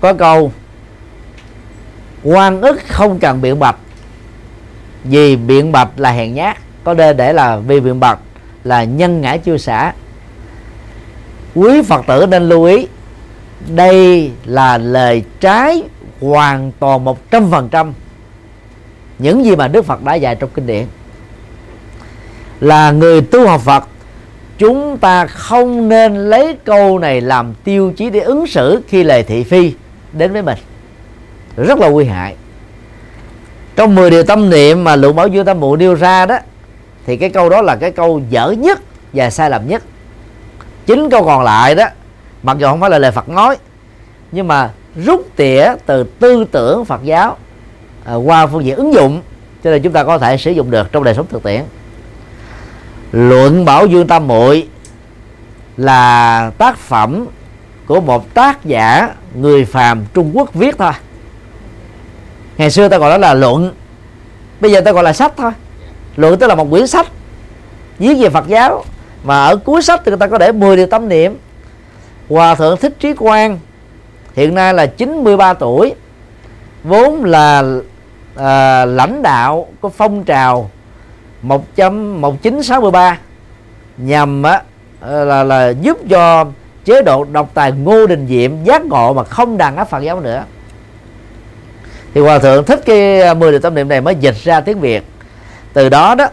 có 0.00 0.12
câu, 0.12 0.52
quan 2.22 2.60
ức 2.60 2.80
không 2.88 3.18
cần 3.18 3.40
biện 3.40 3.58
bạch, 3.58 3.76
vì 5.04 5.36
biện 5.36 5.72
bạch 5.72 5.88
là 5.96 6.10
hèn 6.10 6.34
nhát, 6.34 6.56
có 6.84 6.94
đề 6.94 7.12
để 7.12 7.32
là 7.32 7.56
vì 7.56 7.80
biện 7.80 8.00
bạch 8.00 8.18
là 8.64 8.84
nhân 8.84 9.20
ngã 9.20 9.36
chưa 9.36 9.56
xả. 9.56 9.92
Quý 11.54 11.82
phật 11.82 12.06
tử 12.06 12.26
nên 12.26 12.48
lưu 12.48 12.64
ý, 12.64 12.86
đây 13.68 14.30
là 14.44 14.78
lời 14.78 15.24
trái 15.40 15.82
hoàn 16.20 16.72
toàn 16.78 17.04
một 17.04 17.30
trăm 17.30 17.50
phần 17.50 17.68
trăm 17.68 17.94
những 19.18 19.44
gì 19.44 19.56
mà 19.56 19.68
đức 19.68 19.84
phật 19.84 20.02
đã 20.02 20.14
dạy 20.14 20.34
trong 20.34 20.50
kinh 20.54 20.66
điển 20.66 20.86
là 22.60 22.90
người 22.90 23.20
tu 23.20 23.46
học 23.46 23.60
phật 23.60 23.84
chúng 24.58 24.98
ta 24.98 25.26
không 25.26 25.88
nên 25.88 26.14
lấy 26.14 26.56
câu 26.64 26.98
này 26.98 27.20
làm 27.20 27.54
tiêu 27.64 27.92
chí 27.96 28.10
để 28.10 28.20
ứng 28.20 28.46
xử 28.46 28.82
khi 28.88 29.04
lời 29.04 29.22
thị 29.22 29.44
phi 29.44 29.72
đến 30.12 30.32
với 30.32 30.42
mình. 30.42 30.58
Rất 31.56 31.78
là 31.78 31.88
nguy 31.88 32.04
hại. 32.04 32.34
Trong 33.76 33.94
10 33.94 34.10
điều 34.10 34.22
tâm 34.22 34.50
niệm 34.50 34.84
mà 34.84 34.96
lượng 34.96 35.16
bảo 35.16 35.28
dương 35.28 35.44
tâm 35.44 35.60
muội 35.60 35.78
nêu 35.78 35.94
ra 35.94 36.26
đó 36.26 36.38
thì 37.06 37.16
cái 37.16 37.30
câu 37.30 37.48
đó 37.48 37.62
là 37.62 37.76
cái 37.76 37.90
câu 37.90 38.20
dở 38.30 38.54
nhất 38.58 38.80
và 39.12 39.30
sai 39.30 39.50
lầm 39.50 39.68
nhất. 39.68 39.82
Chính 40.86 41.10
câu 41.10 41.24
còn 41.24 41.44
lại 41.44 41.74
đó 41.74 41.84
mặc 42.42 42.56
dù 42.58 42.66
không 42.66 42.80
phải 42.80 42.90
là 42.90 42.98
lời 42.98 43.10
Phật 43.10 43.28
nói 43.28 43.56
nhưng 44.32 44.48
mà 44.48 44.70
rút 45.04 45.26
tỉa 45.36 45.74
từ 45.86 46.04
tư 46.04 46.44
tưởng 46.50 46.84
Phật 46.84 47.00
giáo 47.04 47.36
à, 48.04 48.14
qua 48.14 48.46
phương 48.46 48.64
diện 48.64 48.76
ứng 48.76 48.94
dụng 48.94 49.22
cho 49.64 49.70
nên 49.70 49.82
chúng 49.82 49.92
ta 49.92 50.04
có 50.04 50.18
thể 50.18 50.36
sử 50.36 50.50
dụng 50.50 50.70
được 50.70 50.92
trong 50.92 51.04
đời 51.04 51.14
sống 51.14 51.26
thực 51.30 51.42
tiễn 51.42 51.62
luận 53.12 53.64
bảo 53.64 53.86
dương 53.86 54.06
tam 54.06 54.28
muội 54.28 54.68
là 55.76 56.50
tác 56.58 56.78
phẩm 56.78 57.26
của 57.86 58.00
một 58.00 58.34
tác 58.34 58.64
giả 58.64 59.14
người 59.34 59.64
phàm 59.64 60.04
trung 60.14 60.30
quốc 60.34 60.54
viết 60.54 60.78
thôi. 60.78 60.92
Ngày 62.58 62.70
xưa 62.70 62.88
ta 62.88 62.98
gọi 62.98 63.10
đó 63.10 63.18
là 63.18 63.34
luận 63.34 63.72
bây 64.60 64.72
giờ 64.72 64.80
ta 64.80 64.92
gọi 64.92 65.04
là 65.04 65.12
sách 65.12 65.32
thôi. 65.36 65.52
Luận 66.16 66.38
tức 66.38 66.46
là 66.46 66.54
một 66.54 66.70
quyển 66.70 66.86
sách 66.86 67.06
viết 67.98 68.14
về 68.14 68.28
phật 68.28 68.48
giáo 68.48 68.84
mà 69.24 69.44
ở 69.46 69.56
cuối 69.56 69.82
sách 69.82 70.00
thì 70.04 70.10
người 70.10 70.18
ta 70.18 70.26
có 70.26 70.38
để 70.38 70.52
10 70.52 70.76
điều 70.76 70.86
tâm 70.86 71.08
niệm. 71.08 71.38
Hòa 72.28 72.54
thượng 72.54 72.76
thích 72.76 72.96
trí 73.00 73.12
quang 73.12 73.58
hiện 74.36 74.54
nay 74.54 74.74
là 74.74 74.86
93 74.86 75.54
tuổi 75.54 75.94
vốn 76.84 77.24
là 77.24 77.62
à, 78.36 78.84
lãnh 78.84 79.22
đạo 79.22 79.68
có 79.80 79.88
phong 79.88 80.24
trào 80.24 80.70
11963 81.42 83.18
nhằm 83.96 84.42
á, 84.42 84.62
ờ, 85.00 85.24
là 85.24 85.44
là 85.44 85.68
giúp 85.68 85.98
cho 86.10 86.46
chế 86.84 87.02
độ 87.02 87.24
độc 87.24 87.50
tài 87.54 87.72
Ngô 87.72 88.06
Đình 88.06 88.26
Diệm 88.26 88.64
giác 88.64 88.84
ngộ 88.84 89.12
mà 89.12 89.24
không 89.24 89.58
đàn 89.58 89.76
áp 89.76 89.84
Phật 89.84 90.00
giáo 90.00 90.20
nữa. 90.20 90.44
Thì 92.14 92.20
hòa 92.20 92.38
thượng 92.38 92.64
thích 92.64 92.80
cái 92.86 93.20
ờ, 93.20 93.34
10 93.34 93.50
điều 93.50 93.60
tâm 93.60 93.74
niệm 93.74 93.88
này 93.88 94.00
mới 94.00 94.14
dịch 94.14 94.36
ra 94.44 94.60
tiếng 94.60 94.80
Việt. 94.80 95.04
Từ 95.72 95.88
đó 95.88 96.14
đó 96.14 96.26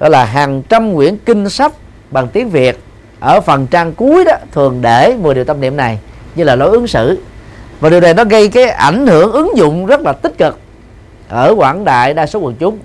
đó 0.00 0.08
là 0.08 0.24
hàng 0.24 0.62
trăm 0.68 0.94
quyển 0.94 1.16
kinh 1.16 1.48
sách 1.48 1.72
bằng 2.10 2.28
tiếng 2.28 2.50
Việt 2.50 2.78
ở 3.20 3.40
phần 3.40 3.66
trang 3.66 3.92
cuối 3.92 4.24
đó 4.24 4.32
thường 4.52 4.78
để 4.82 5.16
10 5.20 5.34
điều 5.34 5.44
tâm 5.44 5.60
niệm 5.60 5.76
này 5.76 5.98
như 6.34 6.44
là 6.44 6.56
lối 6.56 6.70
ứng 6.70 6.86
xử. 6.86 7.18
Và 7.80 7.90
điều 7.90 8.00
này 8.00 8.14
nó 8.14 8.24
gây 8.24 8.48
cái 8.48 8.64
ảnh 8.64 9.06
hưởng 9.06 9.32
ứng 9.32 9.56
dụng 9.56 9.86
rất 9.86 10.00
là 10.00 10.12
tích 10.12 10.38
cực 10.38 10.58
ở 11.28 11.54
quảng 11.56 11.84
đại 11.84 12.14
đa 12.14 12.26
số 12.26 12.38
quần 12.38 12.54
chúng. 12.54 12.78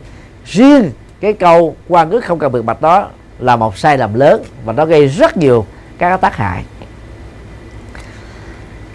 Riêng 0.46 0.92
cái 1.26 1.34
câu 1.34 1.76
quan 1.88 2.10
ước 2.10 2.26
không 2.26 2.40
cần 2.40 2.52
biệt 2.52 2.62
bạch 2.62 2.82
đó 2.82 3.08
là 3.40 3.56
một 3.56 3.78
sai 3.78 3.98
lầm 3.98 4.14
lớn 4.14 4.44
và 4.66 4.74
nó 4.74 4.86
gây 4.86 5.08
rất 5.08 5.38
nhiều 5.38 5.66
các 5.98 6.22
tác 6.22 6.36
hại. 6.36 6.64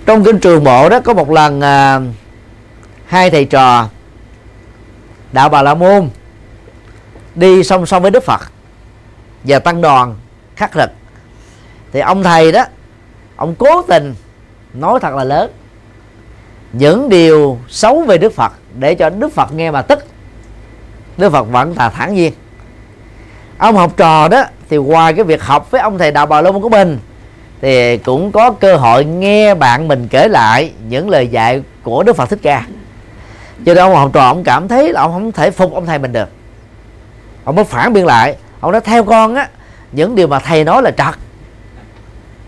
Trong 0.07 0.25
kinh 0.25 0.41
trường 0.41 0.65
bộ 0.65 0.89
đó 0.89 1.01
có 1.01 1.15
một 1.15 1.31
lần 1.31 1.61
à, 1.61 2.01
hai 3.07 3.31
thầy 3.31 3.45
trò 3.45 3.89
đạo 5.33 5.49
bà 5.49 5.63
la 5.63 5.75
môn 5.75 6.11
đi 7.35 7.65
song 7.65 7.87
song 7.87 8.03
với 8.03 8.11
đức 8.11 8.25
phật 8.25 8.41
và 9.45 9.59
tăng 9.59 9.81
đoàn 9.81 10.17
khắc 10.57 10.77
lực 10.77 10.91
thì 11.93 12.01
ông 12.01 12.23
thầy 12.23 12.53
đó 12.53 12.65
ông 13.37 13.55
cố 13.55 13.83
tình 13.83 14.15
nói 14.75 15.01
thật 15.01 15.15
là 15.15 15.25
lớn. 15.25 15.51
Những 16.73 17.09
điều 17.09 17.59
xấu 17.69 18.03
về 18.03 18.19
đức 18.19 18.35
phật 18.35 18.53
để 18.79 18.95
cho 18.95 19.11
đức 19.11 19.33
phật 19.33 19.53
nghe 19.53 19.71
mà 19.71 19.83
tức 19.83 20.05
đức 21.21 21.33
phật 21.33 21.43
vẫn 21.43 21.75
là 21.77 21.89
thản 21.89 22.15
nhiên. 22.15 22.33
Ông 23.59 23.77
học 23.77 23.93
trò 23.97 24.29
đó, 24.29 24.45
thì 24.71 24.77
ngoài 24.77 25.13
cái 25.13 25.25
việc 25.25 25.43
học 25.43 25.71
với 25.71 25.81
ông 25.81 25.99
thầy 25.99 26.13
đạo 26.13 26.27
bà 26.27 26.41
lôn 26.41 26.61
của 26.61 26.69
mình 26.69 26.99
thì 27.61 27.99
cũng 27.99 28.33
có 28.33 28.51
cơ 28.51 28.77
hội 28.77 29.05
nghe 29.05 29.55
bạn 29.55 29.89
mình 29.89 30.09
kể 30.11 30.29
lại 30.29 30.73
những 30.89 31.11
lời 31.11 31.29
dạy 31.29 31.63
của 31.83 32.03
đức 32.03 32.17
phật 32.17 32.31
thích 32.31 32.39
ca. 32.43 32.67
Cho 33.67 33.75
nên 33.75 33.77
ông 33.77 33.95
học 33.95 34.11
trò 34.13 34.27
ông 34.27 34.45
cảm 34.45 34.69
thấy 34.69 34.93
là 34.93 35.01
ông 35.01 35.13
không 35.13 35.33
thể 35.33 35.51
phục 35.51 35.75
ông 35.75 35.87
thầy 35.87 35.99
mình 35.99 36.13
được. 36.13 36.29
Ông 37.45 37.57
mới 37.57 37.65
phản 37.65 37.93
biện 37.93 38.07
lại, 38.07 38.37
ông 38.61 38.73
nói 38.73 38.81
theo 38.81 39.05
con 39.05 39.35
á, 39.35 39.49
những 39.93 40.15
điều 40.15 40.27
mà 40.27 40.39
thầy 40.39 40.65
nói 40.65 40.83
là 40.83 40.91
trật. 40.91 41.15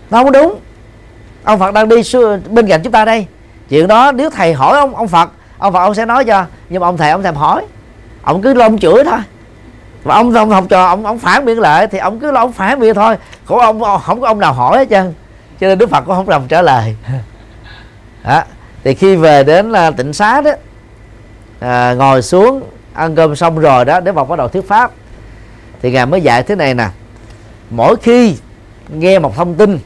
Nó 0.09 0.23
không 0.23 0.31
đúng. 0.31 0.59
Ông 1.43 1.59
phật 1.59 1.73
đang 1.73 1.89
đi 1.89 2.01
bên 2.49 2.67
cạnh 2.67 2.81
chúng 2.83 2.93
ta 2.93 3.05
đây. 3.05 3.27
Chuyện 3.69 3.87
đó 3.87 4.11
nếu 4.11 4.29
thầy 4.29 4.53
hỏi 4.53 4.77
ông 4.77 4.95
ông 4.95 5.07
phật 5.07 5.29
ông 5.57 5.73
phật 5.73 5.79
ông 5.79 5.95
sẽ 5.95 6.05
nói 6.05 6.25
cho, 6.25 6.45
nhưng 6.69 6.81
mà 6.81 6.87
ông 6.87 6.97
thầy, 6.97 7.11
ông 7.11 7.23
thèm 7.23 7.35
hỏi 7.35 7.65
ông 8.23 8.41
cứ 8.41 8.53
lo 8.53 8.65
ông 8.65 8.79
chửi 8.79 9.03
thôi. 9.03 9.19
Và 10.03 10.15
ông 10.15 10.33
ông 10.33 10.49
học 10.49 10.65
trò 10.69 10.85
ông 10.85 11.05
ông 11.05 11.19
phản 11.19 11.45
biện 11.45 11.59
lại 11.59 11.87
thì 11.87 11.97
ông 11.97 12.19
cứ 12.19 12.31
lo 12.31 12.39
ông 12.39 12.53
phản 12.53 12.79
biện 12.79 12.93
thôi. 12.93 13.17
Của 13.45 13.59
ông 13.59 13.81
không 14.03 14.21
có 14.21 14.27
ông 14.27 14.39
nào 14.39 14.53
hỏi 14.53 14.77
hết 14.77 14.89
trơn. 14.89 15.13
Cho 15.59 15.67
nên 15.67 15.77
đức 15.77 15.89
phật 15.89 16.01
cũng 16.01 16.15
không 16.15 16.29
đồng 16.29 16.47
trả 16.47 16.61
lời. 16.61 16.95
Đó. 18.23 18.43
thì 18.83 18.95
khi 18.95 19.15
về 19.15 19.43
đến 19.43 19.71
là 19.71 19.91
tịnh 19.91 20.13
xá 20.13 20.41
đó 20.41 20.51
à, 21.59 21.93
ngồi 21.93 22.21
xuống 22.21 22.63
ăn 22.93 23.15
cơm 23.15 23.35
xong 23.35 23.59
rồi 23.59 23.85
đó 23.85 23.99
đức 23.99 24.15
phật 24.15 24.23
bắt 24.23 24.35
đầu 24.35 24.47
thuyết 24.47 24.67
pháp. 24.67 24.91
Thì 25.81 25.91
ngài 25.91 26.05
mới 26.05 26.21
dạy 26.21 26.43
thế 26.43 26.55
này 26.55 26.73
nè. 26.73 26.87
Mỗi 27.69 27.95
khi 27.95 28.37
nghe 28.89 29.19
một 29.19 29.35
thông 29.35 29.55
tin 29.55 29.79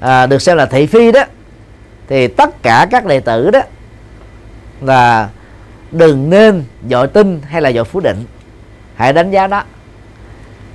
à, 0.00 0.26
được 0.26 0.42
xem 0.42 0.56
là 0.56 0.66
thị 0.66 0.86
phi 0.86 1.12
đó 1.12 1.24
thì 2.08 2.28
tất 2.28 2.62
cả 2.62 2.86
các 2.90 3.06
đệ 3.06 3.20
tử 3.20 3.50
đó 3.50 3.60
là 4.80 5.28
đừng 5.92 6.30
nên 6.30 6.64
dội 6.90 7.06
tin 7.06 7.40
hay 7.42 7.62
là 7.62 7.72
dội 7.72 7.84
phủ 7.84 8.00
định. 8.00 8.24
Hãy 8.94 9.12
đánh 9.12 9.30
giá 9.30 9.46
đó. 9.46 9.62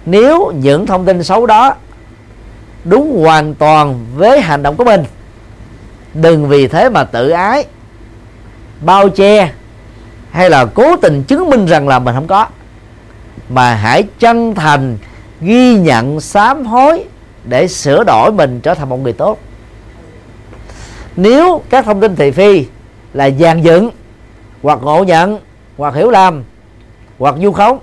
Nếu 0.06 0.52
những 0.56 0.86
thông 0.86 1.06
tin 1.06 1.24
xấu 1.24 1.46
đó 1.46 1.76
đúng 2.84 3.24
hoàn 3.24 3.56
toàn 3.56 4.06
với 4.16 4.42
hành 4.42 4.64
động 4.64 4.76
của 4.76 4.84
mình, 4.84 5.04
đừng 6.14 6.48
vì 6.48 6.68
thế 6.68 6.90
mà 6.90 7.04
tự 7.04 7.30
ái, 7.30 7.66
bao 8.82 9.10
che 9.10 9.52
hay 10.32 10.50
là 10.50 10.66
cố 10.66 10.96
tình 10.96 11.24
chứng 11.24 11.50
minh 11.50 11.66
rằng 11.66 11.88
là 11.88 12.00
mình 12.00 12.16
không 12.16 12.28
có, 12.28 12.48
mà 13.50 13.76
hãy 13.76 14.04
chân 14.20 14.56
thành 14.56 14.98
ghi 15.42 15.76
nhận, 15.76 16.22
sám 16.22 16.66
hối 16.66 17.06
để 17.44 17.68
sửa 17.68 18.04
đổi 18.04 18.32
mình 18.32 18.60
trở 18.62 18.74
thành 18.74 18.90
một 18.90 18.98
người 18.98 19.14
tốt. 19.14 19.40
Nếu 21.16 21.62
các 21.70 21.86
thông 21.86 22.02
tin 22.02 22.16
thị 22.16 22.32
phi 22.32 22.66
là 23.14 23.30
dàn 23.30 23.62
dựng 23.62 23.90
hoặc 24.66 24.80
ngộ 24.82 25.04
nhận 25.04 25.40
hoặc 25.78 25.96
hiểu 25.96 26.12
lầm 26.12 26.44
hoặc 27.20 27.36
du 27.42 27.52
khống 27.52 27.80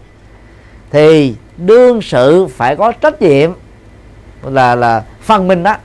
thì 0.91 1.35
đương 1.57 2.03
sự 2.03 2.47
phải 2.47 2.77
có 2.77 2.93
trách 2.93 3.23
nhiệm 3.23 3.53
là 4.43 4.75
là 4.75 5.05
phân 5.21 5.49
minh 5.49 5.63
đó. 5.63 5.77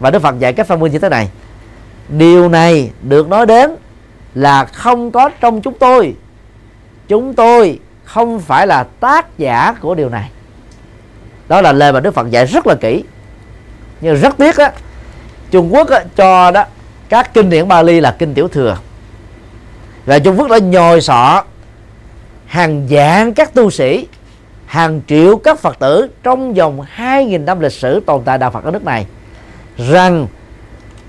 Và 0.00 0.10
đức 0.10 0.22
phật 0.22 0.38
dạy 0.38 0.52
cách 0.52 0.66
phân 0.66 0.80
minh 0.80 0.92
như 0.92 0.98
thế 0.98 1.08
này. 1.08 1.28
Điều 2.08 2.48
này 2.48 2.90
được 3.02 3.28
nói 3.28 3.46
đến 3.46 3.76
là 4.34 4.64
không 4.64 5.10
có 5.10 5.30
trong 5.40 5.60
chúng 5.60 5.74
tôi. 5.74 6.14
Chúng 7.08 7.34
tôi 7.34 7.78
không 8.04 8.40
phải 8.40 8.66
là 8.66 8.84
tác 8.84 9.38
giả 9.38 9.74
của 9.80 9.94
điều 9.94 10.08
này. 10.08 10.30
Đó 11.48 11.60
là 11.60 11.72
lời 11.72 11.92
mà 11.92 12.00
đức 12.00 12.14
phật 12.14 12.30
dạy 12.30 12.46
rất 12.46 12.66
là 12.66 12.74
kỹ. 12.74 13.04
Nhưng 14.00 14.16
rất 14.16 14.36
tiếc 14.36 14.56
á 14.56 14.72
trung 15.50 15.74
quốc 15.74 15.90
á, 15.90 16.04
cho 16.16 16.50
đó 16.50 16.64
các 17.08 17.34
kinh 17.34 17.50
điển 17.50 17.68
Bali 17.68 18.00
là 18.00 18.16
kinh 18.18 18.34
tiểu 18.34 18.48
thừa 18.48 18.76
và 20.10 20.18
Trung 20.18 20.38
Quốc 20.38 20.50
đã 20.50 20.58
nhồi 20.58 21.00
sọ 21.00 21.44
hàng 22.46 22.86
vạn 22.90 23.34
các 23.34 23.54
tu 23.54 23.70
sĩ, 23.70 24.06
hàng 24.66 25.00
triệu 25.06 25.36
các 25.36 25.58
Phật 25.58 25.78
tử 25.78 26.10
trong 26.22 26.54
vòng 26.54 26.80
2.000 26.96 27.44
năm 27.44 27.60
lịch 27.60 27.72
sử 27.72 28.00
tồn 28.00 28.22
tại 28.24 28.38
đạo 28.38 28.50
Phật 28.50 28.64
ở 28.64 28.70
nước 28.70 28.84
này, 28.84 29.06
rằng 29.78 30.26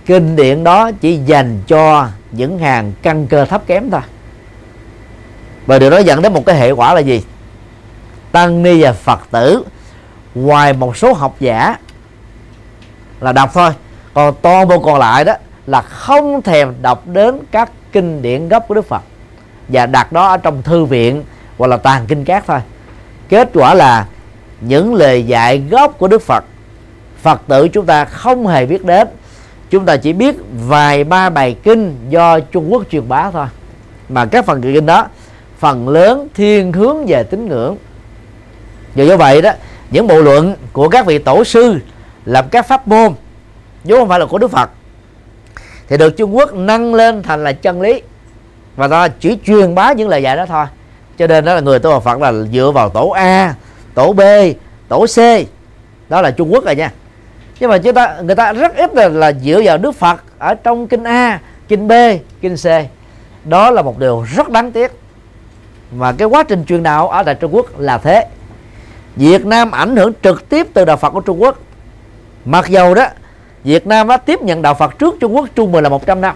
kinh 0.06 0.36
điển 0.36 0.64
đó 0.64 0.92
chỉ 1.02 1.18
dành 1.18 1.60
cho 1.68 2.08
những 2.32 2.60
hàng 2.60 2.94
căn 3.02 3.28
cơ 3.28 3.46
thấp 3.46 3.68
kém 3.68 3.90
thôi. 3.92 4.02
Và 5.66 5.80
điều 5.80 5.90
đó 5.90 5.98
dẫn 5.98 6.22
đến 6.22 6.34
một 6.34 6.46
cái 6.46 6.56
hệ 6.56 6.72
quả 6.72 6.94
là 6.94 7.00
gì? 7.00 7.24
Tăng 8.32 8.64
ni 8.64 8.82
và 8.82 8.94
phật 8.94 9.20
tử 9.32 9.64
ngoài 10.36 10.74
một 10.74 10.98
số 10.98 11.14
học 11.14 11.36
giả 11.40 11.76
là 13.20 13.32
đọc 13.32 13.50
thôi, 13.54 13.72
còn 14.14 14.36
toàn 14.42 14.68
bộ 14.68 14.80
còn 14.80 15.00
lại 15.00 15.26
đó 15.26 15.34
là 15.68 15.82
không 15.82 16.42
thèm 16.42 16.74
đọc 16.82 17.08
đến 17.08 17.40
các 17.52 17.72
kinh 17.92 18.22
điển 18.22 18.50
gốc 18.50 18.66
của 18.68 18.74
Đức 18.76 18.88
Phật. 18.88 19.02
Và 19.68 19.86
đặt 19.86 20.12
đó 20.12 20.28
ở 20.28 20.38
trong 20.38 20.62
thư 20.62 20.86
viện, 20.86 21.24
hoặc 21.58 21.68
là 21.68 21.78
tàn 21.78 22.06
kinh 22.08 22.26
cát 22.26 22.44
thôi. 22.48 22.60
Kết 23.30 23.50
quả 23.54 23.74
là 23.74 24.06
những 24.62 24.94
lời 24.94 25.24
dạy 25.24 25.64
gốc 25.70 25.96
của 25.98 26.08
Đức 26.08 26.22
Phật 26.22 26.44
Phật 27.22 27.42
tử 27.48 27.68
chúng 27.68 27.86
ta 27.86 28.06
không 28.06 28.48
hề 28.48 28.66
biết 28.66 28.86
đến. 28.86 29.08
Chúng 29.70 29.86
ta 29.86 29.98
chỉ 29.98 30.14
biết 30.14 30.36
vài 30.68 31.04
ba 31.04 31.30
bài 31.30 31.56
kinh 31.64 31.96
do 32.10 32.40
Trung 32.40 32.74
Quốc 32.74 32.84
truyền 32.92 33.10
bá 33.10 33.32
thôi. 33.32 33.48
Mà 34.10 34.26
các 34.26 34.46
phần 34.46 34.62
kinh 34.62 34.86
đó, 34.86 35.08
phần 35.58 35.90
lớn 35.90 36.28
thiên 36.34 36.74
hướng 36.74 37.06
về 37.06 37.24
tín 37.24 37.48
ngưỡng. 37.48 37.78
Và 38.96 39.04
do 39.04 39.18
vậy 39.18 39.42
đó, 39.42 39.52
những 39.92 40.08
bộ 40.08 40.22
luận 40.22 40.56
của 40.74 40.90
các 40.90 41.06
vị 41.06 41.18
tổ 41.18 41.44
sư 41.44 41.80
làm 42.26 42.50
các 42.50 42.68
pháp 42.68 42.88
môn 42.88 43.14
vốn 43.84 44.00
không 44.00 44.10
phải 44.10 44.20
là 44.20 44.26
của 44.26 44.38
Đức 44.38 44.52
Phật 44.52 44.70
thì 45.92 45.98
được 45.98 46.18
Trung 46.18 46.36
Quốc 46.36 46.54
nâng 46.54 46.96
lên 46.96 47.24
thành 47.24 47.44
là 47.44 47.52
chân 47.52 47.82
lý. 47.82 48.02
Và 48.76 48.88
ta 48.88 49.08
chỉ 49.08 49.38
truyền 49.46 49.76
bá 49.76 49.92
những 49.92 50.10
lời 50.10 50.24
dạy 50.24 50.36
đó 50.36 50.46
thôi. 50.46 50.66
Cho 51.18 51.28
nên 51.28 51.46
đó 51.46 51.54
là 51.54 51.62
người 51.62 51.80
tu 51.80 52.00
Phật 52.00 52.22
là 52.22 52.34
dựa 52.54 52.72
vào 52.72 52.90
tổ 52.90 53.10
A 53.10 53.56
tổ 53.94 54.14
B 54.14 54.22
tổ 54.88 55.06
C. 55.06 55.18
Đó 56.10 56.22
là 56.22 56.32
Trung 56.32 56.54
Quốc 56.54 56.66
rồi 56.66 56.76
nha. 56.76 56.92
Nhưng 57.60 57.70
mà 57.70 57.78
chúng 57.78 57.94
ta 57.94 58.18
người 58.24 58.36
ta 58.36 58.54
rất 58.54 58.76
ít 58.76 58.96
là, 58.96 59.08
là 59.08 59.32
dựa 59.34 59.62
vào 59.64 59.78
Đức 59.78 59.92
Phật 59.92 60.24
ở 60.38 60.54
trong 60.56 60.88
kinh 60.88 61.04
A 61.04 61.40
kinh 61.68 61.88
B 61.88 61.92
kinh 62.42 62.56
C. 62.56 62.66
Đó 63.44 63.72
là 63.72 63.82
một 63.82 64.00
điều 64.00 64.26
rất 64.36 64.50
đáng 64.50 64.72
tiếc. 64.72 64.92
Và 65.92 66.12
cái 66.12 66.28
quá 66.28 66.44
trình 66.44 66.66
truyền 66.66 66.84
đạo 66.84 67.10
ở 67.10 67.24
tại 67.24 67.36
Trung 67.36 67.56
Quốc 67.56 67.80
là 67.80 67.98
thế. 67.98 68.28
Việt 69.16 69.46
Nam 69.46 69.72
ảnh 69.72 69.96
hưởng 69.96 70.14
trực 70.24 70.50
tiếp 70.50 70.68
từ 70.74 70.86
đạo 70.86 70.98
Phật 70.98 71.10
của 71.10 71.22
Trung 71.22 71.42
Quốc. 71.42 71.60
Mặc 72.46 72.70
dầu 72.70 72.94
đó 72.94 73.06
Việt 73.64 73.88
Nam 73.88 74.08
đã 74.08 74.18
tiếp 74.18 74.42
nhận 74.42 74.62
đạo 74.62 74.74
Phật 74.74 75.00
trước 75.00 75.16
Trung 75.20 75.36
Quốc 75.36 75.48
trung 75.56 75.72
bình 75.72 75.84
là 75.84 75.90
100 75.90 76.22
năm. 76.22 76.36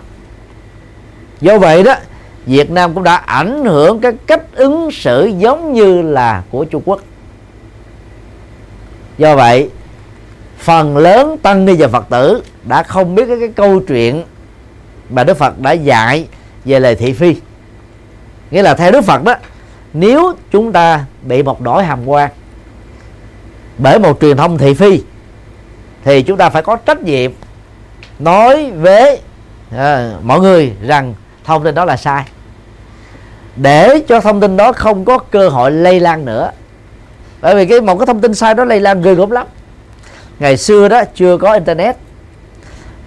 Do 1.42 1.58
vậy 1.58 1.84
đó 1.84 1.96
Việt 2.46 2.72
Nam 2.72 2.94
cũng 2.94 3.04
đã 3.04 3.16
ảnh 3.16 3.66
hưởng 3.66 4.00
cái 4.00 4.12
cách 4.28 4.42
ứng 4.56 4.92
xử 4.92 5.32
giống 5.38 5.74
như 5.74 6.02
là 6.02 6.44
của 6.52 6.66
Trung 6.66 6.82
Quốc. 6.86 7.02
Do 9.18 9.36
vậy 9.36 9.70
phần 10.58 10.98
lớn 10.98 11.38
tăng 11.38 11.66
ni 11.66 11.76
và 11.76 11.88
Phật 11.88 12.06
tử 12.10 12.44
đã 12.64 12.84
không 12.84 13.16
biết 13.16 13.26
cái, 13.28 13.38
cái 13.40 13.50
câu 13.56 13.80
chuyện 13.88 14.24
mà 15.10 15.24
Đức 15.24 15.38
Phật 15.38 15.60
đã 15.60 15.72
dạy 15.72 16.28
về 16.66 16.80
lời 16.80 16.96
thị 16.96 17.14
phi. 17.14 17.36
Nghĩa 18.52 18.62
là 18.62 18.74
theo 18.74 18.92
Đức 18.92 19.04
Phật 19.04 19.24
đó 19.24 19.36
nếu 19.94 20.34
chúng 20.52 20.72
ta 20.72 21.06
bị 21.22 21.44
một 21.44 21.62
đổi 21.62 21.84
hàm 21.84 22.06
quan 22.06 22.32
bởi 23.78 24.00
một 24.00 24.18
truyền 24.22 24.38
thông 24.38 24.58
thị 24.58 24.74
phi 24.74 25.02
thì 26.06 26.22
chúng 26.22 26.38
ta 26.38 26.50
phải 26.50 26.62
có 26.62 26.76
trách 26.76 27.04
nhiệm 27.04 27.32
nói 28.20 28.72
với 28.72 29.20
à, 29.72 30.12
mọi 30.24 30.40
người 30.40 30.74
rằng 30.82 31.14
thông 31.44 31.64
tin 31.64 31.76
đó 31.76 31.86
là 31.86 31.98
sai. 31.98 32.24
Để 33.56 34.00
cho 34.08 34.22
thông 34.22 34.42
tin 34.42 34.58
đó 34.58 34.72
không 34.72 35.06
có 35.06 35.18
cơ 35.18 35.50
hội 35.50 35.72
lây 35.72 36.00
lan 36.00 36.26
nữa. 36.26 36.52
Bởi 37.42 37.56
vì 37.56 37.66
cái 37.66 37.82
một 37.82 37.98
cái 38.00 38.06
thông 38.06 38.22
tin 38.22 38.34
sai 38.34 38.54
đó 38.54 38.64
lây 38.64 38.80
lan 38.80 39.02
ghê 39.02 39.14
gớm 39.16 39.32
lắm. 39.32 39.48
Ngày 40.40 40.58
xưa 40.58 40.90
đó 40.90 41.04
chưa 41.16 41.38
có 41.38 41.54
internet. 41.54 41.96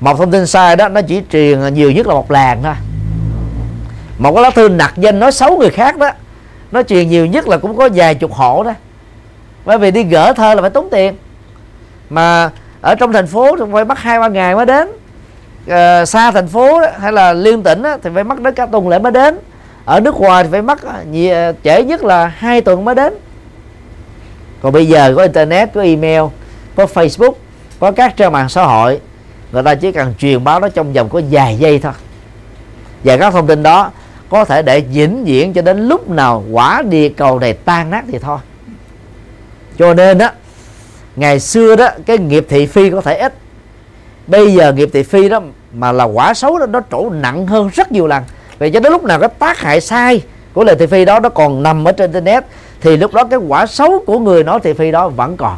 Một 0.01 0.19
thông 0.19 0.31
tin 0.31 0.47
sai 0.47 0.77
đó 0.77 0.89
nó 0.89 1.03
chỉ 1.03 1.23
truyền 1.33 1.75
nhiều 1.75 1.91
nhất 1.91 2.07
là 2.07 2.15
một 2.15 2.31
làng 2.31 2.63
thôi. 2.63 2.75
Một 4.19 4.35
cái 4.35 4.43
lá 4.43 4.51
thư 4.51 4.69
nặc 4.69 4.97
danh 4.97 5.21
nói 5.21 5.33
xấu 5.33 5.59
người 5.59 5.71
khác 5.71 5.99
đó 5.99 6.11
nó 6.73 6.83
truyền 6.83 7.09
nhiều 7.09 7.27
nhất 7.27 7.49
là 7.49 7.59
cũng 7.59 7.77
có 7.77 7.89
vài 7.95 8.15
chục 8.15 8.33
hộ 8.33 8.63
đó. 8.63 8.73
Bởi 9.65 9.79
vì 9.79 9.91
đi 9.91 10.03
gỡ 10.03 10.33
thơ 10.33 10.55
là 10.55 10.61
phải 10.61 10.71
tốn 10.71 10.89
tiền. 10.91 11.17
Mà 12.11 12.51
ở 12.81 12.95
trong 12.95 13.12
thành 13.12 13.26
phố 13.26 13.57
thì 13.57 13.64
phải 13.72 13.85
mất 13.85 13.99
hai 13.99 14.20
ba 14.20 14.29
ngày 14.29 14.55
mới 14.55 14.66
đến. 14.66 14.89
À, 15.68 16.07
xa 16.07 16.31
thành 16.31 16.49
phố 16.49 16.81
đó, 16.81 16.87
hay 16.99 17.12
là 17.12 17.33
liên 17.33 17.62
tỉnh 17.62 17.83
đó, 17.83 17.97
thì 18.03 18.11
phải 18.14 18.24
mất 18.24 18.41
đến 18.41 18.55
cả 18.55 18.66
tuần 18.66 18.89
lễ 18.89 18.99
mới 18.99 19.12
đến. 19.12 19.39
Ở 19.85 20.01
nước 20.01 20.14
ngoài 20.14 20.45
thì 20.45 20.51
phải 20.51 20.62
mất 20.62 20.83
ờ, 20.83 21.03
nhiều, 21.11 21.35
ờ, 21.35 21.53
trễ 21.64 21.83
nhất 21.83 22.05
là 22.05 22.26
hai 22.26 22.61
tuần 22.61 22.85
mới 22.85 22.95
đến. 22.95 23.14
Còn 24.62 24.72
bây 24.72 24.89
giờ 24.89 25.12
có 25.16 25.22
internet 25.22 25.72
có 25.74 25.81
email 25.81 26.22
có 26.74 26.87
facebook 26.95 27.33
có 27.81 27.93
các 27.93 28.16
trang 28.16 28.33
mạng 28.33 28.49
xã 28.49 28.64
hội. 28.64 29.01
Người 29.53 29.62
ta 29.62 29.74
chỉ 29.74 29.93
cần 29.93 30.14
truyền 30.18 30.45
báo 30.45 30.61
nó 30.61 30.68
trong 30.68 30.93
vòng 30.93 31.09
có 31.09 31.20
vài 31.31 31.57
giây 31.57 31.79
thôi. 31.79 31.93
Và 33.05 33.16
các 33.16 33.33
thông 33.33 33.47
tin 33.47 33.62
đó 33.62 33.91
có 34.29 34.45
thể 34.45 34.62
để 34.62 34.81
vĩnh 34.81 35.24
viễn 35.24 35.53
cho 35.53 35.62
đến 35.62 35.89
lúc 35.89 36.11
nào 36.11 36.45
quả 36.53 36.83
địa 36.83 37.09
cầu 37.09 37.39
này 37.39 37.53
tan 37.53 37.91
nát 37.91 38.05
thì 38.12 38.18
thôi. 38.18 38.39
Cho 39.79 39.95
nên 39.95 40.18
đó 40.18 40.31
ngày 41.19 41.41
xưa 41.41 41.77
đó 41.77 41.89
cái 42.07 42.19
nghiệp 42.19 42.47
thị 42.49 42.66
phi 42.66 42.91
có 42.91 43.01
thể 43.01 43.19
ít. 43.19 43.35
Bây 44.27 44.55
giờ 44.55 44.73
nghiệp 44.73 44.91
thị 44.93 45.03
phi 45.03 45.29
đó 45.29 45.41
mà 45.73 45.93
là 45.93 46.05
quả 46.05 46.35
xấu 46.35 46.59
đó 46.59 46.66
nó 46.66 46.81
trổ 46.91 47.11
nặng 47.11 47.47
hơn 47.47 47.71
rất 47.75 47.93
nhiều 47.93 48.07
lần. 48.07 48.25
Vì 48.59 48.71
cho 48.71 48.81
đến 48.81 48.93
lúc 48.93 49.05
nào 49.05 49.21
cái 49.21 49.29
tác 49.39 49.59
hại 49.59 49.81
sai 49.81 50.23
của 50.53 50.64
lời 50.64 50.77
thị 50.79 50.87
phi 50.87 51.05
đó 51.05 51.21
nó 51.21 51.29
còn 51.29 51.62
nằm 51.62 51.85
ở 51.85 51.93
trên 51.93 52.12
internet 52.12 52.45
thì 52.81 52.97
lúc 52.97 53.14
đó 53.14 53.25
cái 53.25 53.39
quả 53.39 53.66
xấu 53.66 54.05
của 54.07 54.19
người 54.19 54.45
nói 54.45 54.61
thị 54.62 54.73
phi 54.73 54.91
đó 54.91 55.09
vẫn 55.09 55.37
còn. 55.37 55.57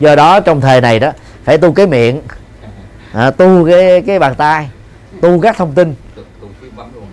Do 0.00 0.16
đó 0.16 0.40
trong 0.40 0.60
thời 0.60 0.80
này 0.80 0.98
đó 0.98 1.10
phải 1.44 1.58
tu 1.58 1.72
cái 1.72 1.86
miệng 1.86 2.22
à, 3.12 3.30
tu 3.30 3.66
cái 3.70 4.02
cái 4.06 4.18
bàn 4.18 4.34
tay 4.34 4.70
tu 5.20 5.40
các 5.40 5.56
thông 5.56 5.72
tin. 5.72 5.94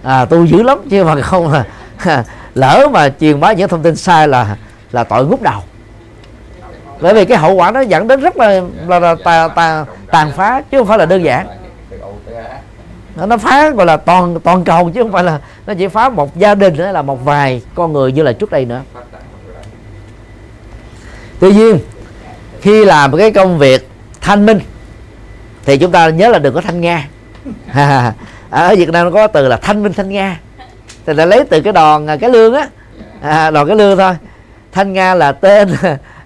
À, 0.03 0.26
tu 0.26 0.45
dữ 0.45 0.64
lắm 0.64 0.80
chứ 0.89 1.03
mà 1.03 1.22
không 1.22 1.51
là 1.51 1.66
lỡ 2.53 2.88
mà 2.91 3.09
truyền 3.20 3.39
bá 3.39 3.53
những 3.53 3.70
thông 3.70 3.84
tin 3.84 3.95
sai 3.95 4.28
là 4.28 4.57
là 4.91 5.03
tội 5.03 5.26
ngút 5.26 5.41
đầu 5.41 5.61
bởi 7.04 7.14
vì 7.14 7.26
cái 7.26 7.38
hậu 7.38 7.54
quả 7.54 7.72
nó 7.72 7.82
dẫn 7.82 8.08
đến 8.08 8.22
rất 8.22 8.38
là 8.38 8.62
là, 8.88 8.99
là 8.99 9.16
tà, 9.24 9.47
tà, 9.47 9.86
tàn 10.12 10.32
phá 10.32 10.62
chứ 10.72 10.78
không 10.78 10.88
phải 10.88 10.97
là 10.97 11.06
đơn 11.06 11.24
giản. 11.24 11.47
Nó, 13.16 13.26
nó 13.26 13.38
phá 13.38 13.70
gọi 13.70 13.86
là 13.86 13.97
toàn 13.97 14.39
toàn 14.39 14.64
cầu 14.64 14.91
chứ 14.93 15.04
không 15.04 15.12
phải 15.12 15.24
là 15.24 15.39
nó 15.68 15.74
chỉ 15.74 15.88
phá 15.88 16.10
một 16.10 16.38
gia 16.38 16.56
đình 16.56 16.76
hay 16.78 16.93
là 16.93 17.01
một 17.01 17.26
vài 17.26 17.62
con 17.76 17.93
người 17.93 18.12
như 18.12 18.24
là 18.24 18.34
trước 18.34 18.51
đây 18.51 18.66
nữa. 18.66 18.82
Tuy 21.39 21.54
nhiên 21.54 21.80
khi 22.62 22.86
làm 22.86 23.18
cái 23.18 23.32
công 23.32 23.58
việc 23.58 23.89
thanh 24.22 24.45
minh 24.45 24.60
thì 25.66 25.78
chúng 25.78 25.91
ta 25.91 26.10
nhớ 26.10 26.30
là 26.30 26.39
đừng 26.39 26.54
có 26.54 26.62
thanh 26.62 26.82
nga. 26.82 27.08
Ở 28.49 28.76
Việt 28.76 28.89
Nam 28.89 29.06
nó 29.06 29.12
có 29.12 29.28
từ 29.28 29.47
là 29.47 29.58
thanh 29.58 29.84
minh 29.84 29.93
thanh 29.93 30.10
nga. 30.10 30.39
Thì 31.06 31.14
là 31.14 31.26
lấy 31.26 31.43
từ 31.49 31.62
cái 31.62 31.74
đòn 31.74 32.08
cái 32.22 32.30
lương 32.30 32.54
á. 32.54 32.68
À, 33.22 33.51
đòn 33.51 33.68
cái 33.68 33.78
lương 33.78 33.97
thôi. 33.97 34.14
Thanh 34.72 34.93
nga 34.93 35.16
là 35.16 35.32
tên 35.32 35.76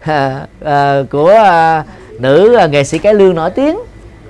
à, 0.07 1.03
của 1.11 1.29
à, 1.29 1.83
nữ 2.19 2.55
à, 2.55 2.67
nghệ 2.67 2.83
sĩ 2.83 2.97
cái 2.97 3.13
lương 3.13 3.35
nổi 3.35 3.49
tiếng. 3.49 3.79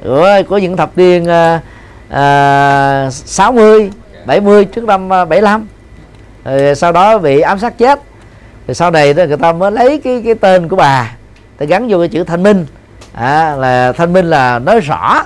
Của, 0.04 0.30
của 0.50 0.58
những 0.58 0.78
thập 0.78 0.98
niên 0.98 1.26
à, 1.30 1.62
à, 2.10 3.10
60 3.12 3.92
70 4.26 4.66
trước 4.66 4.84
năm 4.84 5.10
75 5.10 5.68
rồi 6.48 6.76
sau 6.76 6.92
đó 6.92 7.18
bị 7.18 7.40
ám 7.40 7.60
sát 7.60 7.78
chết. 7.78 8.00
Rồi 8.68 8.76
sau 8.76 8.92
này 8.92 9.14
đó 9.14 9.24
người 9.26 9.38
ta 9.38 9.54
mới 9.54 9.72
lấy 9.72 10.02
cái 10.04 10.22
cái 10.26 10.36
tên 10.36 10.68
của 10.68 10.76
bà. 10.76 11.16
Ta 11.58 11.66
gắn 11.66 11.88
vô 11.90 12.00
cái 12.00 12.08
chữ 12.08 12.24
thanh 12.24 12.44
minh. 12.44 12.66
À, 13.14 13.56
là 13.56 13.92
thanh 13.92 14.14
minh 14.14 14.30
là 14.30 14.60
nói 14.60 14.80
rõ. 14.80 15.26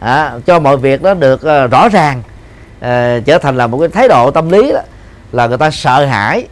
À, 0.00 0.32
cho 0.46 0.58
mọi 0.58 0.76
việc 0.76 1.02
nó 1.02 1.14
được 1.14 1.34
uh, 1.34 1.70
rõ 1.70 1.88
ràng. 1.88 2.22
Uh, 2.78 3.24
trở 3.26 3.38
thành 3.42 3.56
là 3.56 3.66
một 3.66 3.78
cái 3.78 3.88
thái 3.88 4.08
độ 4.08 4.30
tâm 4.30 4.50
lý 4.50 4.72
đó, 4.72 4.80
là 5.32 5.46
người 5.46 5.58
ta 5.58 5.70
sợ 5.70 6.04
hãi 6.04 6.46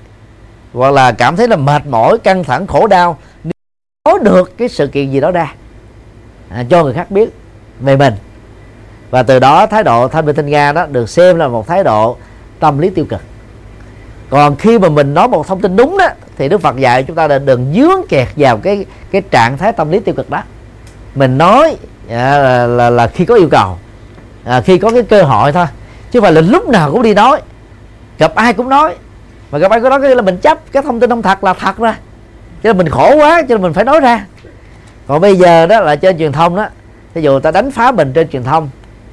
hoặc 0.74 0.90
là 0.90 1.12
cảm 1.12 1.36
thấy 1.36 1.48
là 1.48 1.56
mệt 1.56 1.86
mỏi 1.86 2.18
căng 2.18 2.44
thẳng 2.44 2.66
khổ 2.66 2.86
đau 2.86 3.18
nói 4.04 4.18
được 4.22 4.58
cái 4.58 4.68
sự 4.68 4.86
kiện 4.86 5.10
gì 5.10 5.20
đó 5.20 5.30
ra 5.30 5.54
à, 6.48 6.64
cho 6.70 6.84
người 6.84 6.92
khác 6.92 7.10
biết 7.10 7.28
về 7.80 7.96
mình. 7.96 8.14
Và 9.10 9.22
từ 9.22 9.38
đó 9.38 9.66
thái 9.66 9.82
độ 9.82 10.08
thanh 10.08 10.26
bình 10.26 10.36
thanh 10.36 10.46
nga 10.46 10.72
đó 10.72 10.86
được 10.86 11.08
xem 11.08 11.36
là 11.36 11.48
một 11.48 11.66
thái 11.66 11.84
độ 11.84 12.16
tâm 12.60 12.78
lý 12.78 12.90
tiêu 12.90 13.04
cực. 13.04 13.20
Còn 14.30 14.56
khi 14.56 14.78
mà 14.78 14.88
mình 14.88 15.14
nói 15.14 15.28
một 15.28 15.46
thông 15.46 15.60
tin 15.60 15.76
đúng 15.76 15.98
đó 15.98 16.08
thì 16.38 16.48
đức 16.48 16.60
phật 16.60 16.76
dạy 16.76 17.02
chúng 17.02 17.16
ta 17.16 17.28
là 17.28 17.38
đừng 17.38 17.72
dướng 17.74 18.06
kẹt 18.08 18.28
vào 18.36 18.56
cái 18.56 18.84
cái 19.10 19.22
trạng 19.30 19.58
thái 19.58 19.72
tâm 19.72 19.90
lý 19.90 20.00
tiêu 20.00 20.14
cực 20.14 20.30
đó. 20.30 20.42
Mình 21.14 21.38
nói 21.38 21.76
à, 22.08 22.38
là, 22.38 22.66
là, 22.66 22.90
là 22.90 23.06
khi 23.06 23.24
có 23.24 23.34
yêu 23.34 23.48
cầu 23.50 23.78
à, 24.44 24.60
khi 24.60 24.78
có 24.78 24.90
cái 24.90 25.02
cơ 25.02 25.22
hội 25.22 25.52
thôi 25.52 25.66
chứ 26.10 26.20
phải 26.20 26.32
là 26.32 26.40
lúc 26.40 26.68
nào 26.68 26.92
cũng 26.92 27.02
đi 27.02 27.14
nói 27.14 27.40
gặp 28.18 28.34
ai 28.34 28.52
cũng 28.52 28.68
nói 28.68 28.94
mà 29.54 29.58
gặp 29.58 29.70
ai 29.70 29.80
cũng 29.80 29.90
nói 29.90 30.00
cái 30.00 30.14
là 30.14 30.22
mình 30.22 30.36
chấp 30.36 30.72
cái 30.72 30.82
thông 30.82 31.00
tin 31.00 31.10
không 31.10 31.22
thật 31.22 31.44
là 31.44 31.54
thật 31.54 31.78
ra. 31.78 31.98
Cho 32.62 32.72
nên 32.72 32.78
mình 32.78 32.88
khổ 32.88 33.16
quá 33.16 33.42
cho 33.42 33.54
nên 33.54 33.62
mình 33.62 33.72
phải 33.72 33.84
nói 33.84 34.00
ra. 34.00 34.26
Còn 35.06 35.20
bây 35.20 35.36
giờ 35.36 35.66
đó 35.66 35.80
là 35.80 35.96
trên 35.96 36.18
truyền 36.18 36.32
thông 36.32 36.56
đó 36.56 36.68
ví 37.14 37.22
dụ 37.22 37.40
ta 37.40 37.50
đánh 37.50 37.70
phá 37.70 37.92
mình 37.92 38.12
trên 38.12 38.28
truyền 38.28 38.44
thông 38.44 38.68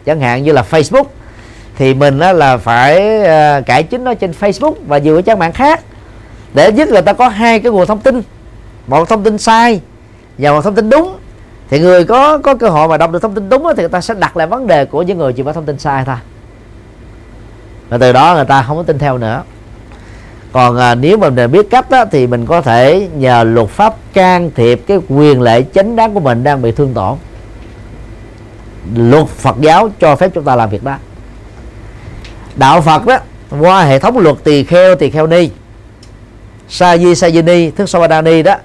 chẳng 0.05 0.19
hạn 0.19 0.43
như 0.43 0.51
là 0.51 0.63
Facebook 0.71 1.03
thì 1.77 1.93
mình 1.93 2.19
đó 2.19 2.31
là 2.31 2.57
phải 2.57 3.23
ờ, 3.23 3.61
cải 3.65 3.83
chính 3.83 4.03
nó 4.03 4.13
trên 4.13 4.31
Facebook 4.39 4.73
và 4.87 4.97
nhiều 4.97 5.15
cái 5.15 5.23
trang 5.23 5.39
mạng 5.39 5.51
khác. 5.51 5.81
Để 6.53 6.71
nhất 6.71 6.89
là 6.89 7.01
ta 7.01 7.13
có 7.13 7.27
hai 7.27 7.59
cái 7.59 7.71
nguồn 7.71 7.87
thông 7.87 7.99
tin 7.99 8.21
một 8.87 9.09
thông 9.09 9.23
tin 9.23 9.37
sai 9.37 9.81
và 10.37 10.51
một 10.51 10.61
thông 10.61 10.75
tin 10.75 10.89
đúng. 10.89 11.17
Thì 11.69 11.79
người 11.79 12.03
có 12.03 12.37
có 12.37 12.55
cơ 12.55 12.69
hội 12.69 12.87
mà 12.87 12.97
đọc 12.97 13.11
được 13.11 13.21
thông 13.21 13.35
tin 13.35 13.49
đúng 13.49 13.63
đó, 13.63 13.73
thì 13.77 13.83
người 13.83 13.89
ta 13.89 14.01
sẽ 14.01 14.13
đặt 14.13 14.37
lại 14.37 14.47
vấn 14.47 14.67
đề 14.67 14.85
của 14.85 15.01
những 15.01 15.17
người 15.17 15.33
chỉ 15.33 15.43
có 15.43 15.53
thông 15.53 15.65
tin 15.65 15.79
sai 15.79 16.05
thôi. 16.05 16.15
Và 17.89 17.97
từ 17.97 18.13
đó 18.13 18.35
người 18.35 18.45
ta 18.45 18.63
không 18.67 18.77
có 18.77 18.83
tin 18.83 18.99
theo 18.99 19.17
nữa 19.17 19.43
còn 20.51 20.77
à, 20.77 20.95
nếu 20.95 21.17
mà 21.17 21.29
mình 21.29 21.51
biết 21.51 21.69
cách 21.69 21.89
đó, 21.89 22.05
thì 22.11 22.27
mình 22.27 22.45
có 22.45 22.61
thể 22.61 23.07
nhờ 23.15 23.43
luật 23.43 23.69
pháp 23.69 23.95
can 24.13 24.51
thiệp 24.55 24.81
cái 24.87 24.99
quyền 25.09 25.41
lệ 25.41 25.61
chính 25.61 25.95
đáng 25.95 26.13
của 26.13 26.19
mình 26.19 26.43
đang 26.43 26.61
bị 26.61 26.71
thương 26.71 26.93
tổn. 26.93 27.17
Luật 28.95 29.27
Phật 29.27 29.55
giáo 29.59 29.89
cho 29.99 30.15
phép 30.15 30.31
chúng 30.33 30.43
ta 30.43 30.55
làm 30.55 30.69
việc 30.69 30.83
đó. 30.83 30.95
Đạo 32.55 32.81
Phật 32.81 33.05
đó 33.05 33.17
qua 33.59 33.83
hệ 33.83 33.99
thống 33.99 34.17
luật 34.17 34.35
tỳ 34.43 34.63
kheo 34.63 34.95
tỳ 34.95 35.09
kheo 35.09 35.27
ni 35.27 35.49
sa 36.69 36.97
di 36.97 37.15
sa 37.15 37.29
di 37.29 37.41
ni 37.41 37.71
thức 37.71 37.85
Sawadani 37.85 38.43
đó 38.43 38.55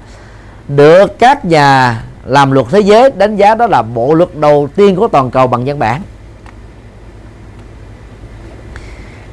được 0.68 1.18
các 1.18 1.44
nhà 1.44 2.02
làm 2.24 2.52
luật 2.52 2.66
thế 2.70 2.80
giới 2.80 3.10
đánh 3.10 3.36
giá 3.36 3.54
đó 3.54 3.66
là 3.66 3.82
bộ 3.82 4.14
luật 4.14 4.36
đầu 4.36 4.68
tiên 4.76 4.96
của 4.96 5.08
toàn 5.08 5.30
cầu 5.30 5.46
bằng 5.46 5.64
văn 5.64 5.78
bản. 5.78 6.02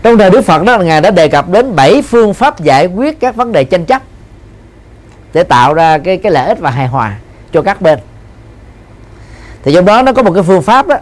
Trong 0.03 0.17
thời 0.17 0.29
Đức 0.29 0.41
Phật 0.41 0.63
đó 0.63 0.77
ngài 0.77 1.01
đã 1.01 1.11
đề 1.11 1.27
cập 1.27 1.49
đến 1.49 1.75
bảy 1.75 2.01
phương 2.01 2.33
pháp 2.33 2.59
giải 2.59 2.85
quyết 2.85 3.19
các 3.19 3.35
vấn 3.35 3.51
đề 3.51 3.63
tranh 3.63 3.85
chấp 3.85 4.01
để 5.33 5.43
tạo 5.43 5.73
ra 5.73 5.97
cái 5.97 6.17
cái 6.17 6.31
lợi 6.31 6.47
ích 6.47 6.59
và 6.59 6.69
hài 6.69 6.87
hòa 6.87 7.17
cho 7.53 7.61
các 7.61 7.81
bên. 7.81 7.99
Thì 9.63 9.73
trong 9.73 9.85
đó 9.85 10.01
nó 10.01 10.13
có 10.13 10.23
một 10.23 10.31
cái 10.33 10.43
phương 10.43 10.61
pháp 10.61 10.87
đó 10.87 10.95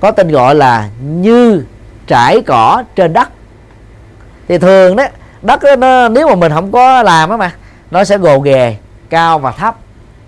có 0.00 0.10
tên 0.10 0.28
gọi 0.28 0.54
là 0.54 0.88
như 1.00 1.64
trải 2.06 2.42
cỏ 2.46 2.82
trên 2.96 3.12
đất. 3.12 3.28
Thì 4.48 4.58
thường 4.58 4.96
đó 4.96 5.04
đất 5.42 5.62
đó, 5.62 5.76
nó, 5.76 6.08
nếu 6.08 6.28
mà 6.28 6.34
mình 6.34 6.52
không 6.52 6.72
có 6.72 7.02
làm 7.02 7.30
á 7.30 7.36
mà 7.36 7.52
nó 7.90 8.04
sẽ 8.04 8.18
gồ 8.18 8.38
ghề 8.38 8.76
cao 9.10 9.38
và 9.38 9.52
thấp 9.52 9.76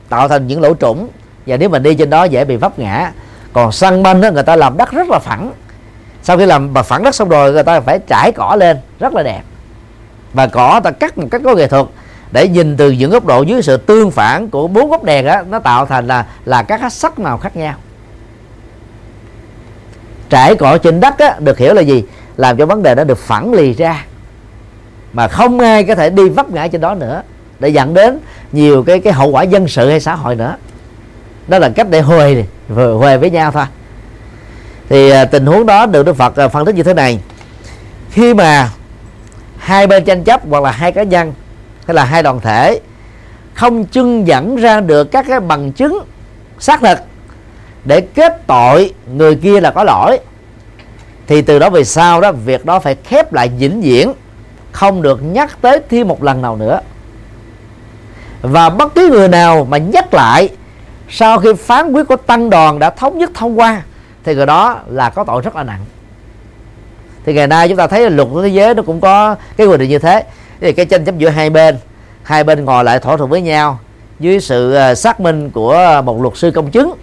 tạo 0.09 0.29
thành 0.29 0.47
những 0.47 0.61
lỗ 0.61 0.75
trũng. 0.75 1.09
Và 1.47 1.57
nếu 1.57 1.69
mình 1.69 1.83
đi 1.83 1.95
trên 1.95 2.11
đó 2.11 2.25
dễ 2.25 2.45
bị 2.45 2.57
vấp 2.57 2.79
ngã. 2.79 3.13
Còn 3.53 3.73
săn 3.73 4.03
banh 4.03 4.21
đó 4.21 4.31
người 4.31 4.43
ta 4.43 4.57
làm 4.57 4.77
đất 4.77 4.93
rất 4.93 5.09
là 5.09 5.19
phẳng 5.19 5.53
sau 6.27 6.39
khi 6.39 6.47
làm 6.47 6.75
phẳng 6.75 7.03
đất 7.03 7.15
xong 7.15 7.29
rồi 7.29 7.53
người 7.53 7.63
ta 7.63 7.81
phải 7.81 7.99
trải 7.99 8.33
cỏ 8.33 8.57
lên 8.59 8.77
rất 8.99 9.15
là 9.15 9.23
đẹp. 9.23 9.43
Và 10.33 10.47
cỏ 10.47 10.81
ta 10.85 10.91
cắt 10.91 11.19
một 11.19 11.29
cách 11.31 11.41
có 11.45 11.55
nghệ 11.55 11.67
thuật 11.67 11.87
để 12.31 12.49
nhìn 12.49 12.77
từ 12.77 12.91
những 12.91 13.11
góc 13.11 13.25
độ 13.25 13.43
dưới 13.43 13.63
sự 13.63 13.77
tương 13.77 14.11
phản 14.11 14.49
của 14.49 14.69
bốn 14.69 14.91
góc 14.91 15.05
đèn 15.05 15.27
đó 15.27 15.43
nó 15.51 15.59
tạo 15.59 15.87
thành 15.87 16.07
là 16.07 16.27
là 16.45 16.63
các 16.63 16.93
sắc 16.93 17.19
màu 17.19 17.39
khác 17.39 17.57
nhau. 17.57 17.75
Trải 20.31 20.55
cỏ 20.55 20.79
trên 20.79 21.01
đất 21.01 21.19
á, 21.19 21.37
được 21.39 21.59
hiểu 21.59 21.75
là 21.75 21.83
gì? 21.83 22.05
Làm 22.37 22.57
cho 22.57 22.67
vấn 22.67 22.83
đề 22.83 22.95
đó 22.95 23.05
được 23.05 23.19
phẳng 23.19 23.53
lì 23.53 23.73
ra. 23.73 24.05
Mà 25.13 25.29
không 25.29 25.61
ai 25.61 25.85
có 25.85 25.95
thể 25.95 26.11
đi 26.11 26.29
vấp 26.29 26.51
ngã 26.51 26.69
trên 26.69 26.81
đó 26.81 26.95
nữa 26.95 27.23
để 27.59 27.69
dẫn 27.69 27.95
đến 27.95 28.19
nhiều 28.53 28.83
cái 28.83 29.01
cái 29.01 29.13
hậu 29.13 29.31
quả 29.31 29.43
dân 29.43 29.69
sự 29.69 29.91
hay 29.91 30.01
xã 30.01 30.15
hội 30.15 30.35
nữa. 30.35 30.57
Đó 31.49 31.59
là 31.59 31.69
cách 31.69 31.87
để 31.91 32.01
huề 32.01 32.45
huề 32.75 33.17
với 33.17 33.31
nhau 33.31 33.53
thôi 33.53 33.65
thì 34.89 35.11
à, 35.11 35.25
tình 35.25 35.47
huống 35.47 35.67
đó 35.67 35.87
được 35.87 36.07
Đức 36.07 36.17
Phật 36.17 36.37
à, 36.37 36.49
phân 36.49 36.65
tích 36.65 36.75
như 36.75 36.83
thế 36.83 36.95
này. 36.95 37.21
Khi 38.11 38.35
mà 38.35 38.71
hai 39.59 39.87
bên 39.87 40.05
tranh 40.05 40.25
chấp 40.25 40.41
hoặc 40.51 40.63
là 40.63 40.71
hai 40.71 40.93
cá 40.93 41.03
nhân, 41.03 41.33
hay 41.87 41.95
là 41.95 42.05
hai 42.05 42.23
đoàn 42.23 42.41
thể, 42.41 42.81
không 43.55 43.87
trưng 43.87 44.27
dẫn 44.27 44.57
ra 44.57 44.81
được 44.81 45.05
các 45.05 45.27
cái 45.29 45.41
bằng 45.41 45.73
chứng 45.73 46.05
xác 46.59 46.81
thực 46.81 46.99
để 47.85 48.01
kết 48.01 48.47
tội 48.47 48.95
người 49.15 49.35
kia 49.35 49.61
là 49.61 49.71
có 49.71 49.85
lỗi, 49.85 50.19
thì 51.27 51.43
từ 51.43 51.59
đó 51.59 51.71
về 51.71 51.85
sau 51.85 52.21
đó, 52.21 52.33
việc 52.33 52.65
đó 52.65 52.79
phải 52.79 52.97
khép 53.05 53.33
lại 53.33 53.51
vĩnh 53.59 53.81
viễn, 53.81 54.13
không 54.73 55.03
được 55.03 55.23
nhắc 55.23 55.59
tới 55.61 55.81
thêm 55.89 56.09
một 56.09 56.23
lần 56.23 56.43
nào 56.43 56.57
nữa. 56.57 56.81
Và 58.43 58.71
bất 58.71 58.95
cứ 58.95 59.09
người 59.09 59.29
nào 59.29 59.67
mà 59.71 59.79
nhắc 59.79 60.15
lại, 60.15 60.49
sau 61.11 61.39
khi 61.39 61.55
phán 61.55 61.93
quyết 61.93 62.05
của 62.09 62.17
tăng 62.17 62.51
đoàn 62.51 62.79
đã 62.79 62.91
thống 62.91 63.19
nhất 63.19 63.31
thông 63.35 63.59
qua 63.59 63.83
thì 64.27 64.35
người 64.35 64.47
đó 64.47 64.81
là 64.87 65.11
có 65.11 65.25
tội 65.25 65.43
rất 65.43 65.57
là 65.57 65.63
nặng. 65.63 65.85
Thì 67.25 67.35
ngày 67.35 67.47
nay 67.47 67.69
chúng 67.69 67.77
ta 67.77 67.87
thấy 67.87 68.03
là 68.03 68.09
luật 68.09 68.29
của 68.33 68.43
thế 68.43 68.49
giới 68.49 68.75
nó 68.75 68.83
cũng 68.83 69.01
có 69.01 69.37
cái 69.57 69.67
quy 69.67 69.77
định 69.77 69.91
như 69.91 69.99
thế. 69.99 70.25
Thì 70.61 70.73
cái 70.73 70.87
tranh 70.87 71.05
chấp 71.05 71.19
giữa 71.19 71.29
hai 71.29 71.51
bên 71.51 71.79
hai 72.23 72.45
bên 72.45 72.65
ngồi 72.65 72.85
lại 72.85 72.99
thỏa 72.99 73.17
thuận 73.17 73.31
với 73.31 73.41
nhau 73.41 73.79
dưới 74.21 74.41
sự 74.41 74.75
à, 74.75 74.95
xác 74.95 75.21
minh 75.21 75.51
của 75.51 76.03
một 76.05 76.23
luật 76.23 76.37
sư 76.37 76.51
công 76.51 76.71
chứng 76.71 76.95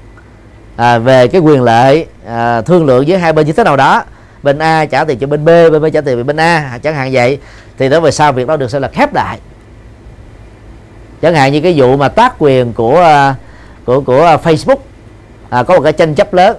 à, 0.76 0.98
về 0.98 1.28
cái 1.28 1.42
quyền 1.42 1.64
lợi 1.64 2.06
à, 2.28 2.62
thương 2.62 2.86
lượng 2.86 3.06
với 3.08 3.20
hai 3.20 3.34
bên 3.34 3.46
như 3.46 3.54
thế 3.54 3.64
nào 3.64 3.78
đó. 3.78 4.04
Bên 4.44 4.60
A 4.60 4.86
trả 4.86 5.04
tiền 5.04 5.20
cho 5.20 5.28
bên 5.28 5.46
B 5.46 5.48
bên 5.48 5.82
B 5.82 5.86
trả 5.94 6.02
tiền 6.02 6.18
cho 6.18 6.24
bên 6.24 6.38
A 6.38 6.80
chẳng 6.84 6.96
hạn 6.96 7.10
vậy. 7.14 7.40
Thì 7.78 7.90
đó 7.90 8.00
về 8.00 8.12
sau 8.12 8.32
việc 8.32 8.48
đó 8.48 8.58
được 8.58 8.72
sẽ 8.72 8.80
là 8.80 8.88
khép 8.88 9.14
lại. 9.14 9.40
Chẳng 11.22 11.36
hạn 11.36 11.54
như 11.54 11.62
cái 11.62 11.74
vụ 11.78 11.98
mà 11.98 12.10
tác 12.10 12.36
quyền 12.40 12.74
của 12.74 13.02
à, 13.02 13.36
của 13.86 14.02
của 14.02 14.38
Facebook 14.44 14.78
à, 15.50 15.64
có 15.64 15.76
một 15.76 15.82
cái 15.84 15.94
tranh 15.94 16.16
chấp 16.16 16.34
lớn 16.34 16.58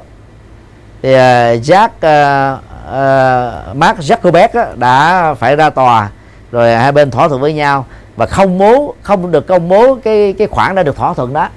thì 1.04 1.10
uh, 1.10 1.62
Jack 1.62 1.88
uh, 1.88 2.60
uh, 2.88 3.76
Mark 3.76 3.98
Zuckerberg 3.98 4.78
đã 4.78 5.34
phải 5.34 5.56
ra 5.56 5.70
tòa. 5.70 6.10
Rồi 6.52 6.76
hai 6.76 6.92
bên 6.92 7.10
thỏa 7.10 7.28
thuận 7.28 7.40
với 7.40 7.52
nhau. 7.52 7.86
Và 8.16 8.26
không 8.26 8.58
bố 8.58 8.94
không 9.02 9.30
được 9.30 9.46
công 9.46 9.68
bố 9.68 9.98
cái 10.04 10.34
cái 10.38 10.46
khoản 10.46 10.74
đã 10.74 10.82
được 10.82 10.96
thỏa 10.96 11.14
thuận 11.14 11.32
đó. 11.32 11.48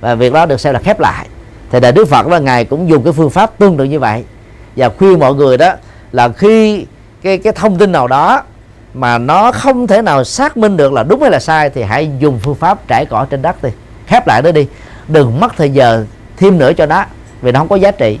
Và 0.00 0.14
việc 0.14 0.32
đó 0.32 0.46
được 0.46 0.60
xem 0.60 0.74
là 0.74 0.80
khép 0.80 1.00
lại. 1.00 1.28
Thì 1.70 1.80
đại 1.80 1.92
đức 1.92 2.08
phật 2.08 2.26
là 2.26 2.38
ngài 2.38 2.64
cũng 2.64 2.88
dùng 2.88 3.04
cái 3.04 3.12
phương 3.12 3.30
pháp 3.30 3.58
tương 3.58 3.76
tự 3.76 3.84
như 3.84 4.00
vậy. 4.00 4.24
Và 4.76 4.88
khuyên 4.98 5.18
mọi 5.18 5.34
người 5.34 5.58
đó 5.58 5.72
là 6.12 6.28
khi 6.28 6.86
cái 7.22 7.38
cái 7.38 7.52
thông 7.52 7.78
tin 7.78 7.92
nào 7.92 8.08
đó 8.08 8.42
mà 8.94 9.18
nó 9.18 9.52
không 9.52 9.86
thể 9.86 10.02
nào 10.02 10.24
xác 10.24 10.56
minh 10.56 10.76
được 10.76 10.92
là 10.92 11.02
đúng 11.02 11.22
hay 11.22 11.30
là 11.30 11.40
sai 11.40 11.70
thì 11.70 11.82
hãy 11.82 12.10
dùng 12.18 12.38
phương 12.42 12.54
pháp 12.54 12.78
trải 12.88 13.06
cỏ 13.06 13.26
trên 13.30 13.42
đất 13.42 13.62
đi. 13.62 13.70
Khép 14.06 14.26
lại 14.26 14.42
đó 14.42 14.52
đi. 14.52 14.66
Đừng 15.08 15.40
mất 15.40 15.52
thời 15.56 15.70
giờ 15.70 16.04
thêm 16.36 16.58
nữa 16.58 16.72
cho 16.72 16.86
nó 16.86 17.04
vì 17.42 17.52
nó 17.52 17.60
không 17.60 17.68
có 17.68 17.76
giá 17.76 17.90
trị 17.90 18.18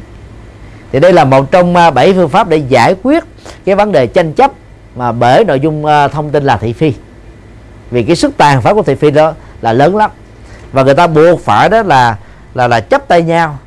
thì 0.92 1.00
đây 1.00 1.12
là 1.12 1.24
một 1.24 1.50
trong 1.50 1.76
à, 1.76 1.90
bảy 1.90 2.12
phương 2.12 2.28
pháp 2.28 2.48
để 2.48 2.56
giải 2.56 2.94
quyết 3.02 3.24
cái 3.64 3.74
vấn 3.74 3.92
đề 3.92 4.06
tranh 4.06 4.32
chấp 4.32 4.52
mà 4.96 5.12
bởi 5.12 5.44
nội 5.44 5.60
dung 5.60 5.86
à, 5.86 6.08
thông 6.08 6.30
tin 6.30 6.44
là 6.44 6.56
thị 6.56 6.72
phi. 6.72 6.92
Vì 7.90 8.02
cái 8.02 8.16
sức 8.16 8.36
tàn 8.36 8.62
phá 8.62 8.74
của 8.74 8.82
thị 8.82 8.94
phi 8.94 9.10
đó 9.10 9.32
là 9.60 9.72
lớn 9.72 9.96
lắm. 9.96 10.10
Và 10.72 10.82
người 10.82 10.94
ta 10.94 11.06
buộc 11.06 11.40
phải 11.44 11.68
đó 11.68 11.82
là 11.82 12.16
là 12.54 12.68
là 12.68 12.80
chấp 12.80 13.08
tay 13.08 13.22
nhau 13.22 13.58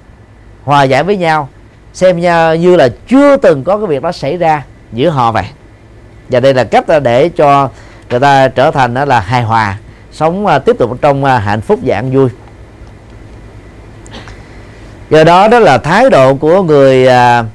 hòa 0.64 0.84
giải 0.84 1.04
với 1.04 1.18
nhau 1.18 1.50
xem 1.94 2.20
như, 2.20 2.54
như 2.54 2.76
là 2.76 2.90
chưa 3.08 3.38
từng 3.38 3.64
có 3.64 3.78
cái 3.78 3.88
việc 3.88 4.02
đó 4.02 4.12
xảy 4.12 4.38
ra 4.38 4.64
giữa 4.94 5.10
họ 5.10 5.32
vậy. 5.32 5.46
Và 6.30 6.40
đây 6.40 6.54
là 6.54 6.64
cách 6.64 6.88
à, 6.88 7.00
để 7.00 7.30
cho 7.30 7.70
người 8.10 8.20
ta 8.20 8.48
trở 8.48 8.72
thành 8.72 8.94
đó 8.94 9.06
là 9.06 9.20
hài 9.20 9.44
hòa 9.44 9.78
sống 10.12 10.48
tiếp 10.66 10.76
tục 10.80 10.98
trong 11.02 11.26
hạnh 11.26 11.62
phúc 11.62 11.80
và 11.84 11.96
an 11.96 12.12
vui 12.12 12.30
do 15.14 15.24
đó 15.24 15.48
đó 15.48 15.60
là 15.60 15.78
thái 15.78 16.10
độ 16.10 16.34
của 16.34 16.64
người 16.64 17.08
à, 17.08 17.46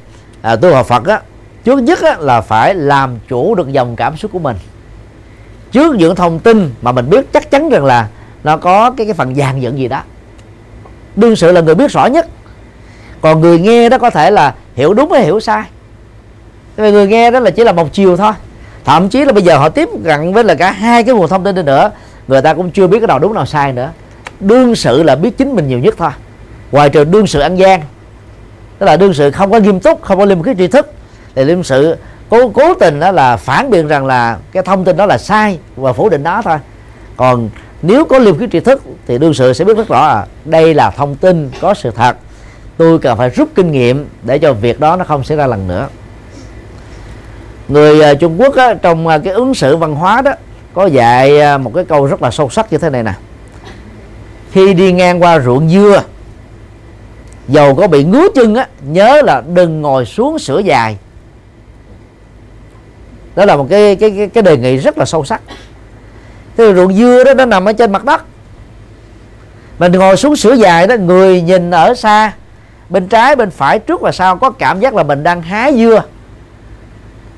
à, 0.43 0.57
tu 0.57 0.75
học 0.75 0.87
Phật 0.87 1.07
á 1.07 1.21
trước 1.65 1.79
nhất 1.79 2.03
á, 2.03 2.17
là 2.19 2.41
phải 2.41 2.75
làm 2.75 3.19
chủ 3.29 3.55
được 3.55 3.73
dòng 3.73 3.97
cảm 3.97 4.17
xúc 4.17 4.33
của 4.33 4.39
mình. 4.39 4.57
Trước 5.73 5.97
những 5.97 6.15
thông 6.15 6.39
tin 6.39 6.71
mà 6.83 6.93
mình 6.93 7.11
biết 7.11 7.33
chắc 7.33 7.51
chắn 7.51 7.69
rằng 7.69 7.85
là 7.85 8.09
nó 8.45 8.57
có 8.57 8.91
cái 8.91 9.07
cái 9.07 9.15
phần 9.15 9.35
dàn 9.35 9.61
dựng 9.61 9.79
gì 9.79 9.89
đó. 9.89 10.03
Đương 11.17 11.37
sự 11.37 11.53
là 11.53 11.61
người 11.61 11.75
biết 11.75 11.91
rõ 11.91 12.07
nhất. 12.07 12.27
Còn 13.21 13.41
người 13.41 13.59
nghe 13.59 13.89
đó 13.89 13.99
có 13.99 14.11
thể 14.11 14.31
là 14.31 14.55
hiểu 14.75 14.95
đúng 14.95 15.13
hay 15.13 15.25
hiểu 15.25 15.41
sai. 15.41 15.63
Vì 16.77 16.93
người 16.93 17.07
nghe 17.07 17.31
đó 17.31 17.41
là 17.41 17.51
chỉ 17.51 17.65
là 17.65 17.73
một 17.73 17.93
chiều 17.93 18.17
thôi. 18.17 18.33
Thậm 18.85 19.09
chí 19.09 19.25
là 19.25 19.33
bây 19.33 19.43
giờ 19.43 19.59
họ 19.59 19.69
tiếp 19.69 19.89
cận 20.05 20.33
với 20.33 20.45
là 20.45 20.55
cả 20.55 20.71
hai 20.71 21.05
cái 21.05 21.15
nguồn 21.15 21.29
thông 21.29 21.45
tin 21.45 21.65
nữa 21.65 21.91
người 22.29 22.43
ta 22.43 22.55
cũng 22.55 22.71
chưa 22.71 22.87
biết 22.87 22.99
cái 23.01 23.07
nào 23.07 23.19
đúng 23.19 23.35
nào 23.35 23.47
sai 23.47 23.73
nữa. 23.73 23.91
Đương 24.41 24.75
sự 24.75 25.03
là 25.03 25.17
biết 25.17 25.39
chính 25.39 25.55
mình 25.55 25.69
nhiều 25.69 25.79
nhất 25.79 25.95
thôi 25.99 26.11
ngoài 26.73 26.91
trừ 26.91 27.05
đương 27.05 27.27
sự 27.27 27.41
ăn 27.41 27.57
gian 27.57 27.83
tức 28.79 28.87
là 28.87 28.97
đương 28.97 29.15
sự 29.15 29.31
không 29.31 29.51
có 29.51 29.59
nghiêm 29.59 29.81
túc 29.81 30.03
không 30.03 30.19
có 30.19 30.25
liêm 30.25 30.43
khiết 30.43 30.57
tri 30.59 30.67
thức 30.67 30.93
thì 31.35 31.45
liêm 31.45 31.63
sự 31.63 31.97
cố 32.29 32.49
cố 32.49 32.75
tình 32.75 33.01
đó 33.01 33.11
là 33.11 33.37
phản 33.37 33.71
biện 33.71 33.89
rằng 33.89 34.07
là 34.07 34.39
cái 34.53 34.63
thông 34.63 34.85
tin 34.85 34.97
đó 34.97 35.07
là 35.07 35.19
sai 35.19 35.59
và 35.77 35.93
phủ 35.93 36.09
định 36.09 36.23
đó 36.23 36.43
thôi. 36.45 36.59
Còn 37.17 37.51
nếu 37.83 38.05
có 38.05 38.19
liêm 38.19 38.39
khiết 38.39 38.51
tri 38.51 38.61
thức 38.61 38.83
thì 39.07 39.19
đương 39.19 39.35
sự 39.35 39.53
sẽ 39.53 39.65
biết 39.65 39.77
rất 39.77 39.89
rõ 39.89 40.01
là 40.01 40.27
đây 40.45 40.75
là 40.75 40.91
thông 40.91 41.15
tin 41.15 41.51
có 41.61 41.75
sự 41.75 41.91
thật 41.91 42.17
tôi 42.77 42.99
cần 42.99 43.19
phải 43.19 43.31
rút 43.31 43.49
kinh 43.55 43.73
nghiệm 43.73 44.07
để 44.23 44.39
cho 44.39 44.53
việc 44.53 44.81
đó 44.81 44.97
nó 44.97 45.05
không 45.05 45.25
xảy 45.25 45.37
ra 45.37 45.47
lần 45.47 45.69
nữa. 45.69 45.89
Người 47.69 48.03
à, 48.03 48.15
Trung 48.15 48.41
Quốc 48.41 48.57
á, 48.57 48.75
trong 48.75 49.07
à, 49.07 49.19
cái 49.19 49.33
ứng 49.33 49.55
xử 49.55 49.77
văn 49.77 49.95
hóa 49.95 50.23
đó 50.23 50.33
có 50.75 50.87
dạy 50.87 51.41
à, 51.41 51.59
một 51.59 51.73
cái 51.75 51.85
câu 51.85 52.07
rất 52.07 52.23
là 52.23 52.31
sâu 52.31 52.51
sắc 52.51 52.73
như 52.73 52.79
thế 52.79 52.91
này 52.91 53.03
nè. 53.03 53.13
Khi 54.51 54.75
đi 54.75 54.93
ngang 54.93 55.23
qua 55.23 55.41
ruộng 55.41 55.71
dưa 55.71 56.03
dầu 57.49 57.75
có 57.75 57.89
bị 57.89 58.05
ngứa 58.05 58.29
chân 58.35 58.55
á 58.55 58.67
nhớ 58.83 59.23
là 59.25 59.43
đừng 59.55 59.83
ngồi 59.83 60.05
xuống 60.05 60.39
sửa 60.39 60.59
dài. 60.59 60.97
Đó 63.37 63.45
là 63.45 63.57
một 63.57 63.67
cái 63.71 63.97
cái 63.97 64.11
cái, 64.11 64.29
cái 64.29 64.43
đề 64.43 64.57
nghị 64.57 64.77
rất 64.77 64.99
là 64.99 65.05
sâu 65.05 65.25
sắc. 65.25 65.41
Cái 66.57 66.75
ruộng 66.75 66.95
dưa 66.95 67.25
đó 67.25 67.35
nó 67.35 67.45
nằm 67.45 67.65
ở 67.65 67.73
trên 67.73 67.93
mặt 67.93 68.05
đất. 68.05 68.25
Mình 69.79 69.93
ngồi 69.93 70.17
xuống 70.17 70.37
sửa 70.37 70.53
dài 70.53 70.87
đó 70.87 70.95
người 70.95 71.41
nhìn 71.43 71.71
ở 71.71 71.95
xa 71.95 72.33
bên 72.89 73.09
trái 73.09 73.37
bên 73.37 73.51
phải 73.51 73.79
trước 73.79 74.01
và 74.01 74.13
sau 74.13 74.37
có 74.37 74.51
cảm 74.51 74.81
giác 74.81 74.95
là 74.95 75.03
mình 75.03 75.23
đang 75.23 75.43
hái 75.43 75.77
dưa. 75.77 76.03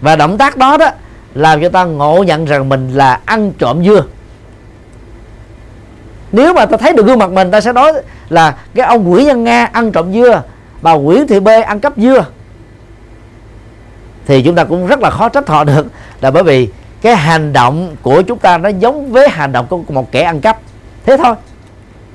Và 0.00 0.16
động 0.16 0.38
tác 0.38 0.56
đó 0.56 0.76
đó 0.76 0.90
làm 1.34 1.62
cho 1.62 1.68
ta 1.68 1.84
ngộ 1.84 2.22
nhận 2.22 2.44
rằng 2.44 2.68
mình 2.68 2.92
là 2.94 3.20
ăn 3.24 3.52
trộm 3.58 3.84
dưa 3.84 4.04
nếu 6.32 6.54
mà 6.54 6.66
ta 6.66 6.76
thấy 6.76 6.92
được 6.92 7.06
gương 7.06 7.18
mặt 7.18 7.30
mình, 7.30 7.50
ta 7.50 7.60
sẽ 7.60 7.72
nói 7.72 7.92
là 8.28 8.56
cái 8.74 8.86
ông 8.86 9.10
Nguyễn 9.10 9.26
Văn 9.26 9.44
Nga 9.44 9.64
ăn 9.64 9.92
trộm 9.92 10.12
dưa 10.12 10.42
bà 10.82 10.92
Nguyễn 10.92 11.26
Thị 11.26 11.40
B 11.40 11.48
ăn 11.66 11.80
cắp 11.80 11.92
dưa. 11.96 12.24
Thì 14.26 14.42
chúng 14.42 14.54
ta 14.54 14.64
cũng 14.64 14.86
rất 14.86 15.00
là 15.00 15.10
khó 15.10 15.28
trách 15.28 15.48
họ 15.48 15.64
được, 15.64 15.86
là 16.20 16.30
bởi 16.30 16.42
vì 16.42 16.68
cái 17.02 17.16
hành 17.16 17.52
động 17.52 17.96
của 18.02 18.22
chúng 18.22 18.38
ta 18.38 18.58
nó 18.58 18.68
giống 18.68 19.12
với 19.12 19.28
hành 19.28 19.52
động 19.52 19.66
của 19.66 19.82
một 19.88 20.12
kẻ 20.12 20.22
ăn 20.22 20.40
cắp. 20.40 20.58
Thế 21.06 21.16
thôi. 21.16 21.34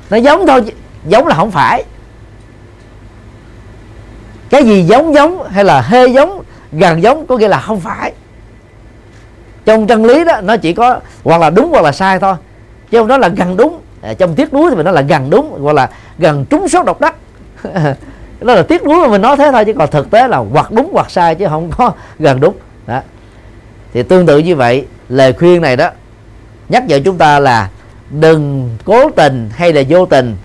Nó 0.09 0.17
giống 0.17 0.47
thôi, 0.47 0.61
giống 1.07 1.27
là 1.27 1.35
không 1.35 1.51
phải. 1.51 1.83
Cái 4.49 4.63
gì 4.63 4.83
giống 4.83 5.13
giống 5.13 5.49
hay 5.49 5.63
là 5.63 5.81
hơi 5.81 6.13
giống 6.13 6.43
gần 6.71 7.03
giống 7.03 7.27
có 7.27 7.37
nghĩa 7.37 7.47
là 7.47 7.59
không 7.59 7.79
phải. 7.79 8.13
Trong 9.65 9.87
chân 9.87 10.05
lý 10.05 10.23
đó, 10.23 10.41
nó 10.41 10.57
chỉ 10.57 10.73
có 10.73 10.99
hoặc 11.23 11.41
là 11.41 11.49
đúng 11.49 11.69
hoặc 11.71 11.81
là 11.81 11.91
sai 11.91 12.19
thôi, 12.19 12.35
chứ 12.91 12.99
không 12.99 13.07
đó 13.07 13.17
là 13.17 13.27
gần 13.27 13.57
đúng. 13.57 13.79
À, 14.05 14.13
trong 14.13 14.35
tiếc 14.35 14.53
nuối 14.53 14.69
thì 14.69 14.75
mình 14.75 14.85
nói 14.85 14.93
là 14.93 15.01
gần 15.01 15.29
đúng, 15.29 15.63
gọi 15.63 15.73
là 15.73 15.89
gần 16.17 16.45
trúng 16.49 16.67
số 16.67 16.83
độc 16.83 17.01
đắc. 17.01 17.15
Đó 18.41 18.55
là 18.55 18.63
tiếc 18.63 18.83
nuối 18.83 19.01
mà 19.01 19.07
mình 19.07 19.21
nói 19.21 19.37
thế 19.37 19.51
thôi, 19.51 19.65
chứ 19.65 19.73
còn 19.73 19.91
thực 19.91 20.11
tế 20.11 20.27
là 20.27 20.37
hoặc 20.37 20.71
đúng 20.71 20.89
hoặc 20.93 21.11
sai 21.11 21.35
chứ 21.35 21.45
không 21.49 21.71
có 21.77 21.91
gần 22.19 22.39
đúng. 22.39 22.55
Đó. 22.87 23.01
Thì 23.93 24.03
tương 24.03 24.25
tự 24.25 24.37
như 24.37 24.55
vậy, 24.55 24.87
lời 25.09 25.33
khuyên 25.33 25.61
này 25.61 25.75
đó, 25.75 25.89
nhắc 26.69 26.83
nhở 26.87 26.99
chúng 27.05 27.17
ta 27.17 27.39
là 27.39 27.69
đừng 28.09 28.69
cố 28.85 29.09
tình 29.09 29.49
hay 29.53 29.73
là 29.73 29.81
vô 29.89 30.05
tình 30.05 30.35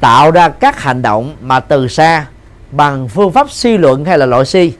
tạo 0.00 0.30
ra 0.30 0.48
các 0.48 0.80
hành 0.80 1.02
động 1.02 1.36
mà 1.40 1.60
từ 1.60 1.88
xa 1.88 2.26
bằng 2.70 3.08
phương 3.08 3.32
pháp 3.32 3.50
suy 3.50 3.78
luận 3.78 4.04
hay 4.04 4.18
là 4.18 4.26
loại 4.26 4.44
suy, 4.44 4.72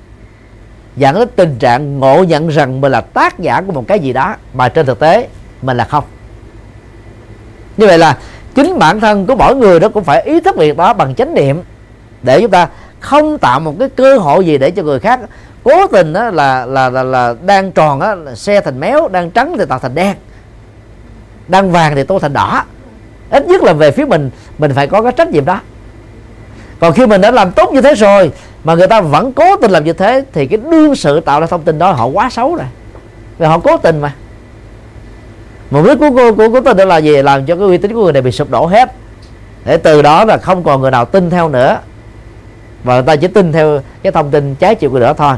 dẫn 0.97 1.15
đến 1.15 1.29
tình 1.37 1.57
trạng 1.59 1.99
ngộ 2.01 2.25
nhận 2.25 2.49
rằng 2.49 2.81
mình 2.81 2.93
là 2.93 3.01
tác 3.01 3.39
giả 3.39 3.61
của 3.61 3.73
một 3.73 3.85
cái 3.89 4.01
gì 4.01 4.13
đó 4.13 4.37
mà 4.55 4.69
trên 4.69 4.87
thực 4.87 4.99
tế 4.99 5.29
mình 5.63 5.77
là 5.77 5.85
không 5.85 6.05
như 7.83 7.89
vậy 7.89 7.99
là 7.99 8.17
chính 8.55 8.79
bản 8.79 9.01
thân 9.01 9.27
của 9.27 9.35
mỗi 9.35 9.57
người 9.57 9.81
đó 9.81 9.89
cũng 9.89 10.05
phải 10.05 10.23
ý 10.23 10.41
thức 10.41 10.57
việc 10.57 10.77
đó 10.77 10.93
bằng 10.93 11.15
chánh 11.15 11.35
niệm 11.35 11.63
để 12.23 12.41
chúng 12.41 12.51
ta 12.51 12.69
không 13.01 13.39
tạo 13.39 13.61
một 13.61 13.75
cái 13.79 13.89
cơ 13.89 14.19
hội 14.19 14.47
gì 14.47 14.59
để 14.59 14.71
cho 14.71 14.83
người 14.83 15.01
khác 15.01 15.21
cố 15.65 15.87
tình 15.87 16.13
đó 16.13 16.31
là 16.31 16.67
là 16.67 16.91
là, 16.91 17.03
là 17.03 17.35
đang 17.47 17.73
tròn 17.73 18.01
á 18.01 18.17
xe 18.35 18.61
thành 18.61 18.81
méo 18.81 19.09
đang 19.09 19.31
trắng 19.31 19.55
thì 19.59 19.65
tạo 19.69 19.79
thành 19.79 19.95
đen. 19.95 20.17
Đang 21.49 21.73
vàng 21.73 21.95
thì 21.95 22.03
tô 22.03 22.19
thành 22.19 22.33
đỏ. 22.33 22.65
Ít 23.31 23.47
nhất 23.47 23.63
là 23.63 23.73
về 23.73 23.91
phía 23.91 24.05
mình 24.05 24.31
mình 24.59 24.73
phải 24.75 24.87
có 24.87 25.03
cái 25.03 25.13
trách 25.13 25.29
nhiệm 25.29 25.45
đó. 25.45 25.61
Còn 26.81 26.93
khi 26.93 27.07
mình 27.07 27.21
đã 27.21 27.31
làm 27.31 27.53
tốt 27.53 27.71
như 27.73 27.81
thế 27.81 27.95
rồi 27.95 28.33
mà 28.65 28.75
người 28.75 28.87
ta 28.87 29.01
vẫn 29.01 29.33
cố 29.33 29.57
tình 29.57 29.71
làm 29.71 29.85
như 29.85 29.93
thế 29.93 30.25
thì 30.33 30.47
cái 30.47 30.59
đương 30.71 30.97
sự 30.97 31.21
tạo 31.21 31.41
ra 31.41 31.47
thông 31.47 31.63
tin 31.63 31.79
đó 31.79 31.93
họ 31.93 32.07
quá 32.07 32.31
xấu 32.31 32.55
rồi. 32.55 32.67
Vì 33.39 33.47
họ 33.47 33.59
cố 33.59 33.77
tình 33.77 34.01
mà 34.01 34.13
mục 35.73 35.87
đích 35.87 35.99
của 35.99 36.11
của, 36.11 36.33
của, 36.33 36.49
của 36.49 36.61
tình 36.61 36.77
đó 36.77 36.85
là 36.85 36.97
gì? 36.97 37.23
Làm 37.23 37.47
cho 37.47 37.57
cái 37.57 37.65
uy 37.65 37.79
tín 37.79 37.95
của 37.95 38.05
người 38.05 38.13
này 38.13 38.23
bị 38.23 38.33
sụp 38.33 38.51
đổ 38.51 38.67
hết. 38.67 38.93
Để 39.65 39.77
từ 39.77 40.03
đó 40.03 40.25
là 40.25 40.37
không 40.37 40.65
còn 40.65 40.81
người 40.81 40.91
nào 40.91 41.05
tin 41.05 41.31
theo 41.31 41.49
nữa. 41.49 41.79
Và 42.85 42.95
người 42.95 43.03
ta 43.03 43.17
chỉ 43.17 43.27
tin 43.27 43.53
theo 43.53 43.81
cái 44.03 44.13
thông 44.13 44.31
tin 44.31 44.55
trái 44.55 44.75
chiều 44.75 44.91
của 44.91 44.99
nữa 44.99 45.15
thôi. 45.19 45.37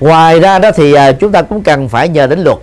Ngoài 0.00 0.40
ra 0.40 0.58
đó 0.58 0.70
thì 0.74 0.92
à, 0.92 1.12
chúng 1.12 1.32
ta 1.32 1.42
cũng 1.42 1.62
cần 1.62 1.88
phải 1.88 2.08
nhờ 2.08 2.26
đến 2.26 2.40
luật. 2.44 2.58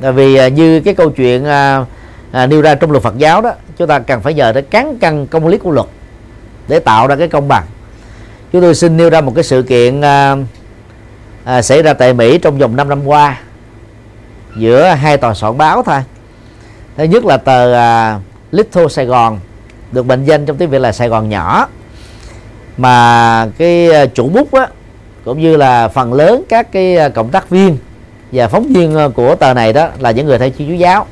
Là 0.00 0.10
vì 0.10 0.36
à, 0.36 0.48
như 0.48 0.80
cái 0.80 0.94
câu 0.94 1.10
chuyện 1.10 1.44
à, 1.44 1.84
à, 2.32 2.46
nêu 2.46 2.62
ra 2.62 2.74
trong 2.74 2.90
luật 2.90 3.02
Phật 3.02 3.18
giáo 3.18 3.40
đó 3.40 3.52
chúng 3.76 3.88
ta 3.88 3.98
cần 3.98 4.20
phải 4.20 4.34
nhờ 4.34 4.52
đến 4.52 4.64
cán 4.70 4.98
cân 4.98 5.26
công 5.26 5.46
lý 5.46 5.58
của 5.58 5.70
luật 5.70 5.86
để 6.68 6.78
tạo 6.78 7.06
ra 7.06 7.16
cái 7.16 7.28
công 7.28 7.48
bằng. 7.48 7.64
Chúng 8.52 8.62
tôi 8.62 8.74
xin 8.74 8.96
nêu 8.96 9.10
ra 9.10 9.20
một 9.20 9.32
cái 9.34 9.44
sự 9.44 9.62
kiện 9.62 10.00
à, 10.00 10.36
à, 11.44 11.62
xảy 11.62 11.82
ra 11.82 11.94
tại 11.94 12.14
Mỹ 12.14 12.38
trong 12.38 12.58
vòng 12.58 12.76
5 12.76 12.88
năm 12.88 13.06
qua 13.06 13.40
giữa 14.56 14.84
hai 14.84 15.16
tòa 15.16 15.34
soạn 15.34 15.58
báo 15.58 15.82
thôi. 15.82 16.00
Thứ 16.96 17.04
nhất 17.04 17.24
là 17.24 17.36
tờ 17.36 17.72
uh, 18.16 18.22
Little 18.50 18.88
Sài 18.88 19.06
Gòn 19.06 19.40
được 19.92 20.06
mệnh 20.06 20.24
danh 20.24 20.46
trong 20.46 20.56
tiếng 20.56 20.70
Việt 20.70 20.78
là 20.78 20.92
Sài 20.92 21.08
Gòn 21.08 21.28
nhỏ. 21.28 21.68
Mà 22.76 23.48
cái 23.58 23.90
à, 23.90 24.06
chủ 24.06 24.28
bút 24.28 24.52
á 24.52 24.66
cũng 25.24 25.40
như 25.40 25.56
là 25.56 25.88
phần 25.88 26.12
lớn 26.12 26.42
các 26.48 26.72
cái 26.72 26.96
à, 26.96 27.08
cộng 27.08 27.30
tác 27.30 27.50
viên 27.50 27.76
và 28.32 28.48
phóng 28.48 28.72
viên 28.72 29.12
của 29.14 29.34
tờ 29.34 29.54
này 29.54 29.72
đó 29.72 29.88
là 29.98 30.10
những 30.10 30.26
người 30.26 30.38
theo 30.38 30.50
Thiên 30.50 30.68
Chúa 30.68 30.74
giáo. 30.74 31.06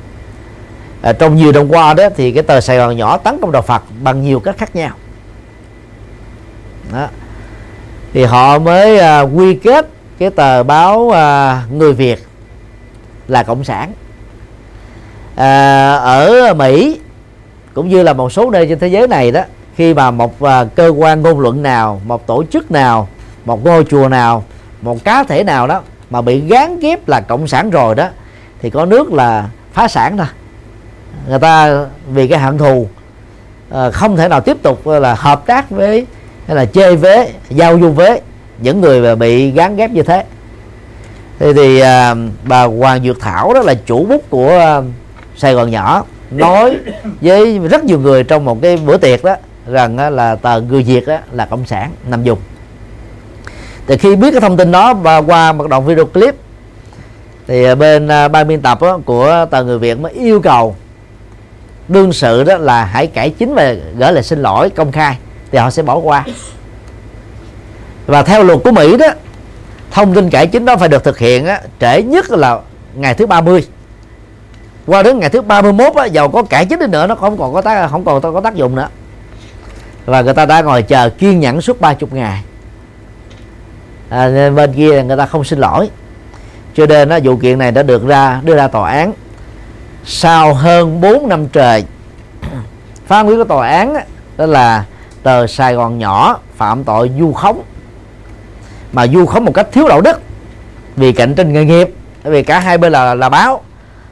À, 1.01 1.13
trong 1.13 1.35
nhiều 1.35 1.51
năm 1.51 1.71
qua 1.71 1.93
đó 1.93 2.03
thì 2.15 2.31
cái 2.31 2.43
tờ 2.43 2.61
Sài 2.61 2.77
Gòn 2.77 2.97
nhỏ 2.97 3.17
tấn 3.17 3.37
công 3.41 3.51
đạo 3.51 3.61
Phật 3.61 3.83
bằng 4.03 4.23
nhiều 4.23 4.39
cách 4.39 4.57
khác 4.57 4.75
nhau. 4.75 4.91
Đó. 6.93 7.07
thì 8.13 8.23
họ 8.23 8.59
mới 8.59 8.99
à, 8.99 9.21
quy 9.21 9.53
kết 9.53 9.87
cái 10.19 10.29
tờ 10.29 10.63
báo 10.63 11.09
à, 11.09 11.63
người 11.71 11.93
Việt 11.93 12.23
là 13.31 13.43
cộng 13.43 13.63
sản. 13.63 13.93
À, 15.35 15.95
ở 15.95 16.53
Mỹ 16.53 16.99
cũng 17.73 17.89
như 17.89 18.03
là 18.03 18.13
một 18.13 18.31
số 18.31 18.49
nơi 18.49 18.67
trên 18.67 18.79
thế 18.79 18.87
giới 18.87 19.07
này 19.07 19.31
đó 19.31 19.41
khi 19.75 19.93
mà 19.93 20.11
một 20.11 20.33
uh, 20.43 20.49
cơ 20.75 20.87
quan 20.87 21.21
ngôn 21.21 21.39
luận 21.39 21.63
nào 21.63 22.01
một 22.05 22.27
tổ 22.27 22.43
chức 22.51 22.71
nào 22.71 23.07
một 23.45 23.65
ngôi 23.65 23.85
chùa 23.89 24.07
nào 24.07 24.43
một 24.81 25.03
cá 25.03 25.23
thể 25.23 25.43
nào 25.43 25.67
đó 25.67 25.81
mà 26.09 26.21
bị 26.21 26.39
gán 26.39 26.79
ghép 26.79 27.07
là 27.07 27.21
cộng 27.21 27.47
sản 27.47 27.69
rồi 27.69 27.95
đó 27.95 28.07
thì 28.61 28.69
có 28.69 28.85
nước 28.85 29.13
là 29.13 29.49
phá 29.73 29.87
sản 29.87 30.17
thôi. 30.17 30.27
Người 31.29 31.39
ta 31.39 31.85
vì 32.13 32.27
cái 32.27 32.39
hận 32.39 32.57
thù 32.57 32.87
uh, 33.69 33.93
không 33.93 34.17
thể 34.17 34.27
nào 34.27 34.41
tiếp 34.41 34.57
tục 34.61 34.87
là 34.87 35.15
hợp 35.15 35.45
tác 35.45 35.69
với 35.69 36.05
hay 36.47 36.55
là 36.55 36.65
chơi 36.65 36.95
với 36.95 37.33
giao 37.49 37.79
du 37.79 37.91
với 37.91 38.21
những 38.59 38.81
người 38.81 39.01
mà 39.01 39.15
bị 39.15 39.51
gán 39.51 39.75
ghép 39.75 39.91
như 39.91 40.03
thế 40.03 40.23
thế 41.41 41.53
thì 41.53 41.79
à, 41.79 42.15
bà 42.43 42.63
Hoàng 42.63 43.03
Dược 43.03 43.19
Thảo 43.19 43.53
đó 43.53 43.61
là 43.61 43.73
chủ 43.73 44.05
bút 44.05 44.29
của 44.29 44.49
à, 44.49 44.81
Sài 45.37 45.53
Gòn 45.53 45.71
nhỏ 45.71 46.03
nói 46.31 46.77
với 47.21 47.59
rất 47.59 47.83
nhiều 47.83 47.99
người 47.99 48.23
trong 48.23 48.45
một 48.45 48.57
cái 48.61 48.77
bữa 48.77 48.97
tiệc 48.97 49.23
đó 49.23 49.35
rằng 49.67 49.97
á, 49.97 50.09
là 50.09 50.35
tờ 50.35 50.61
người 50.61 50.83
Việt 50.83 51.07
đó 51.07 51.17
là 51.31 51.45
cộng 51.45 51.65
sản 51.65 51.91
nằm 52.07 52.23
dùng 52.23 52.39
thì 53.87 53.97
khi 53.97 54.15
biết 54.15 54.31
cái 54.31 54.41
thông 54.41 54.57
tin 54.57 54.71
đó 54.71 54.93
và 54.93 55.17
qua 55.17 55.53
một 55.53 55.67
đoạn 55.67 55.85
video 55.85 56.05
clip 56.05 56.35
thì 57.47 57.65
à, 57.65 57.75
bên 57.75 58.07
à, 58.07 58.27
ban 58.27 58.47
biên 58.47 58.61
tập 58.61 58.81
á, 58.81 58.91
của 59.05 59.45
tờ 59.51 59.63
người 59.63 59.79
Việt 59.79 59.99
mới 59.99 60.11
yêu 60.11 60.41
cầu 60.41 60.75
đương 61.87 62.13
sự 62.13 62.43
đó 62.43 62.57
là 62.57 62.85
hãy 62.85 63.07
cải 63.07 63.29
chính 63.29 63.55
và 63.55 63.73
gửi 63.97 64.11
lời 64.11 64.23
xin 64.23 64.41
lỗi 64.41 64.69
công 64.69 64.91
khai 64.91 65.17
thì 65.51 65.57
họ 65.57 65.69
sẽ 65.69 65.83
bỏ 65.83 65.95
qua. 65.95 66.25
Và 68.07 68.23
theo 68.23 68.43
luật 68.43 68.59
của 68.63 68.71
Mỹ 68.71 68.97
đó 68.97 69.07
thông 69.91 70.13
tin 70.13 70.29
cải 70.29 70.47
chính 70.47 70.65
đó 70.65 70.77
phải 70.77 70.89
được 70.89 71.03
thực 71.03 71.17
hiện 71.17 71.45
á, 71.45 71.61
trễ 71.79 72.03
nhất 72.03 72.31
là 72.31 72.59
ngày 72.95 73.13
thứ 73.13 73.25
30 73.25 73.67
qua 74.87 75.03
đến 75.03 75.19
ngày 75.19 75.29
thứ 75.29 75.41
31 75.41 75.95
á, 75.95 76.05
dầu 76.05 76.29
có 76.29 76.43
cải 76.43 76.65
chính 76.65 76.79
đi 76.79 76.87
nữa 76.87 77.07
nó 77.07 77.15
không 77.15 77.37
còn 77.37 77.53
có 77.53 77.61
tác 77.61 77.87
không 77.87 78.05
còn 78.05 78.21
có 78.21 78.41
tác 78.41 78.55
dụng 78.55 78.75
nữa. 78.75 78.87
Và 80.05 80.21
người 80.21 80.33
ta 80.33 80.45
đã 80.45 80.61
ngồi 80.61 80.81
chờ 80.81 81.09
kiên 81.09 81.39
nhẫn 81.39 81.61
suốt 81.61 81.81
30 81.81 82.09
ngày. 82.11 82.43
À, 84.09 84.27
nên 84.29 84.55
bên 84.55 84.73
kia 84.73 85.03
người 85.03 85.17
ta 85.17 85.25
không 85.25 85.43
xin 85.43 85.59
lỗi. 85.59 85.89
Cho 86.73 86.85
nên 86.85 87.09
á 87.09 87.19
vụ 87.23 87.37
kiện 87.37 87.59
này 87.59 87.71
đã 87.71 87.83
được 87.83 88.07
ra 88.07 88.41
đưa 88.43 88.55
ra 88.55 88.67
tòa 88.67 88.91
án. 88.91 89.13
Sau 90.05 90.53
hơn 90.53 91.01
4 91.01 91.29
năm 91.29 91.47
trời 91.47 91.85
phán 93.07 93.25
quyết 93.25 93.37
của 93.37 93.43
tòa 93.43 93.67
án 93.67 93.93
á, 93.93 94.03
đó 94.37 94.45
là 94.45 94.85
tờ 95.23 95.47
Sài 95.47 95.73
Gòn 95.73 95.97
nhỏ 95.97 96.39
phạm 96.57 96.83
tội 96.83 97.11
du 97.19 97.33
khống 97.33 97.61
mà 98.93 99.07
du 99.07 99.25
khống 99.25 99.45
một 99.45 99.53
cách 99.53 99.67
thiếu 99.71 99.87
đạo 99.87 100.01
đức. 100.01 100.21
Vì 100.95 101.11
cạnh 101.11 101.35
tranh 101.35 101.53
nghề 101.53 101.65
nghiệp 101.65 101.93
bởi 102.23 102.33
vì 102.33 102.43
cả 102.43 102.59
hai 102.59 102.77
bên 102.77 102.91
là 102.91 103.15
là 103.15 103.29
báo. 103.29 103.61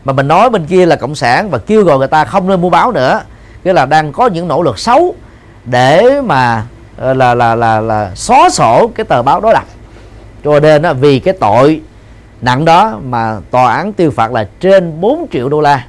Mà 0.06 0.14
mình 0.14 0.27
nói 0.27 0.49
bên 0.49 0.65
kia 0.65 0.85
là 0.85 0.95
cộng 0.95 1.15
sản 1.15 1.49
và 1.49 1.57
kêu 1.57 1.84
gọi 1.84 1.97
người 1.97 2.07
ta 2.07 2.26
không 2.26 2.47
nên 2.47 2.61
mua 2.61 2.69
báo 2.69 2.91
nữa. 2.91 3.22
Nghĩa 3.64 3.73
là 3.73 3.85
đang 3.85 4.11
có 4.11 4.27
những 4.27 4.47
nỗ 4.47 4.61
lực 4.61 4.80
xấu 4.80 5.15
để 5.65 6.22
mà 6.22 6.64
là 6.97 7.14
là 7.14 7.35
là 7.35 7.56
là, 7.56 7.80
là 7.80 8.11
xóa 8.15 8.49
sổ 8.49 8.91
cái 8.95 9.06
tờ 9.06 9.23
báo 9.23 9.41
đó 9.41 9.53
đặt 9.53 9.65
cho 10.43 10.60
nên 10.60 10.81
đó, 10.81 10.93
vì 10.93 11.19
cái 11.19 11.34
tội 11.34 11.81
nặng 12.41 12.65
đó 12.65 12.99
mà 13.03 13.38
tòa 13.51 13.76
án 13.76 13.93
tiêu 13.93 14.11
phạt 14.11 14.31
là 14.31 14.47
trên 14.60 15.01
4 15.01 15.27
triệu 15.31 15.49
đô 15.49 15.61
la. 15.61 15.85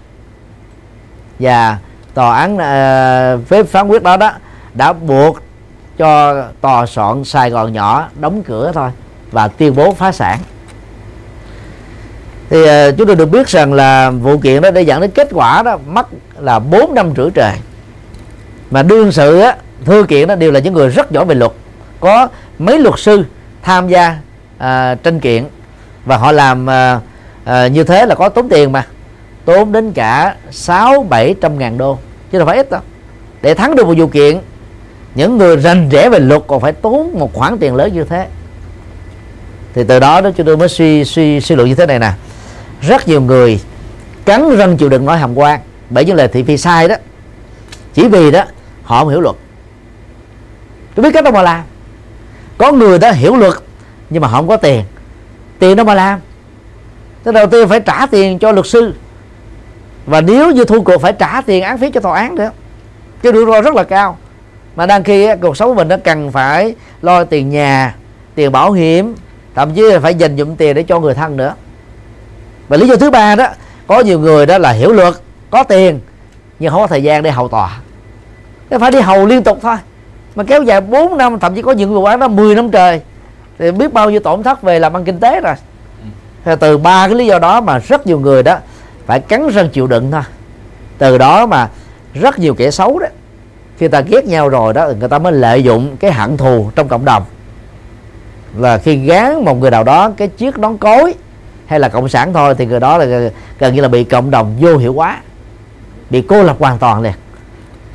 Và 1.38 1.78
tòa 2.14 2.38
án 2.38 2.58
ờ, 2.58 3.34
uh, 3.34 3.48
với 3.48 3.64
phán 3.64 3.88
quyết 3.88 4.02
đó 4.02 4.16
đó 4.16 4.32
đã 4.74 4.92
buộc 4.92 5.38
cho 6.00 6.44
tòa 6.60 6.86
soạn 6.86 7.24
Sài 7.24 7.50
Gòn 7.50 7.72
nhỏ 7.72 8.08
đóng 8.20 8.42
cửa 8.42 8.72
thôi 8.74 8.90
và 9.30 9.48
tuyên 9.48 9.76
bố 9.76 9.94
phá 9.94 10.12
sản. 10.12 10.38
Thì 12.50 12.62
uh, 12.62 12.96
chúng 12.98 13.06
tôi 13.06 13.16
được 13.16 13.26
biết 13.26 13.48
rằng 13.48 13.72
là 13.72 14.10
vụ 14.10 14.38
kiện 14.38 14.62
đó 14.62 14.70
để 14.70 14.82
dẫn 14.82 15.00
đến 15.00 15.10
kết 15.10 15.28
quả 15.32 15.62
đó 15.62 15.78
mất 15.86 16.08
là 16.38 16.58
4 16.58 16.94
năm 16.94 17.12
rưỡi 17.16 17.30
trời. 17.34 17.52
Mà 18.70 18.82
đương 18.82 19.12
sự 19.12 19.40
á, 19.40 19.56
thư 19.84 20.04
kiện 20.08 20.28
đó 20.28 20.34
đều 20.34 20.50
là 20.50 20.60
những 20.60 20.74
người 20.74 20.88
rất 20.88 21.10
giỏi 21.10 21.24
về 21.24 21.34
luật 21.34 21.52
có 22.00 22.28
mấy 22.58 22.78
luật 22.78 22.94
sư 22.98 23.24
tham 23.62 23.88
gia 23.88 24.18
uh, 24.56 25.02
tranh 25.02 25.20
kiện 25.20 25.44
và 26.04 26.16
họ 26.16 26.32
làm 26.32 26.66
uh, 26.66 27.02
uh, 27.50 27.72
như 27.72 27.84
thế 27.84 28.06
là 28.06 28.14
có 28.14 28.28
tốn 28.28 28.48
tiền 28.48 28.72
mà 28.72 28.86
tốn 29.44 29.72
đến 29.72 29.92
cả 29.92 30.34
sáu 30.50 31.06
bảy 31.08 31.34
trăm 31.40 31.58
ngàn 31.58 31.78
đô 31.78 31.98
chứ 32.32 32.38
đâu 32.38 32.46
phải 32.46 32.56
ít 32.56 32.70
đâu. 32.70 32.80
Để 33.42 33.54
thắng 33.54 33.76
được 33.76 33.86
một 33.86 33.94
vụ 33.96 34.06
kiện 34.06 34.38
những 35.14 35.38
người 35.38 35.56
rành 35.56 35.88
rẽ 35.88 36.08
về 36.08 36.18
luật 36.18 36.42
còn 36.46 36.60
phải 36.60 36.72
tốn 36.72 37.18
một 37.18 37.34
khoản 37.34 37.58
tiền 37.58 37.74
lớn 37.74 37.94
như 37.94 38.04
thế. 38.04 38.26
Thì 39.74 39.84
từ 39.84 40.00
đó 40.00 40.20
đó 40.20 40.30
chúng 40.36 40.46
tôi 40.46 40.56
mới 40.56 40.68
suy 40.68 41.04
suy 41.04 41.40
suy 41.40 41.56
luận 41.56 41.68
như 41.68 41.74
thế 41.74 41.86
này 41.86 41.98
nè. 41.98 42.12
Rất 42.82 43.08
nhiều 43.08 43.20
người 43.20 43.60
cắn 44.24 44.56
răng 44.56 44.76
chịu 44.76 44.88
đựng 44.88 45.04
nói 45.04 45.18
hàm 45.18 45.34
quan, 45.34 45.60
bởi 45.90 46.04
những 46.04 46.16
lời 46.16 46.28
thị 46.28 46.42
phi 46.42 46.56
sai 46.56 46.88
đó. 46.88 46.94
Chỉ 47.94 48.08
vì 48.08 48.30
đó, 48.30 48.44
họ 48.82 48.98
không 48.98 49.08
hiểu 49.08 49.20
luật. 49.20 49.36
Tôi 50.94 51.02
biết 51.04 51.10
cách 51.14 51.24
đâu 51.24 51.32
mà 51.32 51.42
làm. 51.42 51.60
Có 52.58 52.72
người 52.72 52.98
đó 52.98 53.10
hiểu 53.10 53.36
luật, 53.36 53.54
nhưng 54.10 54.22
mà 54.22 54.28
họ 54.28 54.36
không 54.36 54.48
có 54.48 54.56
tiền. 54.56 54.84
Tiền 55.58 55.76
đâu 55.76 55.86
mà 55.86 55.94
làm? 55.94 56.20
Thế 57.24 57.32
đầu 57.32 57.46
tiên 57.46 57.68
phải 57.68 57.80
trả 57.80 58.06
tiền 58.06 58.38
cho 58.38 58.52
luật 58.52 58.66
sư. 58.66 58.94
Và 60.06 60.20
nếu 60.20 60.50
như 60.50 60.64
thu 60.64 60.82
cuộc, 60.82 60.98
phải 60.98 61.12
trả 61.12 61.40
tiền 61.40 61.62
án 61.62 61.78
phí 61.78 61.90
cho 61.90 62.00
tòa 62.00 62.20
án 62.20 62.34
nữa. 62.34 62.50
Cái 63.22 63.32
rủi 63.32 63.46
ro 63.46 63.60
rất 63.60 63.74
là 63.74 63.84
cao 63.84 64.18
mà 64.76 64.86
đang 64.86 65.04
khi 65.04 65.24
á, 65.24 65.36
cuộc 65.36 65.56
sống 65.56 65.68
của 65.68 65.74
mình 65.74 65.88
nó 65.88 65.96
cần 66.04 66.32
phải 66.32 66.74
lo 67.02 67.24
tiền 67.24 67.50
nhà 67.50 67.94
tiền 68.34 68.52
bảo 68.52 68.72
hiểm 68.72 69.14
thậm 69.54 69.74
chí 69.74 69.82
là 69.82 70.00
phải 70.00 70.14
dành 70.14 70.36
dụm 70.36 70.56
tiền 70.56 70.74
để 70.74 70.82
cho 70.82 71.00
người 71.00 71.14
thân 71.14 71.36
nữa. 71.36 71.54
Và 72.68 72.76
lý 72.76 72.88
do 72.88 72.96
thứ 72.96 73.10
ba 73.10 73.34
đó 73.34 73.46
có 73.86 74.00
nhiều 74.00 74.18
người 74.18 74.46
đó 74.46 74.58
là 74.58 74.70
hiểu 74.70 74.92
luật 74.92 75.14
có 75.50 75.62
tiền 75.62 76.00
nhưng 76.58 76.70
không 76.70 76.80
có 76.80 76.86
thời 76.86 77.02
gian 77.02 77.22
để 77.22 77.30
hầu 77.30 77.48
tòa. 77.48 77.80
Nó 78.70 78.78
phải 78.78 78.90
đi 78.90 79.00
hầu 79.00 79.26
liên 79.26 79.42
tục 79.42 79.58
thôi. 79.62 79.76
Mà 80.34 80.44
kéo 80.44 80.62
dài 80.62 80.80
4 80.80 81.18
năm 81.18 81.38
thậm 81.38 81.54
chí 81.54 81.62
có 81.62 81.72
những 81.72 81.94
vụ 81.94 82.04
án 82.04 82.18
đó 82.18 82.28
10 82.28 82.54
năm 82.54 82.70
trời 82.70 83.00
thì 83.58 83.72
biết 83.72 83.92
bao 83.92 84.10
nhiêu 84.10 84.20
tổn 84.20 84.42
thất 84.42 84.62
về 84.62 84.78
làm 84.78 84.96
ăn 84.96 85.04
kinh 85.04 85.20
tế 85.20 85.40
rồi. 85.40 85.54
Thì 86.44 86.52
từ 86.60 86.78
ba 86.78 87.08
cái 87.08 87.14
lý 87.14 87.26
do 87.26 87.38
đó 87.38 87.60
mà 87.60 87.78
rất 87.78 88.06
nhiều 88.06 88.20
người 88.20 88.42
đó 88.42 88.58
phải 89.06 89.20
cắn 89.20 89.48
răng 89.48 89.68
chịu 89.68 89.86
đựng 89.86 90.10
thôi. 90.10 90.22
Từ 90.98 91.18
đó 91.18 91.46
mà 91.46 91.68
rất 92.14 92.38
nhiều 92.38 92.54
kẻ 92.54 92.70
xấu 92.70 92.98
đó 92.98 93.06
khi 93.80 93.88
ta 93.88 94.00
ghét 94.00 94.24
nhau 94.24 94.48
rồi 94.48 94.72
đó 94.72 94.88
người 94.98 95.08
ta 95.08 95.18
mới 95.18 95.32
lợi 95.32 95.62
dụng 95.62 95.96
cái 95.96 96.12
hận 96.12 96.36
thù 96.36 96.70
trong 96.74 96.88
cộng 96.88 97.04
đồng. 97.04 97.22
Là 98.56 98.78
khi 98.78 98.96
gán 98.96 99.44
một 99.44 99.60
người 99.60 99.70
nào 99.70 99.84
đó 99.84 100.10
cái 100.16 100.28
chiếc 100.28 100.58
nón 100.58 100.76
cối 100.76 101.14
hay 101.66 101.80
là 101.80 101.88
cộng 101.88 102.08
sản 102.08 102.32
thôi 102.32 102.54
thì 102.58 102.66
người 102.66 102.80
đó 102.80 102.98
là 102.98 103.30
gần 103.58 103.74
như 103.74 103.80
là 103.80 103.88
bị 103.88 104.04
cộng 104.04 104.30
đồng 104.30 104.56
vô 104.60 104.76
hiệu 104.76 104.92
hóa 104.92 105.20
bị 106.10 106.22
cô 106.22 106.42
lập 106.42 106.56
hoàn 106.58 106.78
toàn 106.78 107.02
liền. 107.02 107.12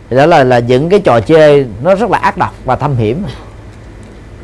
Thì 0.10 0.18
đó 0.18 0.26
là 0.26 0.44
là 0.44 0.60
những 0.60 0.90
cái 0.90 0.99
trò 0.99 1.20
chơi 1.20 1.66
nó 1.84 1.95
rất 1.95 2.10
là 2.10 2.18
ác 2.18 2.38
độc 2.38 2.53
và 2.66 2.76
thâm 2.76 2.95
hiểm. 2.95 3.24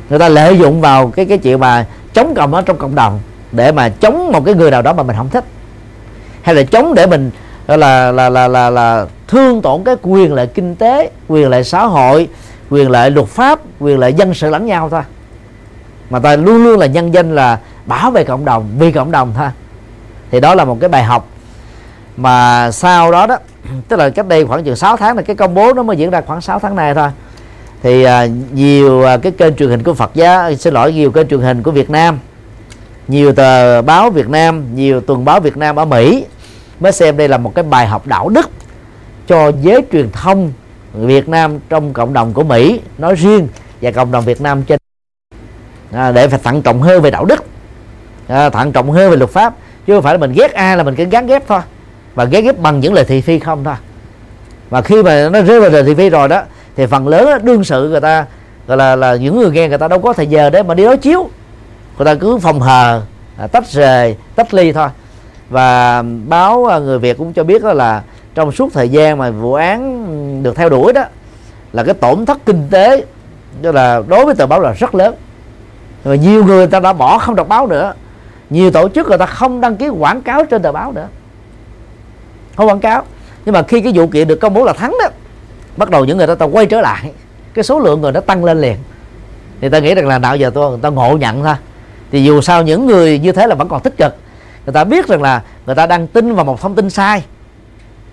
Người 0.09 0.19
ta 0.19 0.29
lợi 0.29 0.57
dụng 0.57 0.81
vào 0.81 1.07
cái 1.07 1.25
cái 1.25 1.37
chuyện 1.37 1.59
mà 1.59 1.85
chống 2.13 2.33
cộng 2.35 2.53
ở 2.53 2.61
trong 2.61 2.77
cộng 2.77 2.95
đồng 2.95 3.19
để 3.51 3.71
mà 3.71 3.89
chống 3.89 4.31
một 4.31 4.45
cái 4.45 4.55
người 4.55 4.71
nào 4.71 4.81
đó 4.81 4.93
mà 4.93 5.03
mình 5.03 5.15
không 5.15 5.29
thích. 5.29 5.43
Hay 6.41 6.55
là 6.55 6.63
chống 6.63 6.93
để 6.93 7.05
mình 7.05 7.31
là 7.67 7.77
là 7.77 8.11
là 8.11 8.29
là 8.29 8.47
là, 8.47 8.69
là 8.69 9.05
thương 9.31 9.61
tổn 9.61 9.83
cái 9.83 9.95
quyền 10.01 10.33
lợi 10.33 10.47
kinh 10.47 10.75
tế 10.75 11.09
quyền 11.27 11.49
lợi 11.49 11.63
xã 11.63 11.85
hội 11.85 12.29
quyền 12.69 12.89
lợi 12.89 13.11
luật 13.11 13.27
pháp 13.27 13.59
quyền 13.79 13.99
lợi 13.99 14.13
dân 14.13 14.33
sự 14.33 14.49
lẫn 14.49 14.65
nhau 14.65 14.89
thôi. 14.89 15.01
Mà 16.09 16.19
ta 16.19 16.35
luôn 16.35 16.63
luôn 16.63 16.79
là 16.79 16.85
nhân 16.85 17.13
danh 17.13 17.35
là 17.35 17.59
bảo 17.85 18.11
vệ 18.11 18.23
cộng 18.23 18.45
đồng 18.45 18.69
vì 18.77 18.91
cộng 18.91 19.11
đồng 19.11 19.33
thôi. 19.37 19.47
Thì 20.31 20.39
đó 20.39 20.55
là 20.55 20.65
một 20.65 20.77
cái 20.79 20.89
bài 20.89 21.03
học. 21.03 21.27
Mà 22.17 22.71
sau 22.71 23.11
đó 23.11 23.27
đó 23.27 23.37
tức 23.87 23.99
là 23.99 24.09
cách 24.09 24.27
đây 24.27 24.45
khoảng 24.45 24.63
chừng 24.63 24.75
6 24.75 24.97
tháng 24.97 25.15
là 25.15 25.21
cái 25.21 25.35
công 25.35 25.53
bố 25.53 25.73
nó 25.73 25.83
mới 25.83 25.97
diễn 25.97 26.09
ra 26.09 26.21
khoảng 26.21 26.41
6 26.41 26.59
tháng 26.59 26.75
này 26.75 26.93
thôi. 26.93 27.09
Thì 27.83 28.03
à, 28.03 28.27
nhiều 28.53 29.03
à, 29.03 29.17
cái 29.17 29.31
kênh 29.31 29.55
truyền 29.55 29.69
hình 29.69 29.83
của 29.83 29.93
Phật 29.93 30.11
giáo 30.13 30.41
à, 30.41 30.55
xin 30.55 30.73
lỗi 30.73 30.93
nhiều 30.93 31.11
kênh 31.11 31.27
truyền 31.27 31.41
hình 31.41 31.63
của 31.63 31.71
Việt 31.71 31.89
Nam 31.89 32.19
nhiều 33.07 33.33
tờ 33.33 33.81
báo 33.81 34.09
Việt 34.09 34.29
Nam 34.29 34.75
nhiều 34.75 35.01
tuần 35.01 35.25
báo 35.25 35.39
Việt 35.39 35.57
Nam 35.57 35.75
ở 35.75 35.85
Mỹ 35.85 36.25
mới 36.79 36.91
xem 36.91 37.17
đây 37.17 37.27
là 37.27 37.37
một 37.37 37.55
cái 37.55 37.63
bài 37.63 37.87
học 37.87 38.07
đạo 38.07 38.29
đức 38.29 38.49
cho 39.31 39.51
giới 39.61 39.83
truyền 39.91 40.11
thông 40.11 40.51
Việt 40.93 41.29
Nam 41.29 41.59
trong 41.69 41.93
cộng 41.93 42.13
đồng 42.13 42.33
của 42.33 42.43
Mỹ 42.43 42.81
nói 42.97 43.15
riêng 43.15 43.47
và 43.81 43.91
cộng 43.91 44.11
đồng 44.11 44.23
Việt 44.23 44.41
Nam 44.41 44.63
trên 44.63 44.79
à, 45.91 46.11
để 46.11 46.27
phải 46.27 46.39
thận 46.43 46.61
trọng 46.61 46.81
hơn 46.81 47.01
về 47.01 47.11
đạo 47.11 47.25
đức 47.25 47.45
à, 48.27 48.49
thận 48.49 48.71
trọng 48.71 48.91
hơn 48.91 49.11
về 49.11 49.17
luật 49.17 49.29
pháp 49.29 49.53
chứ 49.85 49.93
không 49.93 50.03
phải 50.03 50.13
là 50.13 50.17
mình 50.17 50.33
ghét 50.33 50.53
ai 50.53 50.77
là 50.77 50.83
mình 50.83 50.95
cứ 50.95 51.05
gắn 51.05 51.27
ghép 51.27 51.47
thôi 51.47 51.59
và 52.15 52.25
ghét 52.25 52.41
ghép 52.41 52.59
bằng 52.59 52.79
những 52.79 52.93
lời 52.93 53.05
thị 53.05 53.21
phi 53.21 53.39
không 53.39 53.63
thôi. 53.63 53.73
Và 54.69 54.81
khi 54.81 55.03
mà 55.03 55.29
nó 55.29 55.41
rơi 55.41 55.59
vào 55.59 55.69
lời 55.69 55.83
thị 55.83 55.93
phi 55.95 56.09
rồi 56.09 56.27
đó 56.27 56.41
thì 56.75 56.85
phần 56.85 57.07
lớn 57.07 57.25
đó, 57.25 57.37
đương 57.37 57.63
sự 57.63 57.89
người 57.89 58.01
ta 58.01 58.25
gọi 58.67 58.77
là 58.77 58.95
là 58.95 59.15
những 59.15 59.39
người 59.39 59.51
nghe 59.51 59.69
người 59.69 59.77
ta 59.77 59.87
đâu 59.87 59.99
có 59.99 60.13
thời 60.13 60.27
giờ 60.27 60.49
để 60.49 60.63
mà 60.63 60.73
đi 60.73 60.83
đối 60.83 60.97
chiếu. 60.97 61.29
Người 61.97 62.05
ta 62.05 62.15
cứ 62.15 62.37
phòng 62.37 62.59
hờ 62.59 63.01
à, 63.37 63.47
tách 63.47 63.67
rời 63.71 64.15
tách 64.35 64.53
ly 64.53 64.71
thôi. 64.71 64.87
Và 65.49 66.03
báo 66.27 66.65
à, 66.65 66.79
người 66.79 66.99
Việt 66.99 67.17
cũng 67.17 67.33
cho 67.33 67.43
biết 67.43 67.63
đó 67.63 67.73
là 67.73 68.01
trong 68.35 68.51
suốt 68.51 68.73
thời 68.73 68.89
gian 68.89 69.17
mà 69.17 69.29
vụ 69.29 69.53
án 69.53 70.43
được 70.43 70.55
theo 70.55 70.69
đuổi 70.69 70.93
đó 70.93 71.03
là 71.73 71.83
cái 71.83 71.93
tổn 71.93 72.25
thất 72.25 72.37
kinh 72.45 72.67
tế 72.71 73.05
đó 73.61 73.71
là 73.71 74.01
đối 74.07 74.25
với 74.25 74.35
tờ 74.35 74.45
báo 74.45 74.59
là 74.59 74.71
rất 74.71 74.95
lớn. 74.95 75.15
Và 76.03 76.15
nhiều 76.15 76.45
người, 76.45 76.57
người 76.57 76.67
ta 76.67 76.79
đã 76.79 76.93
bỏ 76.93 77.17
không 77.17 77.35
đọc 77.35 77.47
báo 77.47 77.67
nữa. 77.67 77.93
Nhiều 78.49 78.71
tổ 78.71 78.89
chức 78.89 79.07
người 79.07 79.17
ta 79.17 79.25
không 79.25 79.61
đăng 79.61 79.77
ký 79.77 79.87
quảng 79.87 80.21
cáo 80.21 80.45
trên 80.45 80.61
tờ 80.61 80.71
báo 80.71 80.91
nữa. 80.91 81.07
Không 82.55 82.67
quảng 82.67 82.79
cáo. 82.79 83.03
Nhưng 83.45 83.53
mà 83.53 83.63
khi 83.63 83.81
cái 83.81 83.93
vụ 83.95 84.07
kiện 84.07 84.27
được 84.27 84.35
công 84.35 84.53
bố 84.53 84.65
là 84.65 84.73
thắng 84.73 84.95
đó 85.03 85.09
bắt 85.77 85.89
đầu 85.89 86.05
những 86.05 86.17
người 86.17 86.27
đó 86.27 86.35
ta 86.35 86.45
quay 86.45 86.65
trở 86.65 86.81
lại. 86.81 87.11
Cái 87.53 87.63
số 87.63 87.79
lượng 87.79 88.01
người 88.01 88.11
nó 88.11 88.19
tăng 88.19 88.43
lên 88.45 88.61
liền. 88.61 88.75
Thì 89.61 89.69
ta 89.69 89.79
nghĩ 89.79 89.95
rằng 89.95 90.07
là 90.07 90.19
nào 90.19 90.35
giờ 90.35 90.51
tôi 90.53 90.69
người 90.69 90.79
ta 90.81 90.89
ngộ 90.89 91.17
nhận 91.17 91.43
thôi. 91.43 91.55
Thì 92.11 92.23
dù 92.23 92.41
sao 92.41 92.63
những 92.63 92.85
người 92.85 93.19
như 93.19 93.31
thế 93.31 93.47
là 93.47 93.55
vẫn 93.55 93.69
còn 93.69 93.81
tích 93.81 93.97
cực. 93.97 94.15
Người 94.65 94.73
ta 94.73 94.83
biết 94.83 95.07
rằng 95.07 95.21
là 95.21 95.41
người 95.65 95.75
ta 95.75 95.85
đang 95.85 96.07
tin 96.07 96.35
vào 96.35 96.45
một 96.45 96.61
thông 96.61 96.75
tin 96.75 96.89
sai 96.89 97.23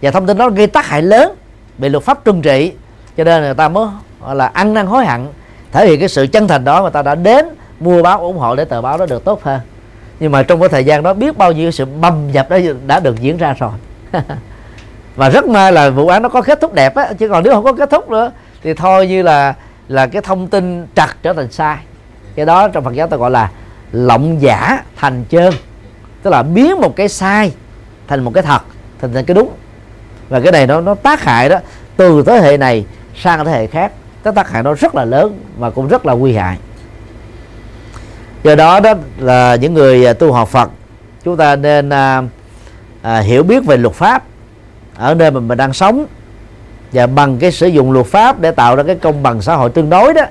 và 0.02 0.10
thông 0.10 0.26
tin 0.26 0.38
đó 0.38 0.48
gây 0.48 0.66
tác 0.66 0.86
hại 0.86 1.02
lớn 1.02 1.34
bị 1.78 1.88
luật 1.88 2.04
pháp 2.04 2.24
trừng 2.24 2.42
trị. 2.42 2.72
Cho 3.16 3.24
nên 3.24 3.42
người 3.42 3.54
ta 3.54 3.68
mới, 3.68 3.88
gọi 4.20 4.34
là, 4.34 4.46
ăn 4.46 4.74
năn 4.74 4.86
hối 4.86 5.06
hận. 5.06 5.26
Thể 5.72 5.86
hiện 5.86 6.00
cái 6.00 6.08
sự 6.08 6.26
chân 6.26 6.48
thành 6.48 6.64
đó 6.64 6.82
mà 6.82 6.90
ta 6.90 7.02
đã 7.02 7.14
đến 7.14 7.46
mua 7.80 8.02
báo 8.02 8.20
ủng 8.20 8.38
hộ 8.38 8.56
để 8.56 8.64
tờ 8.64 8.82
báo 8.82 8.98
đó 8.98 9.06
được 9.06 9.24
tốt 9.24 9.42
hơn. 9.42 9.60
Nhưng 10.20 10.32
mà 10.32 10.42
trong 10.42 10.60
cái 10.60 10.68
thời 10.68 10.84
gian 10.84 11.02
đó 11.02 11.14
biết 11.14 11.38
bao 11.38 11.52
nhiêu 11.52 11.70
sự 11.70 11.84
bầm 11.84 12.32
dập 12.32 12.50
đó 12.50 12.58
đã 12.86 13.00
được 13.00 13.20
diễn 13.20 13.36
ra 13.36 13.54
rồi. 13.58 13.70
Và 15.16 15.28
rất 15.28 15.46
may 15.46 15.72
là 15.72 15.90
vụ 15.90 16.08
án 16.08 16.22
nó 16.22 16.28
có 16.28 16.42
kết 16.42 16.60
thúc 16.60 16.74
đẹp 16.74 16.94
á, 16.94 17.12
chứ 17.18 17.28
còn 17.28 17.44
nếu 17.44 17.52
không 17.52 17.64
có 17.64 17.72
kết 17.72 17.90
thúc 17.90 18.10
nữa 18.10 18.32
thì 18.62 18.74
thôi 18.74 19.06
như 19.06 19.22
là 19.22 19.54
là 19.88 20.06
cái 20.06 20.22
thông 20.22 20.48
tin 20.48 20.86
trật 20.94 21.08
trở 21.22 21.32
thành 21.32 21.52
sai. 21.52 21.76
Cái 22.34 22.46
đó 22.46 22.68
trong 22.68 22.84
Phật 22.84 22.94
giáo 22.94 23.06
ta 23.06 23.16
gọi 23.16 23.30
là 23.30 23.50
lộng 23.92 24.42
giả 24.42 24.82
thành 24.96 25.24
chơn. 25.28 25.54
Tức 26.22 26.30
là 26.30 26.42
biến 26.42 26.80
một 26.80 26.96
cái 26.96 27.08
sai 27.08 27.52
thành 28.08 28.24
một 28.24 28.30
cái 28.34 28.42
thật 28.42 28.62
thành 29.00 29.12
thành 29.14 29.24
cái 29.24 29.34
đúng 29.34 29.50
và 30.28 30.40
cái 30.40 30.52
này 30.52 30.66
nó 30.66 30.80
nó 30.80 30.94
tác 30.94 31.20
hại 31.20 31.48
đó. 31.48 31.58
Từ 31.96 32.22
thế 32.26 32.40
hệ 32.40 32.56
này 32.56 32.84
sang 33.16 33.44
thế 33.44 33.52
hệ 33.52 33.66
khác 33.66 33.92
cái 34.22 34.32
tác 34.32 34.50
hại 34.50 34.62
nó 34.62 34.74
rất 34.74 34.94
là 34.94 35.04
lớn 35.04 35.40
và 35.58 35.70
cũng 35.70 35.88
rất 35.88 36.06
là 36.06 36.14
nguy 36.14 36.34
hại. 36.34 36.58
Do 38.42 38.54
đó 38.54 38.80
đó 38.80 38.94
là 39.18 39.54
những 39.54 39.74
người 39.74 40.06
à, 40.06 40.12
tu 40.12 40.32
học 40.32 40.48
Phật 40.48 40.70
chúng 41.24 41.36
ta 41.36 41.56
nên 41.56 41.90
à, 41.90 42.22
à, 43.02 43.18
hiểu 43.18 43.42
biết 43.42 43.64
về 43.64 43.76
luật 43.76 43.94
pháp 43.94 44.22
ở 44.96 45.14
nơi 45.14 45.30
mà 45.30 45.40
mình 45.40 45.58
đang 45.58 45.72
sống. 45.72 46.06
Và 46.92 47.06
bằng 47.06 47.38
cái 47.38 47.52
sử 47.52 47.66
dụng 47.66 47.92
luật 47.92 48.06
pháp 48.06 48.40
để 48.40 48.50
tạo 48.50 48.76
ra 48.76 48.82
cái 48.82 48.94
công 48.94 49.22
bằng 49.22 49.42
xã 49.42 49.54
hội 49.54 49.70
tương 49.70 49.90
đối 49.90 50.14
đó 50.14 50.22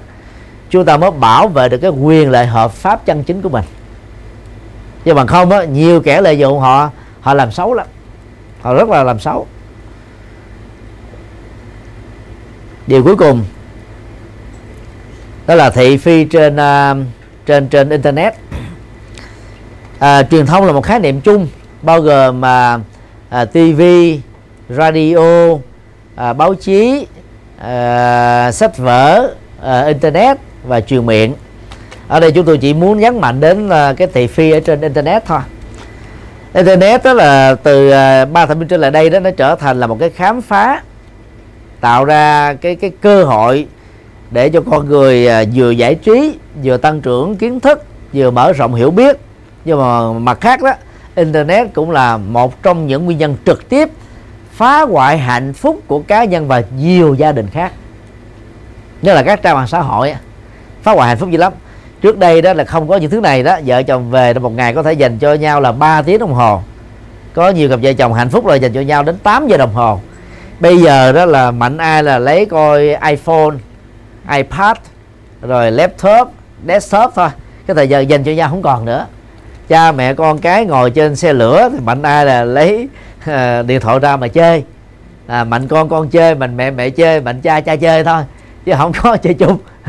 chúng 0.69 0.85
ta 0.85 0.97
mới 0.97 1.11
bảo 1.11 1.47
vệ 1.47 1.69
được 1.69 1.77
cái 1.77 1.91
quyền 1.91 2.31
lợi 2.31 2.45
hợp 2.45 2.71
pháp 2.71 3.05
chân 3.05 3.23
chính 3.23 3.41
của 3.41 3.49
mình. 3.49 3.65
Chứ 5.03 5.13
bằng 5.13 5.27
không 5.27 5.51
á 5.51 5.63
nhiều 5.63 6.01
kẻ 6.01 6.21
lợi 6.21 6.37
dụng 6.37 6.59
họ 6.59 6.89
họ 7.21 7.33
làm 7.33 7.51
xấu 7.51 7.73
lắm. 7.73 7.87
Họ 8.61 8.73
rất 8.73 8.89
là 8.89 9.03
làm 9.03 9.19
xấu. 9.19 9.47
Điều 12.87 13.03
cuối 13.03 13.15
cùng 13.15 13.43
đó 15.47 15.55
là 15.55 15.69
thị 15.69 15.97
phi 15.97 16.25
trên 16.25 16.55
uh, 16.55 16.97
trên 17.45 17.67
trên 17.67 17.89
internet 17.89 18.33
à, 19.99 20.23
truyền 20.23 20.45
thông 20.45 20.65
là 20.65 20.71
một 20.71 20.81
khái 20.81 20.99
niệm 20.99 21.21
chung 21.21 21.47
bao 21.81 22.01
gồm 22.01 22.41
mà 22.41 22.69
à, 22.69 22.79
à 23.29 23.45
TV, 23.45 23.81
radio, 24.69 25.57
à, 26.15 26.33
báo 26.33 26.53
chí, 26.53 27.07
à, 27.59 28.51
sách 28.51 28.77
vở, 28.77 29.33
à, 29.63 29.85
internet 29.85 30.37
và 30.63 30.81
truyền 30.81 31.05
miệng. 31.05 31.33
Ở 32.07 32.19
đây 32.19 32.31
chúng 32.31 32.45
tôi 32.45 32.57
chỉ 32.57 32.73
muốn 32.73 32.99
nhấn 32.99 33.21
mạnh 33.21 33.39
đến 33.39 33.69
là 33.69 33.93
cái 33.93 34.07
thị 34.13 34.27
phi 34.27 34.51
ở 34.51 34.59
trên 34.59 34.81
internet 34.81 35.25
thôi. 35.25 35.39
Internet 36.53 37.03
đó 37.03 37.13
là 37.13 37.55
từ 37.63 37.89
à, 37.89 38.25
ba 38.25 38.45
thập 38.45 38.57
niên 38.57 38.67
trở 38.67 38.77
lại 38.77 38.91
đây 38.91 39.09
đó 39.09 39.19
nó 39.19 39.29
trở 39.37 39.55
thành 39.55 39.79
là 39.79 39.87
một 39.87 39.97
cái 39.99 40.09
khám 40.09 40.41
phá 40.41 40.81
tạo 41.81 42.05
ra 42.05 42.53
cái 42.53 42.75
cái 42.75 42.91
cơ 43.01 43.23
hội 43.23 43.67
để 44.31 44.49
cho 44.49 44.61
con 44.71 44.85
người 44.85 45.27
à, 45.27 45.43
vừa 45.53 45.71
giải 45.71 45.95
trí, 45.95 46.35
vừa 46.63 46.77
tăng 46.77 47.01
trưởng 47.01 47.35
kiến 47.35 47.59
thức, 47.59 47.83
vừa 48.13 48.31
mở 48.31 48.53
rộng 48.53 48.75
hiểu 48.75 48.91
biết. 48.91 49.17
Nhưng 49.65 49.79
mà 49.79 50.13
mặt 50.13 50.41
khác 50.41 50.61
đó, 50.61 50.73
internet 51.15 51.73
cũng 51.73 51.91
là 51.91 52.17
một 52.17 52.63
trong 52.63 52.87
những 52.87 53.05
nguyên 53.05 53.17
nhân 53.17 53.35
trực 53.45 53.69
tiếp 53.69 53.89
phá 54.51 54.81
hoại 54.81 55.17
hạnh 55.17 55.53
phúc 55.53 55.79
của 55.87 55.99
cá 55.99 56.23
nhân 56.23 56.47
và 56.47 56.61
nhiều 56.77 57.13
gia 57.13 57.31
đình 57.31 57.47
khác. 57.47 57.71
Nhất 59.01 59.13
là 59.13 59.23
các 59.23 59.41
trang 59.41 59.55
mạng 59.55 59.67
xã 59.67 59.79
hội 59.79 60.15
phá 60.83 60.91
hoại 60.91 61.07
hạnh 61.07 61.17
phúc 61.17 61.29
dữ 61.29 61.37
lắm. 61.37 61.53
Trước 62.01 62.17
đây 62.17 62.41
đó 62.41 62.53
là 62.53 62.63
không 62.63 62.87
có 62.87 62.97
những 62.97 63.11
thứ 63.11 63.19
này 63.19 63.43
đó, 63.43 63.59
vợ 63.65 63.83
chồng 63.83 64.11
về 64.11 64.33
một 64.33 64.51
ngày 64.55 64.73
có 64.73 64.83
thể 64.83 64.93
dành 64.93 65.17
cho 65.17 65.33
nhau 65.33 65.61
là 65.61 65.71
3 65.71 66.01
tiếng 66.01 66.19
đồng 66.19 66.33
hồ. 66.33 66.61
Có 67.33 67.49
nhiều 67.49 67.69
cặp 67.69 67.79
vợ 67.81 67.93
chồng 67.93 68.13
hạnh 68.13 68.29
phúc 68.29 68.45
rồi 68.45 68.59
dành 68.59 68.73
cho 68.73 68.81
nhau 68.81 69.03
đến 69.03 69.17
8 69.23 69.47
giờ 69.47 69.57
đồng 69.57 69.73
hồ 69.73 69.99
bây 70.59 70.77
giờ 70.77 71.11
đó 71.11 71.25
là 71.25 71.51
mạnh 71.51 71.77
ai 71.77 72.03
là 72.03 72.19
lấy 72.19 72.45
coi 72.45 72.97
iPhone 73.09 73.55
iPad 74.31 74.77
rồi 75.41 75.71
laptop 75.71 76.31
desktop 76.67 77.11
thôi. 77.15 77.29
Cái 77.67 77.75
thời 77.75 77.89
giờ 77.89 77.99
dành 77.99 78.23
cho 78.23 78.31
nhau 78.31 78.49
không 78.49 78.61
còn 78.61 78.85
nữa. 78.85 79.05
Cha 79.67 79.91
mẹ 79.91 80.13
con 80.13 80.37
cái 80.37 80.65
ngồi 80.65 80.91
trên 80.91 81.15
xe 81.15 81.33
lửa 81.33 81.69
thì 81.71 81.79
mạnh 81.79 82.01
ai 82.01 82.25
là 82.25 82.43
lấy 82.43 82.87
à, 83.25 83.61
điện 83.61 83.81
thoại 83.81 83.99
ra 83.99 84.17
mà 84.17 84.27
chơi. 84.27 84.63
À, 85.27 85.43
mạnh 85.43 85.67
con 85.67 85.89
con 85.89 86.09
chơi 86.09 86.35
mạnh 86.35 86.57
mẹ 86.57 86.71
mẹ 86.71 86.89
chơi 86.89 87.21
mạnh 87.21 87.41
cha 87.41 87.61
cha 87.61 87.75
chơi 87.75 88.03
thôi 88.03 88.23
chứ 88.65 88.73
không 88.77 88.91
có 89.03 89.17
chơi 89.17 89.33
chung. 89.33 89.57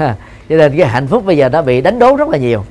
Cho 0.49 0.57
nên 0.57 0.79
cái 0.79 0.87
hạnh 0.87 1.07
phúc 1.07 1.25
bây 1.25 1.37
giờ 1.37 1.49
đã 1.49 1.63
bị 1.63 1.81
đánh 1.81 1.99
đố 1.99 2.17
rất 2.17 2.29
là 2.29 2.39
nhiều. 2.39 2.65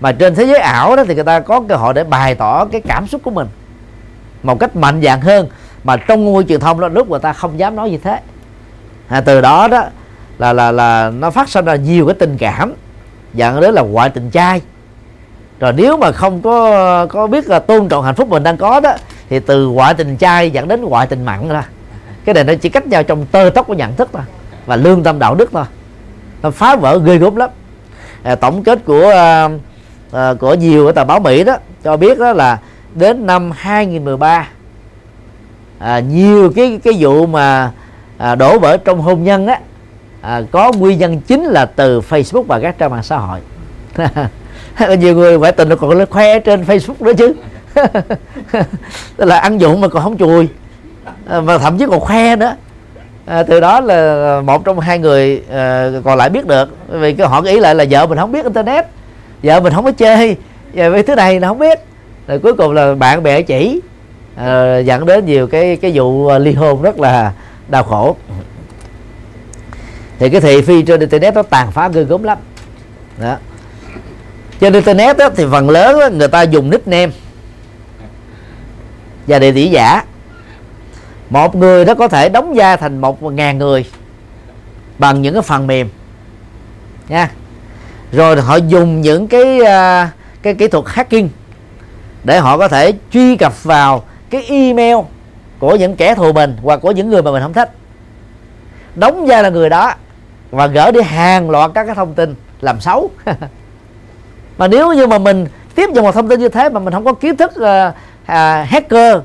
Mà 0.00 0.12
trên 0.12 0.34
thế 0.34 0.44
giới 0.44 0.58
ảo 0.58 0.96
đó 0.96 1.04
thì 1.04 1.14
người 1.14 1.24
ta 1.24 1.40
có 1.40 1.60
cơ 1.68 1.76
hội 1.76 1.94
để 1.94 2.04
bày 2.04 2.34
tỏ 2.34 2.64
cái 2.64 2.80
cảm 2.80 3.06
xúc 3.06 3.20
của 3.24 3.30
mình 3.30 3.46
một 4.42 4.60
cách 4.60 4.76
mạnh 4.76 5.02
dạng 5.02 5.20
hơn 5.20 5.48
mà 5.86 5.96
trong 5.96 6.24
ngôi 6.24 6.44
truyền 6.44 6.60
thông 6.60 6.80
đó 6.80 6.88
lúc 6.88 7.10
người 7.10 7.20
ta 7.20 7.32
không 7.32 7.58
dám 7.58 7.76
nói 7.76 7.90
như 7.90 7.98
thế. 7.98 8.20
À, 9.08 9.20
từ 9.20 9.40
đó 9.40 9.68
đó 9.68 9.84
là 10.38 10.52
là 10.52 10.72
là 10.72 11.10
nó 11.10 11.30
phát 11.30 11.48
sinh 11.48 11.64
ra 11.64 11.76
nhiều 11.76 12.06
cái 12.06 12.14
tình 12.14 12.36
cảm. 12.38 12.72
Dẫn 13.34 13.60
đến 13.60 13.74
là 13.74 13.82
ngoại 13.82 14.10
tình 14.10 14.30
trai. 14.30 14.62
Rồi 15.60 15.72
nếu 15.72 15.96
mà 15.96 16.12
không 16.12 16.42
có 16.42 17.06
có 17.06 17.26
biết 17.26 17.48
là 17.48 17.58
tôn 17.58 17.88
trọng 17.88 18.04
hạnh 18.04 18.14
phúc 18.14 18.28
mình 18.28 18.42
đang 18.42 18.56
có 18.56 18.80
đó 18.80 18.92
thì 19.30 19.40
từ 19.40 19.68
ngoại 19.68 19.94
tình 19.94 20.16
trai 20.16 20.50
dẫn 20.50 20.68
đến 20.68 20.82
ngoại 20.82 21.06
tình 21.06 21.24
mặn 21.24 21.48
ra. 21.48 21.68
Cái 22.24 22.34
này 22.34 22.44
nó 22.44 22.54
chỉ 22.54 22.68
cách 22.68 22.86
nhau 22.86 23.02
trong 23.02 23.26
tơ 23.26 23.50
tóc 23.54 23.66
của 23.66 23.74
nhận 23.74 23.96
thức 23.96 24.08
thôi 24.12 24.22
và 24.66 24.76
lương 24.76 25.02
tâm 25.02 25.18
đạo 25.18 25.34
đức 25.34 25.50
thôi. 25.52 25.64
Nó 26.42 26.50
phá 26.50 26.76
vỡ 26.76 26.98
ghê 26.98 27.18
gớm 27.18 27.36
lắm. 27.36 27.50
À, 28.22 28.34
tổng 28.34 28.62
kết 28.62 28.84
của 28.84 29.10
à, 29.10 29.48
à, 30.12 30.34
của 30.40 30.54
nhiều 30.54 30.86
ở 30.86 30.92
tờ 30.92 31.04
báo 31.04 31.20
Mỹ 31.20 31.44
đó 31.44 31.56
cho 31.84 31.96
biết 31.96 32.18
đó 32.18 32.32
là 32.32 32.58
đến 32.94 33.26
năm 33.26 33.50
2013 33.54 34.48
à, 35.78 36.00
nhiều 36.00 36.52
cái 36.56 36.78
cái 36.84 36.94
vụ 36.98 37.26
mà 37.26 37.72
à, 38.18 38.34
đổ 38.34 38.58
vỡ 38.58 38.76
trong 38.76 39.00
hôn 39.00 39.24
nhân 39.24 39.46
á 39.46 39.60
à, 40.20 40.42
có 40.50 40.72
nguyên 40.72 40.98
nhân 40.98 41.20
chính 41.20 41.44
là 41.44 41.66
từ 41.66 42.00
Facebook 42.00 42.42
và 42.42 42.60
các 42.60 42.78
trang 42.78 42.90
mạng 42.90 43.02
xã 43.02 43.16
hội. 43.16 43.40
Nhiều 44.98 45.14
người 45.14 45.38
ngoại 45.38 45.52
tình 45.52 45.76
còn 45.76 45.90
lên 45.90 46.08
khoe 46.10 46.38
trên 46.38 46.64
Facebook 46.64 46.94
nữa 47.00 47.12
chứ. 47.18 47.34
Tức 49.16 49.24
là 49.24 49.38
ăn 49.38 49.60
dụng 49.60 49.80
mà 49.80 49.88
còn 49.88 50.02
không 50.02 50.16
chùi 50.18 50.48
à, 51.26 51.40
mà 51.40 51.58
thậm 51.58 51.78
chí 51.78 51.86
còn 51.90 52.00
khoe 52.00 52.36
nữa. 52.36 52.56
À, 53.26 53.42
từ 53.42 53.60
đó 53.60 53.80
là 53.80 54.40
một 54.44 54.64
trong 54.64 54.80
hai 54.80 54.98
người 54.98 55.42
à, 55.50 55.90
còn 56.04 56.18
lại 56.18 56.30
biết 56.30 56.46
được 56.46 56.68
vì 56.88 57.12
cái 57.12 57.26
họ 57.26 57.42
ý 57.42 57.60
lại 57.60 57.74
là 57.74 57.84
vợ 57.90 58.06
mình 58.06 58.18
không 58.18 58.32
biết 58.32 58.44
internet 58.44 58.86
vợ 59.42 59.60
mình 59.60 59.72
không 59.72 59.84
có 59.84 59.92
chơi 59.92 60.36
và 60.74 60.88
với 60.88 61.02
thứ 61.02 61.14
này 61.14 61.40
nó 61.40 61.48
không 61.48 61.58
biết. 61.58 61.78
Rồi 62.26 62.38
cuối 62.38 62.54
cùng 62.54 62.72
là 62.72 62.94
bạn 62.94 63.22
bè 63.22 63.42
chỉ 63.42 63.80
à, 64.36 64.78
dẫn 64.78 65.06
đến 65.06 65.26
nhiều 65.26 65.46
cái 65.46 65.76
cái 65.76 65.92
vụ 65.94 66.26
ờ, 66.26 66.38
ly 66.38 66.52
hôn 66.52 66.82
rất 66.82 67.00
là 67.00 67.32
đau 67.68 67.84
khổ. 67.84 68.16
Thì 70.18 70.30
cái 70.30 70.40
thị 70.40 70.62
phi 70.62 70.82
trên 70.82 71.00
internet 71.00 71.34
nó 71.34 71.42
tàn 71.42 71.72
phá 71.72 71.88
ghê 71.88 72.04
gớm 72.04 72.22
lắm. 72.22 72.38
Đó. 73.18 73.36
Trên 74.60 74.72
internet 74.72 75.16
đó, 75.16 75.28
thì 75.36 75.44
phần 75.50 75.70
lớn 75.70 75.98
đó, 76.00 76.08
người 76.12 76.28
ta 76.28 76.42
dùng 76.42 76.70
nickname. 76.70 77.12
Và 79.26 79.38
địa 79.38 79.52
chỉ 79.52 79.68
giả. 79.68 80.04
Một 81.30 81.54
người 81.54 81.84
đó 81.84 81.94
có 81.94 82.08
thể 82.08 82.28
đóng 82.28 82.54
vai 82.54 82.76
thành 82.76 82.98
một 82.98 83.22
ngàn 83.22 83.58
người 83.58 83.86
bằng 84.98 85.22
những 85.22 85.34
cái 85.34 85.42
phần 85.42 85.66
mềm. 85.66 85.88
Nha. 87.08 87.30
Rồi 88.12 88.40
họ 88.40 88.56
dùng 88.56 89.00
những 89.00 89.28
cái 89.28 89.60
ờ, 89.60 90.06
cái 90.42 90.54
kỹ 90.54 90.68
thuật 90.68 90.84
hacking 90.88 91.28
để 92.24 92.38
họ 92.38 92.58
có 92.58 92.68
thể 92.68 92.92
truy 93.12 93.36
cập 93.36 93.64
vào 93.64 94.04
cái 94.30 94.44
email 94.48 94.96
của 95.58 95.76
những 95.76 95.96
kẻ 95.96 96.14
thù 96.14 96.32
mình 96.32 96.56
hoặc 96.62 96.76
của 96.76 96.90
những 96.90 97.10
người 97.10 97.22
mà 97.22 97.30
mình 97.30 97.42
không 97.42 97.52
thích. 97.52 97.70
Đóng 98.94 99.26
vai 99.26 99.42
là 99.42 99.48
người 99.48 99.68
đó 99.68 99.94
và 100.50 100.66
gỡ 100.66 100.90
đi 100.90 101.00
hàng 101.00 101.50
loạt 101.50 101.70
các 101.74 101.84
cái 101.84 101.94
thông 101.94 102.14
tin 102.14 102.34
làm 102.60 102.80
xấu. 102.80 103.10
Mà 104.58 104.68
nếu 104.68 104.92
như 104.92 105.06
mà 105.06 105.18
mình 105.18 105.46
tiếp 105.74 105.90
nhận 105.90 106.04
một 106.04 106.12
thông 106.12 106.28
tin 106.28 106.40
như 106.40 106.48
thế 106.48 106.68
mà 106.68 106.80
mình 106.80 106.92
không 106.92 107.04
có 107.04 107.12
kiến 107.12 107.36
thức 107.36 107.50
uh, 107.50 107.94
uh, 108.22 108.68
hacker 108.68 109.18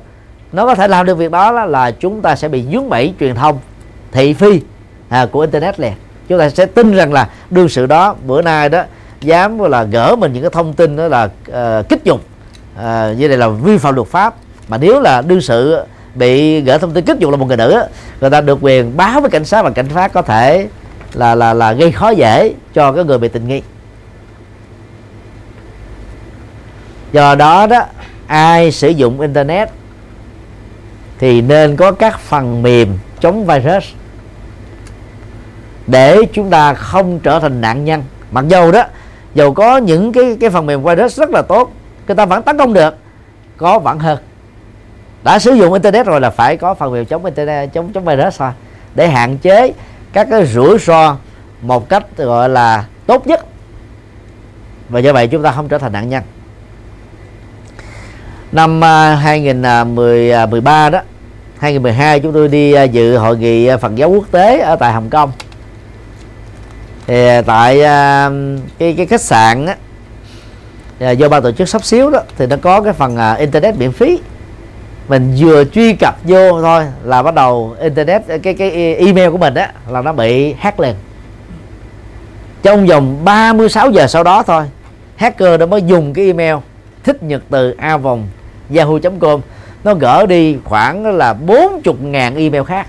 nó 0.52 0.66
có 0.66 0.74
thể 0.74 0.88
làm 0.88 1.06
được 1.06 1.18
việc 1.18 1.30
đó 1.30 1.52
là, 1.52 1.66
là 1.66 1.90
chúng 1.90 2.22
ta 2.22 2.36
sẽ 2.36 2.48
bị 2.48 2.64
dướng 2.72 2.88
bẫy 2.88 3.14
truyền 3.20 3.34
thông 3.34 3.58
thị 4.12 4.34
phi 4.34 4.60
à, 5.08 5.26
của 5.26 5.40
internet 5.40 5.80
liền. 5.80 5.92
Chúng 6.28 6.38
ta 6.38 6.50
sẽ 6.50 6.66
tin 6.66 6.94
rằng 6.94 7.12
là 7.12 7.28
đương 7.50 7.68
sự 7.68 7.86
đó 7.86 8.14
bữa 8.26 8.42
nay 8.42 8.68
đó 8.68 8.82
dám 9.20 9.58
là 9.58 9.82
gỡ 9.82 10.16
mình 10.18 10.32
những 10.32 10.42
cái 10.42 10.50
thông 10.50 10.72
tin 10.72 10.96
đó 10.96 11.08
là 11.08 11.24
uh, 11.24 11.88
kích 11.88 12.04
dục 12.04 12.20
uh, 12.76 12.82
như 13.18 13.28
này 13.28 13.36
là 13.36 13.48
vi 13.48 13.78
phạm 13.78 13.94
luật 13.94 14.08
pháp 14.08 14.34
mà 14.72 14.78
nếu 14.78 15.00
là 15.00 15.22
đương 15.22 15.40
sự 15.40 15.84
bị 16.14 16.60
gỡ 16.60 16.78
thông 16.78 16.92
tin 16.92 17.04
kích 17.04 17.18
dục 17.18 17.30
là 17.30 17.36
một 17.36 17.46
người 17.46 17.56
nữ, 17.56 17.82
người 18.20 18.30
ta 18.30 18.40
được 18.40 18.58
quyền 18.60 18.96
báo 18.96 19.20
với 19.20 19.30
cảnh 19.30 19.44
sát 19.44 19.62
và 19.62 19.70
cảnh 19.70 19.86
sát 19.94 20.12
có 20.12 20.22
thể 20.22 20.68
là 21.12 21.34
là 21.34 21.54
là 21.54 21.72
gây 21.72 21.92
khó 21.92 22.10
dễ 22.10 22.54
cho 22.74 22.92
cái 22.92 23.04
người 23.04 23.18
bị 23.18 23.28
tình 23.28 23.48
nghi. 23.48 23.62
Do 27.12 27.34
đó 27.34 27.66
đó, 27.66 27.84
ai 28.26 28.72
sử 28.72 28.88
dụng 28.88 29.20
internet 29.20 29.68
thì 31.18 31.40
nên 31.40 31.76
có 31.76 31.92
các 31.92 32.20
phần 32.20 32.62
mềm 32.62 32.98
chống 33.20 33.46
virus 33.46 33.84
để 35.86 36.18
chúng 36.32 36.50
ta 36.50 36.74
không 36.74 37.20
trở 37.20 37.40
thành 37.40 37.60
nạn 37.60 37.84
nhân. 37.84 38.02
Mặc 38.30 38.44
dầu 38.48 38.72
đó, 38.72 38.84
dầu 39.34 39.54
có 39.54 39.76
những 39.76 40.12
cái 40.12 40.36
cái 40.40 40.50
phần 40.50 40.66
mềm 40.66 40.82
virus 40.82 41.18
rất 41.18 41.30
là 41.30 41.42
tốt, 41.42 41.72
người 42.06 42.16
ta 42.16 42.26
vẫn 42.26 42.42
tấn 42.42 42.58
công 42.58 42.72
được, 42.72 42.94
có 43.56 43.78
vẫn 43.78 43.98
hơn 43.98 44.18
đã 45.24 45.38
sử 45.38 45.52
dụng 45.52 45.72
internet 45.72 46.06
rồi 46.06 46.20
là 46.20 46.30
phải 46.30 46.56
có 46.56 46.74
phần 46.74 46.92
mềm 46.92 47.06
chống 47.06 47.24
internet 47.24 47.72
chống 47.72 47.92
chống 47.92 48.04
virus 48.04 48.38
thôi. 48.38 48.50
Để 48.94 49.08
hạn 49.08 49.38
chế 49.38 49.72
các 50.12 50.26
cái 50.30 50.46
rủi 50.46 50.78
ro 50.78 51.16
một 51.62 51.88
cách 51.88 52.04
gọi 52.16 52.48
là 52.48 52.84
tốt 53.06 53.26
nhất. 53.26 53.46
Và 54.88 55.00
do 55.00 55.12
vậy 55.12 55.26
chúng 55.26 55.42
ta 55.42 55.52
không 55.52 55.68
trở 55.68 55.78
thành 55.78 55.92
nạn 55.92 56.08
nhân. 56.08 56.22
Năm 58.52 58.84
à, 58.84 59.14
2013 59.14 60.72
à, 60.72 60.86
à, 60.86 60.90
đó 60.90 61.00
2012 61.58 62.20
chúng 62.20 62.32
tôi 62.32 62.48
đi 62.48 62.74
dự 62.92 63.16
hội 63.16 63.38
nghị 63.38 63.68
Phật 63.80 63.94
giáo 63.94 64.10
quốc 64.10 64.24
tế 64.30 64.58
ở 64.58 64.76
tại 64.76 64.92
Hồng 64.92 65.10
Kông. 65.10 65.32
Thì 67.06 67.26
tại 67.46 67.80
cái 68.78 68.94
cái 68.96 69.06
khách 69.06 69.20
sạn 69.20 69.66
á, 69.66 71.10
do 71.10 71.28
ban 71.28 71.42
tổ 71.42 71.52
chức 71.52 71.68
sắp 71.68 71.84
xíu 71.84 72.10
đó 72.10 72.20
thì 72.38 72.46
nó 72.46 72.56
có 72.62 72.80
cái 72.80 72.92
phần 72.92 73.36
internet 73.38 73.76
miễn 73.76 73.92
phí 73.92 74.18
mình 75.08 75.34
vừa 75.38 75.64
truy 75.64 75.92
cập 75.92 76.16
vô 76.24 76.62
thôi 76.62 76.84
là 77.04 77.22
bắt 77.22 77.34
đầu 77.34 77.76
internet, 77.80 78.22
cái 78.42 78.54
cái 78.54 78.94
email 78.94 79.30
của 79.30 79.38
mình 79.38 79.54
á, 79.54 79.72
là 79.88 80.02
nó 80.02 80.12
bị 80.12 80.52
hack 80.52 80.80
liền. 80.80 80.94
Trong 82.62 82.86
vòng 82.86 83.24
36 83.24 83.90
giờ 83.90 84.06
sau 84.06 84.24
đó 84.24 84.42
thôi, 84.42 84.64
hacker 85.16 85.60
đã 85.60 85.66
mới 85.66 85.82
dùng 85.82 86.14
cái 86.14 86.26
email 86.26 86.56
thích 87.04 87.22
nhật 87.22 87.42
từ 87.50 87.74
a 87.78 87.96
vòng 87.96 88.28
yahoo.com 88.76 89.40
nó 89.84 89.94
gỡ 89.94 90.26
đi 90.26 90.56
khoảng 90.64 91.16
là 91.16 91.32
40 91.32 91.94
ngàn 92.00 92.36
email 92.36 92.64
khác. 92.64 92.86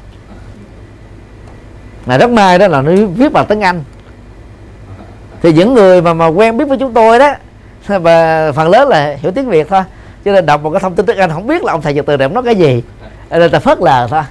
Mà 2.05 2.17
rất 2.17 2.29
may 2.29 2.59
đó 2.59 2.67
là 2.67 2.81
nó 2.81 2.91
viết 3.15 3.31
bằng 3.31 3.45
tiếng 3.45 3.61
Anh. 3.61 3.83
Thì 5.41 5.53
những 5.53 5.73
người 5.73 6.01
mà 6.01 6.13
mà 6.13 6.27
quen 6.27 6.57
biết 6.57 6.65
với 6.65 6.77
chúng 6.77 6.93
tôi 6.93 7.19
đó, 7.19 7.33
và 7.87 8.51
phần 8.51 8.69
lớn 8.69 8.89
là 8.89 9.17
hiểu 9.21 9.31
tiếng 9.31 9.49
Việt 9.49 9.67
thôi 9.69 9.81
cho 10.25 10.31
nên 10.31 10.45
đọc 10.45 10.63
một 10.63 10.69
cái 10.69 10.79
thông 10.79 10.95
tin 10.95 11.05
tiếng 11.05 11.17
Anh 11.17 11.29
không 11.29 11.47
biết 11.47 11.63
là 11.63 11.71
ông 11.71 11.81
thầy 11.81 11.93
nhật 11.93 12.05
từ 12.05 12.17
này 12.17 12.29
nói 12.29 12.43
cái 12.43 12.55
gì. 12.55 12.83
Ờ, 13.29 13.39
nên 13.39 13.51
ta 13.51 13.59
phớt 13.59 13.79
lờ 13.81 14.07
thôi. 14.09 14.21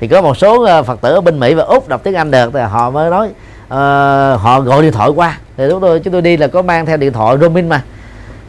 Thì 0.00 0.08
có 0.08 0.22
một 0.22 0.36
số 0.36 0.62
ờ, 0.62 0.82
phật 0.82 1.00
tử 1.00 1.14
ở 1.14 1.20
bên 1.20 1.40
Mỹ 1.40 1.54
và 1.54 1.64
úc 1.64 1.88
đọc 1.88 2.00
tiếng 2.04 2.14
Anh 2.14 2.30
được 2.30 2.50
thì 2.54 2.60
họ 2.60 2.90
mới 2.90 3.10
nói 3.10 3.28
uh, 3.28 4.40
họ 4.40 4.60
gọi 4.60 4.82
điện 4.82 4.92
thoại 4.92 5.10
qua. 5.10 5.38
Thì 5.56 5.64
lúc 5.64 5.78
tôi 5.82 6.00
chúng 6.00 6.12
tôi 6.12 6.22
đi 6.22 6.36
là 6.36 6.46
có 6.46 6.62
mang 6.62 6.86
theo 6.86 6.96
điện 6.96 7.12
thoại 7.12 7.36
roaming 7.40 7.68
mà. 7.68 7.82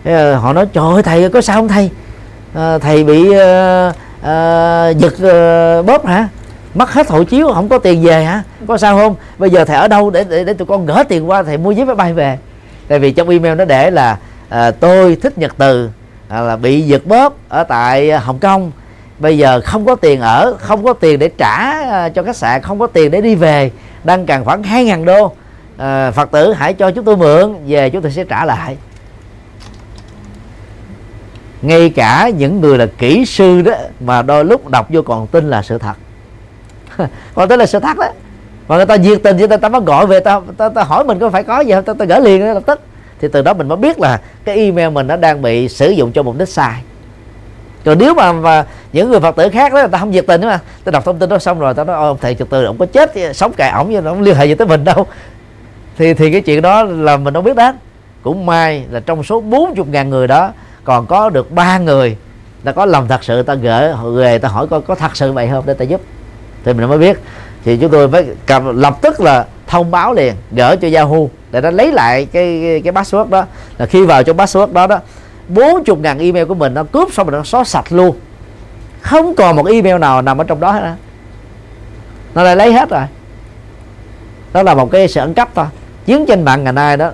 Uh, 0.10 0.42
họ 0.42 0.54
nói 0.54 0.66
trời 0.74 0.94
ơi 0.94 1.04
thầy 1.04 1.30
có 1.30 1.42
sao 1.42 1.56
không 1.56 1.68
thầy? 1.68 1.90
Uh, 2.58 2.82
thầy 2.82 3.04
bị 3.04 3.30
uh, 3.30 3.96
uh, 4.20 4.98
giật 4.98 5.14
uh, 5.14 5.86
bóp 5.86 6.06
hả? 6.06 6.28
Mất 6.74 6.94
hết 6.94 7.10
hộ 7.10 7.24
chiếu 7.24 7.54
không 7.54 7.70
có 7.70 7.78
tiền 7.78 8.04
về 8.04 8.24
hả? 8.24 8.44
Có 8.68 8.78
sao 8.78 8.98
không? 8.98 9.16
Bây 9.38 9.50
giờ 9.50 9.66
thầy 9.66 9.78
ở 9.78 9.88
đâu 9.88 10.10
để 10.10 10.24
để, 10.30 10.44
để 10.44 10.54
tụi 10.54 10.66
con 10.66 10.86
gỡ 10.86 11.04
tiền 11.10 11.30
qua 11.30 11.44
thầy 11.44 11.58
mua 11.58 11.74
vé 11.74 11.86
máy 11.86 11.96
bay 11.96 12.14
về. 12.14 12.38
Tại 12.88 13.00
vì 13.00 13.12
trong 13.12 13.30
email 13.30 13.56
nó 13.56 13.66
để 13.66 13.92
là 13.92 14.18
uh, 14.48 14.80
tôi 14.80 15.18
thích 15.22 15.38
nhật 15.38 15.54
từ 15.58 15.90
à, 16.28 16.42
là 16.42 16.56
bị 16.56 16.82
giật 16.82 17.06
bóp 17.06 17.34
ở 17.50 17.64
tại 17.64 18.12
à, 18.12 18.20
hồng 18.20 18.40
kông. 18.40 18.72
Bây 19.20 19.38
giờ 19.38 19.62
không 19.66 19.86
có 19.86 19.96
tiền 19.96 20.22
ở 20.22 20.56
không 20.60 20.84
có 20.84 20.94
tiền 20.94 21.20
để 21.20 21.30
trả 21.38 21.56
à, 21.90 22.10
cho 22.10 22.24
khách 22.24 22.36
sạn 22.36 22.62
không 22.62 22.80
có 22.80 22.88
tiền 22.88 23.12
để 23.12 23.22
đi 23.22 23.36
về 23.36 23.72
đang 24.04 24.26
cần 24.26 24.46
khoảng 24.46 24.62
2.000 24.62 25.06
đô. 25.06 25.34
À, 25.78 26.12
phật 26.12 26.32
tử 26.32 26.54
hãy 26.54 26.74
cho 26.74 26.92
chúng 26.92 27.06
tôi 27.06 27.18
mượn 27.18 27.56
về 27.68 27.90
chúng 27.90 28.02
tôi 28.02 28.12
sẽ 28.12 28.24
trả 28.24 28.46
lại. 28.46 28.78
Ngay 31.62 31.90
cả 31.90 32.30
những 32.38 32.62
người 32.62 32.78
là 32.78 32.88
kỹ 32.98 33.26
sư 33.26 33.62
đó 33.62 33.72
mà 34.00 34.22
đôi 34.22 34.46
lúc 34.46 34.70
đọc 34.70 34.88
vô 34.90 35.02
còn 35.02 35.28
tin 35.28 35.50
là 35.50 35.62
sự 35.62 35.78
thật. 35.78 35.94
Còn 37.36 37.50
tin 37.50 37.60
là 37.60 37.66
sự 37.66 37.80
thật 37.80 37.98
đó. 37.98 38.08
Mà 38.68 38.76
người 38.76 38.86
ta 38.86 38.96
nhiệt 38.96 39.20
tình 39.24 39.38
cho 39.40 39.48
ta 39.48 39.58
ta 39.58 39.70
mới 39.70 39.82
gọi 39.82 40.08
về 40.08 40.20
ta, 40.20 40.42
ta, 40.58 40.70
ta 40.70 40.84
hỏi 40.84 41.04
mình 41.04 41.20
có 41.20 41.30
phải 41.30 41.44
có 41.44 41.60
gì 41.60 41.74
không? 41.74 41.84
Ta, 41.84 41.94
ta 41.94 42.06
gửi 42.06 42.22
liền 42.22 42.54
lập 42.54 42.64
tức 42.66 42.82
thì 43.26 43.32
từ 43.32 43.42
đó 43.42 43.54
mình 43.54 43.68
mới 43.68 43.78
biết 43.78 44.00
là 44.00 44.22
cái 44.44 44.58
email 44.58 44.90
mình 44.90 45.08
nó 45.08 45.16
đang 45.16 45.42
bị 45.42 45.70
sử 45.70 45.90
dụng 45.90 46.12
cho 46.12 46.24
mục 46.24 46.38
đích 46.38 46.50
sai. 46.50 46.82
Rồi 47.86 47.96
nếu 47.96 48.14
mà, 48.14 48.32
mà 48.32 48.66
những 48.94 49.12
người 49.12 49.20
phật 49.20 49.36
tử 49.36 49.50
khác 49.50 49.74
đó 49.74 49.80
người 49.80 49.88
ta 49.88 49.98
không 49.98 50.12
nhiệt 50.12 50.28
tình 50.28 50.42
nữa 50.42 50.48
mà 50.48 50.60
ta 50.84 50.92
đọc 50.92 51.06
thông 51.06 51.20
tin 51.20 51.30
đó 51.30 51.40
xong 51.40 51.60
rồi 51.60 51.74
ta 51.74 51.84
nói 51.84 51.96
ông 51.96 52.18
thầy 52.22 52.36
từ 52.36 52.46
từ 52.50 52.66
ông 52.66 52.78
có 52.78 52.86
chết 52.86 53.12
sống 53.34 53.54
cài 53.58 53.72
ổng 53.72 53.88
nhưng 53.90 54.04
nó 54.04 54.12
không 54.12 54.22
liên 54.22 54.36
hệ 54.36 54.46
gì 54.46 54.56
tới 54.56 54.68
mình 54.68 54.84
đâu. 54.84 55.08
Thì 55.98 56.14
thì 56.14 56.32
cái 56.32 56.42
chuyện 56.42 56.62
đó 56.62 56.84
là 56.84 57.18
mình 57.18 57.34
không 57.34 57.44
biết 57.44 57.56
đến. 57.56 57.76
Cũng 58.22 58.46
may 58.46 58.86
là 58.92 59.00
trong 59.00 59.24
số 59.24 59.42
40 59.42 59.86
ngàn 59.90 60.10
người 60.10 60.28
đó 60.28 60.52
còn 60.84 61.06
có 61.06 61.30
được 61.30 61.52
ba 61.52 61.78
người 61.78 62.18
ta 62.64 62.72
có 62.72 62.86
lòng 62.86 63.08
thật 63.08 63.24
sự 63.24 63.44
ta 63.44 63.54
gửi 63.54 63.94
về 64.16 64.38
ta 64.38 64.50
hỏi 64.50 64.68
coi 64.68 64.82
có 64.82 64.96
thật 64.96 65.16
sự 65.16 65.32
vậy 65.32 65.50
không 65.52 65.66
để 65.66 65.74
ta 65.74 65.86
giúp. 65.86 66.02
Thì 66.64 66.74
mình 66.74 66.90
mới 66.90 66.98
biết. 66.98 67.20
Thì 67.66 67.78
chúng 67.78 67.92
tôi 67.92 68.10
phải 68.10 68.26
cầm, 68.46 68.82
lập 68.82 68.98
tức 69.02 69.22
là 69.22 69.46
thông 69.76 69.92
báo 69.92 70.14
liền 70.14 70.36
gửi 70.52 70.78
cho 70.78 70.88
Yahoo 70.94 71.28
để 71.52 71.62
nó 71.62 71.72
lấy 71.72 71.92
lại 71.92 72.26
cái 72.26 72.82
cái, 72.84 72.94
password 72.94 73.30
đó. 73.30 73.46
Là 73.78 73.86
khi 73.86 74.06
vào 74.06 74.24
trong 74.24 74.38
password 74.38 74.74
đó 74.74 74.88
đó 74.88 75.00
40 75.48 75.98
ngàn 75.98 76.20
email 76.20 76.46
của 76.46 76.54
mình 76.54 76.74
nó 76.74 76.84
cướp 76.84 77.14
xong 77.14 77.30
rồi 77.30 77.40
nó 77.40 77.44
xóa 77.44 77.64
sạch 77.64 77.86
luôn. 77.90 78.16
Không 79.02 79.36
còn 79.36 79.56
một 79.56 79.66
email 79.66 79.98
nào 79.98 80.22
nằm 80.22 80.38
ở 80.38 80.44
trong 80.44 80.60
đó 80.60 80.72
hết 80.72 80.96
nó 82.36 82.44
lại 82.44 82.56
lấy 82.56 82.74
hết 82.74 82.90
rồi. 82.90 83.02
Đó 84.54 84.64
là 84.64 84.74
một 84.74 84.92
cái 84.92 85.08
sự 85.08 85.22
ăn 85.22 85.34
cắp 85.34 85.50
thôi. 85.56 85.66
Chiến 86.06 86.26
tranh 86.26 86.46
mạng 86.46 86.64
ngày 86.64 86.74
nay 86.74 86.98
đó 86.98 87.12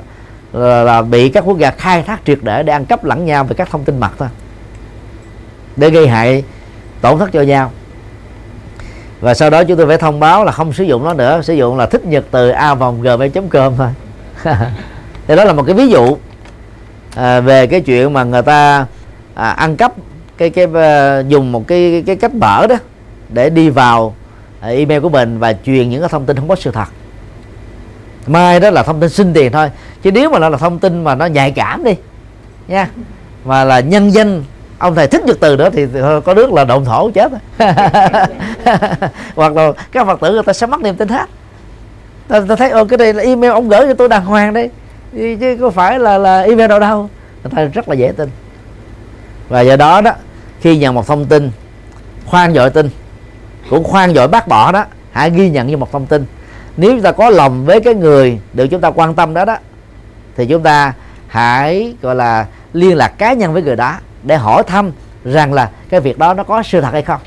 là, 0.54 0.84
là 0.84 1.02
bị 1.02 1.30
các 1.30 1.44
quốc 1.46 1.58
gia 1.58 1.72
khai 1.72 2.04
thác 2.04 2.20
triệt 2.26 2.40
để 2.42 2.64
để 2.64 2.74
ăn 2.74 2.86
cắp 2.86 3.04
lẫn 3.04 3.26
nhau 3.26 3.44
về 3.44 3.56
các 3.58 3.70
thông 3.72 3.84
tin 3.84 4.00
mật 4.00 4.12
thôi. 4.18 4.30
Để 5.76 5.90
gây 5.90 6.08
hại 6.08 6.44
tổn 7.02 7.20
thất 7.20 7.30
cho 7.34 7.42
nhau 7.42 7.72
và 9.22 9.34
sau 9.34 9.50
đó 9.50 9.64
chúng 9.64 9.78
tôi 9.78 9.88
phải 9.88 9.98
thông 9.98 10.20
báo 10.20 10.46
là 10.46 10.52
không 10.52 10.74
sử 10.74 10.84
dụng 10.84 11.04
nó 11.04 11.14
nữa. 11.14 11.42
Sử 11.42 11.54
dụng 11.54 11.78
là 11.78 11.86
thích 11.86 12.06
nhật 12.06 12.26
từ 12.32 12.50
a 12.50 12.76
vòng 12.76 13.02
gmail.com 13.02 13.74
thôi. 13.78 13.88
Thì 15.28 15.36
đó 15.36 15.44
là 15.44 15.54
một 15.54 15.64
cái 15.64 15.76
ví 15.76 15.88
dụ 15.88 16.18
à, 17.16 17.40
về 17.40 17.68
cái 17.68 17.82
chuyện 17.82 18.14
mà 18.14 18.24
người 18.24 18.42
ta 18.42 18.86
à, 19.34 19.50
ăn 19.50 19.78
cắp 19.78 19.94
cái 20.38 20.50
cái 20.50 20.66
uh, 20.66 21.28
dùng 21.28 21.52
một 21.52 21.68
cái 21.68 22.04
cái 22.06 22.16
cách 22.16 22.34
mở 22.34 22.68
đó 22.68 22.76
để 23.30 23.50
đi 23.50 23.70
vào 23.70 24.16
à, 24.60 24.70
email 24.70 25.02
của 25.02 25.10
mình 25.10 25.40
và 25.40 25.54
truyền 25.66 25.90
những 25.90 26.02
cái 26.02 26.10
thông 26.10 26.26
tin 26.26 26.38
không 26.38 26.48
có 26.48 26.56
sự 26.56 26.72
thật. 26.72 26.88
Mai 28.28 28.60
đó 28.60 28.70
là 28.70 28.84
thông 28.84 29.00
tin 29.00 29.10
xin 29.10 29.34
tiền 29.34 29.52
thôi. 29.52 29.70
Chứ 30.04 30.12
nếu 30.12 30.30
mà 30.30 30.40
nó 30.40 30.50
là 30.50 30.58
thông 30.58 30.80
tin 30.80 31.04
mà 31.04 31.16
nó 31.16 31.26
nhạy 31.26 31.52
cảm 31.52 31.84
đi 31.84 31.94
nha 32.68 32.90
mà 33.46 33.64
là 33.64 33.80
nhân 33.80 34.14
danh 34.14 34.44
ông 34.82 34.96
thầy 34.96 35.08
thích 35.08 35.26
nhật 35.26 35.38
từ 35.40 35.58
nữa 35.58 35.70
thì 35.74 35.88
có 36.26 36.34
nước 36.34 36.54
là 36.54 36.64
động 36.66 36.86
thổ 36.86 37.12
chết 37.12 37.32
hoặc 39.36 39.56
là 39.56 39.72
các 39.92 40.08
phật 40.08 40.20
tử 40.22 40.32
người 40.32 40.44
ta 40.44 40.54
sẽ 40.54 40.68
mất 40.68 40.82
niềm 40.82 40.96
tin 40.96 41.08
hết. 41.08 41.30
Ta, 42.28 42.42
ta 42.50 42.56
thấy 42.56 42.70
ồ 42.70 42.86
cái 42.86 42.98
này 42.98 43.14
là 43.14 43.24
email 43.24 43.52
ông 43.52 43.70
gửi 43.70 43.80
cho 43.88 43.94
tôi 43.94 44.10
đàng 44.10 44.26
hoàng 44.26 44.54
đấy 44.54 44.70
chứ 45.14 45.58
có 45.62 45.70
phải 45.70 46.00
là 46.00 46.18
là 46.18 46.42
email 46.42 46.70
đâu 46.70 46.80
đâu. 46.80 47.10
Người 47.44 47.52
ta 47.56 47.64
rất 47.64 47.90
là 47.90 47.96
dễ 47.96 48.12
tin. 48.18 48.30
Và 49.50 49.62
do 49.62 49.76
đó 49.76 50.02
đó 50.02 50.12
khi 50.62 50.78
nhận 50.78 50.96
một 50.96 51.08
thông 51.08 51.26
tin 51.26 51.52
khoan 52.26 52.54
dội 52.54 52.70
tin 52.70 52.90
cũng 53.70 53.84
khoan 53.84 54.14
dội 54.14 54.28
bác 54.28 54.48
bỏ 54.48 54.72
đó 54.72 54.86
hãy 55.12 55.30
ghi 55.30 55.50
nhận 55.50 55.68
như 55.68 55.78
một 55.78 55.92
thông 55.92 56.06
tin. 56.06 56.26
Nếu 56.78 56.92
chúng 56.92 57.02
ta 57.02 57.12
có 57.12 57.30
lòng 57.30 57.66
với 57.66 57.82
cái 57.82 57.94
người 57.94 58.40
được 58.54 58.68
chúng 58.68 58.82
ta 58.82 58.92
quan 58.92 59.16
tâm 59.16 59.34
đó 59.34 59.46
đó 59.46 59.58
thì 60.38 60.46
chúng 60.46 60.64
ta 60.64 60.94
hãy 61.28 61.96
gọi 62.02 62.16
là 62.16 62.46
liên 62.74 62.98
lạc 62.98 63.18
cá 63.18 63.34
nhân 63.34 63.54
với 63.54 63.62
người 63.62 63.76
đó 63.76 63.98
để 64.24 64.38
hỏi 64.38 64.64
thăm 64.68 64.92
rằng 65.26 65.54
là 65.54 65.72
cái 65.90 66.00
việc 66.00 66.18
đó 66.18 66.34
nó 66.34 66.44
có 66.44 66.64
sự 66.64 66.82
thật 66.82 66.92
hay 66.92 67.02
không. 67.02 67.22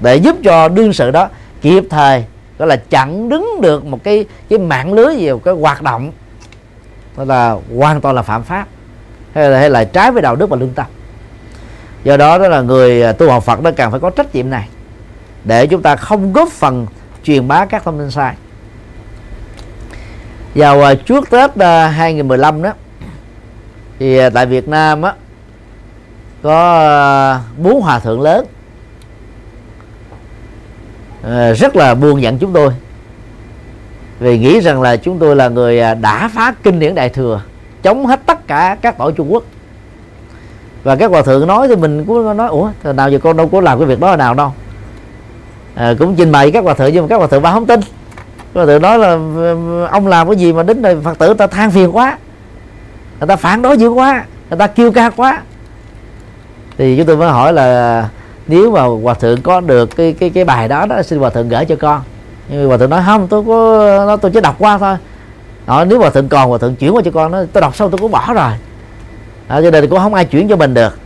Để 0.00 0.16
giúp 0.16 0.36
cho 0.44 0.68
đương 0.68 0.92
sự 0.92 1.10
đó 1.10 1.28
kịp 1.60 1.84
thời 1.90 2.24
gọi 2.58 2.68
là 2.68 2.76
chặn 2.76 3.28
đứng 3.28 3.60
được 3.60 3.84
một 3.84 4.04
cái 4.04 4.24
cái 4.48 4.58
mạng 4.58 4.92
lưới 4.92 5.16
gì 5.16 5.30
cái 5.44 5.54
hoạt 5.54 5.82
động 5.82 6.12
là 7.16 7.56
hoàn 7.76 8.00
toàn 8.00 8.14
là 8.14 8.22
phạm 8.22 8.42
pháp 8.42 8.66
hay 9.34 9.50
là, 9.50 9.58
hay 9.58 9.70
là 9.70 9.84
trái 9.84 10.10
với 10.10 10.22
đạo 10.22 10.36
đức 10.36 10.50
và 10.50 10.56
lương 10.56 10.74
tâm. 10.74 10.86
Do 12.04 12.16
đó 12.16 12.38
đó 12.38 12.48
là 12.48 12.60
người 12.60 13.02
à, 13.02 13.12
tu 13.12 13.30
học 13.30 13.44
Phật 13.44 13.60
nó 13.62 13.70
càng 13.70 13.90
phải 13.90 14.00
có 14.00 14.10
trách 14.10 14.34
nhiệm 14.34 14.50
này 14.50 14.68
để 15.44 15.66
chúng 15.66 15.82
ta 15.82 15.96
không 15.96 16.32
góp 16.32 16.48
phần 16.48 16.86
truyền 17.24 17.48
bá 17.48 17.64
các 17.64 17.84
thông 17.84 17.98
tin 17.98 18.10
sai. 18.10 18.34
Vào 20.54 20.82
à, 20.82 20.94
trước 20.94 21.30
Tết 21.30 21.56
à, 21.56 21.88
2015 21.88 22.62
đó 22.62 22.72
thì 23.98 24.18
tại 24.34 24.46
Việt 24.46 24.68
Nam 24.68 25.02
á 25.02 25.12
có 26.42 26.78
ờ, 26.78 27.40
bốn 27.58 27.80
hòa 27.80 27.98
thượng 27.98 28.20
lớn. 28.20 28.46
Ờ, 31.22 31.52
rất 31.52 31.76
là 31.76 31.94
buồn 31.94 32.22
giận 32.22 32.38
chúng 32.38 32.52
tôi. 32.52 32.70
Vì 34.18 34.38
nghĩ 34.38 34.60
rằng 34.60 34.82
là 34.82 34.96
chúng 34.96 35.18
tôi 35.18 35.36
là 35.36 35.48
người 35.48 35.80
à, 35.80 35.94
đã 35.94 36.30
phá 36.34 36.54
kinh 36.62 36.78
điển 36.78 36.94
đại 36.94 37.08
thừa 37.08 37.40
chống 37.82 38.06
hết 38.06 38.20
tất 38.26 38.46
cả 38.46 38.76
các 38.82 38.98
tổ 38.98 39.10
Trung 39.10 39.32
Quốc. 39.32 39.44
Và 40.84 40.96
các 40.96 41.10
hòa 41.10 41.22
thượng 41.22 41.46
nói 41.46 41.68
thì 41.68 41.76
mình 41.76 42.04
cũng 42.04 42.36
nói 42.36 42.48
ủa 42.48 42.70
thời 42.82 42.92
nào 42.92 43.10
giờ 43.10 43.18
con 43.18 43.36
đâu 43.36 43.48
có 43.48 43.60
làm 43.60 43.78
cái 43.78 43.86
việc 43.86 44.00
đó 44.00 44.16
nào 44.16 44.34
đâu. 44.34 44.52
À, 45.74 45.94
cũng 45.98 46.14
trình 46.16 46.32
bày 46.32 46.50
các 46.50 46.64
hòa 46.64 46.74
thượng 46.74 46.92
nhưng 46.92 47.02
mà 47.02 47.08
các 47.08 47.16
hòa 47.16 47.26
thượng 47.26 47.42
ba 47.42 47.52
không 47.52 47.66
tin. 47.66 47.80
Các 47.80 48.54
hòa 48.54 48.66
thượng 48.66 48.82
nói 48.82 48.98
là 48.98 49.10
ông 49.90 50.06
làm 50.06 50.26
cái 50.26 50.36
gì 50.36 50.52
mà 50.52 50.62
đến 50.62 50.82
đây 50.82 50.96
phật 51.04 51.18
tử 51.18 51.34
ta 51.34 51.46
than 51.46 51.70
phiền 51.70 51.96
quá 51.96 52.18
người 53.20 53.26
ta 53.26 53.36
phản 53.36 53.62
đối 53.62 53.78
dữ 53.78 53.88
quá 53.88 54.24
người 54.50 54.58
ta 54.58 54.66
kêu 54.66 54.92
ca 54.92 55.10
quá 55.10 55.42
thì 56.78 56.96
chúng 56.96 57.06
tôi 57.06 57.16
mới 57.16 57.28
hỏi 57.28 57.52
là 57.52 58.08
nếu 58.46 58.70
mà 58.70 58.82
hòa 58.82 59.14
thượng 59.14 59.42
có 59.42 59.60
được 59.60 59.96
cái 59.96 60.12
cái 60.12 60.30
cái 60.30 60.44
bài 60.44 60.68
đó 60.68 60.86
đó 60.86 61.02
xin 61.02 61.18
hòa 61.18 61.30
thượng 61.30 61.48
gửi 61.48 61.64
cho 61.64 61.76
con. 61.76 62.02
Nhưng 62.48 62.68
hòa 62.68 62.76
thượng 62.76 62.90
nói 62.90 63.02
không 63.06 63.28
tôi 63.28 63.44
có 63.46 64.04
nó 64.06 64.16
tôi 64.16 64.30
chỉ 64.30 64.40
đọc 64.40 64.56
qua 64.58 64.78
thôi. 64.78 64.96
Đó, 65.66 65.84
nếu 65.84 65.98
hòa 65.98 66.10
thượng 66.10 66.28
còn 66.28 66.48
hòa 66.48 66.58
thượng 66.58 66.76
chuyển 66.76 66.94
qua 66.94 67.02
cho 67.04 67.10
con 67.10 67.32
nó 67.32 67.44
tôi 67.52 67.60
đọc 67.60 67.76
xong 67.76 67.90
tôi 67.90 67.98
cũng 67.98 68.10
bỏ 68.10 68.32
rồi. 68.34 68.50
Đó, 69.48 69.60
cho 69.62 69.70
nên 69.70 69.90
cũng 69.90 69.98
không 69.98 70.14
ai 70.14 70.24
chuyển 70.24 70.48
cho 70.48 70.56
mình 70.56 70.74
được. 70.74 70.98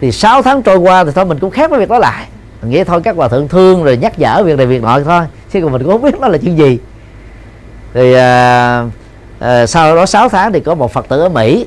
Thì 0.00 0.12
6 0.12 0.42
tháng 0.42 0.62
trôi 0.62 0.76
qua 0.76 1.04
thì 1.04 1.10
thôi 1.14 1.24
mình 1.24 1.38
cũng 1.38 1.50
khác 1.50 1.70
với 1.70 1.80
việc 1.80 1.88
đó 1.88 1.98
lại. 1.98 2.26
Mình 2.62 2.70
nghĩ 2.70 2.84
thôi 2.84 3.00
các 3.04 3.16
hòa 3.16 3.28
thượng 3.28 3.48
thương 3.48 3.84
rồi 3.84 3.96
nhắc 3.96 4.18
nhở 4.18 4.42
việc 4.44 4.56
này 4.56 4.66
việc 4.66 4.82
nọ 4.82 5.00
thôi 5.00 5.22
chứ 5.52 5.60
còn 5.62 5.72
mình 5.72 5.82
cũng 5.82 5.92
không 5.92 6.02
biết 6.02 6.20
đó 6.20 6.28
là 6.28 6.38
chuyện 6.38 6.58
gì. 6.58 6.78
Thì 7.94 8.14
à, 8.14 8.84
à, 9.38 9.66
sau 9.66 9.96
đó 9.96 10.06
6 10.06 10.28
tháng 10.28 10.52
thì 10.52 10.60
có 10.60 10.74
một 10.74 10.92
phật 10.92 11.08
tử 11.08 11.20
ở 11.20 11.28
mỹ 11.28 11.66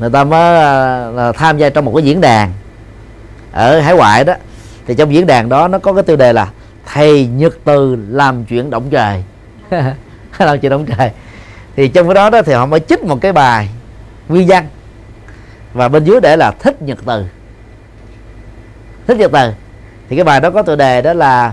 người 0.00 0.10
ta 0.10 0.24
mới 0.24 0.54
là 1.14 1.32
tham 1.34 1.58
gia 1.58 1.70
trong 1.70 1.84
một 1.84 1.92
cái 1.96 2.04
diễn 2.04 2.20
đàn. 2.20 2.52
Ở 3.52 3.80
hải 3.80 3.94
ngoại 3.94 4.24
đó 4.24 4.34
thì 4.86 4.94
trong 4.94 5.14
diễn 5.14 5.26
đàn 5.26 5.48
đó 5.48 5.68
nó 5.68 5.78
có 5.78 5.92
cái 5.92 6.02
tiêu 6.02 6.16
đề 6.16 6.32
là 6.32 6.48
thầy 6.86 7.26
nhật 7.26 7.58
từ 7.64 7.96
làm 8.10 8.44
chuyện 8.44 8.70
động 8.70 8.90
trời. 8.90 9.24
Làm 10.38 10.60
chuyện 10.60 10.70
động 10.70 10.86
trời. 10.86 11.10
Thì 11.76 11.88
trong 11.88 12.06
cái 12.06 12.14
đó 12.14 12.30
đó 12.30 12.42
thì 12.42 12.52
họ 12.52 12.66
mới 12.66 12.80
chích 12.80 13.04
một 13.04 13.20
cái 13.20 13.32
bài 13.32 13.68
nguyên 14.28 14.46
văn. 14.48 14.68
Và 15.74 15.88
bên 15.88 16.04
dưới 16.04 16.20
để 16.20 16.36
là 16.36 16.50
thích 16.50 16.82
nhật 16.82 16.98
từ. 17.06 17.26
Thích 19.06 19.16
nhật 19.16 19.30
từ. 19.32 19.50
Thì 20.08 20.16
cái 20.16 20.24
bài 20.24 20.40
đó 20.40 20.50
có 20.50 20.62
tựa 20.62 20.76
đề 20.76 21.02
đó 21.02 21.12
là 21.12 21.52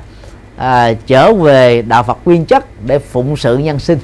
à, 0.57 0.93
trở 1.07 1.33
về 1.33 1.81
đạo 1.81 2.03
Phật 2.03 2.17
nguyên 2.25 2.45
chất 2.45 2.65
để 2.85 2.99
phụng 2.99 3.37
sự 3.37 3.57
nhân 3.57 3.79
sinh 3.79 3.99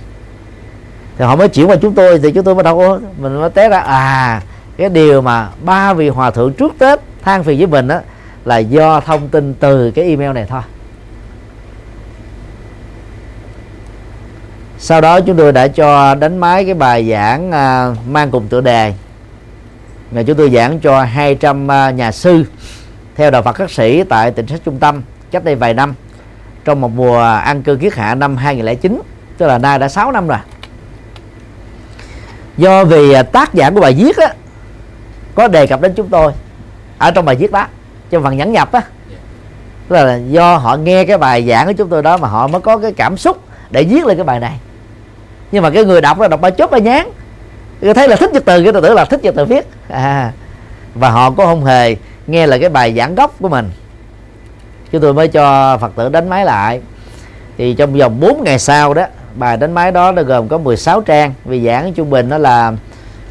thì 1.22 1.28
họ 1.28 1.36
mới 1.36 1.50
chuyển 1.50 1.70
qua 1.70 1.76
chúng 1.76 1.94
tôi 1.94 2.20
thì 2.20 2.32
chúng 2.32 2.44
tôi 2.44 2.56
mới 2.56 2.64
đâu 2.64 3.00
mình 3.18 3.40
mới 3.40 3.50
té 3.50 3.70
ra. 3.70 3.80
À 3.80 4.42
cái 4.78 4.90
điều 4.90 5.22
mà 5.22 5.50
ba 5.64 5.94
vị 5.94 6.10
hòa 6.10 6.32
thượng 6.32 6.54
trước 6.54 6.74
tết 6.80 7.00
than 7.24 7.44
phiền 7.44 7.58
với 7.58 7.68
mình 7.68 7.88
đó 7.88 8.00
là 8.46 8.58
do 8.58 9.00
thông 9.00 9.28
tin 9.28 9.54
từ 9.54 9.92
cái 9.92 10.06
email 10.06 10.32
này 10.32 10.46
thôi. 10.50 10.62
Sau 14.78 15.02
đó 15.02 15.20
chúng 15.20 15.38
tôi 15.38 15.52
đã 15.52 15.68
cho 15.68 16.16
đánh 16.16 16.38
máy 16.38 16.66
cái 16.66 16.74
bài 16.74 17.10
giảng 17.10 17.52
à, 17.52 17.96
mang 18.10 18.32
cùng 18.32 18.48
tựa 18.48 18.62
đề. 18.62 18.94
Ngày 20.12 20.24
chúng 20.24 20.38
tôi 20.38 20.50
giảng 20.50 20.80
cho 20.80 21.04
200 21.04 21.72
à, 21.72 21.92
nhà 21.92 22.12
sư 22.12 22.46
theo 23.16 23.32
đạo 23.32 23.42
Phật 23.42 23.54
các 23.54 23.72
sĩ 23.72 24.04
tại 24.04 24.32
tỉnh 24.32 24.48
sách 24.48 24.62
trung 24.66 24.80
tâm 24.80 25.02
cách 25.32 25.44
đây 25.44 25.56
vài 25.56 25.74
năm 25.74 25.94
trong 26.66 26.82
một 26.82 26.92
mùa 26.96 27.20
ăn 27.22 27.64
cư 27.64 27.76
kiết 27.76 27.94
hạ 27.94 28.16
năm 28.16 28.38
2009 28.38 29.02
tức 29.38 29.48
là 29.48 29.58
nay 29.58 29.80
đã 29.80 29.90
6 29.90 30.12
năm 30.12 30.28
rồi 30.28 30.40
do 32.58 32.86
vì 32.86 33.14
à, 33.14 33.24
tác 33.24 33.54
giả 33.54 33.70
của 33.70 33.82
bài 33.82 33.94
viết 33.98 34.18
á 34.18 34.34
có 35.36 35.48
đề 35.48 35.68
cập 35.68 35.82
đến 35.82 35.94
chúng 35.96 36.08
tôi 36.08 36.32
ở 36.98 37.12
trong 37.12 37.26
bài 37.26 37.36
viết 37.36 37.52
đó 37.52 37.66
trong 38.10 38.24
phần 38.24 38.38
nhẫn 38.38 38.52
nhập 38.52 38.72
á. 38.72 38.82
Tức 39.88 39.96
là 39.96 40.16
do 40.16 40.58
họ 40.58 40.76
nghe 40.76 41.06
cái 41.06 41.18
bài 41.18 41.48
giảng 41.50 41.68
của 41.68 41.74
chúng 41.74 41.90
tôi 41.90 42.04
đó 42.04 42.18
mà 42.18 42.28
họ 42.28 42.48
mới 42.48 42.62
có 42.62 42.78
cái 42.78 42.94
cảm 42.94 43.18
xúc 43.18 43.38
để 43.72 43.84
viết 43.84 44.06
lên 44.06 44.18
cái 44.18 44.24
bài 44.24 44.40
này. 44.40 44.60
Nhưng 45.52 45.64
mà 45.64 45.70
cái 45.70 45.86
người 45.86 46.02
đọc 46.02 46.20
là 46.20 46.28
đọc 46.28 46.42
bài 46.42 46.52
chốt 46.52 46.72
bài 46.72 46.82
nhán 46.82 47.08
người 47.82 47.94
thấy 47.94 48.08
là 48.08 48.16
thích 48.16 48.34
nhật 48.34 48.44
từ 48.46 48.64
cái 48.64 48.74
tôi 48.74 48.82
tưởng 48.82 48.96
là 48.96 49.06
thích 49.06 49.24
nhật 49.24 49.36
từ 49.38 49.46
viết. 49.46 49.68
À, 49.90 50.32
và 50.96 51.10
họ 51.10 51.32
có 51.32 51.46
không 51.46 51.66
hề 51.66 51.96
nghe 52.28 52.48
là 52.48 52.58
cái 52.58 52.70
bài 52.70 52.94
giảng 52.98 53.16
gốc 53.16 53.36
của 53.40 53.50
mình. 53.50 53.70
Chúng 54.92 55.02
tôi 55.02 55.14
mới 55.14 55.28
cho 55.28 55.78
phật 55.78 55.92
tử 55.96 56.10
đánh 56.10 56.30
máy 56.30 56.46
lại. 56.46 56.82
Thì 57.58 57.74
trong 57.74 57.94
vòng 57.94 58.20
4 58.20 58.44
ngày 58.44 58.60
sau 58.60 58.94
đó 58.94 59.06
bài 59.36 59.58
đánh 59.58 59.72
máy 59.72 59.92
đó 59.92 60.12
nó 60.12 60.24
gồm 60.24 60.48
có 60.48 60.58
16 60.58 61.02
trang. 61.02 61.34
Vì 61.46 61.66
giảng 61.66 61.94
trung 61.94 62.10
bình 62.10 62.30
nó 62.30 62.38
là 62.38 62.74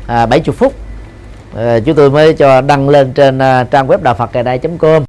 à, 0.06 0.26
70 0.26 0.54
phút. 0.58 0.74
À, 1.56 1.78
chúng 1.84 1.96
tôi 1.96 2.10
mới 2.10 2.34
cho 2.34 2.60
đăng 2.60 2.88
lên 2.88 3.12
trên 3.12 3.38
à, 3.38 3.64
trang 3.64 3.86
web 3.86 3.98
đạo 4.02 4.14
phật 4.14 4.30
ngày 4.32 4.42
nay 4.42 4.58
com. 4.78 5.04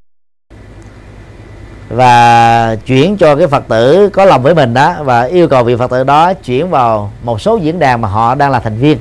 Và 1.89 2.75
chuyển 2.85 3.17
cho 3.17 3.35
cái 3.35 3.47
phật 3.47 3.63
tử 3.67 4.09
có 4.13 4.25
lòng 4.25 4.43
với 4.43 4.55
mình 4.55 4.73
đó 4.73 4.95
và 5.03 5.23
yêu 5.23 5.47
cầu 5.47 5.63
vị 5.63 5.75
phật 5.75 5.91
tử 5.91 6.03
đó 6.03 6.33
chuyển 6.33 6.69
vào 6.69 7.11
một 7.23 7.41
số 7.41 7.57
diễn 7.57 7.79
đàn 7.79 8.01
mà 8.01 8.07
họ 8.07 8.35
đang 8.35 8.51
là 8.51 8.59
thành 8.59 8.77
viên. 8.77 8.97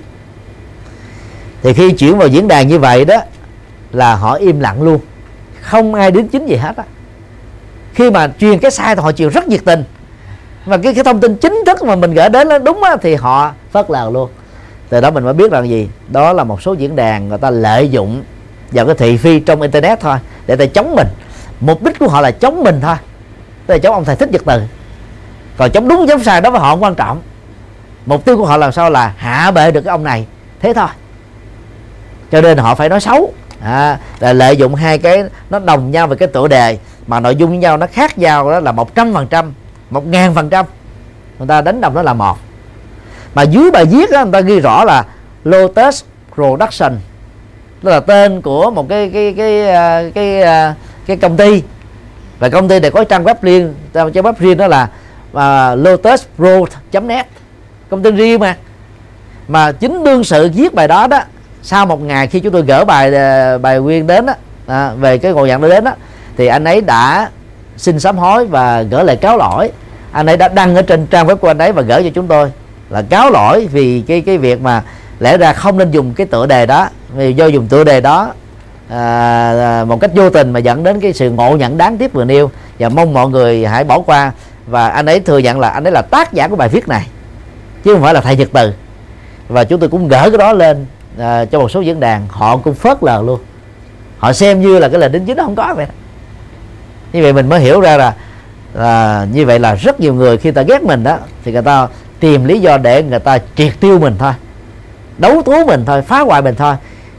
Thì 1.63 1.73
khi 1.73 1.93
chuyển 1.93 2.19
vào 2.19 2.29
diễn 2.29 2.49
đàn 2.49 2.69
như 2.69 2.79
vậy 2.79 3.05
đó 3.05 3.17
là 3.93 4.15
họ 4.15 4.35
im 4.35 4.61
lặng 4.61 4.83
luôn. 4.83 5.01
Không 5.61 5.95
ai 5.95 6.11
đến 6.11 6.29
chính 6.29 6.47
gì 6.47 6.57
hết 6.57 6.77
á. 6.77 6.85
Khi 7.95 8.11
mà 8.11 8.29
truyền 8.39 8.59
cái 8.59 8.71
sai 8.71 8.97
thì 8.97 9.03
họ 9.03 9.13
chịu 9.13 9.29
rất 9.29 9.49
nhiệt 9.49 9.61
tình 9.65 9.85
và 10.65 10.77
cái 10.77 10.95
cái 10.95 11.05
thông 11.05 11.21
tin 11.21 11.37
chính 11.37 11.63
thức 11.67 11.83
mà 11.83 11.97
mình 11.97 12.15
gửi 12.15 12.29
đến 12.29 12.49
nó 12.49 12.59
đúng 12.59 12.83
á, 12.83 12.97
thì 13.03 13.15
họ 13.15 13.53
phớt 13.73 13.91
lờ 13.91 14.11
luôn. 14.11 14.31
Từ 14.89 15.01
đó 15.01 15.11
mình 15.11 15.25
mới 15.25 15.33
biết 15.33 15.53
rằng 15.53 15.69
gì? 15.69 15.89
Đó 16.09 16.33
là 16.33 16.45
một 16.45 16.63
số 16.63 16.73
diễn 16.73 16.97
đàn 16.97 17.29
người 17.29 17.39
ta 17.39 17.51
lợi 17.51 17.89
dụng 17.91 18.23
vào 18.73 18.87
cái 18.87 18.95
thị 18.95 19.17
phi 19.17 19.41
trong 19.41 19.63
internet 19.63 20.01
thôi 20.01 20.19
để 20.47 20.57
ta 20.57 20.67
chống 20.67 20.95
mình. 20.95 21.07
Mục 21.61 21.83
đích 21.83 21.99
của 21.99 22.09
họ 22.09 22.21
là 22.21 22.31
chống 22.31 22.63
mình 22.63 22.81
thôi. 22.81 22.97
Tức 23.67 23.75
là 23.75 23.79
chống 23.79 23.95
ông 23.95 24.05
thầy 24.05 24.17
thích 24.17 24.31
nhật 24.33 24.43
từ. 24.47 24.63
Còn 25.57 25.71
chống 25.71 25.89
đúng 25.89 26.07
chống 26.09 26.25
sai 26.25 26.41
đó 26.41 26.51
với 26.51 26.61
họ 26.61 26.71
không 26.71 26.83
quan 26.83 26.95
trọng. 26.95 27.21
Mục 28.07 28.25
tiêu 28.25 28.37
của 28.37 28.47
họ 28.47 28.57
làm 28.57 28.73
sao 28.73 28.91
là 28.91 29.15
hạ 29.17 29.51
bệ 29.51 29.71
được 29.71 29.81
cái 29.81 29.91
ông 29.91 30.05
này. 30.05 30.27
Thế 30.61 30.73
thôi. 30.75 30.89
Cho 32.33 32.41
nên 32.41 32.59
họ 32.59 32.75
phải 32.75 32.89
nói 32.89 33.01
xấu. 33.01 33.33
À, 33.63 33.99
là 34.21 34.33
lợi 34.33 34.57
dụng 34.57 34.75
hai 34.75 34.99
cái 34.99 35.25
nó 35.51 35.59
đồng 35.59 35.91
nhau 35.91 36.07
về 36.07 36.17
cái 36.17 36.29
tựa 36.29 36.49
đề 36.49 36.79
mà 37.07 37.21
nội 37.21 37.37
dung 37.37 37.51
với 37.51 37.59
nhau 37.59 37.77
nó 37.77 37.87
khác 37.93 38.19
nhau 38.19 38.51
đó 38.51 38.61
là 38.61 38.73
một 38.73 38.95
trăm 38.95 39.15
phần 39.15 39.27
trăm 39.27 39.53
một 39.91 40.07
ngàn 40.07 40.35
phần 40.35 40.51
trăm. 40.51 40.67
Người 41.39 41.49
ta 41.49 41.61
đánh 41.61 41.81
đồng 41.81 41.95
nó 41.95 42.03
là 42.03 42.15
một. 42.15 42.39
Mà 43.35 43.43
dưới 43.43 43.71
bài 43.71 43.85
viết 43.85 44.11
đó 44.11 44.25
người 44.25 44.33
ta 44.33 44.41
ghi 44.41 44.61
rõ 44.61 44.85
là 44.85 45.05
Lotus 45.45 46.05
Production. 46.35 46.93
Đó 47.83 47.91
là 47.91 48.01
tên 48.01 48.41
của 48.41 48.71
một 48.71 48.89
cái 48.89 49.11
cái 49.15 49.35
cái 49.37 49.71
à, 49.71 50.03
cái 50.03 50.13
cái, 50.15 50.43
cái, 50.43 50.75
cái 51.07 51.17
công 51.17 51.37
ty. 51.37 51.63
Và 52.39 52.49
công 52.49 52.69
ty 52.69 52.81
này 52.81 52.91
có 52.91 53.05
trang 53.05 53.25
web 53.25 53.35
riêng. 53.43 53.75
Trang 53.93 54.11
web 54.11 54.33
riêng 54.39 54.57
đó 54.57 54.67
là 54.67 54.89
à, 55.35 55.73
uh, 55.73 55.79
lotuspro.net 55.79 57.27
công 57.91 58.03
ty 58.03 58.11
riêng 58.11 58.41
mà. 58.41 58.57
Mà 59.49 59.73
chính 59.73 60.05
đương 60.05 60.25
sự 60.25 60.51
viết 60.55 60.75
bài 60.75 60.89
đó 60.89 61.07
đó 61.07 61.21
sau 61.63 61.87
một 61.87 62.01
ngày 62.01 62.27
khi 62.27 62.41
chúng 62.41 62.53
tôi 62.53 62.63
gỡ 62.63 62.85
bài 62.85 63.11
bài 63.59 63.81
nguyên 63.81 64.07
đến 64.07 64.27
đó, 64.27 64.35
à, 64.67 64.93
về 64.93 65.19
cái 65.19 65.33
ngồi 65.33 65.49
nhận 65.49 65.63
đó 65.63 65.69
đến 65.69 65.85
đó 65.85 65.93
thì 66.37 66.47
anh 66.47 66.65
ấy 66.65 66.81
đã 66.81 67.31
xin 67.81 68.01
sám 68.01 68.19
hối 68.19 68.47
và 68.47 68.83
gỡ 68.83 69.03
lời 69.03 69.17
cáo 69.17 69.37
lỗi. 69.37 69.71
Anh 70.13 70.27
ấy 70.27 70.37
đã 70.37 70.49
đăng 70.49 70.77
ở 70.77 70.83
trên 70.83 71.07
trang 71.07 71.27
web 71.27 71.37
của 71.37 71.49
anh 71.49 71.59
ấy 71.59 71.73
và 71.73 71.83
gửi 71.83 72.03
cho 72.03 72.11
chúng 72.15 72.27
tôi. 72.27 72.53
Là 72.91 73.03
cáo 73.03 73.31
lỗi 73.31 73.69
vì 73.73 74.01
cái 74.07 74.21
cái 74.21 74.39
việc 74.39 74.61
mà 74.61 74.83
lẽ 75.21 75.37
ra 75.37 75.53
không 75.53 75.79
nên 75.79 75.91
dùng 75.91 76.15
cái 76.15 76.27
tựa 76.27 76.47
đề 76.47 76.67
đó 76.67 76.89
vì 77.15 77.33
do 77.33 77.47
dùng 77.47 77.69
tựa 77.69 77.85
đề 77.85 78.01
đó 78.01 78.33
à, 78.89 78.99
à, 79.53 79.85
một 79.85 80.01
cách 80.01 80.11
vô 80.15 80.31
tình 80.31 80.53
mà 80.53 80.59
dẫn 80.61 80.85
đến 80.85 81.01
cái 81.01 81.13
sự 81.13 81.31
ngộ 81.31 81.57
nhận 81.57 81.79
đáng 81.79 81.99
tiếc 81.99 82.13
vừa 82.13 82.25
nêu. 82.25 82.51
Và 82.79 82.89
mong 82.89 83.15
mọi 83.15 83.29
người 83.29 83.67
hãy 83.67 83.85
bỏ 83.85 84.01
qua. 84.01 84.33
Và 84.67 84.89
anh 84.89 85.07
ấy 85.07 85.21
thừa 85.21 85.39
nhận 85.39 85.61
là 85.61 85.69
anh 85.69 85.85
ấy 85.85 85.93
là 85.93 86.03
tác 86.03 86.33
giả 86.33 86.49
của 86.49 86.57
bài 86.57 86.69
viết 86.69 86.89
này 86.89 87.07
chứ 87.85 87.93
không 87.93 88.03
phải 88.03 88.15
là 88.15 88.21
thầy 88.21 88.37
nhật 88.37 88.49
từ. 88.53 88.73
Và 89.49 89.65
chúng 89.65 89.81
tôi 89.81 89.89
cũng 89.89 90.09
gỡ 90.09 90.31
cái 90.31 90.39
đó 90.39 90.53
lên 90.53 90.87
à, 91.19 91.45
cho 91.45 91.61
một 91.61 91.71
số 91.71 91.81
diễn 91.81 92.01
đàn. 92.01 92.27
Họ 92.29 92.57
cũng 92.57 92.75
phớt 92.75 93.03
lờ 93.03 93.23
luôn. 93.23 93.41
Họ 94.19 94.33
xem 94.33 94.61
như 94.61 94.79
là 94.79 94.89
cái 94.89 95.01
lời 95.01 95.09
đính 95.09 95.27
chính 95.27 95.37
nó 95.37 95.45
không 95.45 95.57
có 95.57 95.75
vậy. 95.77 95.87
đó 95.87 95.93
như 97.13 97.23
vậy 97.23 97.33
mình 97.33 97.49
mới 97.49 97.61
hiểu 97.61 97.81
ra 97.81 97.97
là 97.97 98.15
là 98.75 99.27
như 99.33 99.47
vậy 99.47 99.59
là 99.59 99.75
rất 99.75 100.01
nhiều 100.01 100.15
người 100.15 100.37
khi 100.37 100.51
ta 100.51 100.63
ghét 100.63 100.83
mình 100.83 101.05
đó 101.05 101.19
thì 101.45 101.53
người 101.53 101.63
ta 101.63 101.87
tìm 102.21 102.45
lý 102.45 102.61
do 102.61 102.79
để 102.79 103.03
người 103.03 103.19
ta 103.19 103.39
triệt 103.57 103.73
tiêu 103.81 103.99
mình 103.99 104.15
thôi 104.19 104.33
đấu 105.21 105.43
tố 105.43 105.65
mình 105.65 105.85
thôi 105.85 106.03
phá 106.03 106.21
hoại 106.21 106.43
mình 106.43 106.55
thôi. 106.55 106.75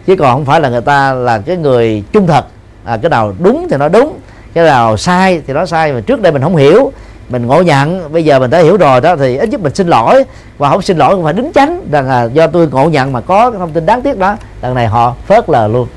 Chứ 0.05 0.15
còn 0.15 0.33
không 0.33 0.45
phải 0.45 0.61
là 0.61 0.69
người 0.69 0.81
ta 0.81 1.13
là 1.13 1.37
cái 1.37 1.57
người 1.57 2.03
trung 2.11 2.27
thực 2.27 2.45
à, 2.83 2.97
cái 2.97 3.09
nào 3.09 3.33
đúng 3.39 3.67
thì 3.69 3.77
nó 3.77 3.87
đúng 3.89 4.19
cái 4.53 4.65
nào 4.65 4.97
sai 4.97 5.41
thì 5.47 5.53
nó 5.53 5.65
sai. 5.65 5.93
Mà 5.93 5.99
trước 5.99 6.21
đây 6.21 6.31
mình 6.31 6.41
không 6.41 6.55
hiểu 6.55 6.91
mình 7.29 7.45
ngộ 7.45 7.61
nhận 7.61 8.13
bây 8.13 8.25
giờ 8.25 8.39
mình 8.39 8.49
đã 8.49 8.59
hiểu 8.59 8.77
rồi 8.77 9.01
đó 9.01 9.15
thì 9.15 9.37
ít 9.37 9.49
nhất 9.49 9.61
mình 9.61 9.75
xin 9.75 9.87
lỗi. 9.87 10.23
Và 10.57 10.69
không 10.69 10.81
xin 10.81 10.97
lỗi 10.97 11.15
cũng 11.15 11.23
phải 11.23 11.33
đính 11.33 11.51
chánh 11.55 11.81
rằng 11.91 12.07
là 12.07 12.23
do 12.23 12.47
tôi 12.47 12.67
ngộ 12.67 12.89
nhận 12.89 13.11
mà 13.11 13.21
có 13.21 13.51
cái 13.51 13.59
thông 13.59 13.71
tin 13.71 13.85
đáng 13.85 14.01
tiếc 14.01 14.17
đó 14.17 14.37
lần 14.61 14.75
này 14.75 14.87
họ 14.87 15.15
phớt 15.27 15.49
lờ 15.49 15.67
luôn 15.67 15.87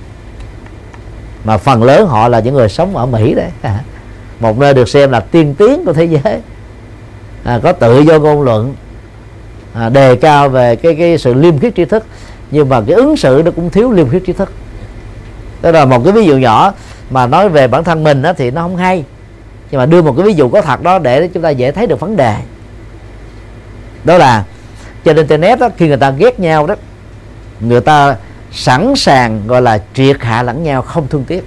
mà 1.44 1.56
phần 1.56 1.82
lớn 1.82 2.06
họ 2.06 2.28
là 2.28 2.40
những 2.40 2.54
người 2.54 2.68
sống 2.68 2.96
ở 2.96 3.06
Mỹ 3.06 3.34
đấy. 3.34 3.50
Một 4.40 4.58
nơi 4.58 4.74
được 4.74 4.88
xem 4.88 5.10
là 5.10 5.20
tiên 5.20 5.54
tiến 5.58 5.84
của 5.84 5.92
thế 5.92 6.04
giới. 6.04 6.40
À, 7.44 7.60
có 7.62 7.72
tự 7.72 8.00
do 8.00 8.18
ngôn 8.18 8.42
luận 8.42 8.74
à, 9.74 9.88
đề 9.88 10.16
cao 10.16 10.48
về 10.48 10.76
cái 10.76 10.94
cái 10.94 11.18
sự 11.18 11.34
liêm 11.34 11.58
khiết 11.58 11.74
tri 11.74 11.84
thức. 11.84 12.06
Nhưng 12.50 12.68
mà 12.68 12.80
cái 12.86 12.96
ứng 12.96 13.16
xử 13.16 13.42
nó 13.44 13.50
cũng 13.50 13.70
thiếu 13.70 13.92
liêm 13.92 14.08
khiết 14.08 14.22
tri 14.26 14.32
thức. 14.32 14.52
Đó 15.62 15.70
là 15.70 15.84
một 15.84 16.04
cái 16.04 16.12
ví 16.12 16.24
dụ 16.24 16.36
nhỏ 16.36 16.72
mà 17.10 17.26
nói 17.26 17.48
về 17.48 17.68
bản 17.68 17.84
thân 17.84 18.04
mình 18.04 18.22
đó, 18.22 18.32
thì 18.32 18.50
nó 18.50 18.62
không 18.62 18.76
hay. 18.76 19.04
Nhưng 19.70 19.78
mà 19.78 19.86
đưa 19.86 20.02
một 20.02 20.14
cái 20.16 20.26
ví 20.26 20.34
dụ 20.34 20.48
có 20.48 20.62
thật 20.62 20.82
đó 20.82 20.98
để 20.98 21.28
chúng 21.28 21.42
ta 21.42 21.50
dễ 21.50 21.72
thấy 21.72 21.86
được 21.86 22.00
vấn 22.00 22.16
đề. 22.16 22.36
Đó 24.04 24.18
là 24.18 24.44
trên 25.04 25.16
internet 25.16 25.58
đó, 25.58 25.68
khi 25.76 25.88
người 25.88 25.96
ta 25.96 26.10
ghét 26.10 26.40
nhau 26.40 26.66
đó 26.66 26.74
người 27.60 27.80
ta 27.80 28.16
sẵn 28.54 28.96
sàng 28.96 29.46
gọi 29.46 29.62
là 29.62 29.78
triệt 29.94 30.22
hạ 30.22 30.42
lẫn 30.42 30.62
nhau 30.62 30.82
không 30.82 31.08
thương 31.08 31.24
tiếc. 31.24 31.44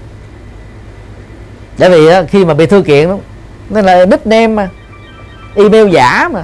Bởi 1.79 1.89
vì 1.89 2.09
đó, 2.09 2.21
khi 2.27 2.45
mà 2.45 2.53
bị 2.53 2.65
thư 2.65 2.81
kiện 2.81 3.09
nên 3.69 3.85
là 3.85 4.05
nickname 4.05 4.47
mà 4.47 4.69
email 5.55 5.89
giả 5.89 6.29
mà 6.33 6.43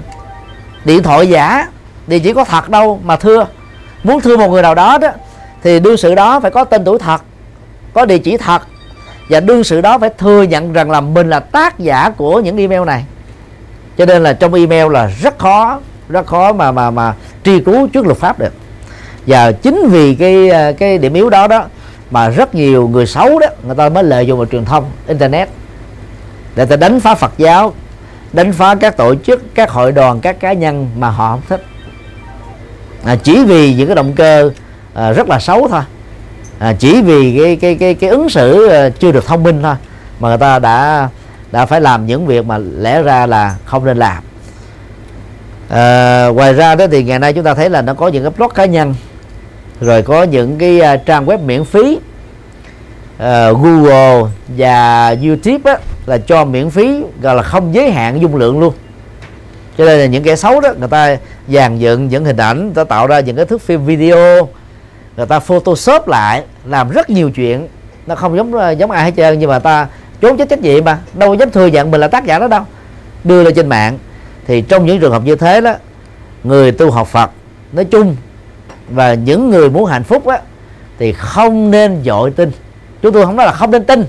điện 0.85 1.03
thoại 1.03 1.27
giả 1.27 1.67
thì 2.07 2.19
chỉ 2.19 2.33
có 2.33 2.43
thật 2.43 2.69
đâu 2.69 2.99
mà 3.03 3.15
thưa. 3.15 3.47
Muốn 4.03 4.21
thưa 4.21 4.37
một 4.37 4.47
người 4.47 4.61
nào 4.61 4.75
đó 4.75 4.97
đó 4.97 5.09
thì 5.63 5.79
đương 5.79 5.97
sự 5.97 6.15
đó 6.15 6.39
phải 6.39 6.51
có 6.51 6.63
tên 6.63 6.85
tuổi 6.85 6.99
thật 6.99 7.21
có 7.93 8.05
địa 8.05 8.17
chỉ 8.17 8.37
thật 8.37 8.61
và 9.29 9.39
đương 9.39 9.63
sự 9.63 9.81
đó 9.81 9.97
phải 9.97 10.09
thừa 10.17 10.43
nhận 10.43 10.73
rằng 10.73 10.91
là 10.91 11.01
mình 11.01 11.29
là 11.29 11.39
tác 11.39 11.79
giả 11.79 12.09
của 12.17 12.39
những 12.39 12.57
email 12.57 12.85
này. 12.85 13.05
Cho 13.97 14.05
nên 14.05 14.23
là 14.23 14.33
trong 14.33 14.53
email 14.53 14.91
là 14.91 15.11
rất 15.21 15.39
khó 15.39 15.79
rất 16.09 16.25
khó 16.25 16.53
mà 16.53 16.71
mà 16.71 16.91
mà 16.91 17.13
truy 17.43 17.59
cứu 17.59 17.87
trước 17.87 18.05
luật 18.05 18.17
pháp 18.17 18.39
được 18.39 18.53
và 19.27 19.51
chính 19.51 19.87
vì 19.89 20.15
cái 20.15 20.49
ờ, 20.49 20.73
cái 20.73 20.97
điểm 20.97 21.13
yếu 21.13 21.29
đó 21.29 21.47
đó 21.47 21.65
mà 22.11 22.29
rất 22.29 22.55
nhiều 22.55 22.87
người 22.87 23.05
xấu 23.05 23.39
đó 23.39 23.47
người 23.63 23.75
ta 23.75 23.89
mới 23.89 24.03
lợi 24.03 24.27
dụng 24.27 24.37
vào 24.37 24.45
truyền 24.45 24.65
thông 24.65 24.91
internet. 25.07 25.49
Để 26.55 26.65
ta 26.65 26.75
đánh 26.75 26.99
phá 26.99 27.15
Phật 27.15 27.33
giáo 27.37 27.73
đánh 28.33 28.53
phá 28.53 28.75
các 28.75 28.97
tổ 28.97 29.15
chức 29.15 29.55
các 29.55 29.69
hội 29.69 29.91
đoàn 29.91 30.19
các 30.19 30.39
cá 30.39 30.53
nhân 30.53 30.89
mà 30.97 31.09
họ 31.09 31.31
không 31.31 31.41
thích. 31.49 31.65
À, 33.05 33.15
chỉ 33.15 33.43
vì 33.43 33.73
những 33.73 33.87
cái 33.87 33.95
động 33.95 34.13
cơ 34.13 34.51
à, 34.93 35.11
rất 35.11 35.29
là 35.29 35.39
xấu 35.39 35.67
thôi. 35.67 35.81
À, 36.59 36.73
chỉ 36.79 37.01
vì 37.01 37.37
cái 37.37 37.55
cái 37.55 37.75
cái 37.75 37.93
cái 37.93 38.09
ứng 38.09 38.29
xử 38.29 38.67
à, 38.67 38.89
chưa 38.89 39.11
được 39.11 39.25
thông 39.25 39.43
minh 39.43 39.61
thôi 39.63 39.75
mà 40.19 40.29
người 40.29 40.37
ta 40.37 40.59
đã 40.59 41.09
đã 41.51 41.65
phải 41.65 41.81
làm 41.81 42.05
những 42.05 42.25
việc 42.25 42.45
mà 42.45 42.57
lẽ 42.57 43.01
ra 43.01 43.25
là 43.25 43.55
không 43.65 43.85
nên 43.85 43.97
làm. 43.97 44.23
À, 45.69 46.27
ngoài 46.27 46.53
ra 46.53 46.75
đó 46.75 46.85
thì 46.91 47.03
ngày 47.03 47.19
nay 47.19 47.33
chúng 47.33 47.43
ta 47.43 47.53
thấy 47.53 47.69
là 47.69 47.81
nó 47.81 47.93
có 47.93 48.07
những 48.07 48.23
cái 48.23 48.31
blog 48.37 48.49
cá 48.49 48.65
nhân 48.65 48.95
rồi 49.83 50.01
có 50.01 50.23
những 50.23 50.57
cái 50.57 50.81
uh, 50.95 51.05
trang 51.05 51.25
web 51.25 51.39
miễn 51.39 51.65
phí 51.65 51.99
uh, 53.17 53.61
Google 53.61 54.23
và 54.47 55.15
YouTube 55.23 55.71
á, 55.71 55.77
là 56.05 56.17
cho 56.17 56.45
miễn 56.45 56.69
phí 56.69 57.03
gọi 57.21 57.35
là 57.35 57.41
không 57.41 57.75
giới 57.75 57.91
hạn 57.91 58.21
dung 58.21 58.35
lượng 58.35 58.59
luôn. 58.59 58.73
Cho 59.77 59.85
nên 59.85 59.99
là 59.99 60.05
những 60.05 60.23
kẻ 60.23 60.35
xấu 60.35 60.61
đó 60.61 60.73
người 60.79 60.87
ta 60.87 61.17
dàn 61.47 61.77
dựng 61.77 62.07
những 62.07 62.25
hình 62.25 62.37
ảnh 62.37 62.65
người 62.65 62.75
ta 62.75 62.83
tạo 62.83 63.07
ra 63.07 63.19
những 63.19 63.35
cái 63.35 63.45
thước 63.45 63.61
phim 63.61 63.85
video 63.85 64.47
người 65.17 65.25
ta 65.25 65.39
photoshop 65.39 66.07
lại 66.07 66.43
làm 66.65 66.89
rất 66.89 67.09
nhiều 67.09 67.31
chuyện. 67.31 67.67
Nó 68.07 68.15
không 68.15 68.37
giống 68.37 68.53
ờ, 68.53 68.71
giống 68.71 68.91
ai 68.91 69.03
hết 69.03 69.11
trơn 69.17 69.39
nhưng 69.39 69.49
mà 69.49 69.59
ta 69.59 69.87
trốn 70.21 70.37
trách 70.37 70.49
trách 70.49 70.61
nhiệm 70.61 70.85
mà 70.85 70.99
đâu 71.13 71.33
dám 71.33 71.51
thừa 71.51 71.67
nhận 71.67 71.91
mình 71.91 72.01
là 72.01 72.07
tác 72.07 72.25
giả 72.25 72.39
đó 72.39 72.47
đâu. 72.47 72.63
Đưa 73.23 73.43
lên 73.43 73.53
trên 73.55 73.69
mạng. 73.69 73.97
Thì 74.47 74.61
trong 74.61 74.85
những 74.85 74.99
trường 74.99 75.11
hợp 75.11 75.21
như 75.25 75.35
thế 75.35 75.61
đó 75.61 75.73
người 76.43 76.71
tu 76.71 76.91
học 76.91 77.07
Phật 77.07 77.31
nói 77.73 77.85
chung 77.85 78.15
và 78.89 79.13
những 79.13 79.49
người 79.49 79.69
muốn 79.69 79.85
hạnh 79.85 80.03
phúc 80.03 80.27
á 80.27 80.39
thì 80.99 81.13
không 81.13 81.71
nên 81.71 82.01
dội 82.05 82.31
tin. 82.31 82.51
Chúng 83.01 83.13
tôi 83.13 83.25
không 83.25 83.35
nói 83.35 83.45
là 83.45 83.51
không 83.51 83.71
nên 83.71 83.83
tin. 83.83 84.05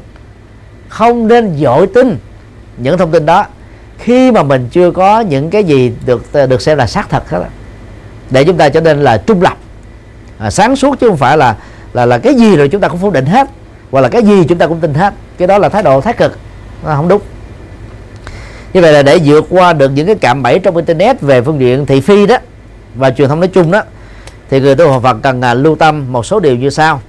Không 0.89 1.29
nên 1.29 1.57
dội 1.61 1.87
tin 1.87 2.19
những 2.77 2.99
thông 2.99 3.11
tin 3.11 3.27
đó. 3.27 3.47
Khi 3.99 4.33
mà 4.33 4.43
mình 4.43 4.69
chưa 4.71 4.91
có 4.91 5.21
những 5.21 5.51
cái 5.51 5.65
gì 5.65 5.93
được 6.07 6.25
được 6.49 6.63
xem 6.63 6.79
là 6.79 6.87
xác 6.87 7.11
thật 7.11 7.31
hết 7.31 7.45
để 8.31 8.45
chúng 8.45 8.57
ta 8.57 8.69
trở 8.69 8.81
nên 8.81 9.01
là 9.01 9.17
trung 9.19 9.43
lập. 9.43 9.57
À, 10.39 10.51
sáng 10.51 10.77
suốt 10.77 11.01
chứ 11.01 11.09
không 11.09 11.17
phải 11.17 11.37
là 11.37 11.57
là 11.93 12.07
là 12.07 12.19
cái 12.19 12.35
gì 12.35 12.57
rồi 12.57 12.69
chúng 12.69 12.81
ta 12.81 12.89
cũng 12.89 12.99
phủ 12.99 13.11
định 13.11 13.27
hết 13.27 13.51
hoặc 13.91 14.01
là 14.01 14.09
cái 14.09 14.23
gì 14.23 14.45
chúng 14.49 14.59
ta 14.59 14.67
cũng 14.67 14.81
tin 14.81 14.95
hết. 14.95 15.15
Cái 15.39 15.49
đó 15.49 15.59
là 15.59 15.69
thái 15.69 15.83
độ 15.83 16.01
thái 16.01 16.13
cực. 16.13 16.39
Nó 16.85 16.95
không 16.97 17.09
đúng. 17.09 17.23
Như 18.73 18.81
vậy 18.81 18.93
là 18.93 19.03
để 19.03 19.19
vượt 19.25 19.47
qua 19.51 19.73
được 19.73 19.89
những 19.89 20.07
cái 20.07 20.15
cạm 20.15 20.43
bẫy 20.43 20.59
trong 20.59 20.77
internet 20.77 21.21
về 21.21 21.43
phương 21.43 21.61
diện 21.61 21.87
thị 21.87 22.01
phi 22.01 22.27
đó 22.27 22.37
và 22.95 23.11
truyền 23.11 23.29
thông 23.29 23.41
nói 23.41 23.49
chung 23.49 23.71
đó 23.71 23.83
thì 24.51 24.61
người 24.61 24.77
tu 24.77 24.91
học 24.91 25.03
Phật 25.03 25.17
cần 25.23 25.41
à, 25.41 25.55
lưu 25.55 25.77
tâm 25.77 26.13
một 26.13 26.27
số 26.27 26.41
điều 26.41 26.57
như 26.57 26.71
sau. 26.71 27.01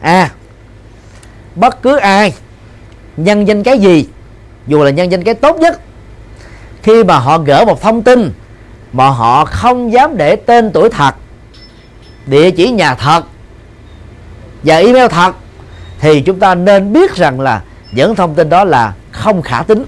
A. 0.00 0.22
À, 0.22 0.30
bất 1.54 1.82
cứ 1.82 1.96
ai 1.96 2.34
nhân 3.16 3.44
danh 3.44 3.62
cái 3.62 3.78
gì 3.78 4.08
dù 4.66 4.84
là 4.84 4.90
nhân 4.90 5.12
danh 5.12 5.24
cái 5.24 5.34
tốt 5.34 5.56
nhất 5.56 5.80
khi 6.82 7.04
mà 7.04 7.18
họ 7.18 7.38
gỡ 7.38 7.64
một 7.64 7.82
thông 7.82 8.02
tin 8.02 8.32
mà 8.92 9.08
họ 9.08 9.44
không 9.44 9.92
dám 9.92 10.16
để 10.16 10.36
tên 10.36 10.70
tuổi 10.72 10.88
thật 10.88 11.14
địa 12.26 12.50
chỉ 12.50 12.70
nhà 12.70 12.94
thật 12.94 13.24
và 14.62 14.76
email 14.76 15.06
thật 15.10 15.34
thì 16.00 16.20
chúng 16.20 16.38
ta 16.38 16.54
nên 16.54 16.92
biết 16.92 17.14
rằng 17.14 17.40
là 17.40 17.62
những 17.92 18.14
thông 18.14 18.34
tin 18.34 18.48
đó 18.48 18.64
là 18.64 18.92
không 19.10 19.42
khả 19.42 19.62
tính. 19.62 19.84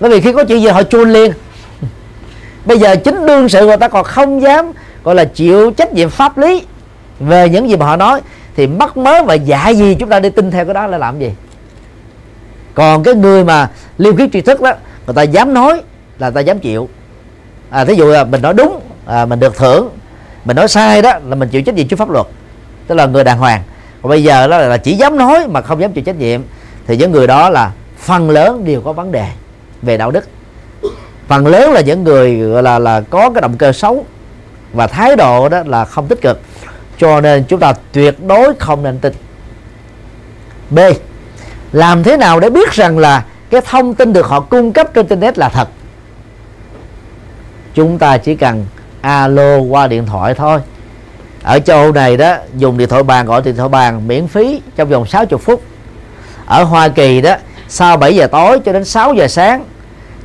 Bởi 0.00 0.10
vì 0.10 0.20
khi 0.20 0.32
có 0.32 0.44
chuyện 0.44 0.60
gì 0.60 0.68
họ 0.68 0.82
chui 0.82 1.06
liền. 1.06 1.32
Bây 2.64 2.78
giờ 2.78 2.96
chính 2.96 3.26
đương 3.26 3.48
sự 3.48 3.66
người 3.66 3.76
ta 3.76 3.88
còn 3.88 4.04
không 4.04 4.42
dám 4.42 4.72
gọi 5.04 5.14
là 5.14 5.24
chịu 5.24 5.70
trách 5.70 5.92
nhiệm 5.92 6.10
pháp 6.10 6.38
lý 6.38 6.62
về 7.20 7.48
những 7.48 7.68
gì 7.68 7.76
mà 7.76 7.86
họ 7.86 7.96
nói 7.96 8.20
thì 8.56 8.66
mắc 8.66 8.96
mớ 8.96 9.22
và 9.22 9.34
giả 9.34 9.68
gì 9.68 9.94
chúng 9.94 10.08
ta 10.08 10.20
đi 10.20 10.30
tin 10.30 10.50
theo 10.50 10.64
cái 10.64 10.74
đó 10.74 10.86
là 10.86 10.98
làm 10.98 11.18
gì? 11.18 11.30
Còn 12.74 13.02
cái 13.02 13.14
người 13.14 13.44
mà 13.44 13.70
liêm 13.98 14.16
khiết 14.16 14.30
tri 14.32 14.40
thức 14.40 14.60
đó 14.60 14.72
người 15.06 15.14
ta 15.14 15.22
dám 15.22 15.54
nói 15.54 15.82
là 16.18 16.30
ta 16.30 16.40
dám 16.40 16.58
chịu. 16.58 16.88
À, 17.70 17.84
thí 17.84 17.94
dụ 17.94 18.06
là 18.06 18.24
mình 18.24 18.42
nói 18.42 18.54
đúng 18.54 18.80
à, 19.06 19.26
mình 19.26 19.40
được 19.40 19.56
thưởng 19.56 19.88
mình 20.44 20.56
nói 20.56 20.68
sai 20.68 21.02
đó 21.02 21.12
là 21.28 21.34
mình 21.34 21.48
chịu 21.48 21.62
trách 21.62 21.74
nhiệm 21.74 21.88
trước 21.88 21.96
pháp 21.96 22.10
luật 22.10 22.26
tức 22.86 22.94
là 22.94 23.06
người 23.06 23.24
đàng 23.24 23.38
hoàng. 23.38 23.62
Còn 24.02 24.10
bây 24.10 24.22
giờ 24.22 24.48
đó 24.48 24.58
là 24.58 24.76
chỉ 24.76 24.94
dám 24.94 25.18
nói 25.18 25.48
mà 25.48 25.60
không 25.60 25.80
dám 25.80 25.92
chịu 25.92 26.04
trách 26.04 26.16
nhiệm 26.16 26.42
thì 26.86 26.96
những 26.96 27.12
người 27.12 27.26
đó 27.26 27.50
là 27.50 27.72
phần 27.98 28.30
lớn 28.30 28.64
đều 28.64 28.80
có 28.80 28.92
vấn 28.92 29.12
đề 29.12 29.26
về 29.82 29.96
đạo 29.96 30.10
đức. 30.10 30.28
Phần 31.28 31.46
lớn 31.46 31.72
là 31.72 31.80
những 31.80 32.04
người 32.04 32.38
gọi 32.38 32.62
là 32.62 32.78
là 32.78 33.00
có 33.00 33.30
cái 33.30 33.40
động 33.40 33.56
cơ 33.58 33.72
xấu 33.72 34.06
và 34.72 34.86
thái 34.86 35.16
độ 35.16 35.48
đó 35.48 35.62
là 35.66 35.84
không 35.84 36.08
tích 36.08 36.20
cực. 36.20 36.40
Cho 36.98 37.20
nên 37.20 37.44
chúng 37.44 37.60
ta 37.60 37.72
tuyệt 37.92 38.24
đối 38.26 38.54
không 38.58 38.82
nên 38.82 38.98
tin. 38.98 39.12
B. 40.70 40.78
Làm 41.72 42.02
thế 42.02 42.16
nào 42.16 42.40
để 42.40 42.50
biết 42.50 42.72
rằng 42.72 42.98
là 42.98 43.24
cái 43.50 43.60
thông 43.60 43.94
tin 43.94 44.12
được 44.12 44.26
họ 44.26 44.40
cung 44.40 44.72
cấp 44.72 44.88
trên 44.94 45.06
internet 45.06 45.38
là 45.38 45.48
thật? 45.48 45.68
Chúng 47.74 47.98
ta 47.98 48.18
chỉ 48.18 48.34
cần 48.34 48.66
alo 49.00 49.58
qua 49.58 49.86
điện 49.86 50.06
thoại 50.06 50.34
thôi. 50.34 50.60
Ở 51.42 51.58
châu 51.58 51.78
Âu 51.78 51.92
này 51.92 52.16
đó, 52.16 52.36
dùng 52.56 52.78
điện 52.78 52.88
thoại 52.88 53.02
bàn, 53.02 53.26
gọi 53.26 53.42
điện 53.42 53.56
thoại 53.56 53.68
bàn 53.68 54.08
miễn 54.08 54.26
phí 54.26 54.62
trong 54.76 54.88
vòng 54.88 55.06
60 55.06 55.38
phút. 55.38 55.62
Ở 56.46 56.64
Hoa 56.64 56.88
Kỳ 56.88 57.20
đó, 57.20 57.36
sau 57.68 57.96
7 57.96 58.16
giờ 58.16 58.26
tối 58.26 58.60
cho 58.64 58.72
đến 58.72 58.84
6 58.84 59.14
giờ 59.14 59.28
sáng, 59.28 59.64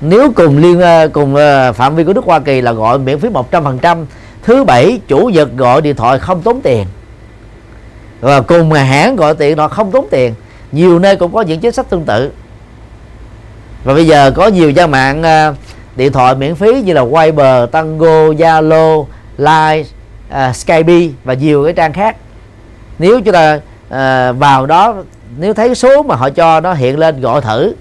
nếu 0.01 0.31
cùng 0.35 0.57
liên 0.57 0.81
ờ, 0.81 1.07
cùng 1.07 1.35
ờ, 1.35 1.73
phạm 1.73 1.95
vi 1.95 2.03
của 2.03 2.13
nước 2.13 2.25
Hoa 2.25 2.39
Kỳ 2.39 2.61
là 2.61 2.71
gọi 2.71 2.99
miễn 2.99 3.19
phí 3.19 3.29
100% 3.29 4.05
thứ 4.47 4.63
bảy 4.63 4.99
chủ 5.07 5.17
nhật 5.33 5.49
gọi 5.57 5.81
điện 5.81 5.95
thoại 5.95 6.19
không 6.19 6.41
tốn 6.41 6.61
tiền. 6.61 6.85
Và 8.21 8.41
cùng 8.41 8.69
mà 8.69 8.83
hãng 8.83 9.15
gọi 9.15 9.35
tiền 9.35 9.57
nó 9.57 9.67
không 9.67 9.91
tốn 9.91 10.07
tiền. 10.11 10.33
Nhiều 10.71 10.99
nơi 10.99 11.15
cũng 11.15 11.33
có 11.33 11.41
những 11.41 11.59
chính 11.59 11.71
sách 11.71 11.89
tương 11.89 12.05
tự. 12.05 12.31
Và 13.83 13.93
bây 13.93 14.07
giờ 14.07 14.31
có 14.31 14.47
nhiều 14.47 14.73
trang 14.73 14.91
mạng 14.91 15.21
uh, 15.21 15.55
điện 15.95 16.11
thoại 16.11 16.35
miễn 16.35 16.55
phí 16.55 16.81
như 16.81 16.93
là 16.93 17.03
Viber, 17.03 17.69
Tango, 17.71 18.27
Zalo, 18.27 19.05
Line, 19.37 19.89
uh, 20.49 20.55
Skype 20.55 21.13
và 21.23 21.33
nhiều 21.33 21.63
cái 21.63 21.73
trang 21.73 21.93
khác. 21.93 22.15
Nếu 22.99 23.21
chúng 23.21 23.33
ta 23.33 23.55
uh, 23.55 24.37
vào 24.39 24.65
đó 24.65 24.95
nếu 25.37 25.53
thấy 25.53 25.75
số 25.75 26.03
mà 26.03 26.15
họ 26.15 26.29
cho 26.29 26.59
nó 26.59 26.73
hiện 26.73 26.99
lên 26.99 27.21
gọi 27.21 27.41
thử 27.41 27.73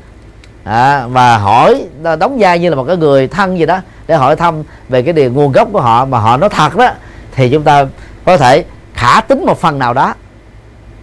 à, 0.67 1.07
và 1.07 1.39
hỏi 1.39 1.87
đóng 2.19 2.37
vai 2.39 2.59
như 2.59 2.71
là 2.71 2.77
một 2.77 2.85
cái 2.85 2.97
người 2.97 3.29
thân 3.29 3.59
gì 3.59 3.67
đó 3.67 3.81
để 4.07 4.15
hỏi 4.15 4.37
thăm 4.37 4.63
về 4.89 5.03
cái 5.03 5.13
điều 5.13 5.33
nguồn 5.33 5.53
gốc 5.53 5.69
của 5.73 5.81
họ 5.81 6.05
mà 6.05 6.19
họ 6.19 6.37
nói 6.37 6.51
thật 6.51 6.77
đó 6.77 6.91
thì 7.33 7.51
chúng 7.51 7.63
ta 7.63 7.87
có 8.25 8.37
thể 8.37 8.65
khả 8.95 9.21
tính 9.21 9.45
một 9.47 9.61
phần 9.61 9.79
nào 9.79 9.95
đó 9.95 10.15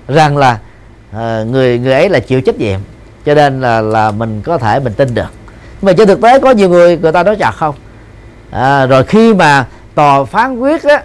rằng 0.07 0.37
là 0.37 0.59
uh, 1.11 1.47
người 1.47 1.79
người 1.79 1.93
ấy 1.93 2.09
là 2.09 2.19
chịu 2.19 2.41
trách 2.41 2.55
nhiệm 2.55 2.79
cho 3.25 3.33
nên 3.33 3.61
là 3.61 3.81
là 3.81 4.11
mình 4.11 4.41
có 4.41 4.57
thể 4.57 4.79
mình 4.79 4.93
tin 4.93 5.13
được. 5.13 5.33
Nhưng 5.81 5.85
mà 5.85 5.93
trên 5.97 6.07
thực 6.07 6.21
tế 6.21 6.39
có 6.39 6.51
nhiều 6.51 6.69
người 6.69 6.97
người 6.97 7.11
ta 7.11 7.23
nói 7.23 7.35
chặt 7.35 7.51
không? 7.51 7.75
À, 8.51 8.85
rồi 8.85 9.03
khi 9.03 9.33
mà 9.33 9.65
tòa 9.95 10.25
phán 10.25 10.59
quyết 10.59 10.85
đó 10.85 10.97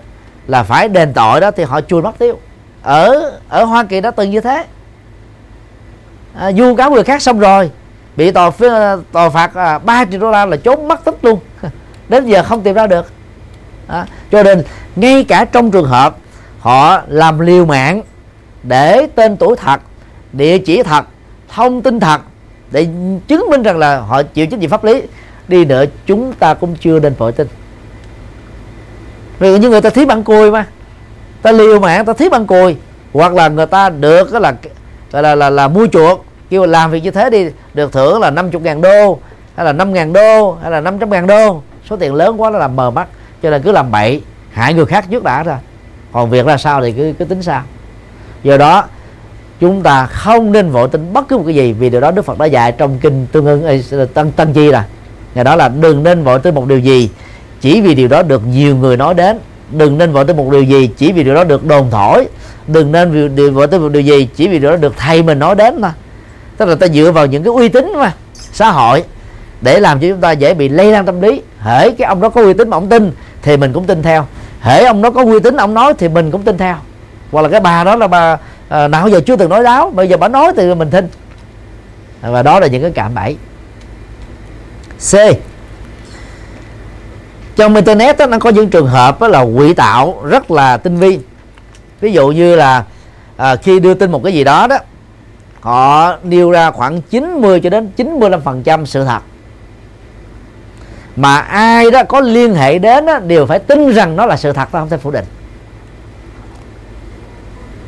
là 0.47 0.63
phải 0.63 0.89
đền 0.89 1.13
tội 1.13 1.41
đó 1.41 1.51
thì 1.51 1.65
họ 1.65 1.81
chui 1.81 2.03
mất 2.03 2.19
tiêu. 2.19 2.39
Ở 2.83 3.33
ở 3.49 3.65
Hoa 3.65 3.85
Kỳ 3.85 4.01
đã 4.01 4.11
từng 4.11 4.31
như 4.31 4.41
thế. 4.41 4.65
À, 6.35 6.51
vu 6.57 6.77
cáo 6.77 6.91
người 6.91 7.05
khác 7.05 7.23
xong 7.23 7.39
rồi 7.39 7.71
bị 8.19 8.31
tòa 8.31 8.51
à, 8.61 8.97
tòa 9.13 9.29
phạt 9.29 9.55
à, 9.55 9.79
3 9.79 10.05
triệu 10.11 10.21
đô 10.21 10.31
la 10.31 10.47
là 10.47 10.57
trốn 10.57 10.89
mất 10.89 11.05
tích 11.05 11.15
luôn. 11.23 11.39
Đến 12.09 12.27
giờ 12.27 12.43
không 12.43 12.63
tìm 12.63 12.75
ra 12.75 12.87
được. 12.87 13.13
À, 13.87 14.07
cho 14.33 14.43
nên 14.43 14.63
ngay 14.97 15.25
cả 15.25 15.45
trong 15.45 15.71
trường 15.71 15.89
hợp 15.89 16.17
họ 16.61 17.01
làm 17.09 17.39
liều 17.39 17.67
mạng 17.67 18.03
để 18.63 19.07
tên 19.15 19.37
tuổi 19.37 19.57
thật 19.57 19.81
địa 20.33 20.59
chỉ 20.59 20.83
thật 20.83 21.05
thông 21.49 21.83
tin 21.83 22.01
thật 22.01 22.21
để 22.71 22.87
chứng 23.29 23.47
minh 23.51 23.63
rằng 23.63 23.79
là 23.79 24.01
họ 24.01 24.23
chịu 24.23 24.47
trách 24.47 24.61
nhiệm 24.61 24.71
pháp 24.71 24.85
lý 24.85 25.03
đi 25.49 25.65
nữa 25.65 25.85
chúng 26.07 26.33
ta 26.33 26.55
cũng 26.55 26.77
chưa 26.77 27.01
nên 27.01 27.15
vội 27.15 27.33
tin. 27.33 27.47
Vì 29.39 29.59
như 29.59 29.71
người 29.71 29.81
ta 29.81 29.91
thí 29.91 30.05
bằng 30.05 30.25
cùi 30.25 30.51
mà. 30.51 30.67
Ta 31.43 31.53
liều 31.53 31.81
mạng 31.81 32.05
ta 32.05 32.13
thí 32.13 32.29
bằng 32.29 32.47
cùi 32.47 32.77
hoặc 33.13 33.35
là 33.35 33.49
người 33.49 33.67
ta 33.67 33.91
được 33.91 34.33
là 34.33 34.41
là 35.13 35.23
là, 35.23 35.35
là, 35.35 35.51
là 35.51 35.69
mua 35.69 35.87
chuộc 35.87 36.28
kêu 36.51 36.67
làm 36.67 36.91
việc 36.91 37.03
như 37.03 37.11
thế 37.11 37.31
đi, 37.31 37.47
được 37.75 37.93
thưởng 37.93 38.21
là 38.21 38.31
50 38.31 38.63
ngàn 38.63 38.81
đô, 38.81 39.19
hay 39.57 39.67
là 39.67 39.73
5 39.73 39.93
ngàn 39.93 40.13
đô, 40.13 40.59
hay 40.63 40.71
là 40.71 40.81
500 40.81 41.11
ngàn 41.11 41.27
đô. 41.27 41.63
Số 41.91 41.97
tiền 41.97 42.15
lớn 42.15 42.41
quá 42.41 42.51
nó 42.51 42.59
làm 42.59 42.77
mờ 42.77 42.91
mắt, 42.91 43.09
cho 43.43 43.51
nên 43.51 43.63
cứ 43.63 43.73
làm 43.73 43.91
bậy. 43.91 44.23
Hại 44.53 44.75
người 44.75 44.87
khác 44.87 45.05
trước 45.11 45.25
đã 45.25 45.43
rồi 45.43 45.57
còn 46.13 46.31
việc 46.31 46.47
ra 46.47 46.57
sao 46.57 46.83
thì 46.83 46.93
cứ 46.93 47.13
cứ 47.19 47.25
tính 47.25 47.43
sao. 47.43 47.63
Do 48.43 48.57
đó, 48.57 48.85
chúng 49.61 49.83
ta 49.83 50.07
không 50.07 50.53
nên 50.53 50.71
vội 50.71 50.89
tin 50.89 51.13
bất 51.13 51.29
cứ 51.29 51.37
một 51.37 51.43
cái 51.47 51.55
gì, 51.55 51.73
vì 51.73 51.91
điều 51.91 52.01
đó 52.01 52.11
Đức 52.11 52.25
Phật 52.25 52.39
đã 52.39 52.47
dạy 52.47 52.73
trong 52.73 52.99
kinh 52.99 53.27
tương 53.33 53.47
ưng 53.47 53.83
tăng 54.15 54.33
tăng 54.33 54.53
chi 54.53 54.71
là 54.71 54.87
ngày 55.35 55.45
đó 55.45 55.57
là 55.57 55.69
đừng 55.69 56.03
nên 56.03 56.25
vội 56.25 56.39
tin 56.39 56.55
một 56.55 56.69
điều 56.69 56.79
gì 56.79 57.11
chỉ 57.61 57.81
vì 57.81 57.95
điều 57.95 58.09
đó 58.09 58.23
được 58.23 58.47
nhiều 58.47 58.77
người 58.77 58.97
nói 58.97 59.15
đến. 59.15 59.39
Đừng 59.71 59.99
nên 59.99 60.13
vội 60.13 60.25
tin 60.25 60.37
một 60.37 60.51
điều 60.53 60.63
gì 60.63 60.91
chỉ 60.97 61.13
vì 61.13 61.25
điều 61.25 61.35
đó 61.35 61.45
được 61.45 61.65
đồn 61.65 61.91
thổi. 61.91 62.29
Đừng 62.67 62.93
nên 62.93 63.35
vội 63.55 63.67
tin 63.67 63.83
một 63.83 63.89
điều 63.93 64.03
gì 64.03 64.29
chỉ 64.37 64.49
vì 64.49 64.59
điều 64.59 64.71
đó 64.71 64.77
được 64.77 64.95
thầy 64.97 65.23
mình 65.23 65.39
nói 65.39 65.55
đến 65.55 65.81
mà 65.81 65.93
tức 66.59 66.69
là 66.69 66.75
ta 66.75 66.89
dựa 66.89 67.13
vào 67.13 67.27
những 67.27 67.43
cái 67.43 67.53
uy 67.53 67.69
tín 67.69 67.93
mà 67.97 68.15
xã 68.35 68.71
hội 68.71 69.05
để 69.61 69.81
làm 69.81 70.01
cho 70.01 70.09
chúng 70.09 70.21
ta 70.21 70.33
dễ 70.33 70.55
bị 70.55 70.69
lây 70.69 70.93
lan 70.93 71.07
tâm 71.07 71.21
lý. 71.21 71.43
Hễ 71.61 71.91
cái 71.91 72.07
ông 72.07 72.21
đó 72.21 72.29
có 72.29 72.43
uy 72.43 72.53
tín 72.53 72.69
mà 72.69 72.77
ông 72.77 72.89
tin 72.89 73.13
thì 73.43 73.57
mình 73.57 73.73
cũng 73.73 73.85
tin 73.85 74.03
theo. 74.03 74.27
Hễ 74.61 74.85
ông 74.85 75.03
đó 75.03 75.11
có 75.11 75.25
uy 75.25 75.41
tín 75.41 75.57
ông 75.57 75.75
nói 75.75 75.95
thì 75.99 76.09
mình 76.09 76.31
cũng 76.31 76.43
tin 76.43 76.59
theo. 76.59 76.77
Hoặc 77.33 77.43
là 77.43 77.49
cái 77.49 77.61
bà 77.61 77.85
đó 77.85 77.97
là 77.97 78.07
bà 78.07 78.39
à, 78.69 78.89
nào 78.89 79.09
giờ 79.09 79.21
chưa 79.27 79.37
từng 79.37 79.51
nói 79.51 79.63
láo 79.63 79.91
bây 79.91 80.09
giờ 80.09 80.17
bà 80.17 80.29
nói 80.29 80.53
thì 80.57 80.75
mình 80.75 80.91
tin. 80.91 81.09
Và 82.21 82.43
đó 82.43 82.61
là 82.61 82.67
những 82.67 82.83
cái 82.83 82.91
cạm 82.91 83.15
bẫy. 83.15 83.37
C. 85.11 85.15
Trong 87.57 87.75
internet 87.75 88.19
đó, 88.19 88.27
nó 88.27 88.39
có 88.39 88.51
những 88.51 88.71
trường 88.71 88.87
hợp 88.87 89.21
đó 89.21 89.29
là 89.29 89.41
quỷ 89.41 89.75
tạo 89.75 90.23
rất 90.25 90.51
là 90.51 90.77
tinh 90.77 90.97
vi. 90.97 91.19
Ví 92.01 92.13
dụ 92.13 92.29
như 92.29 92.57
là 92.57 92.85
à, 93.37 93.57
khi 93.57 93.81
đưa 93.81 93.95
tin 93.95 94.13
một 94.13 94.25
cái 94.25 94.33
gì 94.33 94.45
đó 94.45 94.67
đó 94.67 94.79
họ 95.61 96.17
nêu 96.23 96.51
ra 96.51 96.71
khoảng 96.71 97.03
90 97.03 97.61
cho 97.61 97.71
đến 97.71 97.91
95 97.97 98.41
phần 98.41 98.63
trăm 98.63 98.87
sự 98.87 99.05
thật. 99.05 99.21
Mà 101.17 101.39
ai 101.39 101.91
đó 101.91 102.03
có 102.05 102.21
liên 102.21 102.55
hệ 102.55 102.79
đến 102.79 103.07
đó, 103.07 103.19
đều 103.19 103.47
phải 103.47 103.59
tin 103.59 103.93
rằng 103.93 104.17
nó 104.17 104.27
là 104.27 104.37
sự 104.37 104.53
thật 104.53 104.69
ta 104.73 104.79
không 104.79 104.89
thể 104.89 104.97
phủ 104.97 105.11
định. 105.11 105.25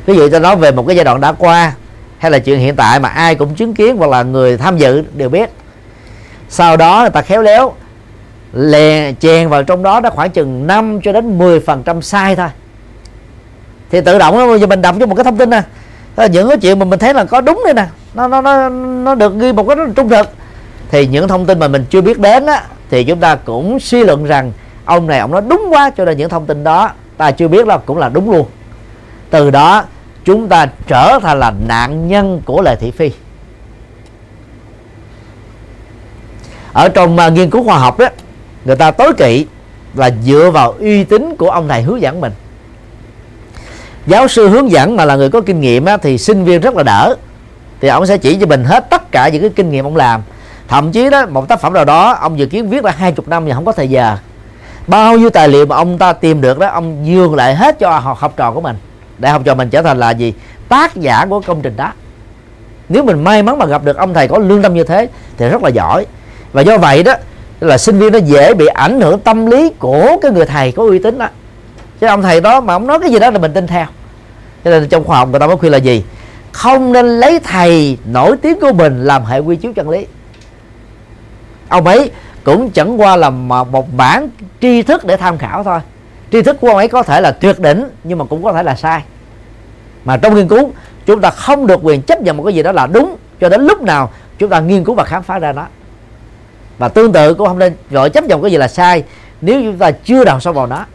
Ví 0.05 0.15
dụ 0.15 0.29
ta 0.29 0.39
nói 0.39 0.55
về 0.55 0.71
một 0.71 0.83
cái 0.87 0.95
giai 0.95 1.05
đoạn 1.05 1.21
đã 1.21 1.31
qua 1.31 1.73
hay 2.17 2.31
là 2.31 2.39
chuyện 2.39 2.59
hiện 2.59 2.75
tại 2.75 2.99
mà 2.99 3.09
ai 3.09 3.35
cũng 3.35 3.55
chứng 3.55 3.73
kiến 3.73 3.97
hoặc 3.97 4.09
là 4.09 4.23
người 4.23 4.57
tham 4.57 4.77
dự 4.77 5.03
đều 5.15 5.29
biết. 5.29 5.49
Sau 6.49 6.77
đó 6.77 6.99
người 7.01 7.09
ta 7.09 7.21
khéo 7.21 7.41
léo 7.41 7.73
lè 8.53 9.13
chèn 9.13 9.49
vào 9.49 9.63
trong 9.63 9.83
đó 9.83 9.99
nó 9.99 10.09
khoảng 10.09 10.31
chừng 10.31 10.67
5 10.67 11.01
cho 11.03 11.11
đến 11.11 11.37
10 11.37 11.59
phần 11.59 11.83
trăm 11.83 12.01
sai 12.01 12.35
thôi. 12.35 12.47
Thì 13.91 14.01
tự 14.01 14.17
động 14.17 14.35
bây 14.35 14.59
giờ 14.59 14.67
mình 14.67 14.81
đọc 14.81 14.95
cho 14.99 15.05
một 15.05 15.15
cái 15.15 15.23
thông 15.23 15.37
tin 15.37 15.49
nè. 15.49 15.63
Ờ, 16.15 16.25
những 16.25 16.49
cái 16.49 16.57
chuyện 16.57 16.79
mà 16.79 16.85
mình 16.85 16.99
thấy 16.99 17.13
là 17.13 17.25
có 17.25 17.41
đúng 17.41 17.61
đây 17.65 17.73
nè. 17.73 17.85
Nó 18.13 18.27
nó 18.27 18.41
nó 18.41 18.69
nó 18.69 19.15
được 19.15 19.33
ghi 19.39 19.53
một 19.53 19.67
cái 19.67 19.75
rất 19.75 19.87
là 19.87 19.93
trung 19.95 20.09
thực. 20.09 20.29
Thì 20.89 21.07
những 21.07 21.27
thông 21.27 21.45
tin 21.45 21.59
mà 21.59 21.67
mình 21.67 21.85
chưa 21.89 22.01
biết 22.01 22.19
đến 22.19 22.45
á 22.45 22.63
thì 22.89 23.03
chúng 23.03 23.19
ta 23.19 23.35
cũng 23.35 23.79
suy 23.79 24.03
luận 24.03 24.25
rằng 24.25 24.51
ông 24.85 25.07
này 25.07 25.19
ông 25.19 25.31
nói 25.31 25.41
đúng 25.47 25.67
quá 25.69 25.91
cho 25.97 26.05
nên 26.05 26.17
những 26.17 26.29
thông 26.29 26.45
tin 26.45 26.63
đó 26.63 26.91
ta 27.17 27.31
chưa 27.31 27.47
biết 27.47 27.67
là 27.67 27.77
cũng 27.77 27.97
là 27.97 28.09
đúng 28.09 28.31
luôn. 28.31 28.45
Từ 29.29 29.51
đó 29.51 29.83
chúng 30.25 30.47
ta 30.47 30.67
trở 30.87 31.19
thành 31.21 31.39
là 31.39 31.53
nạn 31.67 32.07
nhân 32.07 32.41
của 32.45 32.61
lời 32.61 32.75
thị 32.79 32.91
phi. 32.91 33.11
Ở 36.73 36.89
trong 36.89 37.17
uh, 37.27 37.33
nghiên 37.33 37.49
cứu 37.49 37.63
khoa 37.63 37.79
học 37.79 37.99
đó 37.99 38.07
người 38.65 38.75
ta 38.75 38.91
tối 38.91 39.13
kỵ 39.17 39.45
là 39.93 40.11
dựa 40.23 40.51
vào 40.53 40.71
uy 40.79 41.03
tín 41.03 41.35
của 41.35 41.49
ông 41.49 41.67
thầy 41.67 41.81
hướng 41.81 42.01
dẫn 42.01 42.21
mình 42.21 42.31
giáo 44.07 44.27
sư 44.27 44.47
hướng 44.47 44.71
dẫn 44.71 44.95
mà 44.95 45.05
là 45.05 45.15
người 45.15 45.29
có 45.29 45.41
kinh 45.41 45.61
nghiệm 45.61 45.85
á, 45.85 45.97
thì 45.97 46.17
sinh 46.17 46.43
viên 46.43 46.61
rất 46.61 46.75
là 46.75 46.83
đỡ. 46.83 47.15
Thì 47.81 47.87
ông 47.87 48.05
sẽ 48.05 48.17
chỉ 48.17 48.35
cho 48.35 48.45
mình 48.45 48.63
hết 48.63 48.89
tất 48.89 49.11
cả 49.11 49.29
những 49.29 49.41
cái 49.41 49.51
kinh 49.55 49.71
nghiệm 49.71 49.85
ông 49.85 49.95
làm. 49.95 50.21
Thậm 50.67 50.91
chí 50.91 51.09
đó 51.09 51.25
một 51.25 51.47
tác 51.47 51.61
phẩm 51.61 51.73
nào 51.73 51.85
đó 51.85 52.11
ông 52.13 52.39
dự 52.39 52.45
kiến 52.45 52.69
viết 52.69 52.83
ra 52.83 52.91
hai 52.97 53.11
chục 53.11 53.27
năm 53.27 53.45
mà 53.45 53.55
không 53.55 53.65
có 53.65 53.71
thời 53.71 53.87
giờ. 53.87 54.17
Bao 54.87 55.17
nhiêu 55.17 55.29
tài 55.29 55.47
liệu 55.47 55.65
mà 55.65 55.75
ông 55.75 55.97
ta 55.97 56.13
tìm 56.13 56.41
được 56.41 56.59
đó 56.59 56.67
ông 56.67 57.05
dường 57.05 57.35
lại 57.35 57.55
hết 57.55 57.79
cho 57.79 57.99
học, 57.99 58.17
học 58.17 58.33
trò 58.37 58.51
của 58.51 58.61
mình. 58.61 58.75
Để 59.17 59.29
học 59.29 59.41
trò 59.45 59.55
mình 59.55 59.69
trở 59.69 59.81
thành 59.81 59.99
là 59.99 60.11
gì? 60.11 60.33
Tác 60.69 60.95
giả 60.95 61.25
của 61.29 61.41
công 61.41 61.61
trình 61.61 61.75
đó. 61.77 61.91
Nếu 62.89 63.03
mình 63.03 63.23
may 63.23 63.43
mắn 63.43 63.57
mà 63.57 63.65
gặp 63.65 63.83
được 63.83 63.97
ông 63.97 64.13
thầy 64.13 64.27
có 64.27 64.37
lương 64.37 64.61
tâm 64.61 64.73
như 64.73 64.83
thế 64.83 65.07
thì 65.37 65.49
rất 65.49 65.63
là 65.63 65.69
giỏi. 65.69 66.05
Và 66.53 66.61
do 66.61 66.77
vậy 66.77 67.03
đó 67.03 67.13
là 67.59 67.77
sinh 67.77 67.99
viên 67.99 68.13
nó 68.13 68.19
dễ 68.19 68.53
bị 68.53 68.65
ảnh 68.65 69.01
hưởng 69.01 69.19
tâm 69.19 69.45
lý 69.45 69.69
của 69.79 70.17
cái 70.21 70.31
người 70.31 70.45
thầy 70.45 70.71
có 70.71 70.83
uy 70.83 70.99
tín 70.99 71.17
đó 71.17 71.27
chứ 72.01 72.07
ông 72.07 72.21
thầy 72.21 72.41
đó 72.41 72.61
mà 72.61 72.73
ông 72.73 72.87
nói 72.87 72.99
cái 72.99 73.11
gì 73.11 73.19
đó 73.19 73.29
là 73.29 73.39
mình 73.39 73.53
tin 73.53 73.67
theo. 73.67 73.85
Cho 74.63 74.71
nên 74.71 74.89
trong 74.89 75.03
khoa 75.03 75.17
học 75.17 75.29
người 75.29 75.39
ta 75.39 75.47
mới 75.47 75.57
khuyên 75.57 75.71
là 75.71 75.77
gì? 75.77 76.03
Không 76.51 76.93
nên 76.93 77.05
lấy 77.05 77.39
thầy 77.39 77.97
nổi 78.05 78.37
tiếng 78.41 78.59
của 78.59 78.73
mình 78.73 79.03
làm 79.03 79.25
hệ 79.25 79.39
quy 79.39 79.55
chiếu 79.55 79.73
chân 79.73 79.89
lý. 79.89 80.05
Ông 81.69 81.87
ấy 81.87 82.11
cũng 82.43 82.69
chẳng 82.69 83.01
qua 83.01 83.15
là 83.15 83.29
một 83.29 83.93
bản 83.97 84.29
tri 84.61 84.81
thức 84.81 85.05
để 85.05 85.17
tham 85.17 85.37
khảo 85.37 85.63
thôi. 85.63 85.79
Tri 86.31 86.41
thức 86.41 86.57
của 86.61 86.67
ông 86.67 86.77
ấy 86.77 86.87
có 86.87 87.03
thể 87.03 87.21
là 87.21 87.31
tuyệt 87.31 87.59
đỉnh, 87.59 87.85
nhưng 88.03 88.17
mà 88.17 88.25
cũng 88.25 88.43
có 88.43 88.53
thể 88.53 88.63
là 88.63 88.75
sai. 88.75 89.03
Mà 90.05 90.17
trong 90.17 90.35
nghiên 90.35 90.47
cứu, 90.47 90.71
chúng 91.05 91.21
ta 91.21 91.29
không 91.29 91.67
được 91.67 91.79
quyền 91.83 92.01
chấp 92.01 92.21
nhận 92.21 92.37
một 92.37 92.43
cái 92.43 92.53
gì 92.53 92.63
đó 92.63 92.71
là 92.71 92.87
đúng 92.87 93.15
cho 93.39 93.49
đến 93.49 93.61
lúc 93.61 93.81
nào 93.81 94.11
chúng 94.37 94.49
ta 94.49 94.59
nghiên 94.59 94.83
cứu 94.83 94.95
và 94.95 95.03
khám 95.03 95.23
phá 95.23 95.39
ra 95.39 95.51
nó. 95.51 95.65
Và 96.77 96.87
tương 96.87 97.11
tự 97.11 97.33
cũng 97.33 97.47
không 97.47 97.59
nên 97.59 97.75
gọi 97.89 98.09
chấp 98.09 98.23
nhận 98.23 98.41
cái 98.41 98.51
gì 98.51 98.57
là 98.57 98.67
sai 98.67 99.03
nếu 99.41 99.61
chúng 99.63 99.77
ta 99.77 99.91
chưa 99.91 100.23
đào 100.23 100.39
sâu 100.39 100.53
vào 100.53 100.67
nó 100.67 100.85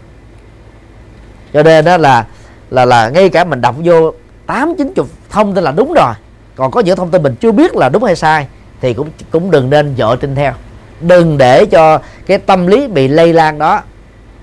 cho 1.57 1.62
nên 1.62 1.85
đó 1.85 1.97
là 1.97 2.24
là 2.70 2.85
là 2.85 3.09
ngay 3.09 3.28
cả 3.28 3.45
mình 3.45 3.61
đọc 3.61 3.74
vô 3.85 4.12
tám, 4.47 4.74
chín 4.78 4.93
chục 4.95 5.09
thông 5.31 5.55
tin 5.55 5.65
là 5.65 5.73
đúng 5.73 5.93
rồi. 5.93 6.15
Còn 6.57 6.70
có 6.70 6.81
những 6.81 6.97
thông 6.97 7.11
tin 7.11 7.23
mình 7.23 7.35
chưa 7.41 7.53
biết 7.53 7.77
là 7.77 7.89
đúng 7.89 8.05
hay 8.05 8.16
sai 8.16 8.47
thì 8.81 8.95
cũng 8.95 9.09
cũng 9.31 9.51
đừng 9.51 9.70
nên 9.70 9.95
dội 9.99 10.16
tin 10.16 10.35
theo. 10.35 10.53
Đừng 11.01 11.39
để 11.39 11.66
cho 11.66 11.99
cái 12.27 12.39
tâm 12.39 12.66
lý 12.66 12.87
bị 12.87 13.09
lây 13.09 13.33
lan 13.33 13.59
đó 13.59 13.83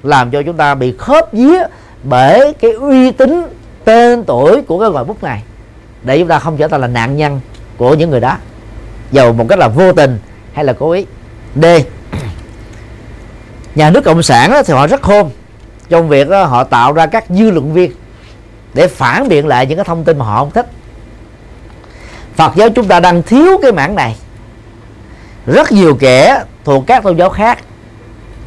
làm 0.03 0.31
cho 0.31 0.41
chúng 0.41 0.57
ta 0.57 0.75
bị 0.75 0.95
khớp 0.97 1.33
vía 1.33 1.63
bởi 2.03 2.53
cái 2.53 2.71
uy 2.71 3.11
tín, 3.11 3.43
tên 3.83 4.23
tuổi 4.23 4.61
của 4.61 4.79
cái 4.79 4.89
gọi 4.89 5.03
bút 5.03 5.23
này. 5.23 5.43
Để 6.03 6.19
chúng 6.19 6.27
ta 6.27 6.39
không 6.39 6.57
trở 6.57 6.67
thành 6.67 6.81
là 6.81 6.87
nạn 6.87 7.17
nhân 7.17 7.39
của 7.77 7.93
những 7.93 8.09
người 8.09 8.19
đó. 8.19 8.37
Dầu 9.11 9.33
một 9.33 9.45
cách 9.49 9.59
là 9.59 9.67
vô 9.67 9.93
tình 9.93 10.19
hay 10.53 10.65
là 10.65 10.73
cố 10.73 10.91
ý. 10.91 11.05
D. 11.55 11.65
Nhà 13.75 13.89
nước 13.89 14.03
cộng 14.03 14.23
sản 14.23 14.53
thì 14.65 14.73
họ 14.73 14.87
rất 14.87 15.01
khôn 15.01 15.31
trong 15.89 16.09
việc 16.09 16.27
họ 16.29 16.63
tạo 16.63 16.93
ra 16.93 17.05
các 17.05 17.25
dư 17.29 17.51
luận 17.51 17.73
viên 17.73 17.91
để 18.73 18.87
phản 18.87 19.27
biện 19.27 19.47
lại 19.47 19.65
những 19.65 19.77
cái 19.77 19.85
thông 19.85 20.03
tin 20.03 20.17
mà 20.17 20.25
họ 20.25 20.39
không 20.39 20.51
thích. 20.51 20.67
Phật 22.35 22.55
giáo 22.55 22.69
chúng 22.69 22.87
ta 22.87 22.99
đang 22.99 23.23
thiếu 23.23 23.59
cái 23.61 23.71
mảng 23.71 23.95
này. 23.95 24.15
Rất 25.45 25.71
nhiều 25.71 25.97
kẻ 25.99 26.43
thuộc 26.63 26.83
các 26.87 27.03
tôn 27.03 27.17
giáo 27.17 27.29
khác 27.29 27.59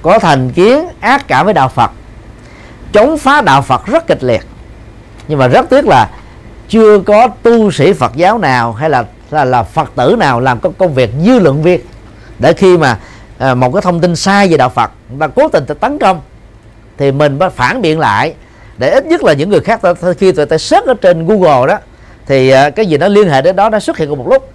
có 0.03 0.19
thành 0.19 0.51
kiến 0.51 0.89
ác 1.01 1.29
cảm 1.29 1.45
với 1.45 1.55
đạo 1.55 1.69
Phật 1.69 1.91
chống 2.93 3.19
phá 3.19 3.41
đạo 3.41 3.63
Phật 3.63 3.87
rất 3.87 4.07
kịch 4.07 4.25
liệt. 4.25 4.47
Nhưng 5.29 5.39
mà 5.39 5.49
rất 5.49 5.71
tiếc 5.71 5.87
là 5.87 6.11
chưa 6.69 7.01
có 7.01 7.29
tu 7.43 7.71
sĩ 7.71 7.93
Phật 7.93 8.17
giáo 8.17 8.39
nào 8.39 8.73
hay 8.73 8.91
là 8.91 9.05
là, 9.31 9.45
là 9.45 9.63
Phật 9.63 9.93
tử 9.95 10.17
nào 10.19 10.41
làm 10.41 10.61
có 10.61 10.71
công 10.79 10.95
việc 10.95 11.11
dư 11.25 11.39
luận 11.39 11.63
viên 11.63 11.81
để 12.39 12.53
khi 12.53 12.79
mà 12.79 12.99
à, 13.39 13.55
một 13.55 13.73
cái 13.73 13.83
thông 13.83 14.01
tin 14.01 14.17
sai 14.17 14.49
về 14.49 14.57
đạo 14.57 14.69
Phật 14.69 14.91
và 15.09 15.29
cố 15.29 15.49
tình 15.49 15.65
tấn 15.81 15.99
công 15.99 16.21
thì 16.99 17.13
mình 17.13 17.39
phải 17.39 17.51
phản 17.51 17.83
biện 17.83 17.99
lại. 17.99 18.35
Để 18.79 18.91
ít 18.91 19.07
nhất 19.07 19.25
là 19.25 19.33
những 19.33 19.49
người 19.49 19.61
khác 19.61 19.81
khi 20.19 20.33
tụi 20.33 20.47
ta 20.47 20.59
search 20.59 20.87
ở 20.87 20.95
trên 20.95 21.27
Google 21.27 21.67
đó 21.67 21.79
thì 22.27 22.51
à, 22.51 22.71
cái 22.71 22.87
gì 22.87 22.99
nó 22.99 23.09
liên 23.09 23.29
hệ 23.29 23.43
đến 23.43 23.57
đó 23.57 23.71
nó 23.71 23.81
xuất 23.81 23.99
hiện 23.99 24.09
cùng 24.09 24.19
một 24.19 24.29
lúc. 24.29 24.53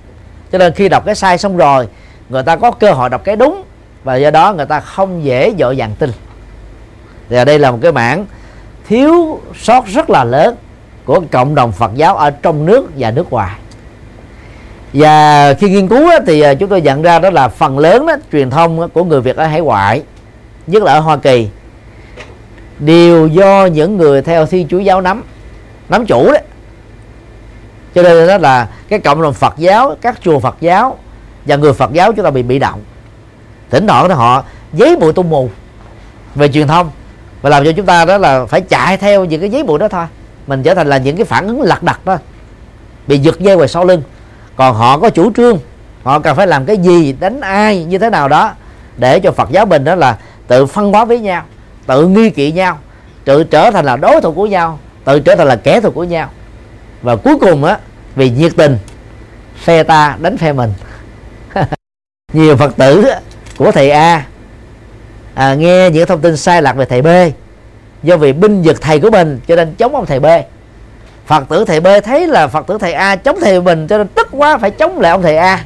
Cho 0.52 0.58
nên 0.58 0.74
khi 0.74 0.90
đọc 0.90 1.06
cái 1.06 1.16
sai 1.16 1.38
xong 1.38 1.58
rồi 1.58 1.88
người 2.30 2.44
ta 2.44 2.56
có 2.56 2.72
cơ 2.72 2.92
hội 2.92 3.10
đọc 3.10 3.22
cái 3.24 3.36
đúng 3.36 3.64
và 4.04 4.16
do 4.16 4.32
đó 4.32 4.54
người 4.54 4.66
ta 4.66 4.80
không 4.80 5.24
dễ 5.24 5.54
dội 5.60 5.78
dàng 5.78 5.92
tin. 6.00 6.12
Thì 7.30 7.36
ở 7.36 7.46
đây 7.46 7.60
là 7.60 7.72
một 7.72 7.80
cái 7.82 7.92
mảng 7.92 8.26
thiếu 8.88 9.40
sót 9.62 9.88
rất 9.88 10.10
là 10.10 10.24
lớn 10.24 10.56
của 11.06 11.22
cộng 11.32 11.56
đồng 11.56 11.72
Phật 11.72 11.92
giáo 11.96 12.16
ở 12.16 12.32
trong 12.32 12.66
nước 12.66 12.90
và 12.98 13.12
nước 13.12 13.32
ngoài. 13.32 13.56
Và 14.94 15.54
khi 15.54 15.70
nghiên 15.70 15.88
cứu 15.88 16.10
thì 16.28 16.42
à, 16.42 16.54
chúng 16.54 16.70
tôi 16.70 16.82
nhận 16.82 17.02
ra 17.02 17.20
đó 17.20 17.30
là 17.30 17.48
phần 17.48 17.80
lớn 17.80 18.06
đó, 18.06 18.16
truyền 18.32 18.50
thông 18.50 18.90
của 18.90 19.04
người 19.04 19.22
Việt 19.22 19.36
ở 19.36 19.46
hải 19.46 19.62
ngoại 19.62 20.04
nhất 20.68 20.84
là 20.84 20.94
ở 20.94 21.00
Hoa 21.00 21.18
Kỳ 21.18 21.48
đều 22.82 23.28
do 23.28 23.66
những 23.66 23.98
người 23.98 24.22
theo 24.22 24.46
thi 24.46 24.66
chúa 24.70 24.80
giáo 24.80 25.02
nắm 25.02 25.24
nắm 25.90 26.06
chủ 26.06 26.32
đấy. 26.32 26.42
Cho 27.96 28.04
nên 28.04 28.28
đó 28.28 28.38
là 28.38 28.68
cái 28.90 29.00
cộng 29.00 29.22
đồng 29.22 29.34
Phật 29.34 29.54
giáo, 29.58 29.96
các 30.02 30.20
chùa 30.22 30.40
Phật 30.40 30.56
giáo 30.62 30.98
và 31.46 31.56
người 31.56 31.74
Phật 31.74 31.94
giáo 31.94 32.14
chúng 32.14 32.26
ta 32.26 32.32
bị 32.32 32.44
bị 32.44 32.60
động. 32.60 32.82
Thỉnh 33.70 33.88
thoảng 33.88 34.08
đó 34.08 34.16
họ 34.16 34.44
giấy 34.74 34.96
bụi 34.96 35.14
tung 35.14 35.30
mù 35.30 35.50
về 36.36 36.48
truyền 36.48 36.68
thông 36.68 36.92
và 37.42 37.50
làm 37.50 37.66
cho 37.66 37.72
chúng 37.72 37.86
ta 37.86 38.06
đó 38.06 38.18
là 38.18 38.46
phải 38.46 38.62
chạy 38.62 38.98
theo 38.98 39.26
những 39.26 39.42
cái 39.42 39.50
giấy 39.50 39.64
bụi 39.64 39.80
đó 39.80 39.88
thôi. 39.88 40.06
Mình 40.48 40.64
trở 40.64 40.76
thành 40.76 40.88
là 40.88 40.98
những 40.98 41.16
cái 41.16 41.26
phản 41.26 41.48
ứng 41.48 41.62
lặt 41.62 41.84
đặt 41.84 42.06
đó, 42.06 42.18
bị 43.08 43.18
giật 43.18 43.40
dây 43.40 43.56
ngoài 43.56 43.68
sau 43.68 43.86
lưng. 43.86 44.04
Còn 44.56 44.76
họ 44.76 44.98
có 44.98 45.10
chủ 45.10 45.32
trương, 45.38 45.60
họ 46.04 46.20
cần 46.20 46.36
phải 46.36 46.48
làm 46.48 46.66
cái 46.66 46.78
gì, 46.78 47.14
đánh 47.20 47.42
ai, 47.42 47.84
như 47.84 47.98
thế 47.98 48.10
nào 48.10 48.28
đó 48.28 48.52
để 48.98 49.20
cho 49.20 49.32
Phật 49.32 49.50
giáo 49.52 49.66
mình 49.66 49.84
đó 49.84 49.96
là 49.96 50.18
tự 50.48 50.66
phân 50.66 50.92
hóa 50.92 51.06
với 51.06 51.20
nhau 51.20 51.44
tự 51.86 52.08
nghi 52.08 52.30
kỵ 52.30 52.52
nhau 52.52 52.80
tự 53.26 53.44
trở 53.44 53.72
thành 53.72 53.86
là 53.86 53.98
đối 53.98 54.22
thủ 54.22 54.32
của 54.32 54.46
nhau 54.46 54.80
tự 55.04 55.20
trở 55.20 55.36
thành 55.36 55.48
là 55.48 55.56
kẻ 55.56 55.82
thù 55.82 55.92
của 55.92 56.04
nhau. 56.04 56.30
Và 57.02 57.16
cuối 57.16 57.38
cùng 57.42 57.64
á 57.64 57.78
vì 58.16 58.30
nhiệt 58.30 58.52
tình 58.58 58.78
phe 59.56 59.84
ta 59.84 60.18
đánh 60.20 60.38
phe 60.38 60.54
mình. 60.54 60.74
Nhiều 62.34 62.58
phật 62.58 62.78
tử 62.78 63.06
của 63.58 63.72
thầy 63.72 63.92
A 63.92 64.26
à, 65.36 65.54
nghe 65.54 65.90
những 65.90 66.08
thông 66.08 66.22
tin 66.22 66.38
sai 66.38 66.62
lạc 66.62 66.74
về 66.74 66.86
thầy 66.86 67.02
B 67.02 67.08
do 68.04 68.18
vì 68.18 68.34
binh 68.34 68.62
vực 68.62 68.82
thầy 68.82 69.00
của 69.00 69.10
mình 69.10 69.40
cho 69.48 69.56
nên 69.56 69.76
chống 69.76 69.96
ông 69.96 70.06
thầy 70.06 70.20
B. 70.20 70.26
Phật 71.26 71.50
tử 71.50 71.66
thầy 71.66 71.80
B 71.80 71.88
thấy 72.04 72.28
là 72.28 72.48
phật 72.48 72.68
tử 72.68 72.78
thầy 72.78 72.94
A 72.94 73.16
chống 73.16 73.38
thầy 73.42 73.62
mình 73.62 73.88
cho 73.88 73.98
nên 73.98 74.08
tức 74.08 74.28
quá 74.32 74.58
phải 74.58 74.72
chống 74.72 75.00
lại 75.00 75.12
ông 75.12 75.22
thầy 75.22 75.38
A. 75.38 75.64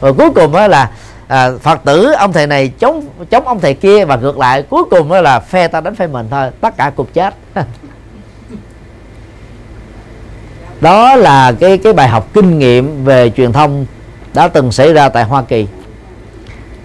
Rồi 0.00 0.12
cuối 0.12 0.30
cùng 0.30 0.54
á 0.54 0.68
là 0.68 0.90
à, 1.30 1.50
phật 1.62 1.80
tử 1.84 2.12
ông 2.12 2.32
thầy 2.32 2.46
này 2.46 2.68
chống 2.68 3.04
chống 3.30 3.48
ông 3.48 3.60
thầy 3.60 3.74
kia 3.74 4.04
và 4.04 4.16
ngược 4.16 4.38
lại 4.38 4.62
cuối 4.62 4.84
cùng 4.90 5.08
đó 5.08 5.20
là 5.20 5.40
phe 5.40 5.68
ta 5.68 5.80
đánh 5.80 5.94
phe 5.94 6.06
mình 6.06 6.26
thôi 6.30 6.50
tất 6.60 6.76
cả 6.76 6.92
cùng 6.96 7.06
chết. 7.12 7.34
Đó 10.80 11.16
là 11.16 11.52
cái 11.60 11.78
cái 11.78 11.92
bài 11.92 12.08
học 12.08 12.28
kinh 12.34 12.58
nghiệm 12.58 13.04
về 13.04 13.30
truyền 13.36 13.52
thông 13.52 13.86
đã 14.34 14.48
từng 14.48 14.72
xảy 14.72 14.92
ra 14.92 15.08
tại 15.08 15.24
Hoa 15.24 15.42
Kỳ. 15.42 15.66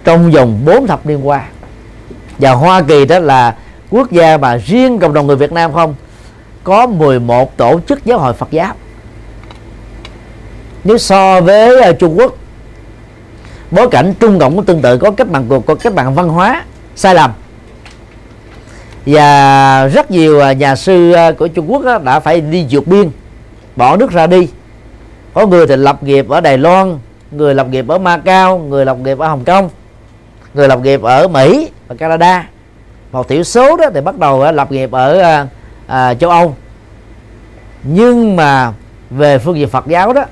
Trong 0.04 0.30
vòng 0.30 0.60
4 0.64 0.86
thập 0.86 1.06
niên 1.06 1.28
qua. 1.28 1.44
Và 2.38 2.52
Hoa 2.52 2.82
Kỳ 2.82 3.04
đó 3.04 3.18
là 3.18 3.56
quốc 3.90 4.12
gia 4.12 4.36
mà 4.36 4.56
riêng 4.56 4.98
cộng 4.98 5.14
đồng 5.14 5.26
người 5.26 5.36
Việt 5.36 5.52
Nam 5.52 5.72
không 5.72 5.94
có 6.64 6.86
11 6.86 7.56
tổ 7.56 7.80
chức 7.88 8.04
giáo 8.04 8.18
hội 8.18 8.32
Phật 8.32 8.48
giáo. 8.50 8.74
Nếu 10.84 10.98
so 10.98 11.40
với 11.40 11.80
ờ, 11.80 11.92
Trung 11.92 12.18
Quốc 12.18 12.36
bối 13.70 13.88
cảnh 13.90 14.14
Trung 14.20 14.38
Cộng 14.38 14.56
cũng 14.56 14.64
tương 14.64 14.82
tự 14.82 14.98
có 14.98 15.10
cách 15.10 15.28
mạng 15.28 15.44
cuộc 15.48 15.66
có 15.66 15.74
cách 15.74 15.92
mạng 15.92 16.14
văn 16.14 16.28
hóa 16.28 16.64
sai 16.96 17.14
lầm. 17.14 17.30
Và 19.06 19.86
rất 19.86 20.10
nhiều 20.10 20.40
à, 20.40 20.52
nhà 20.52 20.76
sư 20.76 21.12
à, 21.12 21.32
của 21.32 21.48
Trung 21.48 21.72
Quốc 21.72 22.02
đã 22.04 22.20
phải 22.20 22.40
đi 22.40 22.66
vượt 22.70 22.86
biên 22.86 23.10
bỏ 23.76 23.96
nước 23.96 24.10
ra 24.10 24.26
đi. 24.26 24.48
Có 25.34 25.46
người 25.46 25.66
thì 25.66 25.76
lập 25.76 26.02
nghiệp 26.02 26.28
ở 26.28 26.40
Đài 26.40 26.58
Loan 26.58 26.98
người 27.30 27.54
lập 27.54 27.68
nghiệp 27.68 27.88
ở 27.88 27.98
Macau 27.98 28.58
người 28.58 28.84
lập 28.84 28.98
nghiệp 28.98 29.18
ở 29.18 29.28
Hồng 29.28 29.44
Kông 29.44 29.70
người 30.54 30.68
lập 30.68 30.80
nghiệp 30.82 31.02
ở 31.02 31.28
Mỹ 31.28 31.70
và 31.88 31.94
Canada. 31.94 32.48
Một 33.12 33.28
thiểu 33.28 33.42
số 33.42 33.76
đó 33.76 33.86
thì 33.94 34.00
bắt 34.00 34.18
đầu 34.18 34.42
à, 34.42 34.52
lập 34.52 34.72
nghiệp 34.72 34.92
ở 34.92 35.22
à, 35.86 36.14
châu 36.14 36.30
Âu. 36.30 36.56
Nhưng 37.82 38.36
mà 38.36 38.72
về 39.10 39.38
phương 39.38 39.56
diện 39.56 39.68
Phật 39.68 39.86
giáo 39.86 40.12
đó 40.12 40.24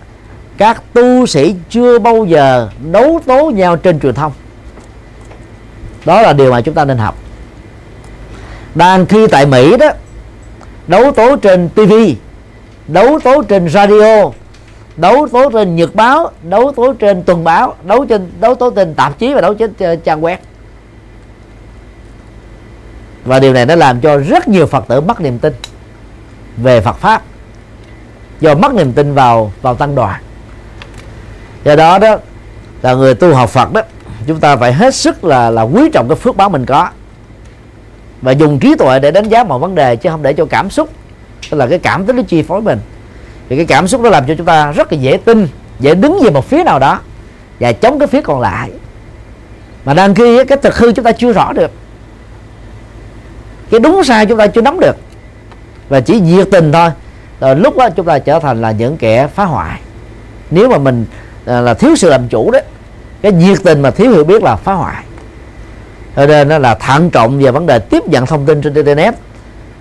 các 0.59 0.83
tu 0.93 1.27
sĩ 1.27 1.55
chưa 1.71 1.99
bao 1.99 2.25
giờ 2.25 2.69
đấu 2.93 3.21
tố 3.27 3.51
nhau 3.51 3.77
trên 3.77 4.01
truyền 4.01 4.15
thông. 4.15 4.33
Đó 6.05 6.23
là 6.23 6.33
điều 6.33 6.51
mà 6.51 6.61
chúng 6.61 6.75
ta 6.75 6.85
nên 6.85 6.99
học. 6.99 7.17
Đang 8.75 9.07
khi 9.07 9.27
tại 9.27 9.47
Mỹ 9.47 9.77
đó, 9.77 9.89
đấu 10.87 11.13
tố 11.13 11.37
trên 11.37 11.69
TV 11.69 11.93
đấu 12.89 13.21
tố 13.25 13.43
trên 13.43 13.69
radio, 13.69 14.31
đấu 14.97 15.29
tố 15.33 15.51
trên 15.51 15.77
nhật 15.77 15.95
báo, 15.95 16.31
đấu 16.43 16.73
tố 16.77 16.93
trên 16.93 17.23
tuần 17.23 17.45
báo, 17.45 17.75
đấu 17.85 18.07
trên, 18.07 18.31
đấu 18.41 18.55
tố 18.55 18.71
trên 18.71 18.95
tạp 18.95 19.19
chí 19.19 19.35
và 19.35 19.41
đấu 19.41 19.55
trên 19.55 19.73
ờ, 19.79 19.97
trang 19.97 20.21
web. 20.21 20.37
Và 23.25 23.39
điều 23.41 23.53
này 23.53 23.67
nó 23.67 23.75
làm 23.75 24.01
cho 24.01 24.19
rất 24.19 24.49
nhiều 24.49 24.67
phật 24.67 24.85
tử 24.89 25.01
mất 25.01 25.21
niềm 25.21 25.39
tin 25.39 25.53
về 26.57 26.81
Phật 26.81 26.97
pháp, 26.97 27.23
do 28.41 28.55
mất 28.55 28.75
niềm 28.75 28.93
tin 28.93 29.15
vào 29.15 29.53
vào 29.63 29.75
tăng 29.75 29.95
đoàn 29.95 30.21
do 31.65 31.77
đó 31.77 31.99
đó, 31.99 32.17
là 32.83 32.95
người 32.95 33.15
tu 33.15 33.35
học 33.35 33.51
Phật 33.51 33.73
đó, 33.73 33.83
chúng 34.27 34.41
ta 34.41 34.57
phải 34.57 34.73
hết 34.73 34.95
sức 34.95 35.25
là 35.25 35.51
là 35.51 35.63
quý 35.63 35.91
trọng 35.93 36.09
cái 36.09 36.17
phước 36.17 36.37
báo 36.37 36.49
mình 36.49 36.67
có. 36.67 36.89
Và 38.23 38.33
dùng 38.33 38.59
trí 38.59 38.75
tuệ 38.79 38.99
để 38.99 39.11
đánh 39.11 39.29
giá 39.29 39.45
mọi 39.45 39.59
vấn 39.59 39.75
đề, 39.75 39.97
chứ 39.97 40.11
không 40.11 40.23
để 40.23 40.33
cho 40.33 40.45
cảm 40.45 40.71
xúc, 40.71 40.91
tức 41.51 41.57
là 41.59 41.67
cái 41.67 41.79
cảm 41.79 42.07
tính 42.07 42.17
nó 42.17 42.23
chi 42.23 42.43
phối 42.43 42.63
mình. 42.63 42.79
Thì 43.49 43.57
cái 43.57 43.65
cảm 43.65 43.89
xúc 43.89 44.01
nó 44.01 44.11
làm 44.11 44.27
cho 44.27 44.35
chúng 44.35 44.47
ta 44.47 44.73
rất 44.73 44.93
là 44.93 44.99
dễ 44.99 45.17
tin, 45.25 45.49
dễ 45.81 45.95
đứng 45.95 46.19
về 46.25 46.31
một 46.31 46.49
phía 46.49 46.65
nào 46.65 46.79
đó, 46.79 47.01
và 47.61 47.73
chống 47.73 47.99
cái 47.99 48.09
phía 48.09 48.21
còn 48.21 48.41
lại. 48.41 48.71
Mà 49.85 49.95
đang 49.95 50.15
khi 50.15 50.45
cái 50.45 50.59
thực 50.63 50.79
hư 50.79 50.93
chúng 50.93 51.05
ta 51.05 51.13
chưa 51.13 51.33
rõ 51.33 51.53
được. 51.53 51.71
Cái 53.71 53.81
đúng 53.81 54.05
sai 54.05 54.27
chúng 54.27 54.39
ta 54.39 54.47
chưa 54.47 54.61
nắm 54.61 54.81
được. 54.81 54.97
Và 55.89 56.01
chỉ 56.01 56.21
nhiệt 56.21 56.49
tình 56.51 56.73
thôi. 56.73 56.91
Rồi 57.41 57.57
lúc 57.57 57.77
đó 57.77 57.91
chúng 57.91 58.07
ta 58.07 58.19
trở 58.19 58.39
thành 58.39 58.63
là 58.63 58.71
những 58.71 58.97
kẻ 58.97 59.27
phá 59.27 59.45
hoại. 59.45 59.81
Nếu 60.51 60.69
mà 60.69 60.79
mình 60.79 61.07
À, 61.47 61.61
là 61.61 61.75
thiếu 61.75 61.97
sự 61.97 62.11
làm 62.11 62.29
chủ 62.29 62.51
đấy 62.51 62.63
cái 63.23 63.33
nhiệt 63.33 63.59
tình 63.65 63.83
mà 63.83 63.91
thiếu 63.91 64.11
hiểu 64.11 64.25
biết 64.25 64.43
là 64.43 64.57
phá 64.57 64.73
hoại. 64.73 65.05
Cho 66.17 66.27
nên 66.27 66.49
nó 66.49 66.59
là 66.59 66.75
thận 66.75 67.11
trọng 67.11 67.39
về 67.39 67.51
vấn 67.51 67.67
đề 67.67 67.79
tiếp 67.79 68.09
nhận 68.09 68.27
thông 68.27 68.47
tin 68.47 68.63
trên 68.63 68.75
internet 68.75 69.15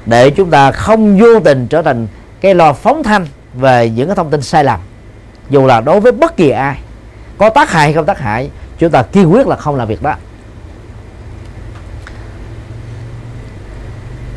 để 0.06 0.30
chúng 0.30 0.50
ta 0.50 0.72
không 0.72 1.20
vô 1.20 1.40
tình 1.40 1.68
trở 1.68 1.82
thành 1.82 2.08
cái 2.42 2.56
lo 2.56 2.74
phóng 2.74 3.04
thanh 3.04 3.28
về 3.54 3.90
những 3.90 4.08
cái 4.08 4.16
thông 4.16 4.30
tin 4.30 4.42
sai 4.42 4.64
lầm. 4.64 4.80
Dù 5.50 5.66
là 5.66 5.82
đối 5.82 6.00
với 6.00 6.12
bất 6.12 6.38
kỳ 6.38 6.50
ai 6.50 6.78
có 7.38 7.50
tác 7.50 7.72
hại 7.72 7.84
hay 7.84 7.94
không 7.94 8.06
tác 8.06 8.20
hại 8.20 8.50
chúng 8.80 8.92
ta 8.92 9.04
kiên 9.04 9.34
quyết 9.34 9.48
là 9.48 9.56
không 9.56 9.76
làm 9.76 9.88
việc 9.88 10.04
đó. 10.04 10.16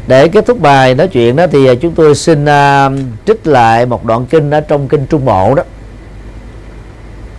Để 0.06 0.28
kết 0.28 0.46
thúc 0.46 0.60
bài 0.60 0.94
nói 0.94 1.08
chuyện 1.08 1.36
đó 1.36 1.46
thì 1.52 1.76
chúng 1.76 1.94
tôi 1.94 2.14
xin 2.14 2.44
uh, 2.44 2.92
trích 3.26 3.46
lại 3.46 3.86
một 3.86 4.04
đoạn 4.04 4.26
kinh 4.26 4.50
ở 4.50 4.60
trong 4.60 4.88
kinh 4.88 5.06
Trung 5.06 5.24
Bộ 5.24 5.54
đó. 5.54 5.62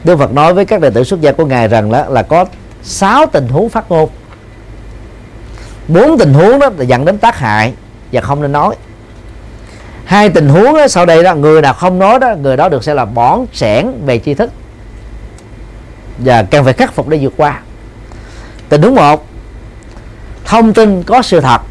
Đức 0.08 0.18
Phật 0.18 0.34
nói 0.34 0.54
với 0.54 0.66
các 0.66 0.82
đệ 0.82 0.90
tử 0.90 1.04
xuất 1.04 1.22
gia 1.22 1.32
của 1.32 1.46
ngài 1.46 1.68
rằng 1.68 1.92
là, 1.92 2.06
là 2.10 2.24
có 2.24 2.46
sáu 2.84 3.26
tình 3.26 3.48
huống 3.48 3.70
phát 3.70 3.92
ngôn. 3.92 4.10
Bốn 5.88 6.18
tình 6.18 6.34
huống 6.34 6.60
đó 6.60 6.70
là 6.78 6.84
dẫn 6.84 7.06
đến 7.06 7.18
tác 7.18 7.38
hại 7.38 7.74
và 8.12 8.22
không 8.22 8.42
nên 8.42 8.52
nói. 8.52 8.76
Hai 10.06 10.30
tình 10.30 10.50
huống 10.50 10.74
đó, 10.74 10.88
sau 10.88 11.06
đây 11.06 11.24
đó 11.24 11.36
người 11.36 11.62
nào 11.62 11.74
không 11.74 12.00
nói 12.00 12.20
đó 12.20 12.36
người 12.36 12.58
đó 12.58 12.70
được 12.70 12.84
sẽ 12.84 12.94
là 12.94 13.06
bỏn 13.06 13.46
sẻn 13.54 14.06
về 14.06 14.20
tri 14.20 14.34
thức 14.34 14.50
và 16.18 16.44
cần 16.44 16.64
phải 16.64 16.74
khắc 16.74 16.94
phục 16.94 17.08
để 17.08 17.20
vượt 17.22 17.34
qua. 17.38 17.62
Tình 18.70 18.82
huống 18.82 18.96
một 18.96 19.28
thông 20.46 20.74
tin 20.74 21.04
có 21.04 21.22
sự 21.22 21.40
thật. 21.40 21.62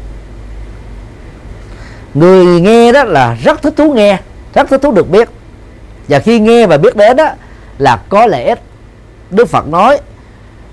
Người 2.13 2.61
nghe 2.61 2.91
đó 2.91 3.03
là 3.03 3.37
rất 3.43 3.61
thích 3.61 3.73
thú 3.77 3.93
nghe 3.93 4.19
rất 4.53 4.69
thích 4.69 4.81
thú 4.81 4.91
được 4.91 5.09
biết. 5.09 5.29
Và 6.07 6.19
khi 6.19 6.39
nghe 6.39 6.67
và 6.67 6.77
biết 6.77 6.95
đến 6.95 7.17
đó 7.17 7.29
là 7.77 7.97
có 8.09 8.25
lẽ 8.25 8.55
đức 9.29 9.49
phật 9.49 9.67
nói 9.67 9.99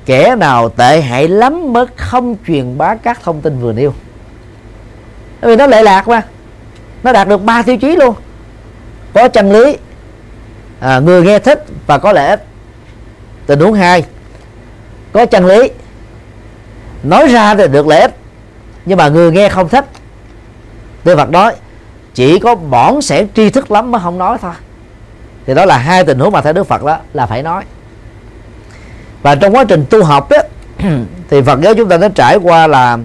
kẻ 0.07 0.37
nào 0.37 0.69
tệ 0.69 1.01
hại 1.01 1.29
lắm 1.29 1.73
mới 1.73 1.87
không 1.97 2.37
truyền 2.47 2.79
bá 2.79 2.95
các 2.95 3.23
thông 3.23 3.41
tin 3.41 3.59
vừa 3.59 3.73
nêu. 3.73 3.95
Vì 5.41 5.57
nó 5.57 5.67
lệ 5.67 5.83
lạc 5.83 6.09
mà 6.09 6.23
nó 7.03 7.13
đạt 7.13 7.29
được 7.29 7.45
ba 7.45 7.63
tiêu 7.63 7.77
chí 7.77 7.97
luôn. 7.97 8.15
Có 9.15 9.29
chân 9.29 9.53
lý 9.53 9.77
à, 10.81 10.99
người 10.99 11.23
nghe 11.23 11.39
thích 11.39 11.65
và 11.87 11.99
có 11.99 12.13
lẽ 12.13 12.37
tình 13.47 13.61
huống 13.61 13.75
hai 13.75 14.05
có 15.13 15.27
chân 15.27 15.47
lý. 15.47 15.71
Nói 17.03 17.29
ra 17.29 17.55
thì 17.55 17.69
được 17.69 17.87
lợi 17.87 18.01
ích 18.01 18.15
nhưng 18.85 18.99
mà 18.99 19.09
người 19.09 19.33
nghe 19.33 19.49
không 19.49 19.69
thích. 19.69 19.85
Đức 21.05 21.17
Phật 21.17 21.31
nói 21.31 21.55
chỉ 22.15 22.39
có 22.39 22.55
bỏng 22.55 23.03
sẻn 23.03 23.29
tri 23.35 23.51
thức 23.51 23.71
lắm 23.71 23.91
mới 23.91 24.01
không 24.05 24.19
nói 24.19 24.39
thôi 24.41 24.53
thì 25.47 25.55
đó 25.55 25.65
là 25.65 25.79
hai 25.79 26.05
tình 26.05 26.19
huống 26.19 26.33
mà 26.33 26.41
theo 26.41 26.53
Đức 26.53 26.65
Phật 26.65 26.85
đó 26.85 26.99
là 27.15 27.27
phải 27.27 27.43
nói. 27.43 27.65
Và 29.23 29.35
trong 29.35 29.55
quá 29.55 29.65
trình 29.65 29.85
tu 29.91 30.05
học 30.05 30.31
đó 30.31 30.37
thì 31.31 31.43
Phật 31.43 31.61
giáo 31.61 31.75
chúng 31.75 31.89
ta 31.89 31.97
đã 31.97 32.09
trải 32.09 32.37
qua 32.37 32.67
là 32.67 32.99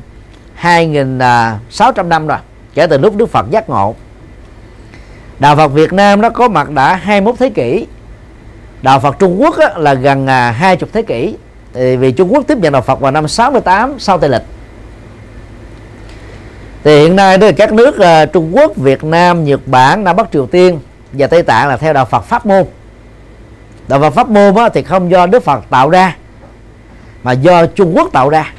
2.600 0.62 2.08
năm 2.08 2.28
rồi 2.28 2.38
kể 2.74 2.88
từ 2.88 2.98
lúc 2.98 3.16
Đức 3.16 3.30
Phật 3.30 3.46
giác 3.52 3.70
ngộ. 3.70 3.96
Đạo 5.40 5.56
Phật 5.56 5.68
Việt 5.68 5.94
Nam 5.94 6.22
nó 6.22 6.30
có 6.30 6.48
mặt 6.48 6.70
đã 6.70 6.96
21 6.96 7.36
thế 7.40 7.50
kỷ. 7.50 7.88
Đạo 8.82 9.00
Phật 9.00 9.20
Trung 9.20 9.42
Quốc 9.42 9.58
á, 9.58 9.70
là 9.78 9.94
gần 9.94 10.28
à, 10.28 10.52
20 10.52 10.90
thế 10.94 11.02
kỷ. 11.02 11.36
Thì 11.74 11.98
vì 11.98 12.12
Trung 12.12 12.34
Quốc 12.34 12.44
tiếp 12.48 12.58
nhận 12.58 12.74
Đạo 12.74 12.82
Phật 12.82 13.00
vào 13.00 13.12
năm 13.12 13.28
68 13.28 13.96
sau 14.00 14.18
Tây 14.18 14.30
Lịch. 14.30 14.44
Thì 16.84 17.02
hiện 17.02 17.16
nay 17.16 17.38
đó 17.38 17.48
các 17.58 17.74
nước 17.74 18.00
à, 18.00 18.26
Trung 18.26 18.56
Quốc, 18.56 18.76
Việt 18.76 19.04
Nam, 19.04 19.44
Nhật 19.44 19.60
Bản, 19.66 20.04
Nam 20.04 20.16
Bắc 20.16 20.32
Triều 20.32 20.46
Tiên 20.46 20.80
và 21.14 21.28
Tây 21.28 21.44
Tạng 21.44 21.68
là 21.68 21.78
theo 21.78 21.94
đạo 21.94 22.06
Phật 22.06 22.22
pháp 22.22 22.46
môn. 22.46 22.66
Đạo 23.88 24.00
Phật 24.00 24.10
pháp 24.10 24.30
môn 24.30 24.56
á, 24.56 24.70
thì 24.70 24.84
không 24.84 25.12
do 25.12 25.26
Đức 25.26 25.44
Phật 25.44 25.64
tạo 25.70 25.90
ra 25.90 26.16
mà 27.24 27.32
do 27.32 27.66
Trung 27.66 27.94
Quốc 27.96 28.10
tạo 28.14 28.30
ra. 28.30 28.54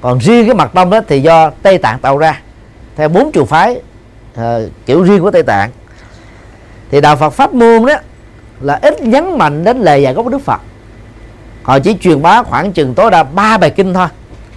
Còn 0.00 0.18
riêng 0.18 0.46
cái 0.46 0.54
mặt 0.54 0.70
tông 0.74 0.90
đó 0.90 1.00
thì 1.08 1.22
do 1.22 1.50
Tây 1.50 1.78
Tạng 1.78 1.98
tạo 1.98 2.18
ra 2.18 2.40
theo 2.96 3.08
bốn 3.08 3.32
trường 3.32 3.46
phái 3.46 3.80
uh, 4.40 4.42
kiểu 4.86 5.02
riêng 5.02 5.22
của 5.22 5.30
Tây 5.30 5.42
Tạng. 5.42 5.70
Thì 6.90 7.00
đạo 7.00 7.16
Phật 7.16 7.30
pháp 7.30 7.54
môn 7.54 7.86
đó 7.86 7.94
là 8.60 8.78
ít 8.82 9.02
nhấn 9.02 9.38
mạnh 9.38 9.64
đến 9.64 9.78
lời 9.78 10.02
dạy 10.02 10.14
gốc 10.14 10.24
của 10.24 10.30
Đức 10.30 10.42
Phật. 10.44 10.60
Họ 11.62 11.78
chỉ 11.78 11.96
truyền 12.00 12.22
bá 12.22 12.42
khoảng 12.42 12.72
chừng 12.72 12.94
tối 12.94 13.10
đa 13.10 13.22
ba 13.22 13.58
bài 13.58 13.70
kinh 13.70 13.94
thôi. 13.94 14.08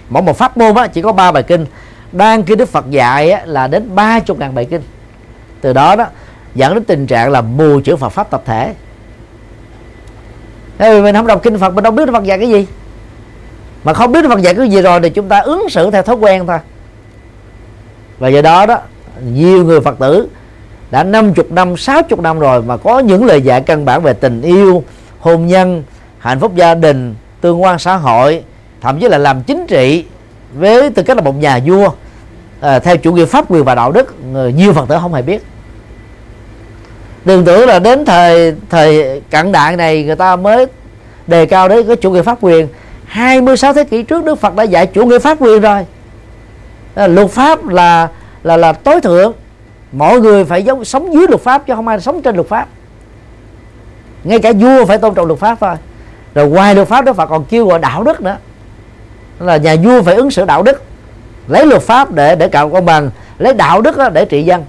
Mỗi 0.08 0.22
một 0.22 0.38
pháp 0.38 0.56
môn 0.56 0.74
á, 0.74 0.86
chỉ 0.86 1.02
có 1.02 1.12
ba 1.12 1.32
bài 1.32 1.42
kinh. 1.42 1.66
Đang 2.12 2.42
khi 2.42 2.54
Đức 2.54 2.68
Phật 2.68 2.90
dạy 2.90 3.30
á, 3.30 3.42
là 3.44 3.66
đến 3.66 3.94
ba 3.94 4.20
chục 4.20 4.38
ngàn 4.38 4.54
bài 4.54 4.64
kinh. 4.70 4.82
Từ 5.60 5.72
đó 5.72 5.96
đó 5.96 6.06
dẫn 6.54 6.74
đến 6.74 6.84
tình 6.84 7.06
trạng 7.06 7.30
là 7.30 7.40
mù 7.40 7.80
chữ 7.80 7.96
Phật 7.96 8.08
pháp 8.08 8.30
tập 8.30 8.42
thể. 8.44 8.74
Thế 10.78 10.94
vì 10.94 11.02
mình 11.02 11.14
không 11.14 11.26
đọc 11.26 11.42
kinh 11.42 11.58
Phật 11.58 11.74
mình 11.74 11.84
đâu 11.84 11.92
biết 11.92 12.08
Phật 12.12 12.24
dạy 12.24 12.38
cái 12.38 12.48
gì. 12.48 12.66
Mà 13.84 13.94
không 13.94 14.12
biết 14.12 14.24
Phật 14.28 14.40
dạy 14.40 14.54
cái 14.54 14.68
gì 14.68 14.82
rồi 14.82 15.00
thì 15.00 15.10
chúng 15.10 15.28
ta 15.28 15.40
ứng 15.40 15.68
xử 15.70 15.90
theo 15.90 16.02
thói 16.02 16.16
quen 16.16 16.46
thôi. 16.46 16.58
Và 18.18 18.28
do 18.28 18.42
đó 18.42 18.66
đó 18.66 18.78
nhiều 19.24 19.64
người 19.64 19.80
Phật 19.80 19.98
tử 19.98 20.28
đã 20.90 21.04
50 21.04 21.46
năm 21.50 21.76
60 21.76 22.18
năm 22.22 22.38
rồi 22.38 22.62
mà 22.62 22.76
có 22.76 22.98
những 22.98 23.24
lời 23.24 23.42
dạy 23.42 23.60
căn 23.60 23.84
bản 23.84 24.02
về 24.02 24.12
tình 24.12 24.42
yêu 24.42 24.84
hôn 25.18 25.46
nhân 25.46 25.82
hạnh 26.18 26.40
phúc 26.40 26.54
gia 26.54 26.74
đình 26.74 27.14
tương 27.40 27.62
quan 27.62 27.78
xã 27.78 27.96
hội 27.96 28.42
thậm 28.80 29.00
chí 29.00 29.08
là 29.08 29.18
làm 29.18 29.42
chính 29.42 29.66
trị 29.66 30.04
với 30.54 30.90
tư 30.90 31.02
cách 31.02 31.16
là 31.16 31.22
một 31.22 31.36
nhà 31.36 31.60
vua 31.66 31.90
à, 32.60 32.78
theo 32.78 32.96
chủ 32.96 33.12
nghĩa 33.12 33.24
pháp 33.24 33.50
quyền 33.50 33.64
và 33.64 33.74
đạo 33.74 33.92
đức 33.92 34.14
nhiều 34.54 34.72
phật 34.72 34.88
tử 34.88 34.96
không 35.00 35.14
hề 35.14 35.22
biết 35.22 35.42
đừng 37.28 37.44
tưởng 37.44 37.66
là 37.66 37.78
đến 37.78 38.04
thời 38.04 38.54
thời 38.70 39.20
cận 39.30 39.52
đại 39.52 39.76
này 39.76 40.04
người 40.04 40.16
ta 40.16 40.36
mới 40.36 40.66
đề 41.26 41.46
cao 41.46 41.68
đến 41.68 41.86
cái 41.86 41.96
chủ 41.96 42.10
nghĩa 42.10 42.22
pháp 42.22 42.38
quyền. 42.40 42.68
26 43.04 43.72
thế 43.72 43.84
kỷ 43.84 44.02
trước 44.02 44.24
Đức 44.24 44.40
Phật 44.40 44.54
đã 44.56 44.62
dạy 44.62 44.86
chủ 44.86 45.06
nghĩa 45.06 45.18
pháp 45.18 45.36
quyền 45.40 45.60
rồi. 45.60 45.86
À, 46.94 47.06
luật 47.06 47.30
pháp 47.30 47.68
là 47.68 48.08
là 48.42 48.56
là 48.56 48.72
tối 48.72 49.00
thượng. 49.00 49.32
Mọi 49.92 50.20
người 50.20 50.44
phải 50.44 50.62
giống, 50.62 50.84
sống 50.84 51.14
dưới 51.14 51.26
luật 51.28 51.40
pháp 51.40 51.66
chứ 51.66 51.74
không 51.74 51.88
ai 51.88 52.00
sống 52.00 52.22
trên 52.22 52.34
luật 52.34 52.48
pháp. 52.48 52.68
Ngay 54.24 54.38
cả 54.38 54.52
vua 54.52 54.84
phải 54.84 54.98
tôn 54.98 55.14
trọng 55.14 55.26
luật 55.26 55.38
pháp 55.38 55.58
thôi. 55.60 55.76
Rồi 56.34 56.48
ngoài 56.48 56.74
luật 56.74 56.88
pháp 56.88 57.04
Đức 57.04 57.16
Phật 57.16 57.26
còn 57.26 57.44
kêu 57.44 57.66
gọi 57.66 57.78
đạo 57.78 58.02
đức 58.02 58.20
nữa. 58.20 58.36
Là 59.38 59.56
nhà 59.56 59.76
vua 59.84 60.02
phải 60.02 60.14
ứng 60.14 60.30
xử 60.30 60.44
đạo 60.44 60.62
đức. 60.62 60.82
Lấy 61.48 61.66
luật 61.66 61.82
pháp 61.82 62.10
để 62.10 62.36
để 62.36 62.48
cạo 62.48 62.70
công 62.70 62.84
bằng, 62.84 63.10
lấy 63.38 63.54
đạo 63.54 63.80
đức 63.80 63.96
để 64.12 64.24
trị 64.24 64.42
dân 64.42 64.64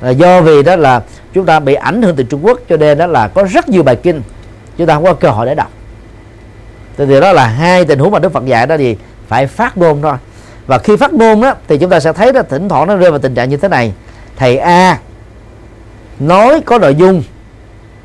là 0.00 0.10
do 0.10 0.40
vì 0.40 0.62
đó 0.62 0.76
là 0.76 1.02
chúng 1.32 1.46
ta 1.46 1.60
bị 1.60 1.74
ảnh 1.74 2.02
hưởng 2.02 2.16
từ 2.16 2.24
Trung 2.24 2.46
Quốc, 2.46 2.60
cho 2.68 2.76
nên 2.76 2.98
đó 2.98 3.06
là 3.06 3.28
có 3.28 3.42
rất 3.42 3.68
nhiều 3.68 3.82
bài 3.82 3.96
kinh 3.96 4.22
chúng 4.76 4.86
ta 4.86 4.94
không 4.94 5.04
có 5.04 5.14
cơ 5.14 5.28
hội 5.28 5.46
để 5.46 5.54
đọc. 5.54 5.70
Thì 6.96 7.20
đó 7.20 7.32
là 7.32 7.46
hai 7.46 7.84
tình 7.84 7.98
huống 7.98 8.12
mà 8.12 8.18
Đức 8.18 8.32
Phật 8.32 8.46
dạy 8.46 8.66
đó 8.66 8.76
thì 8.76 8.96
phải 9.28 9.46
phát 9.46 9.78
ngôn 9.78 10.02
thôi. 10.02 10.16
Và 10.66 10.78
khi 10.78 10.96
phát 10.96 11.12
ngôn 11.12 11.40
đó 11.40 11.54
thì 11.68 11.78
chúng 11.78 11.90
ta 11.90 12.00
sẽ 12.00 12.12
thấy 12.12 12.32
đó, 12.32 12.42
thỉnh 12.42 12.68
thoảng 12.68 12.88
nó 12.88 12.96
rơi 12.96 13.10
vào 13.10 13.18
tình 13.18 13.34
trạng 13.34 13.48
như 13.48 13.56
thế 13.56 13.68
này. 13.68 13.92
Thầy 14.36 14.56
A 14.56 14.98
nói 16.18 16.60
có 16.60 16.78
nội 16.78 16.94
dung 16.94 17.22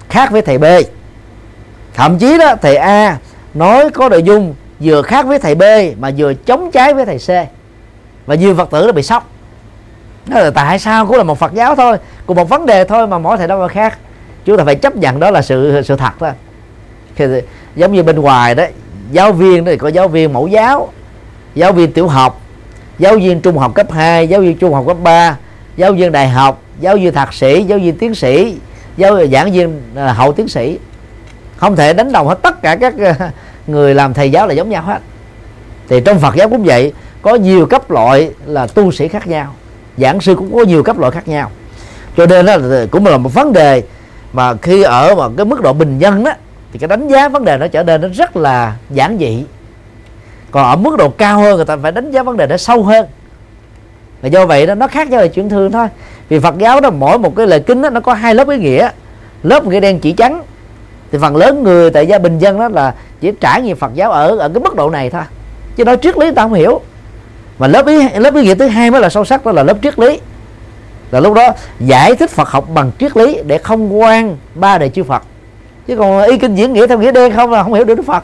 khác 0.09 0.31
với 0.31 0.41
thầy 0.41 0.57
B. 0.57 0.65
Thậm 1.93 2.17
chí 2.17 2.37
đó, 2.37 2.55
thầy 2.61 2.75
A 2.75 3.17
nói 3.53 3.89
có 3.89 4.09
nội 4.09 4.23
dung 4.23 4.55
vừa 4.79 5.01
khác 5.01 5.25
với 5.25 5.39
thầy 5.39 5.55
B 5.55 5.63
mà 5.99 6.11
vừa 6.17 6.33
chống 6.33 6.71
trái 6.71 6.93
với 6.93 7.05
thầy 7.05 7.17
C. 7.17 7.49
Và 8.25 8.35
nhiều 8.35 8.55
Phật 8.55 8.69
tử 8.71 8.85
đã 8.85 8.91
bị 8.91 9.03
sốc 9.03 9.29
đó 10.25 10.39
là 10.39 10.49
tại 10.49 10.79
sao? 10.79 11.05
Cũng 11.05 11.17
là 11.17 11.23
một 11.23 11.39
Phật 11.39 11.53
giáo 11.53 11.75
thôi. 11.75 11.97
Cùng 12.25 12.37
một 12.37 12.49
vấn 12.49 12.65
đề 12.65 12.83
thôi 12.83 13.07
mà 13.07 13.17
mỗi 13.17 13.37
thầy 13.37 13.47
đâu 13.47 13.59
mà 13.59 13.67
khác. 13.67 13.97
Chúng 14.45 14.57
ta 14.57 14.63
phải 14.63 14.75
chấp 14.75 14.95
nhận 14.95 15.19
đó 15.19 15.31
là 15.31 15.41
sự 15.41 15.81
sự 15.85 15.95
thật 15.95 16.13
thôi 16.19 16.31
giống 17.75 17.93
như 17.93 18.03
bên 18.03 18.15
ngoài 18.15 18.55
đó, 18.55 18.65
giáo 19.11 19.33
viên 19.33 19.65
thì 19.65 19.77
có 19.77 19.87
giáo 19.87 20.07
viên 20.07 20.33
mẫu 20.33 20.47
giáo 20.47 20.89
giáo 21.55 21.73
viên 21.73 21.93
tiểu 21.93 22.07
học, 22.07 22.41
giáo 22.99 23.17
viên 23.17 23.41
trung 23.41 23.57
học 23.57 23.75
cấp 23.75 23.91
2 23.91 24.27
giáo 24.27 24.41
viên 24.41 24.57
trung 24.57 24.73
học 24.73 24.83
cấp 24.87 24.97
3 25.03 25.37
giáo 25.75 25.93
viên 25.93 26.11
đại 26.11 26.29
học, 26.29 26.61
giáo 26.79 26.95
viên 26.95 27.13
thạc 27.13 27.33
sĩ, 27.33 27.63
giáo 27.63 27.79
viên 27.79 27.97
tiến 27.97 28.15
sĩ, 28.15 28.57
giáo 28.97 29.27
giảng 29.27 29.51
viên 29.51 29.81
à, 29.95 30.13
hậu 30.13 30.33
tiến 30.33 30.47
sĩ. 30.47 30.79
Không 31.57 31.75
thể 31.75 31.93
đánh 31.93 32.11
đồng 32.11 32.27
hết 32.27 32.37
tất 32.41 32.61
cả 32.61 32.75
các 32.75 32.93
à, 33.19 33.31
người 33.67 33.95
làm 33.95 34.13
thầy 34.13 34.31
giáo 34.31 34.47
là 34.47 34.53
giống 34.53 34.69
nhau 34.69 34.83
hết. 34.83 34.99
Thì 35.89 36.01
trong 36.05 36.19
Phật 36.19 36.35
giáo 36.35 36.49
cũng 36.49 36.63
vậy, 36.63 36.93
có 37.21 37.35
nhiều 37.35 37.65
cấp 37.65 37.91
loại 37.91 38.31
là 38.45 38.67
tu 38.67 38.91
sĩ 38.91 39.07
khác 39.07 39.27
nhau 39.27 39.53
giảng 39.97 40.21
sư 40.21 40.35
cũng 40.35 40.55
có 40.55 40.63
nhiều 40.63 40.83
cấp 40.83 40.99
loại 40.99 41.11
khác 41.11 41.27
nhau. 41.27 41.51
Cho 42.17 42.25
nên 42.25 42.45
đó 42.45 42.57
cũng 42.91 43.05
là 43.05 43.17
một 43.17 43.33
vấn 43.33 43.53
đề 43.53 43.83
mà 44.33 44.53
khi 44.61 44.83
ở 44.83 45.15
mà 45.15 45.23
cái 45.37 45.45
mức 45.45 45.61
độ 45.61 45.73
bình 45.73 45.99
dân 45.99 46.23
đó 46.23 46.31
thì 46.73 46.79
cái 46.79 46.87
đánh 46.87 47.07
giá 47.07 47.29
vấn 47.29 47.45
đề 47.45 47.57
nó 47.57 47.67
trở 47.67 47.83
nên 47.83 48.01
nó 48.01 48.07
rất 48.13 48.37
là 48.37 48.75
giản 48.89 49.17
dị. 49.19 49.45
Còn 50.51 50.65
ở 50.65 50.75
mức 50.75 50.97
độ 50.97 51.09
cao 51.09 51.39
hơn 51.39 51.55
người 51.55 51.65
ta 51.65 51.77
phải 51.77 51.91
đánh 51.91 52.11
giá 52.11 52.23
vấn 52.23 52.37
đề 52.37 52.47
nó 52.47 52.57
sâu 52.57 52.83
hơn. 52.83 53.05
Và 54.21 54.27
do 54.27 54.45
vậy 54.45 54.67
đó 54.67 54.75
nó 54.75 54.87
khác 54.87 55.09
nhau 55.09 55.21
là 55.21 55.27
chuyện 55.27 55.49
thường 55.49 55.71
thôi. 55.71 55.87
Vì 56.29 56.39
Phật 56.39 56.57
giáo 56.57 56.81
đó 56.81 56.89
mỗi 56.89 57.17
một 57.19 57.35
cái 57.35 57.47
lời 57.47 57.59
kinh 57.59 57.81
đó, 57.81 57.89
nó 57.89 57.99
có 57.99 58.13
hai 58.13 58.35
lớp 58.35 58.49
ý 58.49 58.57
nghĩa. 58.57 58.89
Lớp 59.43 59.65
nghĩa 59.65 59.79
đen 59.79 59.99
chỉ 59.99 60.11
trắng. 60.11 60.43
Thì 61.11 61.17
phần 61.21 61.35
lớn 61.35 61.63
người 61.63 61.89
tại 61.89 62.07
gia 62.07 62.19
bình 62.19 62.39
dân 62.39 62.59
đó 62.59 62.67
là 62.67 62.93
chỉ 63.21 63.31
trải 63.39 63.61
nghiệm 63.61 63.77
Phật 63.77 63.93
giáo 63.93 64.11
ở 64.11 64.37
ở 64.37 64.49
cái 64.49 64.63
mức 64.63 64.75
độ 64.75 64.89
này 64.89 65.09
thôi. 65.09 65.21
Chứ 65.75 65.85
nói 65.85 65.97
triết 66.01 66.17
lý 66.17 66.31
ta 66.31 66.41
không 66.41 66.53
hiểu 66.53 66.81
mà 67.59 67.67
lớp 67.67 67.87
ý 67.87 68.09
lớp 68.09 68.35
ý 68.35 68.41
nghĩa 68.41 68.55
thứ 68.55 68.67
hai 68.67 68.91
mới 68.91 69.01
là 69.01 69.09
sâu 69.09 69.25
sắc 69.25 69.45
đó 69.45 69.51
là 69.51 69.63
lớp 69.63 69.77
triết 69.83 69.99
lý. 69.99 70.19
Là 71.11 71.19
lúc 71.19 71.33
đó 71.33 71.49
giải 71.79 72.15
thích 72.15 72.29
Phật 72.29 72.49
học 72.49 72.69
bằng 72.69 72.91
triết 72.99 73.17
lý 73.17 73.37
để 73.45 73.57
không 73.57 73.99
quan 73.99 74.37
ba 74.55 74.77
đề 74.77 74.89
chư 74.89 75.03
Phật. 75.03 75.23
Chứ 75.87 75.97
còn 75.97 76.23
ý 76.23 76.37
kinh 76.37 76.55
diễn 76.55 76.73
nghĩa 76.73 76.87
theo 76.87 76.99
nghĩa 76.99 77.11
đen 77.11 77.35
không 77.35 77.51
là 77.51 77.63
không 77.63 77.73
hiểu 77.73 77.83
được 77.83 77.95
Đức 77.95 78.05
Phật. 78.05 78.23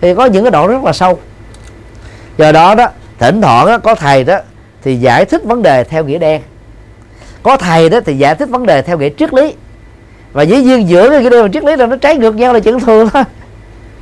Thì 0.00 0.14
có 0.14 0.24
những 0.24 0.44
cái 0.44 0.50
đoạn 0.50 0.66
rất 0.66 0.84
là 0.84 0.92
sâu. 0.92 1.18
Do 2.38 2.52
đó 2.52 2.74
đó 2.74 2.88
thỉnh 3.18 3.42
thoảng 3.42 3.66
đó, 3.66 3.78
có 3.78 3.94
thầy 3.94 4.24
đó 4.24 4.38
thì 4.82 4.96
giải 4.96 5.24
thích 5.24 5.44
vấn 5.44 5.62
đề 5.62 5.84
theo 5.84 6.04
nghĩa 6.04 6.18
đen. 6.18 6.42
Có 7.42 7.56
thầy 7.56 7.88
đó 7.88 8.00
thì 8.06 8.18
giải 8.18 8.34
thích 8.34 8.48
vấn 8.48 8.66
đề 8.66 8.82
theo 8.82 8.98
nghĩa 8.98 9.10
triết 9.18 9.34
lý. 9.34 9.54
Và 10.32 10.42
dĩ 10.42 10.56
nhiên 10.56 10.88
giữa 10.88 11.10
cái 11.10 11.30
đen 11.30 11.42
và 11.42 11.48
triết 11.52 11.64
lý 11.64 11.76
là 11.76 11.86
nó 11.86 11.96
trái 11.96 12.16
ngược 12.16 12.34
nhau 12.34 12.52
là 12.52 12.60
chuyện 12.60 12.80
thường 12.80 13.08
thôi. 13.08 13.24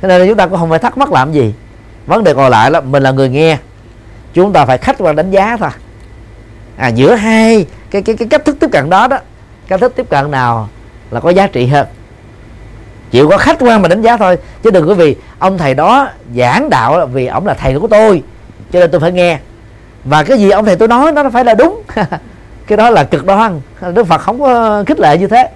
Nên 0.01 0.21
là 0.21 0.27
chúng 0.27 0.37
ta 0.37 0.47
cũng 0.47 0.59
không 0.59 0.69
phải 0.69 0.79
thắc 0.79 0.97
mắc 0.97 1.11
làm 1.11 1.31
gì. 1.31 1.53
Vấn 2.05 2.23
đề 2.23 2.33
còn 2.33 2.51
lại 2.51 2.71
là 2.71 2.81
mình 2.81 3.03
là 3.03 3.11
người 3.11 3.29
nghe 3.29 3.57
chúng 4.33 4.53
ta 4.53 4.65
phải 4.65 4.77
khách 4.77 4.95
quan 4.99 5.15
đánh 5.15 5.31
giá 5.31 5.57
thôi. 5.57 5.69
À 6.77 6.87
giữa 6.87 7.15
hai 7.15 7.65
cái 7.91 8.01
cái 8.01 8.15
cái 8.15 8.27
cách 8.27 8.45
thức 8.45 8.57
tiếp 8.59 8.69
cận 8.71 8.89
đó 8.89 9.07
đó, 9.07 9.17
cách 9.67 9.79
thức 9.79 9.93
tiếp 9.95 10.09
cận 10.09 10.31
nào 10.31 10.69
là 11.11 11.19
có 11.19 11.29
giá 11.29 11.47
trị 11.47 11.65
hơn? 11.65 11.87
Chịu 13.11 13.29
có 13.29 13.37
khách 13.37 13.57
quan 13.59 13.81
mà 13.81 13.87
đánh 13.87 14.01
giá 14.01 14.17
thôi, 14.17 14.37
chứ 14.63 14.71
đừng 14.71 14.87
có 14.87 14.93
vì 14.93 15.15
ông 15.39 15.57
thầy 15.57 15.73
đó 15.73 16.09
giảng 16.35 16.69
đạo 16.69 17.05
vì 17.05 17.27
ông 17.27 17.47
là 17.47 17.53
thầy 17.53 17.79
của 17.79 17.87
tôi, 17.87 18.23
cho 18.71 18.79
nên 18.79 18.91
tôi 18.91 19.01
phải 19.01 19.11
nghe. 19.11 19.39
Và 20.03 20.23
cái 20.23 20.37
gì 20.37 20.49
ông 20.49 20.65
thầy 20.65 20.75
tôi 20.75 20.87
nói, 20.87 21.11
nó 21.11 21.29
phải 21.29 21.45
là 21.45 21.53
đúng. 21.53 21.81
Cái 22.67 22.77
đó 22.77 22.89
là 22.89 23.03
cực 23.03 23.25
đoan. 23.25 23.61
Đức 23.93 24.07
phật 24.07 24.21
không 24.21 24.39
có 24.39 24.83
khích 24.87 24.99
lệ 24.99 25.17
như 25.17 25.27
thế. 25.27 25.49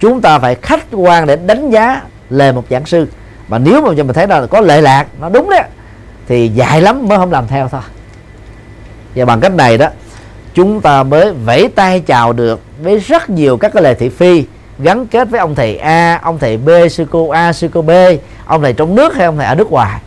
Chúng 0.00 0.20
ta 0.20 0.38
phải 0.38 0.54
khách 0.54 0.84
quan 0.92 1.26
để 1.26 1.36
đánh 1.36 1.70
giá 1.70 2.00
lời 2.30 2.52
một 2.52 2.64
giảng 2.70 2.86
sư. 2.86 3.06
Mà 3.48 3.58
nếu 3.58 3.80
mà 3.80 3.88
mình 3.88 4.12
thấy 4.12 4.26
là 4.26 4.46
có 4.46 4.60
lệ 4.60 4.80
lạc, 4.80 5.06
nó 5.20 5.28
đúng 5.28 5.50
đấy, 5.50 5.62
thì 6.28 6.48
dài 6.48 6.80
lắm 6.80 7.08
mới 7.08 7.18
không 7.18 7.32
làm 7.32 7.46
theo 7.48 7.68
thôi 7.68 7.80
và 9.14 9.24
bằng 9.24 9.40
cách 9.40 9.54
này 9.54 9.78
đó 9.78 9.88
chúng 10.54 10.80
ta 10.80 11.02
mới 11.02 11.32
vẫy 11.32 11.68
tay 11.74 12.00
chào 12.00 12.32
được 12.32 12.60
với 12.82 12.98
rất 12.98 13.30
nhiều 13.30 13.56
các 13.56 13.72
cái 13.74 13.82
lời 13.82 13.94
thị 13.94 14.08
phi 14.08 14.44
gắn 14.78 15.06
kết 15.06 15.30
với 15.30 15.40
ông 15.40 15.54
thầy 15.54 15.76
A, 15.76 16.20
ông 16.22 16.38
thầy 16.38 16.56
B, 16.56 16.68
sư 16.90 17.06
cô 17.10 17.28
A, 17.28 17.52
sư 17.52 17.68
cô 17.74 17.82
B, 17.82 17.90
ông 18.46 18.62
thầy 18.62 18.72
trong 18.72 18.94
nước 18.94 19.14
hay 19.14 19.26
ông 19.26 19.36
thầy 19.36 19.46
ở 19.46 19.54
nước 19.54 19.70
ngoài. 19.70 20.00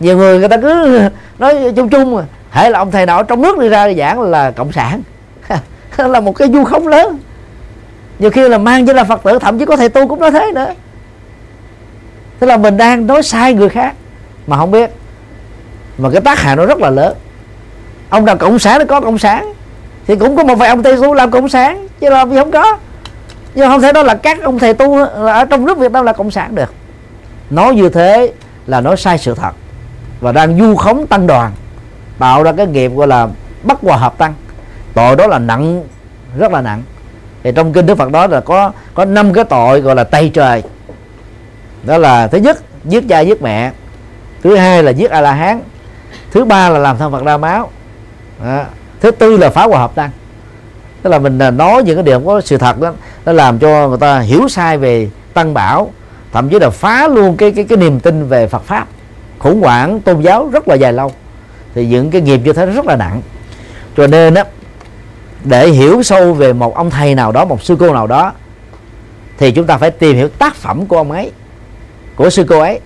Nhiều 0.00 0.16
người 0.16 0.38
người 0.38 0.48
ta 0.48 0.56
cứ 0.56 1.00
nói 1.38 1.72
chung 1.76 1.88
chung 1.88 2.14
mà, 2.16 2.22
hễ 2.50 2.70
là 2.70 2.78
ông 2.78 2.90
thầy 2.90 3.06
nào 3.06 3.16
ở 3.16 3.22
trong 3.22 3.42
nước 3.42 3.58
đi 3.58 3.68
ra 3.68 3.92
giảng 3.92 4.20
là 4.20 4.50
cộng 4.50 4.72
sản. 4.72 5.02
là 5.96 6.20
một 6.20 6.32
cái 6.32 6.48
du 6.52 6.64
khống 6.64 6.86
lớn. 6.86 7.18
Nhiều 8.18 8.30
khi 8.30 8.48
là 8.48 8.58
mang 8.58 8.84
với 8.84 8.94
là 8.94 9.04
Phật 9.04 9.22
tử 9.22 9.38
thậm 9.38 9.58
chí 9.58 9.64
có 9.64 9.76
thầy 9.76 9.88
tu 9.88 10.08
cũng 10.08 10.20
nói 10.20 10.30
thế 10.30 10.52
nữa. 10.54 10.74
Thế 12.40 12.46
là 12.46 12.56
mình 12.56 12.76
đang 12.76 13.06
nói 13.06 13.22
sai 13.22 13.54
người 13.54 13.68
khác 13.68 13.94
mà 14.46 14.56
không 14.56 14.70
biết. 14.70 14.90
Mà 15.98 16.10
cái 16.12 16.20
tác 16.20 16.38
hại 16.38 16.56
nó 16.56 16.66
rất 16.66 16.78
là 16.78 16.90
lớn. 16.90 17.16
Ông 18.14 18.24
nào 18.24 18.36
cộng 18.36 18.58
sản 18.58 18.78
nó 18.78 18.84
có 18.84 19.00
cộng 19.00 19.18
sản. 19.18 19.52
Thì 20.06 20.16
cũng 20.16 20.36
có 20.36 20.44
một 20.44 20.54
vài 20.54 20.68
ông 20.68 20.82
tây 20.82 20.96
tu 20.96 21.14
làm 21.14 21.30
cộng 21.30 21.48
sản, 21.48 21.88
chứ 22.00 22.10
làm 22.10 22.30
gì 22.30 22.36
không 22.36 22.50
có. 22.50 22.76
Nhưng 23.54 23.68
không 23.68 23.80
thể 23.80 23.92
nói 23.92 24.04
là 24.04 24.14
các 24.14 24.42
ông 24.42 24.58
thầy 24.58 24.74
tu 24.74 25.04
ở 25.04 25.44
trong 25.44 25.64
nước 25.64 25.78
Việt 25.78 25.92
Nam 25.92 26.04
là 26.04 26.12
cộng 26.12 26.30
sản 26.30 26.54
được. 26.54 26.74
Nói 27.50 27.74
như 27.74 27.88
thế 27.88 28.32
là 28.66 28.80
nói 28.80 28.96
sai 28.96 29.18
sự 29.18 29.34
thật. 29.34 29.50
Và 30.20 30.32
đang 30.32 30.58
du 30.58 30.76
khống 30.76 31.06
tăng 31.06 31.26
đoàn, 31.26 31.52
tạo 32.18 32.42
ra 32.42 32.52
cái 32.52 32.66
nghiệp 32.66 32.92
gọi 32.96 33.06
là 33.06 33.28
bất 33.62 33.80
hòa 33.80 33.96
hợp 33.96 34.18
tăng. 34.18 34.34
Tội 34.94 35.16
đó 35.16 35.26
là 35.26 35.38
nặng, 35.38 35.82
rất 36.38 36.52
là 36.52 36.60
nặng. 36.60 36.82
Thì 37.42 37.52
trong 37.52 37.72
kinh 37.72 37.86
Đức 37.86 37.98
Phật 37.98 38.10
đó 38.10 38.26
là 38.26 38.40
có 38.40 38.72
có 38.94 39.04
năm 39.04 39.32
cái 39.32 39.44
tội 39.44 39.80
gọi 39.80 39.94
là 39.94 40.04
tây 40.04 40.30
trời. 40.34 40.62
Đó 41.82 41.98
là 41.98 42.26
thứ 42.26 42.38
nhất, 42.38 42.58
giết 42.84 43.04
cha 43.08 43.20
giết 43.20 43.42
mẹ. 43.42 43.72
Thứ 44.42 44.56
hai 44.56 44.82
là 44.82 44.90
giết 44.90 45.10
a 45.10 45.20
la 45.20 45.32
hán. 45.32 45.60
Thứ 46.30 46.44
ba 46.44 46.68
là 46.68 46.78
làm 46.78 46.98
thân 46.98 47.12
Phật 47.12 47.24
ra 47.24 47.36
máu 47.36 47.70
đó. 48.42 48.64
thứ 49.00 49.10
tư 49.10 49.36
là 49.36 49.50
phá 49.50 49.64
hòa 49.66 49.78
hợp 49.78 49.94
tăng 49.94 50.10
tức 51.04 51.10
là 51.10 51.18
mình 51.18 51.38
à, 51.38 51.50
nói 51.50 51.82
những 51.82 51.96
cái 51.96 52.02
điều 52.02 52.20
có 52.20 52.40
sự 52.40 52.58
thật 52.58 52.80
đó, 52.80 52.92
nó 53.24 53.32
làm 53.32 53.58
cho 53.58 53.88
người 53.88 53.98
ta 53.98 54.18
hiểu 54.20 54.48
sai 54.48 54.78
về 54.78 55.08
tăng 55.34 55.54
bảo, 55.54 55.92
thậm 56.32 56.48
chí 56.48 56.58
là 56.58 56.70
phá 56.70 57.08
luôn 57.08 57.36
cái 57.36 57.50
cái 57.50 57.64
cái 57.64 57.78
niềm 57.78 58.00
tin 58.00 58.28
về 58.28 58.46
Phật 58.46 58.62
pháp. 58.62 58.86
Khủng 59.38 59.60
hoảng 59.60 60.00
tôn 60.00 60.20
giáo 60.20 60.48
rất 60.52 60.68
là 60.68 60.74
dài 60.74 60.92
lâu. 60.92 61.12
Thì 61.74 61.86
những 61.86 62.10
cái 62.10 62.20
nghiệp 62.20 62.40
như 62.44 62.52
thế 62.52 62.66
rất 62.66 62.86
là 62.86 62.96
nặng. 62.96 63.22
Cho 63.96 64.06
nên 64.06 64.34
á, 64.34 64.44
để 65.44 65.68
hiểu 65.68 66.02
sâu 66.02 66.34
về 66.34 66.52
một 66.52 66.74
ông 66.74 66.90
thầy 66.90 67.14
nào 67.14 67.32
đó, 67.32 67.44
một 67.44 67.62
sư 67.62 67.76
cô 67.80 67.94
nào 67.94 68.06
đó, 68.06 68.32
thì 69.38 69.52
chúng 69.52 69.66
ta 69.66 69.76
phải 69.76 69.90
tìm 69.90 70.16
hiểu 70.16 70.28
tác 70.28 70.54
phẩm 70.54 70.86
của 70.86 70.96
ông 70.96 71.12
ấy, 71.12 71.32
của 72.16 72.30
sư 72.30 72.44
cô 72.48 72.58
ấy. 72.58 72.80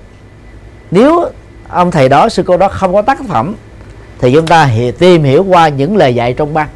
Nếu 0.91 1.31
ông 1.69 1.91
thầy 1.91 2.09
đó, 2.09 2.29
sư 2.29 2.43
cô 2.47 2.57
đó 2.57 2.69
không 2.69 2.95
có 2.95 3.03
tác 3.03 3.19
phẩm 3.29 3.55
thì 4.21 4.33
chúng 4.35 4.47
ta 4.47 4.71
tìm 4.99 5.25
hiểu 5.25 5.45
qua 5.45 5.69
những 5.69 5.97
lời 5.97 6.15
dạy 6.15 6.33
trong 6.33 6.55
băng. 6.55 6.69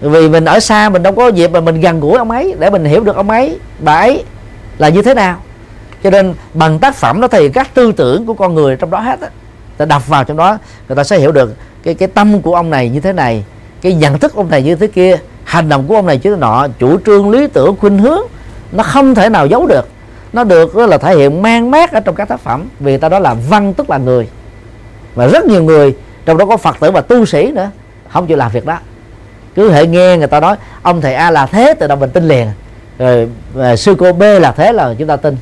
Vì 0.00 0.28
mình 0.28 0.44
ở 0.44 0.60
xa, 0.60 0.88
mình 0.88 1.02
đâu 1.02 1.12
có 1.12 1.28
dịp 1.28 1.50
mà 1.50 1.60
mình 1.60 1.80
gần 1.80 2.00
gũi 2.00 2.18
ông 2.18 2.30
ấy 2.30 2.54
để 2.58 2.70
mình 2.70 2.84
hiểu 2.84 3.00
được 3.00 3.16
ông 3.16 3.30
ấy, 3.30 3.58
bà 3.78 3.94
ấy 3.94 4.24
là 4.78 4.88
như 4.88 5.02
thế 5.02 5.14
nào. 5.14 5.36
Cho 6.02 6.10
nên 6.10 6.34
bằng 6.54 6.78
tác 6.78 6.96
phẩm 6.96 7.20
đó 7.20 7.28
thì 7.28 7.48
các 7.48 7.74
tư 7.74 7.92
tưởng 7.92 8.26
của 8.26 8.34
con 8.34 8.54
người 8.54 8.76
trong 8.76 8.90
đó 8.90 9.00
hết 9.00 9.20
á, 9.20 9.28
ta 9.76 9.84
đọc 9.84 10.08
vào 10.08 10.24
trong 10.24 10.36
đó, 10.36 10.58
người 10.88 10.96
ta 10.96 11.04
sẽ 11.04 11.18
hiểu 11.18 11.32
được 11.32 11.54
cái 11.82 11.94
cái 11.94 12.08
tâm 12.08 12.42
của 12.42 12.54
ông 12.54 12.70
này 12.70 12.88
như 12.88 13.00
thế 13.00 13.12
này, 13.12 13.44
cái 13.82 13.94
nhận 13.94 14.18
thức 14.18 14.34
ông 14.34 14.50
này 14.50 14.62
như 14.62 14.74
thế 14.74 14.86
kia, 14.86 15.18
hành 15.44 15.68
động 15.68 15.86
của 15.86 15.96
ông 15.96 16.06
này 16.06 16.18
chứ 16.18 16.36
nọ, 16.38 16.66
chủ 16.78 16.98
trương, 17.06 17.30
lý 17.30 17.46
tưởng, 17.46 17.76
khuynh 17.76 17.98
hướng, 17.98 18.20
nó 18.72 18.82
không 18.82 19.14
thể 19.14 19.28
nào 19.28 19.46
giấu 19.46 19.66
được. 19.66 19.88
Nó 20.32 20.44
được 20.44 20.76
là 20.76 20.98
thể 20.98 21.16
hiện 21.16 21.42
mang 21.42 21.70
mát 21.70 21.92
ở 21.92 22.00
trong 22.00 22.14
các 22.14 22.28
tác 22.28 22.40
phẩm, 22.40 22.68
vì 22.80 22.96
ta 22.96 23.08
đó 23.08 23.18
là 23.18 23.34
văn 23.34 23.74
tức 23.74 23.90
là 23.90 23.98
người 23.98 24.28
và 25.20 25.26
rất 25.26 25.44
nhiều 25.44 25.62
người 25.62 25.94
trong 26.24 26.38
đó 26.38 26.46
có 26.46 26.56
phật 26.56 26.80
tử 26.80 26.90
và 26.90 27.00
tu 27.00 27.26
sĩ 27.26 27.52
nữa 27.52 27.70
không 28.08 28.26
chịu 28.26 28.36
làm 28.36 28.50
việc 28.52 28.66
đó. 28.66 28.78
Cứ 29.54 29.70
hệ 29.70 29.86
nghe 29.86 30.16
người 30.16 30.26
ta 30.26 30.40
nói 30.40 30.56
ông 30.82 31.00
thầy 31.00 31.14
a 31.14 31.30
là 31.30 31.46
thế 31.46 31.74
từ 31.78 31.86
động 31.86 32.00
mình 32.00 32.10
tin 32.10 32.28
liền. 32.28 32.48
Rồi 32.98 33.28
à, 33.58 33.76
sư 33.76 33.94
cô 33.98 34.12
b 34.12 34.22
là 34.22 34.52
thế 34.52 34.72
là 34.72 34.94
chúng 34.98 35.08
ta 35.08 35.16
tin. 35.16 35.36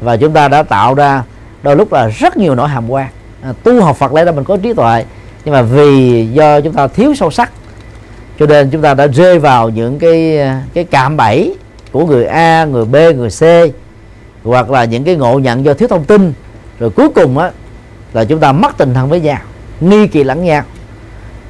Và 0.00 0.16
chúng 0.16 0.32
ta 0.32 0.48
đã 0.48 0.62
tạo 0.62 0.94
ra 0.94 1.22
đôi 1.62 1.76
lúc 1.76 1.92
là 1.92 2.06
rất 2.06 2.36
nhiều 2.36 2.54
nỗi 2.54 2.68
hàm 2.68 2.90
quan. 2.90 3.08
À, 3.42 3.52
tu 3.62 3.82
học 3.82 3.96
Phật 3.96 4.12
lẽ 4.12 4.24
ra 4.24 4.32
mình 4.32 4.44
có 4.44 4.56
trí 4.56 4.72
tuệ 4.72 5.04
nhưng 5.44 5.54
mà 5.54 5.62
vì 5.62 6.26
do 6.32 6.60
chúng 6.60 6.72
ta 6.72 6.86
thiếu 6.86 7.14
sâu 7.14 7.30
sắc 7.30 7.50
cho 8.38 8.46
nên 8.46 8.70
chúng 8.70 8.82
ta 8.82 8.94
đã 8.94 9.06
rơi 9.06 9.38
vào 9.38 9.68
những 9.68 9.98
cái 9.98 10.38
à, 10.38 10.62
cái 10.74 10.84
cạm 10.84 11.16
bẫy 11.16 11.54
của 11.92 12.06
người 12.06 12.26
A, 12.26 12.64
người 12.64 12.84
B, 12.84 12.94
người 12.94 13.30
C 13.30 13.42
hoặc 14.44 14.70
là 14.70 14.84
những 14.84 15.04
cái 15.04 15.16
ngộ 15.16 15.38
nhận 15.38 15.64
do 15.64 15.74
thiếu 15.74 15.88
thông 15.88 16.04
tin. 16.04 16.32
Rồi 16.78 16.90
cuối 16.90 17.08
cùng 17.08 17.38
á 17.38 17.50
là 18.12 18.24
chúng 18.24 18.40
ta 18.40 18.52
mất 18.52 18.76
tình 18.76 18.94
thân 18.94 19.08
với 19.08 19.20
nhau 19.20 19.38
nghi 19.80 20.06
kỳ 20.06 20.24
lẫn 20.24 20.44
nhau 20.44 20.62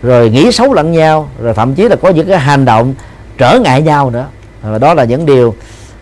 rồi 0.02 0.30
nghĩ 0.30 0.52
xấu 0.52 0.74
lẫn 0.74 0.92
nhau 0.92 1.28
rồi 1.40 1.54
thậm 1.54 1.74
chí 1.74 1.88
là 1.88 1.96
có 1.96 2.08
những 2.08 2.28
cái 2.28 2.38
hành 2.38 2.64
động 2.64 2.94
trở 3.38 3.58
ngại 3.58 3.82
nhau 3.82 4.10
nữa. 4.10 4.26
Và 4.62 4.78
đó 4.78 4.94
là 4.94 5.04
những 5.04 5.26
điều 5.26 5.54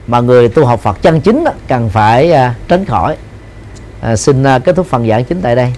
mà 0.07 0.21
người 0.21 0.49
tu 0.49 0.65
học 0.65 0.81
Phật 0.81 1.03
chân 1.03 1.21
chính 1.21 1.45
cần 1.69 1.89
phải 1.89 2.33
à, 2.33 2.55
tránh 2.69 2.85
khỏi. 2.85 3.17
À, 4.01 4.17
xin 4.17 4.43
à, 4.43 4.59
kết 4.59 4.77
thúc 4.77 4.87
phần 4.87 5.09
giảng 5.09 5.25
chính 5.25 5.41
tại 5.43 5.57
đây. 5.57 5.75